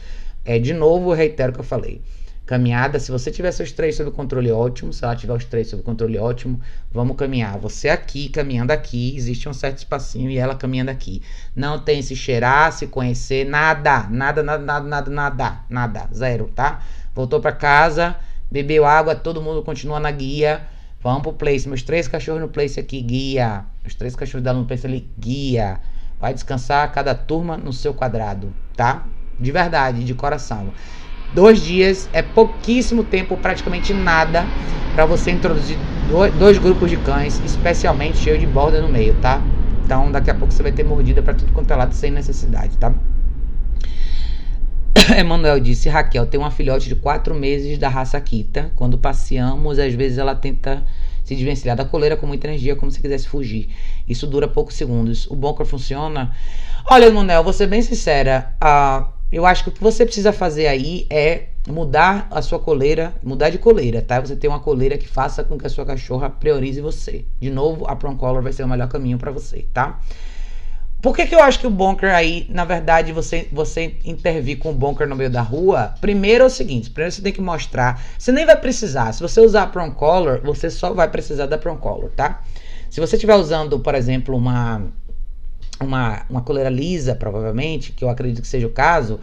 É, 0.45 0.57
de 0.57 0.73
novo, 0.73 1.11
reitero 1.11 1.51
o 1.51 1.55
que 1.55 1.59
eu 1.59 1.65
falei. 1.65 1.99
Caminhada, 2.47 2.97
se 2.97 3.11
você 3.11 3.29
tiver 3.29 3.51
seus 3.51 3.73
três 3.73 3.97
sob 3.97 4.09
controle 4.09 4.49
ótimo, 4.49 4.93
se 4.93 5.03
ela 5.03 5.17
tiver 5.17 5.33
os 5.33 5.43
três 5.43 5.67
sob 5.67 5.83
controle 5.83 6.17
ótimo, 6.17 6.61
vamos 6.89 7.17
caminhar. 7.17 7.59
Você 7.59 7.89
aqui, 7.89 8.29
caminhando 8.29 8.71
aqui, 8.71 9.13
existe 9.17 9.49
um 9.49 9.53
certo 9.53 9.79
espacinho 9.79 10.29
e 10.29 10.37
ela 10.37 10.55
caminhando 10.55 10.89
aqui. 10.89 11.21
Não 11.53 11.77
tem 11.77 12.01
se 12.01 12.15
cheirar, 12.15 12.71
se 12.71 12.87
conhecer, 12.87 13.45
nada, 13.45 14.07
nada, 14.09 14.41
nada, 14.41 14.63
nada, 14.63 14.87
nada, 14.87 15.11
nada, 15.11 15.59
nada, 15.69 16.09
zero, 16.15 16.49
tá? 16.55 16.81
Voltou 17.13 17.41
para 17.41 17.51
casa, 17.51 18.15
bebeu 18.49 18.85
água, 18.85 19.13
todo 19.13 19.41
mundo 19.41 19.61
continua 19.61 19.99
na 19.99 20.09
guia. 20.09 20.61
Vamos 21.03 21.23
pro 21.23 21.33
place. 21.33 21.67
Meus 21.67 21.83
três 21.83 22.07
cachorros 22.07 22.39
no 22.39 22.47
place 22.47 22.79
aqui, 22.79 23.01
guia. 23.01 23.65
Os 23.85 23.93
três 23.93 24.15
cachorros 24.15 24.41
dela 24.41 24.57
no 24.57 24.65
place 24.65 24.87
ali, 24.87 25.11
guia. 25.19 25.81
Vai 26.17 26.33
descansar 26.33 26.89
cada 26.93 27.13
turma 27.13 27.57
no 27.57 27.73
seu 27.73 27.93
quadrado, 27.93 28.53
tá? 28.73 29.05
De 29.37 29.51
verdade, 29.51 30.05
de 30.05 30.13
coração. 30.13 30.71
Dois 31.37 31.61
dias 31.61 32.09
é 32.13 32.23
pouquíssimo 32.23 33.03
tempo, 33.03 33.37
praticamente 33.37 33.93
nada, 33.93 34.43
para 34.95 35.05
você 35.05 35.29
introduzir 35.29 35.77
dois 36.39 36.57
grupos 36.57 36.89
de 36.89 36.97
cães, 36.97 37.39
especialmente 37.45 38.17
cheio 38.17 38.39
de 38.39 38.47
borda 38.47 38.81
no 38.81 38.89
meio, 38.89 39.13
tá? 39.21 39.39
Então 39.85 40.11
daqui 40.11 40.31
a 40.31 40.33
pouco 40.33 40.51
você 40.51 40.63
vai 40.63 40.71
ter 40.71 40.83
mordida 40.83 41.21
para 41.21 41.35
tudo 41.35 41.53
quanto 41.53 41.69
é 41.69 41.75
lado 41.75 41.93
sem 41.93 42.09
necessidade, 42.09 42.75
tá? 42.77 42.91
Emanuel 45.15 45.59
disse: 45.59 45.87
Raquel 45.87 46.25
tem 46.25 46.39
uma 46.39 46.49
filhote 46.49 46.89
de 46.89 46.95
quatro 46.95 47.35
meses 47.35 47.77
da 47.77 47.87
raça 47.87 48.19
Kita. 48.19 48.71
Quando 48.75 48.97
passeamos, 48.97 49.77
às 49.77 49.93
vezes 49.93 50.17
ela 50.17 50.33
tenta 50.33 50.83
se 51.23 51.35
desvencilhar 51.35 51.77
da 51.77 51.85
coleira 51.85 52.17
com 52.17 52.25
muita 52.25 52.47
energia, 52.47 52.75
como 52.75 52.89
se 52.89 52.99
quisesse 52.99 53.27
fugir. 53.27 53.69
Isso 54.09 54.25
dura 54.25 54.47
poucos 54.47 54.73
segundos. 54.73 55.27
O 55.29 55.35
bunker 55.35 55.67
funciona? 55.67 56.33
Olha, 56.89 57.05
Emanuel, 57.05 57.43
vou 57.43 57.53
ser 57.53 57.67
bem 57.67 57.83
sincera. 57.83 58.55
Uh, 58.59 59.16
eu 59.31 59.45
acho 59.45 59.63
que 59.63 59.69
o 59.69 59.73
que 59.73 59.83
você 59.83 60.05
precisa 60.05 60.31
fazer 60.31 60.67
aí 60.67 61.05
é 61.09 61.47
mudar 61.67 62.27
a 62.31 62.41
sua 62.41 62.59
coleira, 62.59 63.13
mudar 63.21 63.49
de 63.49 63.57
coleira, 63.57 64.01
tá? 64.01 64.21
Você 64.21 64.35
tem 64.35 64.49
uma 64.49 64.59
coleira 64.59 64.97
que 64.97 65.07
faça 65.07 65.43
com 65.43 65.57
que 65.57 65.67
a 65.67 65.69
sua 65.69 65.85
cachorra 65.85 66.29
priorize 66.29 66.79
você. 66.79 67.25
De 67.39 67.49
novo, 67.49 67.85
a 67.87 67.95
Prong 67.95 68.17
Collar 68.17 68.41
vai 68.41 68.53
ser 68.53 68.63
o 68.63 68.67
melhor 68.67 68.87
caminho 68.87 69.17
para 69.17 69.31
você, 69.31 69.65
tá? 69.73 69.99
Por 71.01 71.15
que, 71.15 71.27
que 71.27 71.35
eu 71.35 71.43
acho 71.43 71.59
que 71.59 71.67
o 71.67 71.69
bunker 71.69 72.13
aí, 72.13 72.47
na 72.49 72.65
verdade, 72.65 73.11
você, 73.11 73.47
você 73.51 73.97
intervir 74.03 74.57
com 74.57 74.71
o 74.71 74.73
bunker 74.73 75.07
no 75.07 75.15
meio 75.15 75.29
da 75.29 75.41
rua? 75.41 75.93
Primeiro 76.01 76.43
é 76.43 76.47
o 76.47 76.49
seguinte: 76.49 76.89
primeiro 76.89 77.13
você 77.13 77.21
tem 77.21 77.33
que 77.33 77.41
mostrar. 77.41 78.01
Você 78.17 78.31
nem 78.31 78.45
vai 78.45 78.55
precisar. 78.55 79.11
Se 79.11 79.21
você 79.21 79.39
usar 79.41 79.63
a 79.63 79.67
Prong 79.67 79.93
Collar, 79.93 80.41
você 80.41 80.69
só 80.69 80.93
vai 80.93 81.07
precisar 81.07 81.45
da 81.45 81.57
Prong 81.57 81.79
Collar, 81.79 82.09
tá? 82.11 82.41
Se 82.89 82.99
você 82.99 83.15
estiver 83.15 83.35
usando, 83.35 83.79
por 83.79 83.93
exemplo, 83.93 84.35
uma 84.35 84.81
uma, 85.79 86.25
uma 86.29 86.41
coleira 86.41 86.69
lisa, 86.69 87.15
provavelmente, 87.15 87.91
que 87.91 88.03
eu 88.03 88.09
acredito 88.09 88.41
que 88.41 88.47
seja 88.47 88.67
o 88.67 88.71
caso, 88.71 89.19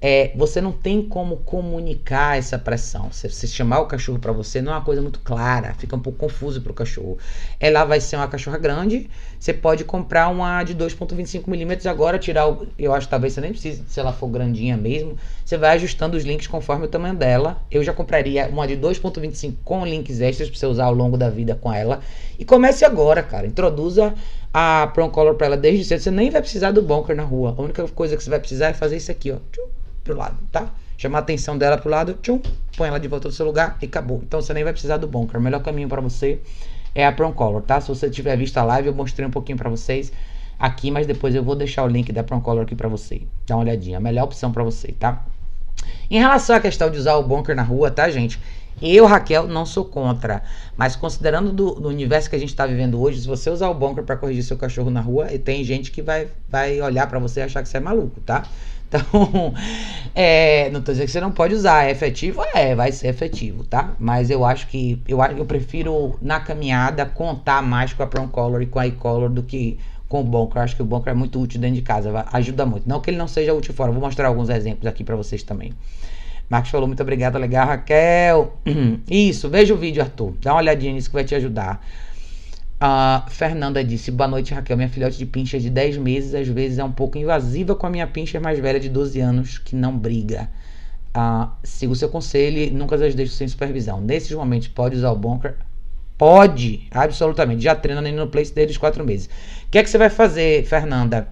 é, 0.00 0.32
você 0.36 0.60
não 0.60 0.70
tem 0.70 1.02
como 1.02 1.38
comunicar 1.38 2.38
essa 2.38 2.58
pressão. 2.58 3.10
Se 3.10 3.28
você 3.28 3.46
chamar 3.46 3.80
o 3.80 3.86
cachorro 3.86 4.18
para 4.18 4.32
você, 4.32 4.62
não 4.62 4.72
é 4.72 4.76
uma 4.76 4.84
coisa 4.84 5.02
muito 5.02 5.18
clara, 5.20 5.74
fica 5.74 5.96
um 5.96 6.00
pouco 6.00 6.18
confuso 6.18 6.60
para 6.60 6.70
o 6.70 6.74
cachorro. 6.74 7.18
Ela 7.58 7.84
vai 7.84 8.00
ser 8.00 8.16
uma 8.16 8.28
cachorra 8.28 8.58
grande, 8.58 9.10
você 9.38 9.52
pode 9.54 9.84
comprar 9.84 10.28
uma 10.28 10.62
de 10.64 10.74
2,25 10.74 11.48
milímetros 11.48 11.86
agora, 11.86 12.18
tirar 12.18 12.48
o. 12.48 12.66
Eu 12.78 12.92
acho 12.92 13.06
que 13.06 13.10
talvez 13.10 13.32
você 13.32 13.40
nem 13.40 13.52
precise, 13.52 13.84
se 13.86 14.00
ela 14.00 14.12
for 14.12 14.28
grandinha 14.28 14.76
mesmo. 14.76 15.16
Você 15.44 15.56
vai 15.56 15.76
ajustando 15.76 16.16
os 16.16 16.24
links 16.24 16.46
conforme 16.46 16.86
o 16.86 16.88
tamanho 16.88 17.14
dela. 17.14 17.62
Eu 17.70 17.84
já 17.84 17.92
compraria 17.92 18.48
uma 18.48 18.66
de 18.66 18.76
2,25 18.76 19.54
com 19.64 19.86
links 19.86 20.20
extras 20.20 20.48
para 20.48 20.58
você 20.58 20.66
usar 20.66 20.86
ao 20.86 20.94
longo 20.94 21.16
da 21.16 21.30
vida 21.30 21.54
com 21.54 21.72
ela. 21.72 22.00
E 22.38 22.44
comece 22.44 22.84
agora, 22.84 23.22
cara. 23.22 23.46
Introduza 23.46 24.12
a 24.52 24.90
Prong 24.92 25.12
Color 25.12 25.34
para 25.34 25.46
ela 25.46 25.56
desde 25.56 25.84
cedo. 25.84 26.00
Você 26.00 26.10
nem 26.10 26.30
vai 26.30 26.40
precisar 26.40 26.72
do 26.72 26.82
bunker 26.82 27.14
na 27.14 27.24
rua. 27.24 27.54
A 27.56 27.62
única 27.62 27.86
coisa 27.88 28.16
que 28.16 28.22
você 28.22 28.30
vai 28.30 28.40
precisar 28.40 28.68
é 28.68 28.72
fazer 28.72 28.96
isso 28.96 29.10
aqui, 29.10 29.30
ó 29.30 29.38
pro 30.08 30.16
lado, 30.16 30.38
tá? 30.50 30.72
Chamar 30.96 31.18
a 31.18 31.20
atenção 31.20 31.56
dela 31.56 31.78
pro 31.78 31.90
lado, 31.90 32.14
tchum, 32.22 32.40
põe 32.76 32.88
ela 32.88 32.98
de 32.98 33.06
volta 33.06 33.28
no 33.28 33.34
seu 33.34 33.46
lugar 33.46 33.78
e 33.80 33.84
acabou. 33.84 34.20
Então 34.24 34.40
você 34.40 34.52
nem 34.52 34.64
vai 34.64 34.72
precisar 34.72 34.96
do 34.96 35.06
bunker. 35.06 35.38
O 35.38 35.42
melhor 35.42 35.62
caminho 35.62 35.88
para 35.88 36.00
você 36.00 36.40
é 36.94 37.06
a 37.06 37.12
Prom 37.12 37.32
Color, 37.32 37.62
tá? 37.62 37.80
Se 37.80 37.88
você 37.88 38.10
tiver 38.10 38.36
visto 38.36 38.56
a 38.58 38.64
live, 38.64 38.88
eu 38.88 38.94
mostrei 38.94 39.26
um 39.26 39.30
pouquinho 39.30 39.58
para 39.58 39.70
vocês 39.70 40.12
aqui, 40.58 40.90
mas 40.90 41.06
depois 41.06 41.34
eu 41.34 41.42
vou 41.42 41.54
deixar 41.54 41.84
o 41.84 41.88
link 41.88 42.12
da 42.12 42.24
Prom 42.24 42.40
Color 42.40 42.62
aqui 42.62 42.74
para 42.74 42.88
você. 42.88 43.22
Dá 43.46 43.56
uma 43.56 43.62
olhadinha, 43.62 43.98
a 43.98 44.00
melhor 44.00 44.24
opção 44.24 44.50
para 44.50 44.64
você, 44.64 44.92
tá? 44.92 45.24
Em 46.10 46.18
relação 46.18 46.56
à 46.56 46.60
questão 46.60 46.90
de 46.90 46.98
usar 46.98 47.16
o 47.16 47.22
bunker 47.22 47.54
na 47.54 47.62
rua, 47.62 47.90
tá, 47.90 48.08
gente? 48.10 48.40
Eu, 48.80 49.06
Raquel, 49.06 49.48
não 49.48 49.66
sou 49.66 49.84
contra. 49.84 50.42
Mas 50.76 50.94
considerando 50.94 51.52
do, 51.52 51.74
do 51.74 51.88
universo 51.88 52.30
que 52.30 52.36
a 52.36 52.38
gente 52.38 52.50
está 52.50 52.64
vivendo 52.66 53.00
hoje, 53.00 53.20
se 53.20 53.26
você 53.26 53.50
usar 53.50 53.68
o 53.68 53.74
bunker 53.74 54.04
para 54.04 54.16
corrigir 54.16 54.44
seu 54.44 54.56
cachorro 54.56 54.90
na 54.90 55.00
rua, 55.00 55.26
tem 55.38 55.64
gente 55.64 55.90
que 55.90 56.00
vai, 56.00 56.28
vai 56.48 56.80
olhar 56.80 57.06
para 57.08 57.18
você 57.18 57.40
e 57.40 57.42
achar 57.42 57.62
que 57.62 57.68
você 57.68 57.76
é 57.76 57.80
maluco, 57.80 58.20
tá? 58.20 58.44
Então, 58.88 59.54
é, 60.14 60.70
não 60.70 60.80
tô 60.80 60.92
dizendo 60.92 61.06
que 61.06 61.12
você 61.12 61.20
não 61.20 61.30
pode 61.30 61.54
usar. 61.54 61.84
É 61.84 61.90
efetivo? 61.90 62.42
É, 62.54 62.74
vai 62.74 62.90
ser 62.90 63.08
efetivo, 63.08 63.64
tá? 63.64 63.94
Mas 63.98 64.30
eu 64.30 64.44
acho 64.44 64.66
que 64.68 65.00
eu, 65.06 65.22
eu 65.36 65.44
prefiro, 65.44 66.18
na 66.22 66.40
caminhada, 66.40 67.04
contar 67.04 67.62
mais 67.62 67.92
com 67.92 68.02
a 68.02 68.06
Prong 68.06 68.30
Color 68.30 68.62
e 68.62 68.66
com 68.66 68.78
a 68.78 68.86
e-color 68.86 69.28
do 69.28 69.42
que 69.42 69.78
com 70.08 70.22
o 70.22 70.24
bunker. 70.24 70.56
Eu 70.56 70.62
acho 70.62 70.74
que 70.74 70.82
o 70.82 70.86
bunker 70.86 71.12
é 71.12 71.14
muito 71.14 71.40
útil 71.40 71.60
dentro 71.60 71.76
de 71.76 71.82
casa, 71.82 72.26
ajuda 72.32 72.64
muito. 72.64 72.88
Não 72.88 73.00
que 73.00 73.10
ele 73.10 73.18
não 73.18 73.28
seja 73.28 73.52
útil 73.52 73.74
fora, 73.74 73.92
vou 73.92 74.00
mostrar 74.00 74.28
alguns 74.28 74.48
exemplos 74.48 74.86
aqui 74.86 75.04
para 75.04 75.14
vocês 75.14 75.42
também. 75.42 75.72
Marcos 76.48 76.70
falou, 76.70 76.86
muito 76.86 77.02
obrigado, 77.02 77.36
legal, 77.36 77.66
Raquel. 77.66 78.54
Isso, 79.10 79.50
veja 79.50 79.74
o 79.74 79.76
vídeo, 79.76 80.02
Arthur. 80.02 80.32
Dá 80.40 80.54
uma 80.54 80.60
olhadinha 80.60 80.94
nisso 80.94 81.10
que 81.10 81.14
vai 81.14 81.24
te 81.24 81.34
ajudar. 81.34 81.84
A 82.80 83.26
Fernanda 83.28 83.82
disse: 83.82 84.12
Boa 84.12 84.28
noite, 84.28 84.54
Raquel. 84.54 84.76
Minha 84.76 84.88
filhote 84.88 85.18
de 85.18 85.26
pincher 85.26 85.58
de 85.58 85.68
10 85.68 85.96
meses 85.96 86.32
às 86.32 86.46
vezes 86.46 86.78
é 86.78 86.84
um 86.84 86.92
pouco 86.92 87.18
invasiva 87.18 87.74
com 87.74 87.88
a 87.88 87.90
minha 87.90 88.06
pincher 88.06 88.40
mais 88.40 88.56
velha 88.60 88.78
de 88.78 88.88
12 88.88 89.18
anos, 89.18 89.58
que 89.58 89.74
não 89.74 89.98
briga. 89.98 90.48
Siga 91.64 91.92
o 91.92 91.96
seu 91.96 92.08
conselho 92.08 92.58
e 92.58 92.70
nunca 92.70 92.94
as 92.94 93.16
deixo 93.16 93.32
sem 93.32 93.48
supervisão. 93.48 94.00
Nesses 94.00 94.30
momentos, 94.30 94.68
pode 94.68 94.94
usar 94.94 95.10
o 95.10 95.16
bunker? 95.16 95.56
Pode, 96.16 96.86
absolutamente. 96.92 97.64
Já 97.64 97.74
treina 97.74 98.00
no 98.00 98.28
place 98.28 98.54
desde 98.54 98.78
4 98.78 99.04
meses. 99.04 99.26
O 99.66 99.70
que 99.72 99.78
é 99.78 99.82
que 99.82 99.90
você 99.90 99.98
vai 99.98 100.08
fazer, 100.08 100.64
Fernanda? 100.64 101.26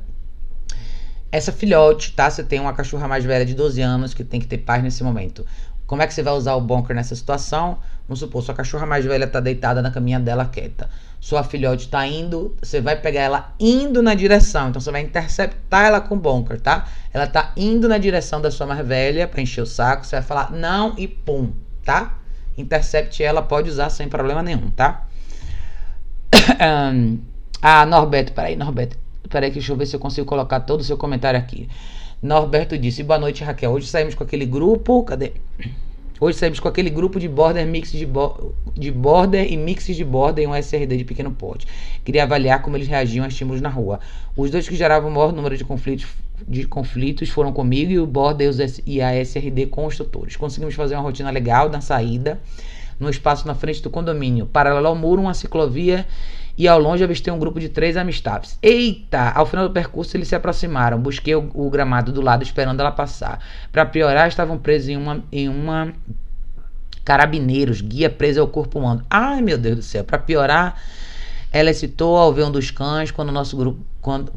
Essa 1.30 1.52
filhote, 1.52 2.10
tá? 2.12 2.28
Você 2.28 2.42
tem 2.42 2.58
uma 2.58 2.72
cachorra 2.72 3.06
mais 3.06 3.24
velha 3.24 3.46
de 3.46 3.54
12 3.54 3.80
anos 3.80 4.14
que 4.14 4.24
tem 4.24 4.40
que 4.40 4.48
ter 4.48 4.58
paz 4.58 4.82
nesse 4.82 5.04
momento. 5.04 5.46
Como 5.86 6.02
é 6.02 6.08
que 6.08 6.14
você 6.14 6.24
vai 6.24 6.34
usar 6.34 6.56
o 6.56 6.60
bunker 6.60 6.96
nessa 6.96 7.14
situação? 7.14 7.78
Vamos 8.08 8.18
supor, 8.18 8.42
sua 8.42 8.54
cachorra 8.54 8.84
mais 8.84 9.04
velha 9.04 9.28
tá 9.28 9.38
deitada 9.38 9.80
na 9.80 9.92
caminha 9.92 10.18
dela 10.18 10.44
quieta 10.44 10.90
sua 11.26 11.42
filhote 11.42 11.86
está 11.86 12.06
indo, 12.06 12.54
você 12.62 12.80
vai 12.80 12.94
pegar 12.94 13.22
ela 13.22 13.52
indo 13.58 14.00
na 14.00 14.14
direção. 14.14 14.68
Então 14.68 14.80
você 14.80 14.92
vai 14.92 15.00
interceptar 15.00 15.86
ela 15.86 16.00
com 16.00 16.14
o 16.14 16.16
bunker, 16.16 16.60
tá? 16.60 16.86
Ela 17.12 17.24
está 17.24 17.52
indo 17.56 17.88
na 17.88 17.98
direção 17.98 18.40
da 18.40 18.48
sua 18.48 18.64
mais 18.64 18.86
velha 18.86 19.26
para 19.26 19.40
encher 19.40 19.60
o 19.60 19.66
saco. 19.66 20.06
Você 20.06 20.14
vai 20.14 20.22
falar 20.22 20.52
não 20.52 20.94
e 20.96 21.08
pum, 21.08 21.50
tá? 21.84 22.16
Intercept 22.56 23.20
ela, 23.24 23.42
pode 23.42 23.68
usar 23.68 23.90
sem 23.90 24.08
problema 24.08 24.40
nenhum, 24.40 24.70
tá? 24.70 25.04
ah, 27.60 27.84
Norberto, 27.86 28.32
peraí, 28.32 28.54
Norberto. 28.54 28.96
Peraí, 29.28 29.50
deixa 29.50 29.72
eu 29.72 29.76
ver 29.76 29.86
se 29.86 29.96
eu 29.96 30.00
consigo 30.00 30.28
colocar 30.28 30.60
todo 30.60 30.82
o 30.82 30.84
seu 30.84 30.96
comentário 30.96 31.40
aqui. 31.40 31.68
Norberto 32.22 32.78
disse: 32.78 33.02
Boa 33.02 33.18
noite, 33.18 33.42
Raquel. 33.42 33.72
Hoje 33.72 33.88
saímos 33.88 34.14
com 34.14 34.22
aquele 34.22 34.46
grupo. 34.46 35.02
Cadê? 35.02 35.32
Hoje 36.18 36.38
saímos 36.38 36.58
com 36.58 36.66
aquele 36.66 36.88
grupo 36.88 37.20
de 37.20 37.28
border 37.28 37.66
mix 37.66 37.92
de, 37.92 38.06
bo 38.06 38.54
de 38.72 38.90
border 38.90 39.52
e 39.52 39.56
mix 39.56 39.84
de 39.84 40.02
border 40.02 40.44
em 40.44 40.46
um 40.46 40.56
SRD 40.56 40.96
de 40.96 41.04
pequeno 41.04 41.30
porte. 41.30 41.66
Queria 42.02 42.22
avaliar 42.22 42.62
como 42.62 42.74
eles 42.74 42.88
reagiam 42.88 43.22
a 43.22 43.28
estímulos 43.28 43.60
na 43.60 43.68
rua. 43.68 44.00
Os 44.34 44.50
dois 44.50 44.66
que 44.66 44.74
geravam 44.74 45.10
o 45.10 45.12
maior 45.12 45.30
número 45.30 45.58
de 45.58 45.64
conflitos, 45.64 46.06
de 46.48 46.66
conflitos 46.66 47.28
foram 47.28 47.52
comigo 47.52 47.92
e 47.92 47.98
o 47.98 48.06
border 48.06 48.50
e 48.86 49.02
a 49.02 49.14
SRD 49.20 49.66
com 49.66 49.84
os 49.84 49.94
tutores. 49.94 50.36
Conseguimos 50.36 50.74
fazer 50.74 50.94
uma 50.94 51.02
rotina 51.02 51.30
legal 51.30 51.68
na 51.68 51.82
saída, 51.82 52.40
no 52.98 53.10
espaço 53.10 53.46
na 53.46 53.54
frente 53.54 53.82
do 53.82 53.90
condomínio, 53.90 54.46
paralelo 54.46 54.86
ao 54.86 54.94
muro, 54.94 55.20
uma 55.20 55.34
ciclovia 55.34 56.06
e 56.56 56.66
ao 56.66 56.78
longe 56.78 57.04
avistei 57.04 57.32
um 57.32 57.38
grupo 57.38 57.60
de 57.60 57.68
três 57.68 57.96
amistáveis. 57.96 58.58
Eita! 58.62 59.30
Ao 59.30 59.44
final 59.44 59.68
do 59.68 59.74
percurso 59.74 60.16
eles 60.16 60.28
se 60.28 60.34
aproximaram. 60.34 60.98
Busquei 60.98 61.34
o, 61.34 61.50
o 61.54 61.68
gramado 61.68 62.12
do 62.12 62.20
lado 62.20 62.42
esperando 62.42 62.80
ela 62.80 62.92
passar. 62.92 63.40
Para 63.70 63.84
piorar, 63.84 64.28
estavam 64.28 64.58
presos 64.58 64.88
em 64.88 64.96
uma, 64.96 65.22
em 65.30 65.48
uma 65.48 65.92
carabineiros, 67.04 67.80
guia 67.80 68.08
preso 68.08 68.40
ao 68.40 68.48
corpo 68.48 68.78
humano. 68.78 69.02
Ai 69.10 69.42
meu 69.42 69.58
Deus 69.58 69.76
do 69.76 69.82
céu! 69.82 70.02
Para 70.02 70.18
piorar, 70.18 70.80
ela 71.52 71.72
citou 71.74 72.16
ao 72.16 72.32
ver 72.32 72.44
um 72.44 72.50
dos 72.50 72.70
cães 72.70 73.10
quando 73.10 73.30
nosso 73.30 73.56
grupo 73.56 73.80
quando 74.00 74.32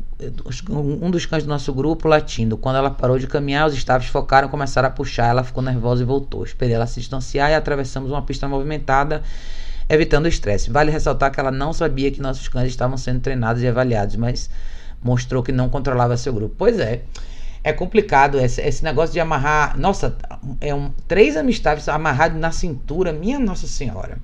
um 0.67 1.11
dos 1.11 1.28
cães 1.28 1.43
do 1.43 1.49
nosso 1.49 1.72
grupo 1.72 2.07
latindo. 2.07 2.57
Quando 2.57 2.77
ela 2.77 2.89
parou 2.89 3.19
de 3.19 3.27
caminhar, 3.27 3.68
os 3.68 3.73
estáveis 3.76 4.10
focaram, 4.10 4.49
começaram 4.49 4.88
a 4.88 4.91
puxar. 4.91 5.27
Ela 5.27 5.43
ficou 5.43 5.61
nervosa 5.61 6.02
e 6.02 6.06
voltou. 6.06 6.43
Esperei 6.43 6.73
ela 6.73 6.88
se 6.88 6.99
distanciar 6.99 7.52
e 7.52 7.53
atravessamos 7.53 8.10
uma 8.10 8.23
pista 8.23 8.48
movimentada 8.48 9.22
evitando 9.90 10.26
o 10.26 10.30
estresse. 10.30 10.70
Vale 10.70 10.91
ressaltar 10.91 11.32
que 11.32 11.40
ela 11.40 11.52
não 11.52 11.74
sabia 11.74 12.11
que 12.11 12.22
nossos 12.22 12.48
cães 12.48 12.70
estavam 12.70 12.95
sendo 12.95 13.20
treinados 13.20 13.64
e 13.64 13.68
avaliados, 13.68 14.16
mas 14.16 14.49
mostrou 15.03 15.41
que 15.41 15.52
não 15.52 15.68
controlava 15.68 16.16
seu 16.16 16.32
grupo. 16.32 16.56
Pois 16.57 16.80
é. 16.80 17.02
É 17.61 17.74
complicado 17.74 18.40
esse, 18.40 18.61
esse 18.61 18.84
negócio 18.84 19.11
de 19.11 19.20
amarrar. 19.20 19.78
Nossa, 19.78 20.16
é 20.61 20.74
um, 20.74 20.91
três 21.07 21.36
amistades 21.36 21.90
amarrados 21.90 22.40
na 22.40 22.52
cintura, 22.52 23.11
minha 23.11 23.38
Nossa 23.38 23.68
Senhora. 23.68 24.18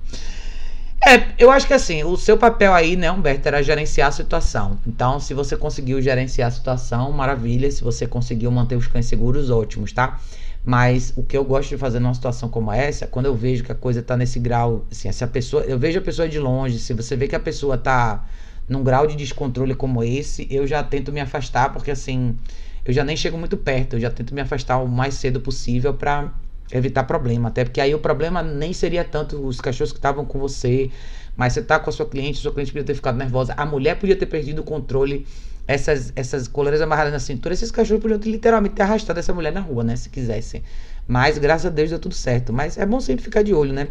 É, 1.06 1.28
eu 1.38 1.50
acho 1.50 1.66
que 1.66 1.74
assim, 1.74 2.02
o 2.02 2.16
seu 2.16 2.38
papel 2.38 2.72
aí, 2.72 2.96
né, 2.96 3.12
Humberto, 3.12 3.46
era 3.46 3.62
gerenciar 3.62 4.08
a 4.08 4.12
situação. 4.12 4.80
Então, 4.86 5.20
se 5.20 5.34
você 5.34 5.56
conseguiu 5.56 6.00
gerenciar 6.00 6.48
a 6.48 6.50
situação, 6.50 7.12
maravilha. 7.12 7.70
Se 7.70 7.84
você 7.84 8.06
conseguiu 8.06 8.50
manter 8.50 8.76
os 8.76 8.86
cães 8.86 9.06
seguros, 9.06 9.50
ótimos, 9.50 9.92
tá? 9.92 10.18
Mas 10.66 11.12
o 11.14 11.22
que 11.22 11.36
eu 11.36 11.44
gosto 11.44 11.68
de 11.68 11.78
fazer 11.78 12.00
numa 12.00 12.12
situação 12.12 12.48
como 12.48 12.72
essa, 12.72 13.06
quando 13.06 13.26
eu 13.26 13.36
vejo 13.36 13.62
que 13.62 13.70
a 13.70 13.74
coisa 13.74 14.02
tá 14.02 14.16
nesse 14.16 14.40
grau, 14.40 14.84
assim, 14.90 15.10
se 15.12 15.22
a 15.22 15.28
pessoa, 15.28 15.62
eu 15.62 15.78
vejo 15.78 16.00
a 16.00 16.02
pessoa 16.02 16.28
de 16.28 16.40
longe, 16.40 16.80
se 16.80 16.92
você 16.92 17.14
vê 17.14 17.28
que 17.28 17.36
a 17.36 17.40
pessoa 17.40 17.78
tá 17.78 18.26
num 18.68 18.82
grau 18.82 19.06
de 19.06 19.14
descontrole 19.14 19.76
como 19.76 20.02
esse, 20.02 20.44
eu 20.50 20.66
já 20.66 20.82
tento 20.82 21.12
me 21.12 21.20
afastar, 21.20 21.72
porque 21.72 21.92
assim, 21.92 22.36
eu 22.84 22.92
já 22.92 23.04
nem 23.04 23.16
chego 23.16 23.38
muito 23.38 23.56
perto, 23.56 23.94
eu 23.94 24.00
já 24.00 24.10
tento 24.10 24.34
me 24.34 24.40
afastar 24.40 24.78
o 24.78 24.88
mais 24.88 25.14
cedo 25.14 25.40
possível 25.40 25.94
para 25.94 26.32
evitar 26.72 27.04
problema. 27.04 27.48
Até 27.48 27.62
porque 27.62 27.80
aí 27.80 27.94
o 27.94 28.00
problema 28.00 28.42
nem 28.42 28.72
seria 28.72 29.04
tanto 29.04 29.46
os 29.46 29.60
cachorros 29.60 29.92
que 29.92 29.98
estavam 29.98 30.24
com 30.24 30.36
você, 30.36 30.90
mas 31.36 31.52
você 31.52 31.62
tá 31.62 31.78
com 31.78 31.90
a 31.90 31.92
sua 31.92 32.06
cliente, 32.06 32.38
sua 32.38 32.52
cliente 32.52 32.72
podia 32.72 32.82
ter 32.84 32.94
ficado 32.94 33.16
nervosa, 33.16 33.54
a 33.56 33.64
mulher 33.64 34.00
podia 34.00 34.16
ter 34.16 34.26
perdido 34.26 34.62
o 34.62 34.64
controle, 34.64 35.24
essas, 35.66 36.12
essas 36.14 36.46
coleiras 36.46 36.80
amarradas 36.80 37.12
na 37.12 37.18
cintura, 37.18 37.52
esses 37.52 37.70
cachorros 37.70 38.02
podiam 38.02 38.18
ter, 38.18 38.30
literalmente 38.30 38.74
ter 38.74 38.82
arrastado 38.82 39.18
essa 39.18 39.32
mulher 39.32 39.52
na 39.52 39.60
rua, 39.60 39.82
né? 39.82 39.96
Se 39.96 40.08
quisessem. 40.08 40.62
Mas 41.08 41.38
graças 41.38 41.66
a 41.66 41.70
Deus 41.70 41.90
deu 41.90 41.98
tudo 41.98 42.14
certo. 42.14 42.52
Mas 42.52 42.78
é 42.78 42.86
bom 42.86 43.00
sempre 43.00 43.24
ficar 43.24 43.42
de 43.42 43.52
olho, 43.52 43.72
né? 43.72 43.88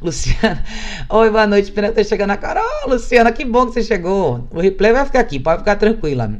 Luciana, 0.00 0.62
oi, 1.08 1.30
boa 1.30 1.46
noite. 1.46 1.72
Pena 1.72 1.92
ter 1.92 2.04
chegando 2.04 2.28
na 2.28 2.36
cara. 2.36 2.62
Oh, 2.62 2.90
Luciana, 2.90 3.32
que 3.32 3.44
bom 3.44 3.66
que 3.66 3.72
você 3.72 3.82
chegou. 3.82 4.46
O 4.50 4.60
replay 4.60 4.92
vai 4.92 5.04
ficar 5.04 5.20
aqui, 5.20 5.38
pode 5.38 5.58
ficar 5.60 5.76
tranquila. 5.76 6.38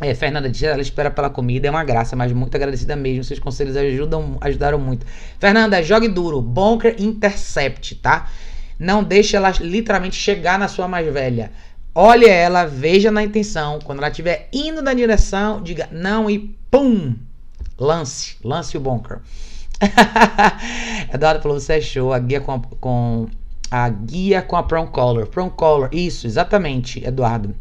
É, 0.00 0.14
Fernanda 0.14 0.50
diz, 0.50 0.62
ela 0.64 0.82
espera 0.82 1.10
pela 1.10 1.30
comida, 1.30 1.68
é 1.68 1.70
uma 1.70 1.84
graça, 1.84 2.16
mas 2.16 2.32
muito 2.32 2.56
agradecida 2.56 2.96
mesmo. 2.96 3.22
Seus 3.22 3.38
conselhos 3.38 3.76
ajudam, 3.76 4.36
ajudaram 4.40 4.78
muito. 4.78 5.06
Fernanda, 5.38 5.80
jogue 5.82 6.08
duro, 6.08 6.40
bunker 6.40 6.96
intercept, 6.98 7.94
tá? 7.96 8.28
Não 8.78 9.04
deixe 9.04 9.36
ela 9.36 9.52
literalmente 9.60 10.16
chegar 10.16 10.58
na 10.58 10.66
sua 10.66 10.88
mais 10.88 11.06
velha. 11.12 11.52
Olhe 11.94 12.26
ela, 12.26 12.64
veja 12.64 13.10
na 13.10 13.22
intenção. 13.22 13.78
Quando 13.84 13.98
ela 13.98 14.08
estiver 14.08 14.48
indo 14.52 14.80
na 14.80 14.94
direção, 14.94 15.62
diga 15.62 15.88
não 15.92 16.30
e 16.30 16.38
pum! 16.70 17.14
Lance, 17.78 18.36
lance 18.42 18.76
o 18.76 18.80
bunker. 18.80 19.20
Eduardo 21.12 21.42
falou, 21.42 21.60
você 21.60 21.74
é 21.74 21.80
show. 21.80 22.12
A 22.12 22.18
guia 22.18 22.40
com 22.40 22.52
a, 22.52 22.60
com 22.80 23.26
a 23.70 23.88
guia 23.88 24.40
com 24.40 24.56
a 24.56 24.62
Prong 24.62 24.90
Collar. 24.90 25.26
Prong 25.26 25.50
Collar, 25.54 25.90
isso, 25.92 26.26
exatamente, 26.26 27.04
Eduardo. 27.04 27.54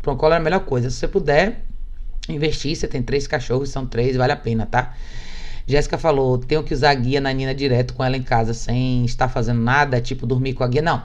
Prong 0.00 0.18
Collar 0.18 0.36
é 0.36 0.40
a 0.40 0.44
melhor 0.44 0.60
coisa. 0.60 0.90
Se 0.90 0.96
você 0.96 1.08
puder, 1.08 1.64
investir. 2.28 2.76
Você 2.76 2.86
tem 2.86 3.02
três 3.02 3.26
cachorros, 3.26 3.70
são 3.70 3.86
três, 3.86 4.16
vale 4.16 4.32
a 4.32 4.36
pena, 4.36 4.66
tá? 4.66 4.94
Jéssica 5.66 5.98
falou: 5.98 6.38
tenho 6.38 6.62
que 6.62 6.74
usar 6.74 6.90
a 6.90 6.94
guia 6.94 7.20
na 7.20 7.32
Nina 7.32 7.54
direto 7.54 7.94
com 7.94 8.04
ela 8.04 8.16
em 8.16 8.22
casa, 8.22 8.52
sem 8.54 9.04
estar 9.04 9.28
fazendo 9.28 9.60
nada, 9.60 10.00
tipo 10.00 10.26
dormir 10.26 10.54
com 10.54 10.64
a 10.64 10.68
guia. 10.68 10.82
Não. 10.82 11.02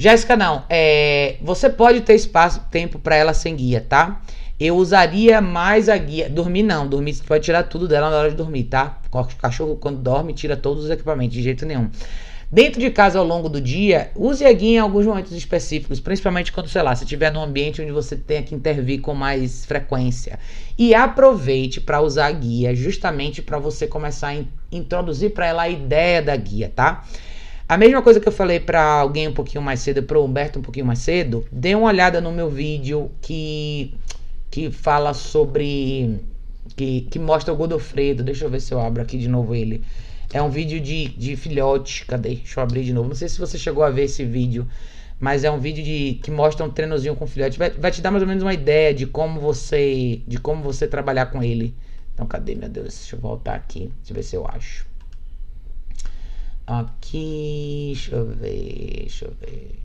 Jéssica, 0.00 0.36
não. 0.36 0.62
É, 0.70 1.38
você 1.42 1.68
pode 1.68 2.02
ter 2.02 2.14
espaço, 2.14 2.62
tempo 2.70 3.00
para 3.00 3.16
ela 3.16 3.34
sem 3.34 3.56
guia, 3.56 3.84
tá? 3.86 4.22
Eu 4.58 4.76
usaria 4.76 5.40
mais 5.40 5.88
a 5.88 5.96
guia. 5.96 6.30
Dormir 6.30 6.62
não, 6.62 6.86
dormir 6.86 7.14
você 7.14 7.24
pode 7.24 7.44
tirar 7.44 7.64
tudo 7.64 7.88
dela 7.88 8.08
na 8.08 8.16
hora 8.16 8.30
de 8.30 8.36
dormir, 8.36 8.64
tá? 8.64 9.00
O 9.10 9.24
cachorro, 9.36 9.74
quando 9.74 9.98
dorme, 9.98 10.32
tira 10.34 10.56
todos 10.56 10.84
os 10.84 10.90
equipamentos, 10.90 11.34
de 11.34 11.42
jeito 11.42 11.66
nenhum. 11.66 11.90
Dentro 12.50 12.80
de 12.80 12.90
casa 12.90 13.18
ao 13.18 13.26
longo 13.26 13.48
do 13.48 13.60
dia, 13.60 14.10
use 14.14 14.44
a 14.46 14.52
guia 14.52 14.76
em 14.76 14.78
alguns 14.78 15.04
momentos 15.04 15.32
específicos, 15.32 15.98
principalmente 15.98 16.52
quando, 16.52 16.68
sei 16.68 16.80
lá, 16.80 16.94
você 16.94 17.02
estiver 17.02 17.32
num 17.32 17.42
ambiente 17.42 17.82
onde 17.82 17.90
você 17.90 18.14
tenha 18.14 18.42
que 18.42 18.54
intervir 18.54 19.00
com 19.00 19.14
mais 19.14 19.66
frequência. 19.66 20.38
E 20.78 20.94
aproveite 20.94 21.80
para 21.80 22.00
usar 22.00 22.26
a 22.26 22.32
guia 22.32 22.72
justamente 22.72 23.42
para 23.42 23.58
você 23.58 23.86
começar 23.86 24.28
a 24.28 24.44
introduzir 24.70 25.34
para 25.34 25.46
ela 25.46 25.62
a 25.62 25.68
ideia 25.68 26.22
da 26.22 26.36
guia, 26.36 26.72
tá? 26.74 27.04
A 27.68 27.76
mesma 27.76 28.00
coisa 28.00 28.18
que 28.18 28.26
eu 28.26 28.32
falei 28.32 28.58
para 28.58 28.82
alguém 28.82 29.28
um 29.28 29.34
pouquinho 29.34 29.62
mais 29.62 29.80
cedo, 29.80 30.02
para 30.02 30.18
o 30.18 30.24
Humberto 30.24 30.58
um 30.58 30.62
pouquinho 30.62 30.86
mais 30.86 31.00
cedo, 31.00 31.46
dê 31.52 31.74
uma 31.74 31.88
olhada 31.88 32.20
no 32.20 32.32
meu 32.32 32.48
vídeo 32.48 33.10
que, 33.20 33.94
que 34.50 34.70
fala 34.70 35.12
sobre. 35.12 36.18
Que, 36.76 37.02
que 37.02 37.18
mostra 37.18 37.52
o 37.52 37.56
Godofredo. 37.56 38.22
Deixa 38.22 38.44
eu 38.44 38.50
ver 38.50 38.60
se 38.60 38.72
eu 38.72 38.80
abro 38.80 39.02
aqui 39.02 39.18
de 39.18 39.28
novo 39.28 39.54
ele 39.54 39.82
é 40.32 40.42
um 40.42 40.50
vídeo 40.50 40.80
de, 40.80 41.08
de 41.08 41.36
filhote. 41.36 42.04
Cadê? 42.06 42.36
Deixa 42.36 42.60
eu 42.60 42.64
abrir 42.64 42.84
de 42.84 42.92
novo. 42.92 43.08
Não 43.08 43.16
sei 43.16 43.28
se 43.28 43.38
você 43.38 43.58
chegou 43.58 43.82
a 43.82 43.90
ver 43.90 44.04
esse 44.04 44.24
vídeo. 44.24 44.66
Mas 45.18 45.42
é 45.42 45.50
um 45.50 45.58
vídeo 45.58 45.82
de, 45.82 46.20
que 46.22 46.30
mostra 46.30 46.64
um 46.64 46.70
treinozinho 46.70 47.16
com 47.16 47.26
filhote. 47.26 47.58
Vai, 47.58 47.70
vai 47.70 47.90
te 47.90 48.00
dar 48.00 48.10
mais 48.10 48.22
ou 48.22 48.28
menos 48.28 48.42
uma 48.42 48.54
ideia 48.54 48.94
de 48.94 49.06
como 49.06 49.40
você. 49.40 50.20
De 50.26 50.38
como 50.38 50.62
você 50.62 50.86
trabalhar 50.86 51.26
com 51.26 51.42
ele. 51.42 51.74
Então 52.14 52.26
cadê, 52.26 52.54
meu 52.54 52.68
Deus? 52.68 52.94
Deixa 52.94 53.16
eu 53.16 53.20
voltar 53.20 53.54
aqui. 53.54 53.90
Deixa 53.98 54.12
eu 54.12 54.14
ver 54.14 54.22
se 54.22 54.36
eu 54.36 54.46
acho. 54.46 54.86
Aqui. 56.68 57.92
Deixa 57.94 58.16
eu 58.16 58.26
ver. 58.26 58.96
Deixa 59.00 59.24
eu 59.24 59.34
ver. 59.40 59.80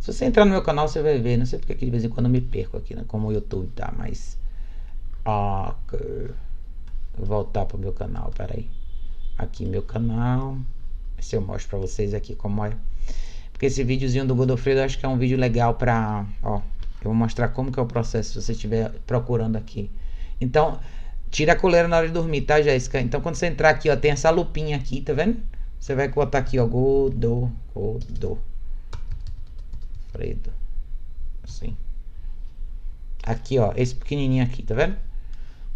Se 0.00 0.12
você 0.12 0.24
entrar 0.24 0.44
no 0.44 0.52
meu 0.52 0.62
canal, 0.62 0.88
você 0.88 1.02
vai 1.02 1.18
ver. 1.18 1.36
Não 1.36 1.46
sei 1.46 1.58
porque 1.58 1.74
de 1.74 1.90
vez 1.90 2.04
em 2.04 2.08
quando 2.08 2.26
eu 2.26 2.32
me 2.32 2.40
perco 2.40 2.76
aqui, 2.76 2.94
né? 2.94 3.04
Como 3.06 3.28
o 3.28 3.32
YouTube 3.32 3.68
tá, 3.74 3.92
mas. 3.96 4.38
Ok. 5.24 6.30
Vou 7.16 7.26
voltar 7.26 7.64
pro 7.66 7.78
meu 7.78 7.92
canal, 7.92 8.30
peraí 8.36 8.68
aqui 9.38 9.64
meu 9.64 9.82
canal. 9.82 10.56
Se 11.18 11.36
eu 11.36 11.40
mostro 11.40 11.70
para 11.70 11.78
vocês 11.78 12.14
aqui 12.14 12.34
como 12.34 12.64
é. 12.64 12.72
Porque 13.52 13.66
esse 13.66 13.82
videozinho 13.84 14.26
do 14.26 14.34
Godofredo 14.34 14.80
eu 14.80 14.84
acho 14.84 14.98
que 14.98 15.06
é 15.06 15.08
um 15.08 15.16
vídeo 15.16 15.38
legal 15.38 15.74
para, 15.74 16.26
ó, 16.42 16.56
eu 16.56 17.04
vou 17.04 17.14
mostrar 17.14 17.48
como 17.48 17.70
que 17.70 17.78
é 17.78 17.82
o 17.82 17.86
processo 17.86 18.32
se 18.32 18.42
você 18.42 18.52
estiver 18.52 18.90
procurando 19.06 19.56
aqui. 19.56 19.90
Então, 20.40 20.78
tira 21.30 21.52
a 21.52 21.56
coleira 21.56 21.86
na 21.86 21.96
hora 21.96 22.08
de 22.08 22.12
dormir, 22.12 22.42
tá, 22.42 22.60
Jéssica? 22.60 23.00
Então, 23.00 23.20
quando 23.20 23.36
você 23.36 23.46
entrar 23.46 23.70
aqui, 23.70 23.88
ó, 23.88 23.96
tem 23.96 24.10
essa 24.10 24.28
lupinha 24.30 24.76
aqui, 24.76 25.00
tá 25.00 25.12
vendo? 25.12 25.38
Você 25.84 25.94
vai 25.94 26.08
botar 26.08 26.38
aqui, 26.38 26.58
ó, 26.58 26.66
Godo, 26.66 27.52
Godo. 27.74 28.38
Fredo. 30.10 30.50
Assim. 31.42 31.76
Aqui, 33.22 33.58
ó, 33.58 33.70
esse 33.76 33.94
pequenininho 33.94 34.42
aqui, 34.42 34.62
tá 34.62 34.74
vendo? 34.74 34.96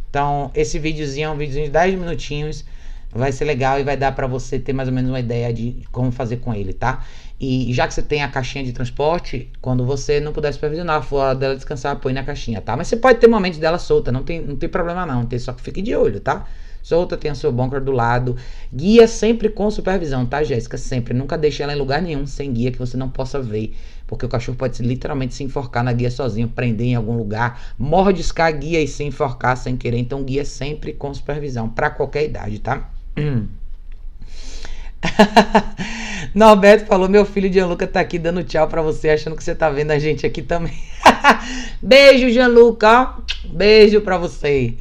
Então, 0.09 0.51
esse 0.55 0.79
videozinho 0.79 1.27
é 1.27 1.31
um 1.31 1.37
videozinho 1.37 1.67
de 1.67 1.73
10 1.73 1.99
minutinhos 1.99 2.65
vai 3.13 3.33
ser 3.33 3.45
legal 3.45 3.79
e 3.79 3.85
vai 3.85 3.99
dar 3.99 4.13
para 4.13 4.27
você 4.27 4.59
ter 4.59 4.73
mais 4.73 4.89
ou 4.89 4.95
menos 4.95 5.11
uma 5.11 5.21
ideia 5.21 5.53
de 5.53 5.83
como 5.93 6.11
fazer 6.11 6.39
com 6.39 6.55
ele, 6.55 6.73
tá? 6.73 7.05
E 7.39 7.71
já 7.75 7.87
que 7.87 7.93
você 7.93 8.03
tem 8.03 8.23
a 8.23 8.29
caixinha 8.29 8.65
de 8.65 8.73
transporte, 8.73 9.53
quando 9.61 9.85
você 9.85 10.21
não 10.21 10.33
puder 10.33 10.55
supervisionar, 10.55 11.03
fora 11.03 11.35
dela 11.35 11.55
descansar, 11.55 11.97
põe 11.97 12.15
na 12.15 12.25
caixinha, 12.25 12.63
tá? 12.63 12.75
Mas 12.79 12.89
você 12.89 12.97
pode 12.97 13.19
ter 13.19 13.27
momentos 13.27 13.59
dela 13.59 13.79
solta, 13.79 14.11
não 14.11 14.23
tem, 14.23 14.41
não 14.41 14.57
tem 14.57 14.71
problema 14.71 15.05
não, 15.05 15.27
tem, 15.27 15.39
só 15.39 15.53
que 15.53 15.61
fique 15.61 15.83
de 15.83 15.95
olho, 15.95 16.19
tá? 16.19 16.47
Solta, 16.89 17.19
tem 17.19 17.31
o 17.31 17.37
seu 17.37 17.53
bunker 17.53 17.83
do 17.83 17.93
lado. 17.93 18.35
Guia 18.73 19.07
sempre 19.07 19.51
com 19.51 19.71
supervisão, 19.71 20.25
tá, 20.25 20.43
Jéssica? 20.43 20.79
Sempre. 20.79 21.13
Nunca 21.13 21.37
deixe 21.37 21.63
ela 21.63 21.75
em 21.75 21.77
lugar 21.77 22.01
nenhum 22.01 22.27
sem 22.27 22.51
guia 22.51 22.73
que 22.73 22.79
você 22.79 22.97
não 22.97 23.11
possa 23.11 23.39
ver. 23.39 23.77
Porque 24.07 24.25
o 24.25 24.29
cachorro 24.29 24.57
pode 24.57 24.83
literalmente 24.83 25.35
se 25.35 25.45
enforcar 25.45 25.85
na 25.85 25.93
guia 25.93 26.11
sozinho, 26.11 26.49
prender 26.49 26.87
em 26.87 26.95
algum 26.95 27.15
lugar, 27.15 27.75
mordiscar 27.79 28.47
a 28.47 28.51
guia 28.51 28.81
e 28.81 28.89
se 28.89 29.05
enforcar 29.05 29.55
sem 29.59 29.77
querer. 29.77 29.99
Então, 29.99 30.23
guia 30.23 30.47
sempre 30.47 30.95
com 30.95 31.13
supervisão, 31.13 31.69
para 31.69 31.91
qualquer 31.91 32.25
idade, 32.25 32.59
tá? 32.59 32.89
Norberto 36.35 36.87
falou: 36.87 37.07
Meu 37.07 37.27
filho 37.27 37.53
Gianluca 37.53 37.87
tá 37.87 38.01
aqui 38.01 38.19
dando 38.19 38.43
tchau 38.43 38.67
para 38.67 38.81
você, 38.81 39.11
achando 39.11 39.37
que 39.37 39.45
você 39.45 39.55
tá 39.55 39.69
vendo 39.69 39.91
a 39.91 39.99
gente 39.99 40.25
aqui 40.25 40.41
também. 40.41 40.79
Beijo, 41.83 42.31
Gianluca. 42.31 43.15
Beijo 43.45 44.01
para 44.01 44.17
você. 44.17 44.75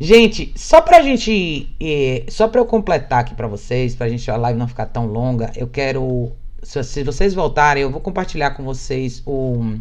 Gente, 0.00 0.52
só 0.56 0.80
pra 0.80 1.02
gente. 1.02 1.74
Eh, 1.80 2.24
só 2.28 2.48
pra 2.48 2.60
eu 2.60 2.66
completar 2.66 3.20
aqui 3.20 3.34
pra 3.34 3.46
vocês, 3.46 3.94
pra 3.94 4.08
gente 4.08 4.30
a 4.30 4.36
live 4.36 4.58
não 4.58 4.68
ficar 4.68 4.86
tão 4.86 5.06
longa, 5.06 5.52
eu 5.56 5.68
quero. 5.68 6.32
Se, 6.62 6.82
se 6.82 7.02
vocês 7.04 7.34
voltarem, 7.34 7.82
eu 7.82 7.90
vou 7.90 8.00
compartilhar 8.00 8.52
com 8.52 8.64
vocês 8.64 9.22
o, 9.26 9.78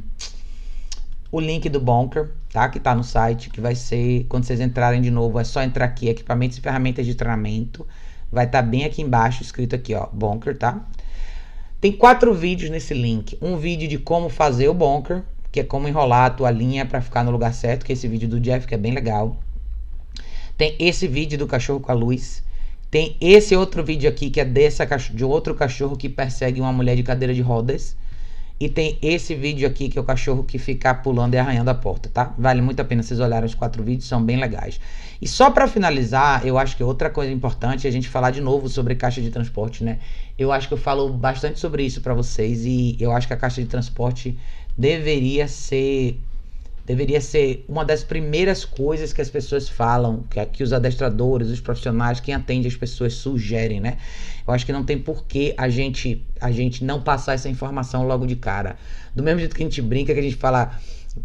o 1.31 1.39
link 1.39 1.69
do 1.69 1.79
Bunker 1.79 2.29
tá? 2.53 2.69
Que 2.69 2.79
tá 2.79 2.93
no 2.93 3.03
site, 3.03 3.49
que 3.49 3.59
vai 3.59 3.73
ser, 3.73 4.25
quando 4.29 4.45
vocês 4.45 4.61
entrarem 4.61 5.01
de 5.01 5.09
novo, 5.09 5.39
é 5.39 5.43
só 5.43 5.63
entrar 5.63 5.85
aqui, 5.85 6.07
equipamentos 6.07 6.57
e 6.57 6.61
ferramentas 6.61 7.05
de 7.05 7.15
treinamento. 7.15 7.85
Vai 8.31 8.45
estar 8.45 8.61
tá 8.61 8.67
bem 8.67 8.85
aqui 8.85 9.01
embaixo, 9.01 9.41
escrito 9.41 9.75
aqui, 9.75 9.93
ó, 9.95 10.07
Bonker, 10.13 10.57
tá? 10.57 10.85
Tem 11.81 11.91
quatro 11.91 12.33
vídeos 12.33 12.69
nesse 12.69 12.93
link. 12.93 13.37
Um 13.41 13.57
vídeo 13.57 13.87
de 13.87 13.97
como 13.97 14.29
fazer 14.29 14.69
o 14.69 14.73
Bonker, 14.73 15.23
que 15.51 15.59
é 15.59 15.63
como 15.63 15.87
enrolar 15.87 16.25
a 16.27 16.29
tua 16.29 16.51
linha 16.51 16.85
para 16.85 17.01
ficar 17.01 17.23
no 17.23 17.31
lugar 17.31 17.53
certo, 17.53 17.85
que 17.85 17.91
é 17.91 17.93
esse 17.93 18.07
vídeo 18.07 18.29
do 18.29 18.39
Jeff, 18.39 18.67
que 18.67 18.75
é 18.75 18.77
bem 18.77 18.93
legal. 18.93 19.37
Tem 20.63 20.77
esse 20.79 21.09
vídeo 21.09 21.37
do 21.37 21.45
cachorro 21.45 21.81
com 21.81 21.91
a 21.91 21.93
luz. 21.93 22.41
Tem 22.89 23.17
esse 23.19 23.53
outro 23.53 23.83
vídeo 23.83 24.09
aqui, 24.09 24.29
que 24.29 24.39
é 24.39 24.45
dessa, 24.45 24.85
de 24.85 25.25
outro 25.25 25.53
cachorro 25.53 25.97
que 25.97 26.07
persegue 26.07 26.61
uma 26.61 26.71
mulher 26.71 26.95
de 26.95 27.03
cadeira 27.03 27.33
de 27.33 27.41
rodas. 27.41 27.97
E 28.57 28.69
tem 28.69 28.97
esse 29.01 29.35
vídeo 29.35 29.67
aqui 29.67 29.89
que 29.89 29.97
é 29.97 30.01
o 30.01 30.05
cachorro 30.05 30.41
que 30.41 30.57
fica 30.57 30.93
pulando 30.93 31.33
e 31.33 31.37
arranhando 31.37 31.69
a 31.69 31.75
porta, 31.75 32.07
tá? 32.07 32.33
Vale 32.37 32.61
muito 32.61 32.79
a 32.79 32.85
pena 32.85 33.03
vocês 33.03 33.19
olharem 33.19 33.45
os 33.45 33.53
quatro 33.53 33.83
vídeos, 33.83 34.07
são 34.07 34.23
bem 34.23 34.37
legais. 34.37 34.79
E 35.21 35.27
só 35.27 35.51
para 35.51 35.67
finalizar, 35.67 36.47
eu 36.47 36.57
acho 36.57 36.77
que 36.77 36.83
outra 36.83 37.09
coisa 37.09 37.29
importante 37.29 37.85
é 37.85 37.89
a 37.89 37.91
gente 37.91 38.07
falar 38.07 38.31
de 38.31 38.39
novo 38.39 38.69
sobre 38.69 38.95
caixa 38.95 39.21
de 39.21 39.31
transporte, 39.31 39.83
né? 39.83 39.99
Eu 40.39 40.49
acho 40.49 40.69
que 40.69 40.75
eu 40.75 40.77
falo 40.77 41.09
bastante 41.09 41.59
sobre 41.59 41.83
isso 41.83 41.99
para 41.99 42.13
vocês 42.13 42.63
e 42.63 42.95
eu 43.01 43.11
acho 43.11 43.27
que 43.27 43.33
a 43.33 43.37
caixa 43.37 43.61
de 43.61 43.67
transporte 43.67 44.39
deveria 44.77 45.45
ser 45.45 46.17
deveria 46.85 47.21
ser 47.21 47.65
uma 47.67 47.85
das 47.85 48.03
primeiras 48.03 48.65
coisas 48.65 49.13
que 49.13 49.21
as 49.21 49.29
pessoas 49.29 49.69
falam, 49.69 50.23
que 50.29 50.39
aqui 50.39 50.63
os 50.63 50.73
adestradores, 50.73 51.49
os 51.49 51.61
profissionais, 51.61 52.19
quem 52.19 52.33
atende 52.33 52.67
as 52.67 52.75
pessoas 52.75 53.13
sugerem, 53.13 53.79
né? 53.79 53.97
Eu 54.45 54.53
acho 54.53 54.65
que 54.65 54.73
não 54.73 54.83
tem 54.83 54.97
porquê 54.97 55.53
a 55.57 55.69
gente 55.69 56.25
a 56.41 56.51
gente 56.51 56.83
não 56.83 57.01
passar 57.01 57.33
essa 57.33 57.47
informação 57.47 58.05
logo 58.05 58.25
de 58.25 58.35
cara. 58.35 58.75
Do 59.15 59.23
mesmo 59.23 59.39
jeito 59.39 59.55
que 59.55 59.63
a 59.63 59.65
gente 59.65 59.81
brinca, 59.81 60.13
que 60.13 60.19
a 60.19 60.23
gente 60.23 60.35
fala 60.35 60.77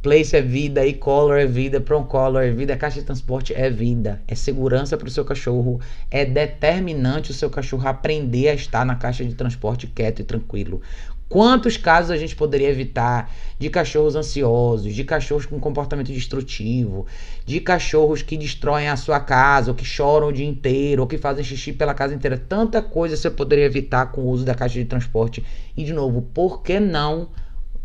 Place 0.03 0.37
é 0.37 0.43
vida, 0.43 0.87
e-collar 0.87 1.39
é 1.41 1.47
vida, 1.47 1.81
prong-collar 1.81 2.45
é 2.45 2.51
vida, 2.51 2.77
caixa 2.77 3.01
de 3.01 3.07
transporte 3.07 3.55
é 3.55 3.71
vida, 3.71 4.21
é 4.29 4.35
segurança 4.35 4.99
para 4.99 5.09
o 5.09 5.11
seu 5.11 5.25
cachorro, 5.25 5.81
é 6.11 6.27
determinante 6.27 7.31
o 7.31 7.35
seu 7.35 7.49
cachorro 7.49 7.89
aprender 7.89 8.51
a 8.51 8.55
estar 8.55 8.85
na 8.85 8.97
caixa 8.97 9.25
de 9.25 9.35
transporte 9.35 9.87
quieto 9.87 10.21
e 10.21 10.25
tranquilo. 10.25 10.83
Quantos 11.29 11.77
casos 11.77 12.11
a 12.11 12.17
gente 12.17 12.35
poderia 12.35 12.71
evitar 12.71 13.31
de 13.59 13.69
cachorros 13.69 14.17
ansiosos, 14.17 14.95
de 14.95 15.05
cachorros 15.05 15.45
com 15.45 15.61
comportamento 15.61 16.11
destrutivo, 16.11 17.07
de 17.45 17.61
cachorros 17.61 18.23
que 18.23 18.37
destroem 18.37 18.89
a 18.89 18.97
sua 18.97 19.21
casa, 19.21 19.71
ou 19.71 19.75
que 19.75 19.85
choram 19.85 20.29
o 20.29 20.33
dia 20.33 20.47
inteiro, 20.47 21.03
ou 21.03 21.09
que 21.09 21.19
fazem 21.19 21.45
xixi 21.45 21.75
pela 21.75 21.93
casa 21.93 22.15
inteira? 22.15 22.39
Tanta 22.39 22.81
coisa 22.81 23.15
você 23.15 23.29
poderia 23.29 23.67
evitar 23.67 24.07
com 24.07 24.23
o 24.23 24.29
uso 24.29 24.45
da 24.45 24.55
caixa 24.55 24.79
de 24.79 24.87
transporte. 24.87 25.45
E, 25.77 25.85
de 25.85 25.93
novo, 25.93 26.23
por 26.23 26.63
que 26.63 26.81
não? 26.81 27.29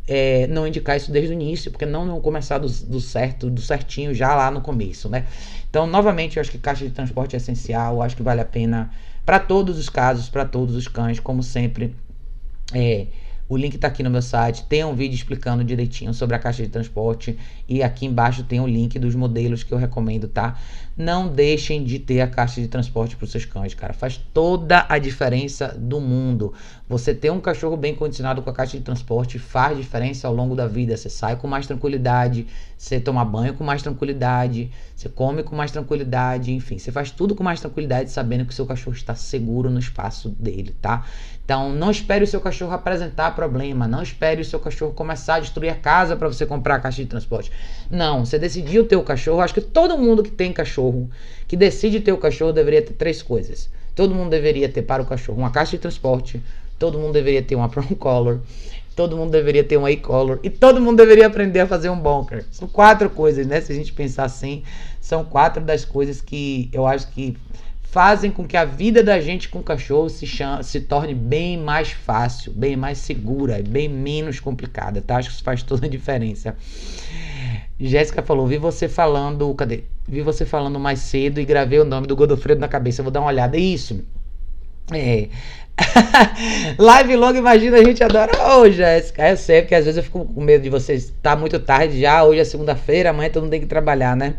É, 0.06 0.48
não 0.48 0.68
indicar 0.68 0.98
isso 0.98 1.11
desde 1.11 1.32
o 1.32 1.34
início, 1.34 1.72
porque 1.72 1.86
não, 1.86 2.06
não 2.06 2.20
começar 2.20 2.57
do, 2.57 2.68
do, 2.68 2.99
certo, 2.99 3.49
do 3.49 3.61
certinho 3.61 4.14
já 4.14 4.36
lá 4.36 4.52
no 4.52 4.60
começo, 4.60 5.07
né? 5.07 5.26
Então, 5.70 5.88
novamente, 5.88 6.36
eu 6.38 6.41
acho 6.41 6.52
que 6.52 6.57
caixa 6.57 6.86
de 6.86 6.91
transporte 6.91 7.36
é 7.36 7.38
essencial, 7.38 8.02
acho 8.02 8.15
que 8.15 8.22
vale 8.22 8.41
a 8.41 8.45
pena 8.45 8.91
para 9.26 9.40
todos 9.40 9.78
os 9.78 9.88
casos, 9.88 10.28
para 10.28 10.44
todos 10.44 10.76
os 10.76 10.90
cães, 10.90 11.22
como 11.22 11.41
sempre. 11.41 11.95
É, 12.74 13.07
o 13.48 13.57
link 13.57 13.76
está 13.76 13.88
aqui 13.88 14.02
no 14.02 14.10
meu 14.10 14.22
site. 14.22 14.64
Tem 14.64 14.84
um 14.84 14.95
vídeo 14.95 15.15
explicando 15.15 15.64
direitinho 15.64 16.14
sobre 16.14 16.36
a 16.36 16.40
caixa 16.40 16.64
de 16.64 16.70
transporte. 16.70 17.38
E 17.68 17.84
aqui 17.84 18.06
embaixo 18.06 18.44
tem 18.44 18.60
o 18.60 18.68
link 18.68 18.98
dos 18.98 19.15
modelos 19.15 19.64
que 19.64 19.74
eu 19.74 19.78
recomendo, 19.78 20.28
tá? 20.28 20.57
Não 20.95 21.28
deixem 21.28 21.84
de 21.84 21.99
ter 21.99 22.22
a 22.22 22.28
caixa 22.28 22.61
de 22.61 22.68
transporte 22.68 23.15
para 23.15 23.26
os 23.26 23.32
seus 23.32 23.45
cães, 23.45 23.74
cara. 23.74 23.94
Faz 23.94 24.18
toda 24.34 24.86
a 24.88 24.98
diferença 24.98 25.76
do 25.78 25.99
mundo. 25.99 26.53
Você 26.89 27.14
ter 27.14 27.31
um 27.31 27.39
cachorro 27.39 27.77
bem 27.77 27.95
condicionado 27.95 28.41
com 28.41 28.49
a 28.49 28.53
caixa 28.53 28.77
de 28.77 28.84
transporte 28.84 29.39
faz 29.39 29.77
diferença 29.77 30.27
ao 30.27 30.34
longo 30.34 30.53
da 30.53 30.68
vida. 30.68 30.97
Você 30.97 31.10
sai 31.10 31.38
com 31.38 31.47
mais 31.47 31.65
tranquilidade, 31.65 32.45
você 32.77 32.99
toma 32.99 33.23
banho 33.23 33.53
com 33.53 33.64
mais 33.64 33.81
tranquilidade, 33.81 34.69
você 34.93 35.07
come 35.07 35.43
com 35.43 35.55
mais 35.55 35.72
tranquilidade, 35.72 36.51
enfim, 36.51 36.77
você 36.77 36.91
faz 36.91 37.10
tudo 37.10 37.35
com 37.35 37.43
mais 37.43 37.61
tranquilidade 37.61 38.11
sabendo 38.11 38.43
que 38.43 38.51
o 38.51 38.53
seu 38.53 38.65
cachorro 38.65 38.97
está 38.97 39.15
seguro 39.15 39.69
no 39.69 39.80
espaço 39.80 40.27
dele, 40.27 40.76
tá? 40.81 41.05
Então, 41.45 41.73
não 41.73 41.89
espere 41.89 42.26
o 42.26 42.27
seu 42.27 42.41
cachorro 42.41 42.73
apresentar 42.73 43.34
problema, 43.34 43.88
não 43.88 44.03
espere 44.03 44.41
o 44.41 44.45
seu 44.45 44.60
cachorro 44.60 44.91
começar 44.91 45.35
a 45.35 45.39
destruir 45.39 45.69
a 45.69 45.76
casa 45.76 46.18
para 46.18 46.27
você 46.27 46.45
comprar 46.45 46.76
a 46.76 46.80
caixa 46.80 47.01
de 47.01 47.07
transporte. 47.07 47.49
Não, 47.89 48.26
você 48.26 48.38
decidiu 48.38 48.85
ter 48.85 48.97
o 48.97 49.03
cachorro, 49.03 49.39
acho 49.39 49.53
que 49.53 49.61
todo 49.61 49.97
mundo 49.97 50.22
que 50.22 50.31
tem 50.31 50.51
cachorro, 50.51 51.10
que 51.47 51.55
decide 51.55 52.01
ter 52.01 52.11
o 52.11 52.18
cachorro, 52.18 52.51
deveria 52.51 52.81
ter 52.81 52.93
três 52.93 53.22
coisas. 53.22 53.69
Todo 53.95 54.15
mundo 54.15 54.31
deveria 54.31 54.68
ter 54.68 54.81
para 54.81 55.03
o 55.03 55.05
cachorro 55.05 55.38
uma 55.38 55.51
caixa 55.51 55.72
de 55.72 55.77
transporte, 55.77 56.41
todo 56.84 56.99
mundo 56.99 57.14
deveria 57.14 57.41
ter 57.41 57.55
uma 57.55 57.69
prong 57.72 57.95
collar, 57.95 58.39
todo 58.93 59.15
mundo 59.15 59.31
deveria 59.31 59.64
ter 59.64 59.77
um 59.77 59.85
A-collar 59.85 60.38
e 60.43 60.49
todo 60.49 60.81
mundo 60.81 60.97
deveria 60.97 61.27
aprender 61.27 61.61
a 61.61 61.68
fazer 61.68 61.89
um 61.89 61.97
bunker. 61.97 62.43
São 62.51 62.68
quatro 62.68 63.10
coisas, 63.10 63.47
né? 63.47 63.61
Se 63.61 63.72
a 63.72 63.76
gente 63.76 63.93
pensar 63.93 64.26
assim, 64.26 64.64
são 64.99 65.23
quatro 65.23 65.64
das 65.64 65.85
coisas 65.85 66.19
que 66.19 66.69
eu 66.73 66.85
acho 66.85 67.07
que 67.07 67.38
fazem 67.84 68.31
com 68.31 68.45
que 68.45 68.57
a 68.57 68.65
vida 68.65 69.01
da 69.01 69.18
gente 69.22 69.47
com 69.47 69.64
cachorro 69.64 70.10
se, 70.10 70.27
chama, 70.27 70.61
se 70.61 70.81
torne 70.81 71.15
bem 71.15 71.57
mais 71.57 71.91
fácil, 71.91 72.51
bem 72.51 72.76
mais 72.76 72.97
segura, 72.97 73.64
bem 73.65 73.88
menos 73.88 74.41
complicada, 74.41 75.01
tá? 75.01 75.15
Acho 75.15 75.30
que 75.30 75.35
isso 75.35 75.43
faz 75.43 75.64
toda 75.64 75.85
a 75.85 75.89
diferença. 75.89 76.53
Jéssica 77.80 78.22
falou: 78.22 78.45
vi 78.45 78.57
você 78.57 78.89
falando. 78.89 79.53
Cadê? 79.55 79.85
Vi 80.05 80.22
você 80.22 80.45
falando 80.45 80.77
mais 80.81 80.99
cedo 80.99 81.39
e 81.39 81.45
gravei 81.45 81.80
o 81.80 81.85
nome 81.85 82.07
do 82.07 82.15
Godofredo 82.15 82.60
na 82.60 82.68
cabeça. 82.68 83.01
vou 83.01 83.11
dar 83.11 83.22
uma 83.22 83.30
olhada. 83.30 83.55
Isso. 83.55 84.03
É. 84.91 85.30
Live 86.77 87.15
longa, 87.15 87.39
imagina, 87.39 87.77
a 87.77 87.84
gente 87.84 88.03
adora. 88.03 88.31
Ô, 88.38 88.61
oh, 88.61 88.69
Jéssica, 88.69 89.30
eu 89.30 89.38
sei, 89.38 89.61
porque 89.61 89.76
às 89.76 89.85
vezes 89.85 89.97
eu 89.97 90.03
fico 90.03 90.26
com 90.26 90.41
medo 90.41 90.61
de 90.61 90.69
vocês. 90.69 91.14
Tá 91.22 91.35
muito 91.35 91.60
tarde 91.60 92.01
já, 92.01 92.23
hoje 92.23 92.39
é 92.39 92.45
segunda-feira, 92.45 93.10
amanhã 93.10 93.30
todo 93.30 93.43
mundo 93.43 93.51
tem 93.51 93.61
que 93.61 93.65
trabalhar, 93.65 94.15
né? 94.15 94.35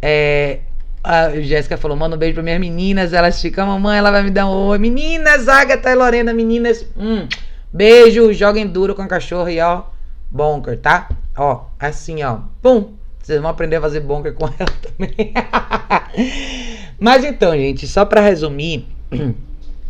É, 0.00 0.60
a 1.02 1.30
Jéssica 1.40 1.76
falou: 1.76 1.96
manda 1.96 2.16
um 2.16 2.18
beijo 2.18 2.34
para 2.34 2.42
minhas 2.42 2.60
meninas. 2.60 3.12
Elas 3.12 3.40
ficam, 3.40 3.66
mamãe, 3.66 3.98
ela 3.98 4.10
vai 4.10 4.22
me 4.22 4.30
dar 4.30 4.46
um 4.46 4.68
oi. 4.68 4.78
Meninas, 4.78 5.48
Agatha 5.48 5.90
e 5.90 5.94
Lorena, 5.94 6.32
meninas. 6.32 6.86
Hum, 6.96 7.28
beijo, 7.72 8.32
joguem 8.32 8.66
duro 8.66 8.94
com 8.94 9.02
a 9.02 9.06
cachorro 9.06 9.50
e 9.50 9.60
ó, 9.60 9.82
bunker, 10.30 10.78
tá? 10.78 11.08
Ó, 11.36 11.66
assim, 11.78 12.22
ó. 12.22 12.38
Pum. 12.62 12.94
Vocês 13.22 13.40
vão 13.40 13.50
aprender 13.50 13.76
a 13.76 13.80
fazer 13.80 14.00
bunker 14.00 14.34
com 14.34 14.44
ela 14.46 14.68
também. 14.82 15.32
Mas 17.00 17.24
então, 17.24 17.52
gente, 17.52 17.86
só 17.86 18.04
para 18.04 18.20
resumir, 18.20 18.86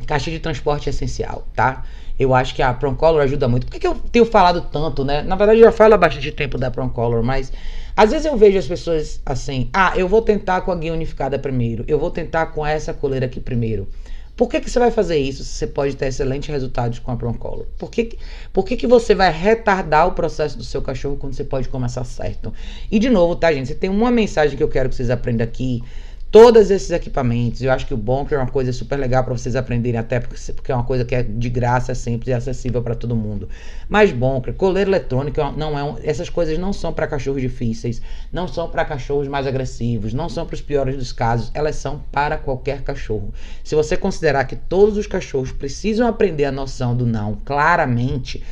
caixa 0.04 0.30
de 0.30 0.38
transporte 0.38 0.88
é 0.88 0.90
essencial, 0.90 1.46
tá? 1.54 1.84
Eu 2.18 2.34
acho 2.34 2.54
que 2.54 2.62
a 2.62 2.72
Proncolor 2.72 3.22
ajuda 3.22 3.48
muito. 3.48 3.66
Por 3.66 3.72
que, 3.72 3.80
que 3.80 3.86
eu 3.86 3.94
tenho 3.94 4.24
falado 4.24 4.60
tanto, 4.70 5.04
né? 5.04 5.22
Na 5.22 5.34
verdade, 5.34 5.60
eu 5.60 5.64
já 5.64 5.72
falo 5.72 5.94
há 5.94 5.98
bastante 5.98 6.30
tempo 6.30 6.56
da 6.56 6.70
Proncolor, 6.70 7.22
mas 7.22 7.52
às 7.96 8.10
vezes 8.10 8.26
eu 8.26 8.36
vejo 8.36 8.58
as 8.58 8.66
pessoas 8.66 9.20
assim: 9.26 9.68
ah, 9.72 9.92
eu 9.96 10.06
vou 10.08 10.22
tentar 10.22 10.60
com 10.60 10.70
a 10.70 10.76
guia 10.76 10.92
unificada 10.92 11.38
primeiro, 11.38 11.84
eu 11.88 11.98
vou 11.98 12.10
tentar 12.10 12.46
com 12.46 12.64
essa 12.64 12.94
coleira 12.94 13.26
aqui 13.26 13.40
primeiro. 13.40 13.88
Por 14.36 14.48
que, 14.48 14.60
que 14.60 14.68
você 14.68 14.80
vai 14.80 14.90
fazer 14.90 15.16
isso 15.16 15.44
se 15.44 15.50
você 15.50 15.66
pode 15.68 15.94
ter 15.94 16.06
excelentes 16.06 16.48
resultados 16.48 16.98
com 16.98 17.12
a 17.12 17.16
Proncolor? 17.16 17.66
Por, 17.78 17.88
que, 17.88 18.18
por 18.52 18.64
que, 18.64 18.76
que 18.76 18.86
você 18.86 19.14
vai 19.14 19.30
retardar 19.30 20.08
o 20.08 20.12
processo 20.12 20.58
do 20.58 20.64
seu 20.64 20.82
cachorro 20.82 21.16
quando 21.16 21.34
você 21.34 21.44
pode 21.44 21.68
começar 21.68 22.02
certo? 22.02 22.52
E 22.90 22.98
de 22.98 23.08
novo, 23.08 23.36
tá, 23.36 23.52
gente? 23.52 23.68
Você 23.68 23.76
tem 23.76 23.88
uma 23.88 24.10
mensagem 24.10 24.56
que 24.56 24.62
eu 24.62 24.68
quero 24.68 24.88
que 24.88 24.96
vocês 24.96 25.08
aprendam 25.08 25.44
aqui 25.44 25.84
todos 26.34 26.68
esses 26.68 26.90
equipamentos. 26.90 27.62
Eu 27.62 27.70
acho 27.70 27.86
que 27.86 27.94
o 27.94 27.96
Bonker 27.96 28.36
é 28.36 28.40
uma 28.40 28.50
coisa 28.50 28.72
super 28.72 28.96
legal 28.98 29.22
para 29.22 29.32
vocês 29.32 29.54
aprenderem, 29.54 30.00
até 30.00 30.18
porque, 30.18 30.72
é 30.72 30.74
uma 30.74 30.82
coisa 30.82 31.04
que 31.04 31.14
é 31.14 31.22
de 31.22 31.48
graça, 31.48 31.92
é 31.92 31.94
simples 31.94 32.26
e 32.26 32.32
acessível 32.32 32.82
para 32.82 32.96
todo 32.96 33.14
mundo. 33.14 33.48
Mas 33.88 34.10
Bonker, 34.10 34.52
coleira 34.52 34.90
eletrônica, 34.90 35.52
não 35.52 35.78
é 35.78 35.84
um, 35.84 35.96
essas 36.02 36.28
coisas 36.28 36.58
não 36.58 36.72
são 36.72 36.92
para 36.92 37.06
cachorros 37.06 37.40
difíceis, 37.40 38.02
não 38.32 38.48
são 38.48 38.68
para 38.68 38.84
cachorros 38.84 39.28
mais 39.28 39.46
agressivos, 39.46 40.12
não 40.12 40.28
são 40.28 40.44
para 40.44 40.54
os 40.54 40.60
piores 40.60 40.96
dos 40.96 41.12
casos, 41.12 41.52
elas 41.54 41.76
são 41.76 42.02
para 42.10 42.36
qualquer 42.36 42.82
cachorro. 42.82 43.32
Se 43.62 43.76
você 43.76 43.96
considerar 43.96 44.44
que 44.46 44.56
todos 44.56 44.96
os 44.96 45.06
cachorros 45.06 45.52
precisam 45.52 46.08
aprender 46.08 46.46
a 46.46 46.52
noção 46.52 46.96
do 46.96 47.06
não 47.06 47.38
claramente, 47.44 48.42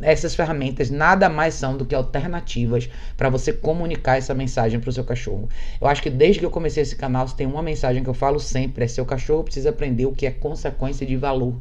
essas 0.00 0.34
ferramentas 0.34 0.90
nada 0.90 1.28
mais 1.28 1.54
são 1.54 1.76
do 1.76 1.84
que 1.84 1.94
alternativas 1.94 2.88
para 3.16 3.28
você 3.28 3.52
comunicar 3.52 4.16
essa 4.16 4.34
mensagem 4.34 4.80
para 4.80 4.90
o 4.90 4.92
seu 4.92 5.04
cachorro. 5.04 5.48
Eu 5.80 5.86
acho 5.86 6.02
que 6.02 6.10
desde 6.10 6.40
que 6.40 6.46
eu 6.46 6.50
comecei 6.50 6.82
esse 6.82 6.96
canal, 6.96 7.26
tem 7.26 7.46
uma 7.46 7.62
mensagem 7.62 8.02
que 8.02 8.10
eu 8.10 8.14
falo 8.14 8.40
sempre: 8.40 8.84
é 8.84 8.88
seu 8.88 9.04
cachorro 9.04 9.44
precisa 9.44 9.70
aprender 9.70 10.06
o 10.06 10.12
que 10.12 10.26
é 10.26 10.30
consequência 10.30 11.06
de 11.06 11.16
valor. 11.16 11.54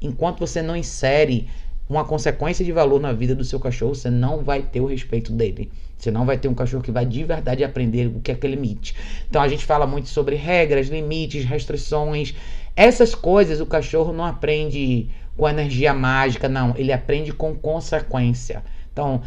Enquanto 0.00 0.40
você 0.40 0.62
não 0.62 0.76
insere 0.76 1.48
uma 1.88 2.04
consequência 2.04 2.64
de 2.64 2.70
valor 2.70 3.00
na 3.00 3.12
vida 3.12 3.34
do 3.34 3.42
seu 3.42 3.58
cachorro, 3.58 3.94
você 3.94 4.10
não 4.10 4.44
vai 4.44 4.62
ter 4.62 4.80
o 4.80 4.86
respeito 4.86 5.32
dele. 5.32 5.70
Você 5.96 6.10
não 6.10 6.24
vai 6.24 6.38
ter 6.38 6.46
um 6.46 6.54
cachorro 6.54 6.82
que 6.82 6.92
vai 6.92 7.04
de 7.04 7.24
verdade 7.24 7.64
aprender 7.64 8.06
o 8.06 8.20
que 8.20 8.30
é 8.30 8.34
que 8.34 8.46
é 8.46 8.50
limite. 8.50 8.94
Então 9.28 9.42
a 9.42 9.48
gente 9.48 9.64
fala 9.64 9.86
muito 9.86 10.08
sobre 10.08 10.36
regras, 10.36 10.88
limites, 10.88 11.44
restrições. 11.44 12.34
Essas 12.76 13.14
coisas 13.14 13.60
o 13.60 13.66
cachorro 13.66 14.12
não 14.12 14.24
aprende 14.24 15.08
com 15.38 15.48
energia 15.48 15.94
mágica, 15.94 16.48
não. 16.48 16.74
Ele 16.76 16.92
aprende 16.92 17.32
com 17.32 17.54
consequência. 17.54 18.62
Então, 18.92 19.22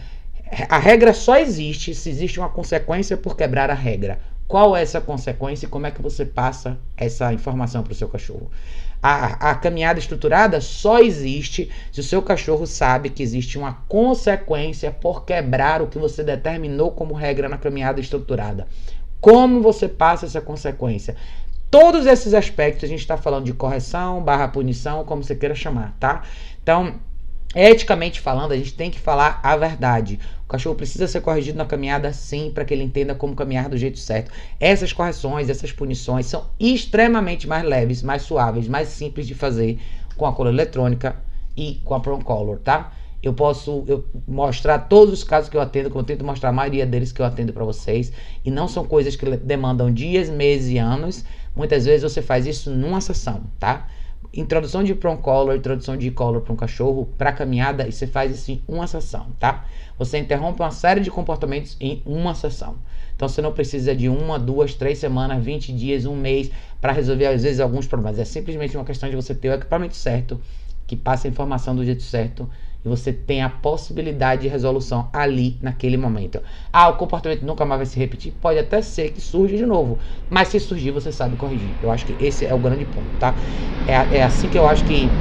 a 0.67 0.77
regra 0.77 1.13
só 1.13 1.37
existe 1.37 1.95
se 1.95 2.09
existe 2.09 2.37
uma 2.37 2.49
consequência 2.49 3.15
por 3.15 3.37
quebrar 3.37 3.71
a 3.71 3.73
regra. 3.73 4.19
Qual 4.45 4.75
é 4.75 4.81
essa 4.81 4.99
consequência 4.99 5.65
e 5.65 5.69
como 5.69 5.87
é 5.87 5.91
que 5.91 6.01
você 6.01 6.25
passa 6.25 6.77
essa 6.97 7.31
informação 7.31 7.81
para 7.81 7.93
o 7.93 7.95
seu 7.95 8.09
cachorro? 8.09 8.51
A, 9.01 9.51
a, 9.51 9.55
caminhada 9.55 9.97
estruturada 9.97 10.59
só 10.59 10.99
existe 10.99 11.71
se 11.91 12.01
o 12.01 12.03
seu 12.03 12.21
cachorro 12.21 12.67
sabe 12.67 13.09
que 13.09 13.23
existe 13.23 13.57
uma 13.57 13.73
consequência 13.87 14.91
por 14.91 15.23
quebrar 15.25 15.81
o 15.81 15.87
que 15.87 15.97
você 15.97 16.23
determinou 16.23 16.91
como 16.91 17.13
regra 17.13 17.47
na 17.47 17.57
caminhada 17.57 18.01
estruturada. 18.01 18.67
Como 19.21 19.61
você 19.61 19.87
passa 19.87 20.25
essa 20.25 20.41
consequência? 20.41 21.15
Todos 21.71 22.05
esses 22.05 22.33
aspectos 22.33 22.83
a 22.83 22.87
gente 22.87 22.99
está 22.99 23.15
falando 23.15 23.45
de 23.45 23.53
correção, 23.53 24.21
barra 24.21 24.49
punição, 24.49 25.05
como 25.05 25.23
você 25.23 25.33
queira 25.33 25.55
chamar, 25.55 25.95
tá? 25.97 26.23
Então, 26.61 26.95
eticamente 27.55 28.19
falando, 28.19 28.51
a 28.51 28.57
gente 28.57 28.73
tem 28.73 28.91
que 28.91 28.99
falar 28.99 29.39
a 29.41 29.55
verdade. 29.55 30.19
O 30.43 30.49
cachorro 30.49 30.75
precisa 30.75 31.07
ser 31.07 31.21
corrigido 31.21 31.57
na 31.57 31.65
caminhada 31.65 32.11
sim, 32.11 32.51
para 32.53 32.65
que 32.65 32.73
ele 32.73 32.83
entenda 32.83 33.15
como 33.15 33.37
caminhar 33.37 33.69
do 33.69 33.77
jeito 33.77 33.99
certo. 33.99 34.29
Essas 34.59 34.91
correções, 34.91 35.49
essas 35.49 35.71
punições 35.71 36.25
são 36.25 36.49
extremamente 36.59 37.47
mais 37.47 37.63
leves, 37.63 38.03
mais 38.03 38.23
suaves, 38.23 38.67
mais 38.67 38.89
simples 38.89 39.25
de 39.25 39.33
fazer 39.33 39.79
com 40.17 40.25
a 40.25 40.33
cola 40.33 40.49
eletrônica 40.49 41.15
e 41.55 41.79
com 41.85 41.95
a 41.95 42.01
Prong 42.01 42.21
Color, 42.21 42.59
tá? 42.59 42.91
Eu 43.21 43.33
posso 43.33 43.83
eu 43.87 44.03
mostrar 44.27 44.79
todos 44.79 45.13
os 45.13 45.23
casos 45.23 45.49
que 45.49 45.55
eu 45.55 45.61
atendo, 45.61 45.91
que 45.91 45.95
eu 45.95 46.03
tento 46.03 46.25
mostrar 46.25 46.49
a 46.49 46.53
maioria 46.53 46.85
deles 46.85 47.11
que 47.11 47.21
eu 47.21 47.25
atendo 47.25 47.53
para 47.53 47.63
vocês. 47.63 48.11
E 48.43 48.49
não 48.49 48.67
são 48.67 48.83
coisas 48.83 49.15
que 49.15 49.37
demandam 49.37 49.91
dias, 49.93 50.29
meses 50.29 50.71
e 50.71 50.77
anos. 50.79 51.23
Muitas 51.55 51.85
vezes 51.85 52.01
você 52.01 52.21
faz 52.21 52.47
isso 52.47 52.71
numa 52.71 52.99
sessão, 52.99 53.43
tá? 53.59 53.87
Introdução 54.33 54.83
de 54.83 54.95
prom 54.95 55.17
collar, 55.17 55.57
introdução 55.57 55.97
de 55.97 56.09
collar 56.09 56.41
para 56.41 56.53
um 56.53 56.55
cachorro, 56.55 57.09
para 57.17 57.33
caminhada, 57.33 57.87
e 57.87 57.91
você 57.91 58.07
faz 58.07 58.31
isso 58.31 58.51
em 58.51 58.61
uma 58.67 58.87
sessão, 58.87 59.27
tá? 59.37 59.65
Você 59.99 60.17
interrompe 60.17 60.61
uma 60.61 60.71
série 60.71 61.01
de 61.01 61.11
comportamentos 61.11 61.75
em 61.79 62.01
uma 62.05 62.33
sessão. 62.33 62.77
Então 63.15 63.27
você 63.27 63.41
não 63.41 63.51
precisa 63.51 63.93
de 63.93 64.07
uma, 64.07 64.39
duas, 64.39 64.73
três 64.73 64.97
semanas, 64.97 65.43
20 65.43 65.73
dias, 65.73 66.05
um 66.05 66.15
mês 66.15 66.49
para 66.79 66.93
resolver 66.93 67.27
às 67.27 67.43
vezes 67.43 67.59
alguns 67.59 67.85
problemas. 67.85 68.17
É 68.17 68.25
simplesmente 68.25 68.75
uma 68.75 68.85
questão 68.85 69.09
de 69.09 69.15
você 69.15 69.35
ter 69.35 69.49
o 69.49 69.53
equipamento 69.53 69.95
certo, 69.95 70.41
que 70.87 70.95
passe 70.95 71.27
a 71.27 71.29
informação 71.29 71.75
do 71.75 71.85
jeito 71.85 72.01
certo 72.01 72.49
e 72.83 72.89
você 72.89 73.13
tem 73.13 73.41
a 73.41 73.49
possibilidade 73.49 74.43
de 74.43 74.47
resolução 74.47 75.09
ali 75.13 75.57
naquele 75.61 75.97
momento. 75.97 76.41
Ah, 76.71 76.89
o 76.89 76.97
comportamento 76.97 77.43
nunca 77.45 77.65
mais 77.65 77.79
vai 77.79 77.85
se 77.85 77.99
repetir? 77.99 78.33
Pode 78.41 78.59
até 78.59 78.81
ser 78.81 79.11
que 79.11 79.21
surja 79.21 79.55
de 79.57 79.65
novo, 79.65 79.99
mas 80.29 80.47
se 80.49 80.59
surgir 80.59 80.91
você 80.91 81.11
sabe 81.11 81.37
corrigir. 81.37 81.77
Eu 81.81 81.91
acho 81.91 82.05
que 82.05 82.15
esse 82.19 82.45
é 82.45 82.53
o 82.53 82.59
grande 82.59 82.85
ponto, 82.85 83.15
tá? 83.17 83.35
É, 83.85 84.17
é 84.19 84.23
assim 84.23 84.49
que 84.49 84.57
eu 84.57 84.67
acho 84.67 84.85
que 84.85 85.17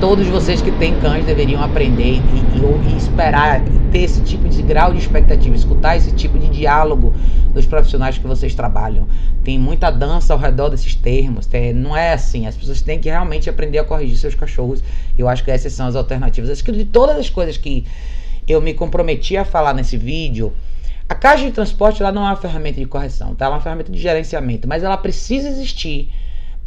todos 0.00 0.28
vocês 0.28 0.62
que 0.62 0.70
têm 0.72 0.98
cães 1.00 1.24
deveriam 1.24 1.62
aprender 1.62 2.14
e, 2.14 2.18
e, 2.18 2.92
e 2.92 2.96
esperar 2.96 3.60
ter 3.90 4.00
esse 4.00 4.20
tipo 4.22 4.48
de 4.48 4.62
grau 4.62 4.92
de 4.92 4.98
expectativa, 4.98 5.54
escutar 5.54 5.96
esse 5.96 6.12
tipo 6.12 6.38
de 6.38 6.48
diálogo 6.48 7.12
dos 7.52 7.66
profissionais 7.66 8.16
que 8.16 8.26
vocês 8.26 8.54
trabalham. 8.54 9.08
Tem 9.42 9.58
muita 9.58 9.90
dança 9.90 10.32
ao 10.32 10.38
redor 10.38 10.68
desses 10.68 10.94
termos, 10.94 11.46
tem, 11.46 11.72
não 11.72 11.96
é 11.96 12.12
assim. 12.12 12.46
As 12.46 12.56
pessoas 12.56 12.80
têm 12.80 13.00
que 13.00 13.08
realmente 13.08 13.50
aprender 13.50 13.78
a 13.78 13.84
corrigir 13.84 14.16
seus 14.16 14.34
cachorros. 14.34 14.82
Eu 15.16 15.28
acho 15.28 15.42
que 15.42 15.50
essas 15.50 15.72
são 15.72 15.86
as 15.86 15.96
alternativas. 15.96 16.50
Acho 16.50 16.62
que 16.62 16.72
de 16.72 16.84
todas 16.84 17.16
as 17.16 17.28
coisas 17.28 17.56
que 17.56 17.84
eu 18.46 18.60
me 18.60 18.74
comprometi 18.74 19.36
a 19.36 19.44
falar 19.44 19.74
nesse 19.74 19.96
vídeo, 19.96 20.52
a 21.08 21.14
caixa 21.14 21.44
de 21.44 21.50
transporte 21.50 22.02
ela 22.02 22.12
não 22.12 22.22
é 22.22 22.30
uma 22.30 22.36
ferramenta 22.36 22.78
de 22.78 22.86
correção, 22.86 23.34
tá? 23.34 23.46
Ela 23.46 23.54
é 23.54 23.56
uma 23.56 23.62
ferramenta 23.62 23.90
de 23.90 23.98
gerenciamento, 23.98 24.68
mas 24.68 24.84
ela 24.84 24.96
precisa 24.96 25.48
existir 25.48 26.10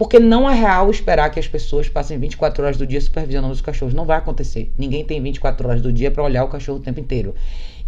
porque 0.02 0.18
não 0.18 0.50
é 0.50 0.56
real 0.56 0.90
esperar 0.90 1.30
que 1.30 1.40
as 1.40 1.48
pessoas 1.48 1.88
passem 1.88 2.18
24 2.18 2.64
horas 2.64 2.76
do 2.76 2.88
dia 2.88 3.00
supervisionando 3.00 3.54
os 3.54 3.62
cachorros. 3.62 3.94
Não 3.94 4.04
vai 4.04 4.18
acontecer. 4.18 4.74
Ninguém 4.76 5.06
tem 5.06 5.22
24 5.22 5.68
horas 5.70 5.80
do 5.80 5.94
dia 5.94 6.10
para 6.10 6.24
olhar 6.24 6.44
o 6.44 6.48
cachorro 6.48 6.80
o 6.80 6.82
tempo 6.82 7.00
inteiro. 7.00 7.36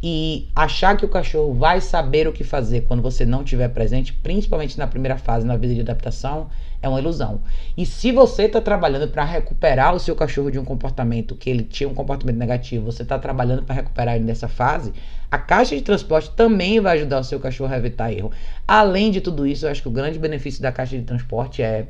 E 0.04 0.48
achar 0.56 0.96
que 0.96 1.04
o 1.04 1.10
cachorro 1.10 1.56
vai 1.56 1.82
saber 1.82 2.28
o 2.28 2.32
que 2.32 2.44
fazer 2.44 2.82
quando 2.82 3.02
você 3.02 3.26
não 3.26 3.42
estiver 3.42 3.68
presente, 3.70 4.14
principalmente 4.14 4.78
na 4.78 4.86
primeira 4.86 5.18
fase, 5.18 5.44
na 5.44 5.58
vida 5.58 5.74
de 5.74 5.82
adaptação, 5.82 6.52
é 6.84 6.88
uma 6.88 7.00
ilusão. 7.00 7.42
E 7.76 7.84
se 7.84 8.12
você 8.12 8.44
está 8.44 8.62
trabalhando 8.62 9.08
para 9.08 9.24
recuperar 9.24 9.96
o 9.96 10.00
seu 10.00 10.16
cachorro 10.16 10.52
de 10.52 10.60
um 10.60 10.64
comportamento 10.64 11.34
que 11.34 11.50
ele 11.50 11.64
tinha 11.64 11.90
um 11.90 11.96
comportamento 11.96 12.38
negativo, 12.38 12.86
você 12.86 13.02
está 13.02 13.18
trabalhando 13.18 13.64
para 13.64 13.74
recuperar 13.74 14.18
ele 14.18 14.26
nessa 14.26 14.48
fase, 14.48 14.94
a 15.32 15.40
caixa 15.40 15.76
de 15.76 15.82
transporte 15.82 16.30
também 16.30 16.80
vai 16.80 16.96
ajudar 16.98 17.22
o 17.22 17.24
seu 17.24 17.40
cachorro 17.40 17.74
a 17.74 17.78
evitar 17.78 18.14
erro. 18.14 18.32
Além 18.68 19.10
de 19.10 19.20
tudo 19.20 19.48
isso, 19.48 19.66
eu 19.66 19.72
acho 19.72 19.82
que 19.82 19.88
o 19.88 19.92
grande 19.92 20.20
benefício 20.20 20.62
da 20.62 20.72
caixa 20.72 20.96
de 20.96 21.04
transporte 21.04 21.64
é 21.64 21.88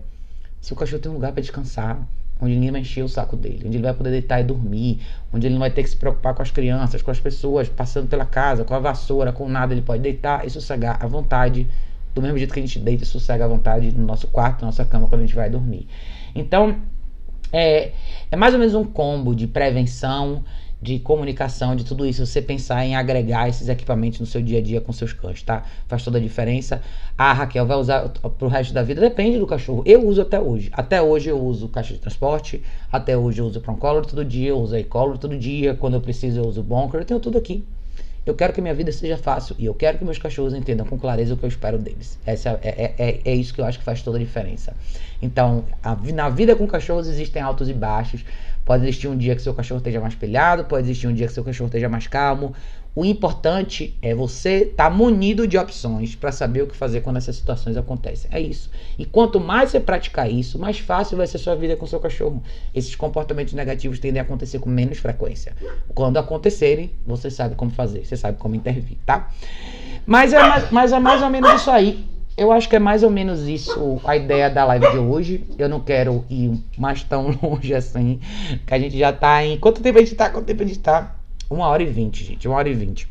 se 0.64 0.72
o 0.72 0.78
cachorro 0.78 1.02
tem 1.02 1.12
um 1.12 1.16
lugar 1.16 1.34
para 1.34 1.42
descansar, 1.42 2.00
onde 2.40 2.54
ninguém 2.56 2.72
vai 2.72 2.80
encher 2.80 3.04
o 3.04 3.10
saco 3.10 3.36
dele, 3.36 3.64
onde 3.66 3.76
ele 3.76 3.84
vai 3.84 3.94
poder 3.94 4.12
deitar 4.12 4.40
e 4.40 4.46
dormir, 4.46 5.02
onde 5.34 5.46
ele 5.46 5.56
não 5.56 5.60
vai 5.60 5.70
ter 5.70 5.84
que 5.84 5.90
se 5.90 5.98
preocupar 5.98 6.34
com 6.34 6.42
as 6.42 6.52
crianças, 6.52 7.02
com 7.02 7.12
as 7.12 7.20
pessoas 7.20 7.68
passando 7.68 8.08
pela 8.08 8.26
casa, 8.26 8.64
com 8.64 8.74
a 8.74 8.80
vassoura, 8.80 9.34
com 9.34 9.50
nada, 9.50 9.74
ele 9.74 9.82
pode 9.82 10.02
deitar 10.02 10.48
e 10.48 10.50
sossegar 10.50 11.04
à 11.04 11.06
vontade, 11.06 11.68
do 12.16 12.22
mesmo 12.22 12.38
jeito 12.38 12.54
que 12.54 12.62
a 12.62 12.64
gente 12.64 12.80
deita 12.80 13.04
e 13.04 13.06
sossega 13.06 13.44
à 13.44 13.48
vontade 13.48 13.92
no 13.92 14.06
nosso 14.06 14.26
quarto, 14.28 14.62
na 14.62 14.68
nossa 14.68 14.86
cama, 14.86 15.06
quando 15.10 15.20
a 15.20 15.26
gente 15.26 15.36
vai 15.36 15.50
dormir. 15.50 15.86
Então, 16.34 16.78
é, 17.52 17.92
é 18.32 18.36
mais 18.38 18.54
ou 18.54 18.60
menos 18.62 18.74
um 18.74 18.86
combo 18.86 19.36
de 19.36 19.48
prevenção 19.48 20.46
de 20.84 21.00
comunicação, 21.00 21.78
de 21.78 21.86
tudo 21.86 22.06
isso, 22.06 22.26
você 22.26 22.42
pensar 22.42 22.86
em 22.86 22.94
agregar 22.94 23.48
esses 23.48 23.70
equipamentos 23.70 24.20
no 24.20 24.26
seu 24.26 24.42
dia 24.42 24.60
a 24.60 24.62
dia 24.62 24.82
com 24.82 24.92
seus 24.92 25.14
cães, 25.14 25.42
tá? 25.42 25.64
Faz 25.88 26.04
toda 26.04 26.18
a 26.18 26.22
diferença. 26.22 26.82
A 27.18 27.32
Raquel 27.32 27.66
vai 27.66 27.78
usar 27.78 28.10
pro 28.10 28.50
resto 28.50 28.74
da 28.74 28.84
vida, 28.84 29.00
depende 29.00 29.40
do 29.40 29.48
cachorro. 29.48 29.82
Eu 29.86 30.06
uso 30.06 30.22
até 30.22 30.40
hoje. 30.42 30.70
Até 30.74 31.02
hoje 31.02 31.30
eu 31.30 31.40
uso 31.40 31.70
caixa 31.70 31.94
de 31.94 32.00
transporte, 32.02 32.62
até 32.92 33.18
hoje 33.18 33.40
eu 33.40 33.46
uso 33.46 33.62
Prong 33.62 33.80
Collar 33.80 34.06
todo 34.06 34.26
dia, 34.26 34.50
eu 34.50 34.60
uso 34.60 34.84
collar 34.86 35.18
todo 35.18 35.38
dia, 35.38 35.74
quando 35.74 35.94
eu 35.94 36.02
preciso 36.02 36.42
eu 36.42 36.46
uso 36.46 36.62
Bonker, 36.62 37.00
eu 37.00 37.06
tenho 37.06 37.20
tudo 37.22 37.38
aqui. 37.38 37.64
Eu 38.26 38.34
quero 38.36 38.54
que 38.54 38.62
minha 38.62 38.74
vida 38.74 38.92
seja 38.92 39.18
fácil 39.18 39.54
e 39.60 39.66
eu 39.66 39.74
quero 39.74 39.98
que 39.98 40.06
meus 40.06 40.18
cachorros 40.18 40.54
entendam 40.54 40.86
com 40.86 40.98
clareza 40.98 41.34
o 41.34 41.38
que 41.38 41.44
eu 41.44 41.50
espero 41.50 41.78
deles. 41.78 42.18
Essa 42.26 42.58
é, 42.62 42.70
é, 42.70 42.94
é, 42.98 43.22
é 43.26 43.36
isso 43.36 43.54
que 43.54 43.60
eu 43.60 43.66
acho 43.66 43.80
que 43.80 43.84
faz 43.86 44.02
toda 44.02 44.18
a 44.18 44.20
diferença. 44.20 44.74
Então, 45.22 45.66
a, 45.82 45.96
na 46.14 46.30
vida 46.30 46.56
com 46.56 46.66
cachorros 46.66 47.08
existem 47.08 47.42
altos 47.42 47.68
e 47.68 47.74
baixos. 47.74 48.24
Pode 48.66 48.84
existir 48.84 49.08
um 49.08 49.18
dia 49.18 49.36
que 49.36 49.42
seu 49.42 49.54
cachorro 49.54 49.80
esteja 49.80 50.00
mais 50.00 50.16
pilhado, 50.16 50.66
pode 50.66 50.86
existir 50.86 51.08
um 51.08 51.14
dia 51.14 51.28
que 51.28 51.34
seu 51.34 51.44
cachorro 51.44 51.68
esteja 51.68 51.90
mais 51.90 52.08
calmo. 52.08 52.54
O 52.96 53.04
importante 53.04 53.98
é 54.04 54.14
você 54.14 54.66
estar 54.66 54.84
tá 54.84 54.90
munido 54.90 55.48
de 55.48 55.58
opções 55.58 56.14
para 56.16 56.32
saber 56.32 56.62
o 56.62 56.68
que 56.68 56.76
fazer 56.76 57.02
quando 57.02 57.18
essas 57.18 57.36
situações 57.36 57.76
acontecem. 57.76 58.30
É 58.32 58.40
isso. 58.40 58.70
E 59.00 59.06
quanto 59.06 59.40
mais 59.40 59.72
você 59.72 59.80
praticar 59.80 60.32
isso, 60.32 60.60
mais 60.60 60.78
fácil 60.78 61.18
vai 61.18 61.26
ser 61.26 61.40
sua 61.40 61.56
vida 61.56 61.76
com 61.76 61.88
seu 61.88 62.00
cachorro. 62.00 62.42
Esses 62.74 62.96
comportamentos 62.96 63.54
negativos 63.54 64.00
tendem 64.00 64.20
a 64.20 64.24
acontecer 64.24 64.60
com 64.60 64.70
menos 64.70 65.00
frequência. 65.00 65.54
Quando 65.96 66.18
acontecerem, 66.18 66.92
você 67.06 67.32
sabe 67.32 67.56
como 67.56 67.72
fazer, 67.72 68.06
você 68.06 68.16
sabe 68.16 68.38
como 68.38 68.54
intervir, 68.54 68.98
tá? 69.06 69.28
Mas 70.06 70.32
é 70.32 70.40
mais, 70.40 70.72
mas 70.72 70.94
é 70.94 71.00
mais 71.00 71.22
ou 71.24 71.30
menos 71.32 71.52
isso 71.54 71.72
aí. 71.72 72.13
Eu 72.36 72.52
acho 72.52 72.68
que 72.68 72.76
é 72.76 72.80
mais 72.80 73.04
ou 73.04 73.12
menos 73.12 73.48
isso 73.48 74.02
a 74.04 74.18
ideia 74.18 74.50
da 74.50 74.66
live 74.66 74.92
de 74.92 74.98
hoje. 74.98 75.44
Eu 75.58 75.70
não 75.70 75.80
quero 75.80 76.26
ir 76.30 76.60
mais 76.78 77.04
tão 77.04 77.30
longe 77.42 77.74
assim. 77.76 78.20
Que 78.66 78.74
a 78.74 78.80
gente 78.80 78.98
já 78.98 79.14
tá 79.14 79.44
em. 79.44 79.58
Quanto 79.58 79.82
tempo 79.82 80.00
a 80.00 80.02
gente 80.02 80.16
tá? 80.16 80.30
Quanto 80.30 80.46
tempo 80.46 80.64
a 80.64 80.66
gente 80.66 80.80
tá? 80.80 81.16
Uma 81.50 81.68
hora 81.68 81.84
e 81.84 81.86
vinte, 81.86 82.24
gente. 82.24 82.48
Uma 82.48 82.58
hora 82.58 82.70
e 82.70 82.74
vinte. 82.74 83.08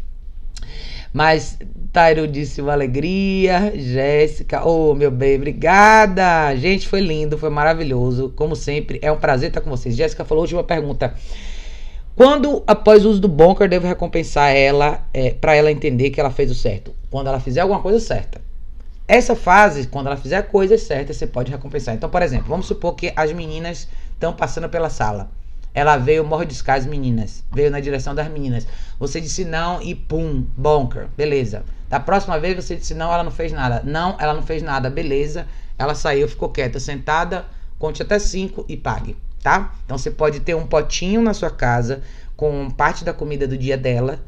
Mas 1.12 1.56
Tairo 1.92 2.26
disse 2.26 2.60
uma 2.60 2.72
alegria. 2.72 3.72
Jéssica, 3.76 4.66
oh 4.66 4.92
meu 4.94 5.10
bem, 5.10 5.36
obrigada. 5.36 6.56
Gente, 6.56 6.88
foi 6.88 7.00
lindo, 7.00 7.38
foi 7.38 7.50
maravilhoso. 7.50 8.32
Como 8.34 8.56
sempre, 8.56 8.98
é 9.02 9.12
um 9.12 9.18
prazer 9.18 9.50
estar 9.50 9.60
com 9.60 9.70
vocês. 9.70 9.94
Jéssica 9.94 10.24
falou 10.24 10.42
última 10.42 10.64
pergunta. 10.64 11.14
Quando, 12.16 12.62
após 12.66 13.06
o 13.06 13.10
uso 13.10 13.20
do 13.20 13.28
bunker, 13.28 13.68
devo 13.68 13.86
recompensar 13.86 14.50
ela 14.50 15.06
é, 15.14 15.30
para 15.30 15.54
ela 15.54 15.70
entender 15.70 16.10
que 16.10 16.20
ela 16.20 16.30
fez 16.30 16.50
o 16.50 16.54
certo? 16.54 16.92
Quando 17.08 17.28
ela 17.28 17.38
fizer 17.38 17.60
alguma 17.60 17.80
coisa 17.80 18.00
certa. 18.00 18.40
Essa 19.12 19.36
fase, 19.36 19.88
quando 19.88 20.06
ela 20.06 20.16
fizer 20.16 20.40
coisas 20.44 20.84
certas, 20.84 21.18
você 21.18 21.26
pode 21.26 21.50
recompensar. 21.50 21.94
Então, 21.94 22.08
por 22.08 22.22
exemplo, 22.22 22.48
vamos 22.48 22.64
supor 22.64 22.94
que 22.94 23.12
as 23.14 23.30
meninas 23.30 23.86
estão 24.14 24.32
passando 24.32 24.70
pela 24.70 24.88
sala. 24.88 25.30
Ela 25.74 25.98
veio 25.98 26.24
mordiscar 26.24 26.78
as 26.78 26.86
meninas. 26.86 27.44
Veio 27.52 27.70
na 27.70 27.78
direção 27.78 28.14
das 28.14 28.26
meninas. 28.28 28.66
Você 28.98 29.20
disse 29.20 29.44
não 29.44 29.82
e 29.82 29.94
pum, 29.94 30.46
bonker. 30.56 31.08
Beleza. 31.14 31.62
Da 31.90 32.00
próxima 32.00 32.40
vez 32.40 32.56
você 32.56 32.74
disse 32.74 32.94
não, 32.94 33.12
ela 33.12 33.22
não 33.22 33.30
fez 33.30 33.52
nada. 33.52 33.82
Não, 33.84 34.16
ela 34.18 34.32
não 34.32 34.40
fez 34.40 34.62
nada. 34.62 34.88
Beleza. 34.88 35.46
Ela 35.78 35.94
saiu, 35.94 36.26
ficou 36.26 36.48
quieta, 36.48 36.80
sentada. 36.80 37.44
Conte 37.78 38.00
até 38.00 38.18
cinco 38.18 38.64
e 38.66 38.78
pague, 38.78 39.14
tá? 39.42 39.74
Então 39.84 39.98
você 39.98 40.10
pode 40.10 40.40
ter 40.40 40.54
um 40.54 40.66
potinho 40.66 41.20
na 41.20 41.34
sua 41.34 41.50
casa 41.50 42.00
com 42.34 42.70
parte 42.70 43.04
da 43.04 43.12
comida 43.12 43.46
do 43.46 43.58
dia 43.58 43.76
dela 43.76 44.20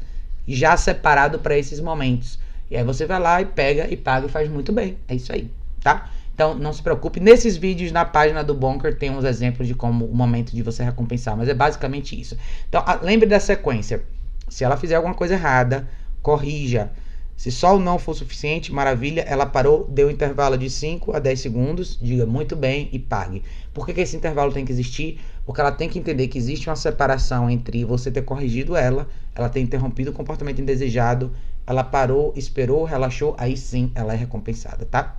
já 0.47 0.77
separado 0.77 1.39
para 1.39 1.57
esses 1.57 1.79
momentos. 1.79 2.37
E 2.69 2.77
aí 2.77 2.83
você 2.83 3.05
vai 3.05 3.19
lá 3.19 3.41
e 3.41 3.45
pega 3.45 3.87
e 3.91 3.95
paga 3.95 4.27
e 4.27 4.29
faz 4.29 4.49
muito 4.49 4.71
bem. 4.71 4.97
É 5.07 5.15
isso 5.15 5.31
aí, 5.31 5.49
tá? 5.81 6.09
Então 6.33 6.53
não 6.53 6.73
se 6.73 6.83
preocupe. 6.83 7.19
Nesses 7.19 7.55
vídeos 7.55 7.91
na 7.91 8.03
página 8.03 8.43
do 8.43 8.53
Bonker 8.53 8.97
tem 8.97 9.09
uns 9.09 9.23
exemplos 9.23 9.67
de 9.67 9.73
como 9.73 10.05
o 10.05 10.13
momento 10.13 10.53
de 10.53 10.61
você 10.61 10.83
recompensar, 10.83 11.35
mas 11.37 11.47
é 11.47 11.53
basicamente 11.53 12.19
isso. 12.19 12.37
Então 12.67 12.83
lembre 13.01 13.27
da 13.27 13.39
sequência. 13.39 14.03
Se 14.49 14.63
ela 14.63 14.77
fizer 14.77 14.95
alguma 14.95 15.15
coisa 15.15 15.33
errada, 15.33 15.87
corrija. 16.21 16.91
Se 17.37 17.51
só 17.51 17.75
o 17.75 17.79
não 17.79 17.99
for 17.99 18.13
suficiente, 18.13 18.71
maravilha, 18.71 19.21
ela 19.21 19.45
parou, 19.45 19.85
deu 19.89 20.07
um 20.07 20.11
intervalo 20.11 20.57
de 20.57 20.69
5 20.69 21.15
a 21.15 21.19
10 21.19 21.39
segundos, 21.39 21.99
diga 22.01 22.25
muito 22.25 22.55
bem 22.55 22.89
e 22.93 22.99
pague. 22.99 23.43
Por 23.73 23.85
que, 23.85 23.93
que 23.93 24.01
esse 24.01 24.15
intervalo 24.15 24.53
tem 24.53 24.63
que 24.63 24.71
existir? 24.71 25.19
Porque 25.45 25.59
ela 25.59 25.71
tem 25.71 25.89
que 25.89 25.99
entender 25.99 26.29
que 26.29 26.37
existe 26.37 26.69
uma 26.69 26.77
separação 26.77 27.49
entre 27.49 27.83
você 27.83 28.09
ter 28.09 28.21
corrigido 28.21 28.75
ela, 28.75 29.07
ela 29.35 29.49
ter 29.49 29.59
interrompido 29.59 30.11
o 30.11 30.13
comportamento 30.13 30.61
indesejado 30.61 31.31
ela 31.67 31.83
parou, 31.83 32.33
esperou, 32.35 32.83
relaxou, 32.83 33.35
aí 33.37 33.57
sim 33.57 33.91
ela 33.95 34.13
é 34.13 34.15
recompensada, 34.15 34.85
tá? 34.85 35.17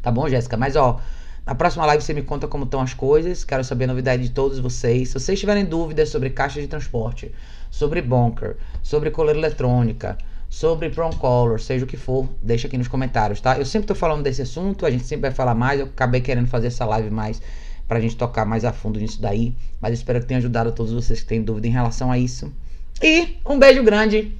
Tá 0.00 0.10
bom, 0.10 0.28
Jéssica? 0.28 0.56
Mas 0.56 0.76
ó, 0.76 1.00
na 1.46 1.54
próxima 1.54 1.84
live 1.86 2.02
você 2.02 2.14
me 2.14 2.22
conta 2.22 2.46
como 2.46 2.64
estão 2.64 2.80
as 2.80 2.94
coisas. 2.94 3.44
Quero 3.44 3.64
saber 3.64 3.84
a 3.84 3.88
novidade 3.88 4.22
de 4.22 4.30
todos 4.30 4.58
vocês. 4.58 5.08
Se 5.08 5.14
vocês 5.14 5.38
tiverem 5.38 5.64
dúvidas 5.64 6.08
sobre 6.08 6.30
caixa 6.30 6.60
de 6.60 6.66
transporte, 6.66 7.34
sobre 7.70 8.00
bunker, 8.00 8.56
sobre 8.82 9.10
coleira 9.10 9.38
eletrônica, 9.38 10.16
sobre 10.48 10.88
prong 10.88 11.16
collar, 11.16 11.58
seja 11.58 11.84
o 11.84 11.88
que 11.88 11.96
for, 11.96 12.28
deixa 12.40 12.66
aqui 12.66 12.78
nos 12.78 12.88
comentários, 12.88 13.40
tá? 13.40 13.58
Eu 13.58 13.66
sempre 13.66 13.88
tô 13.88 13.94
falando 13.94 14.22
desse 14.22 14.42
assunto, 14.42 14.86
a 14.86 14.90
gente 14.90 15.04
sempre 15.04 15.22
vai 15.22 15.32
falar 15.32 15.54
mais. 15.54 15.80
Eu 15.80 15.86
acabei 15.86 16.20
querendo 16.20 16.46
fazer 16.46 16.68
essa 16.68 16.84
live 16.84 17.10
mais 17.10 17.42
pra 17.88 18.00
gente 18.00 18.16
tocar 18.16 18.46
mais 18.46 18.64
a 18.64 18.72
fundo 18.72 18.98
nisso 18.98 19.20
daí. 19.20 19.54
Mas 19.80 19.94
espero 19.94 20.20
que 20.20 20.26
tenha 20.26 20.38
ajudado 20.38 20.72
todos 20.72 20.92
vocês 20.92 21.20
que 21.20 21.26
têm 21.26 21.42
dúvida 21.42 21.66
em 21.66 21.70
relação 21.70 22.10
a 22.10 22.18
isso. 22.18 22.52
E 23.02 23.36
um 23.44 23.58
beijo 23.58 23.82
grande. 23.82 24.34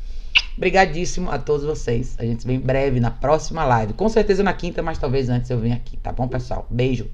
Obrigadíssimo 0.56 1.30
a 1.30 1.38
todos 1.38 1.64
vocês. 1.64 2.14
A 2.18 2.24
gente 2.24 2.42
se 2.42 2.46
vê 2.46 2.54
em 2.54 2.60
breve 2.60 3.00
na 3.00 3.10
próxima 3.10 3.64
live. 3.64 3.92
Com 3.92 4.08
certeza 4.08 4.42
na 4.42 4.52
quinta, 4.52 4.82
mas 4.82 4.98
talvez 4.98 5.28
antes 5.28 5.50
eu 5.50 5.58
venha 5.58 5.76
aqui, 5.76 5.96
tá 5.96 6.12
bom, 6.12 6.28
pessoal? 6.28 6.66
Beijo. 6.70 7.10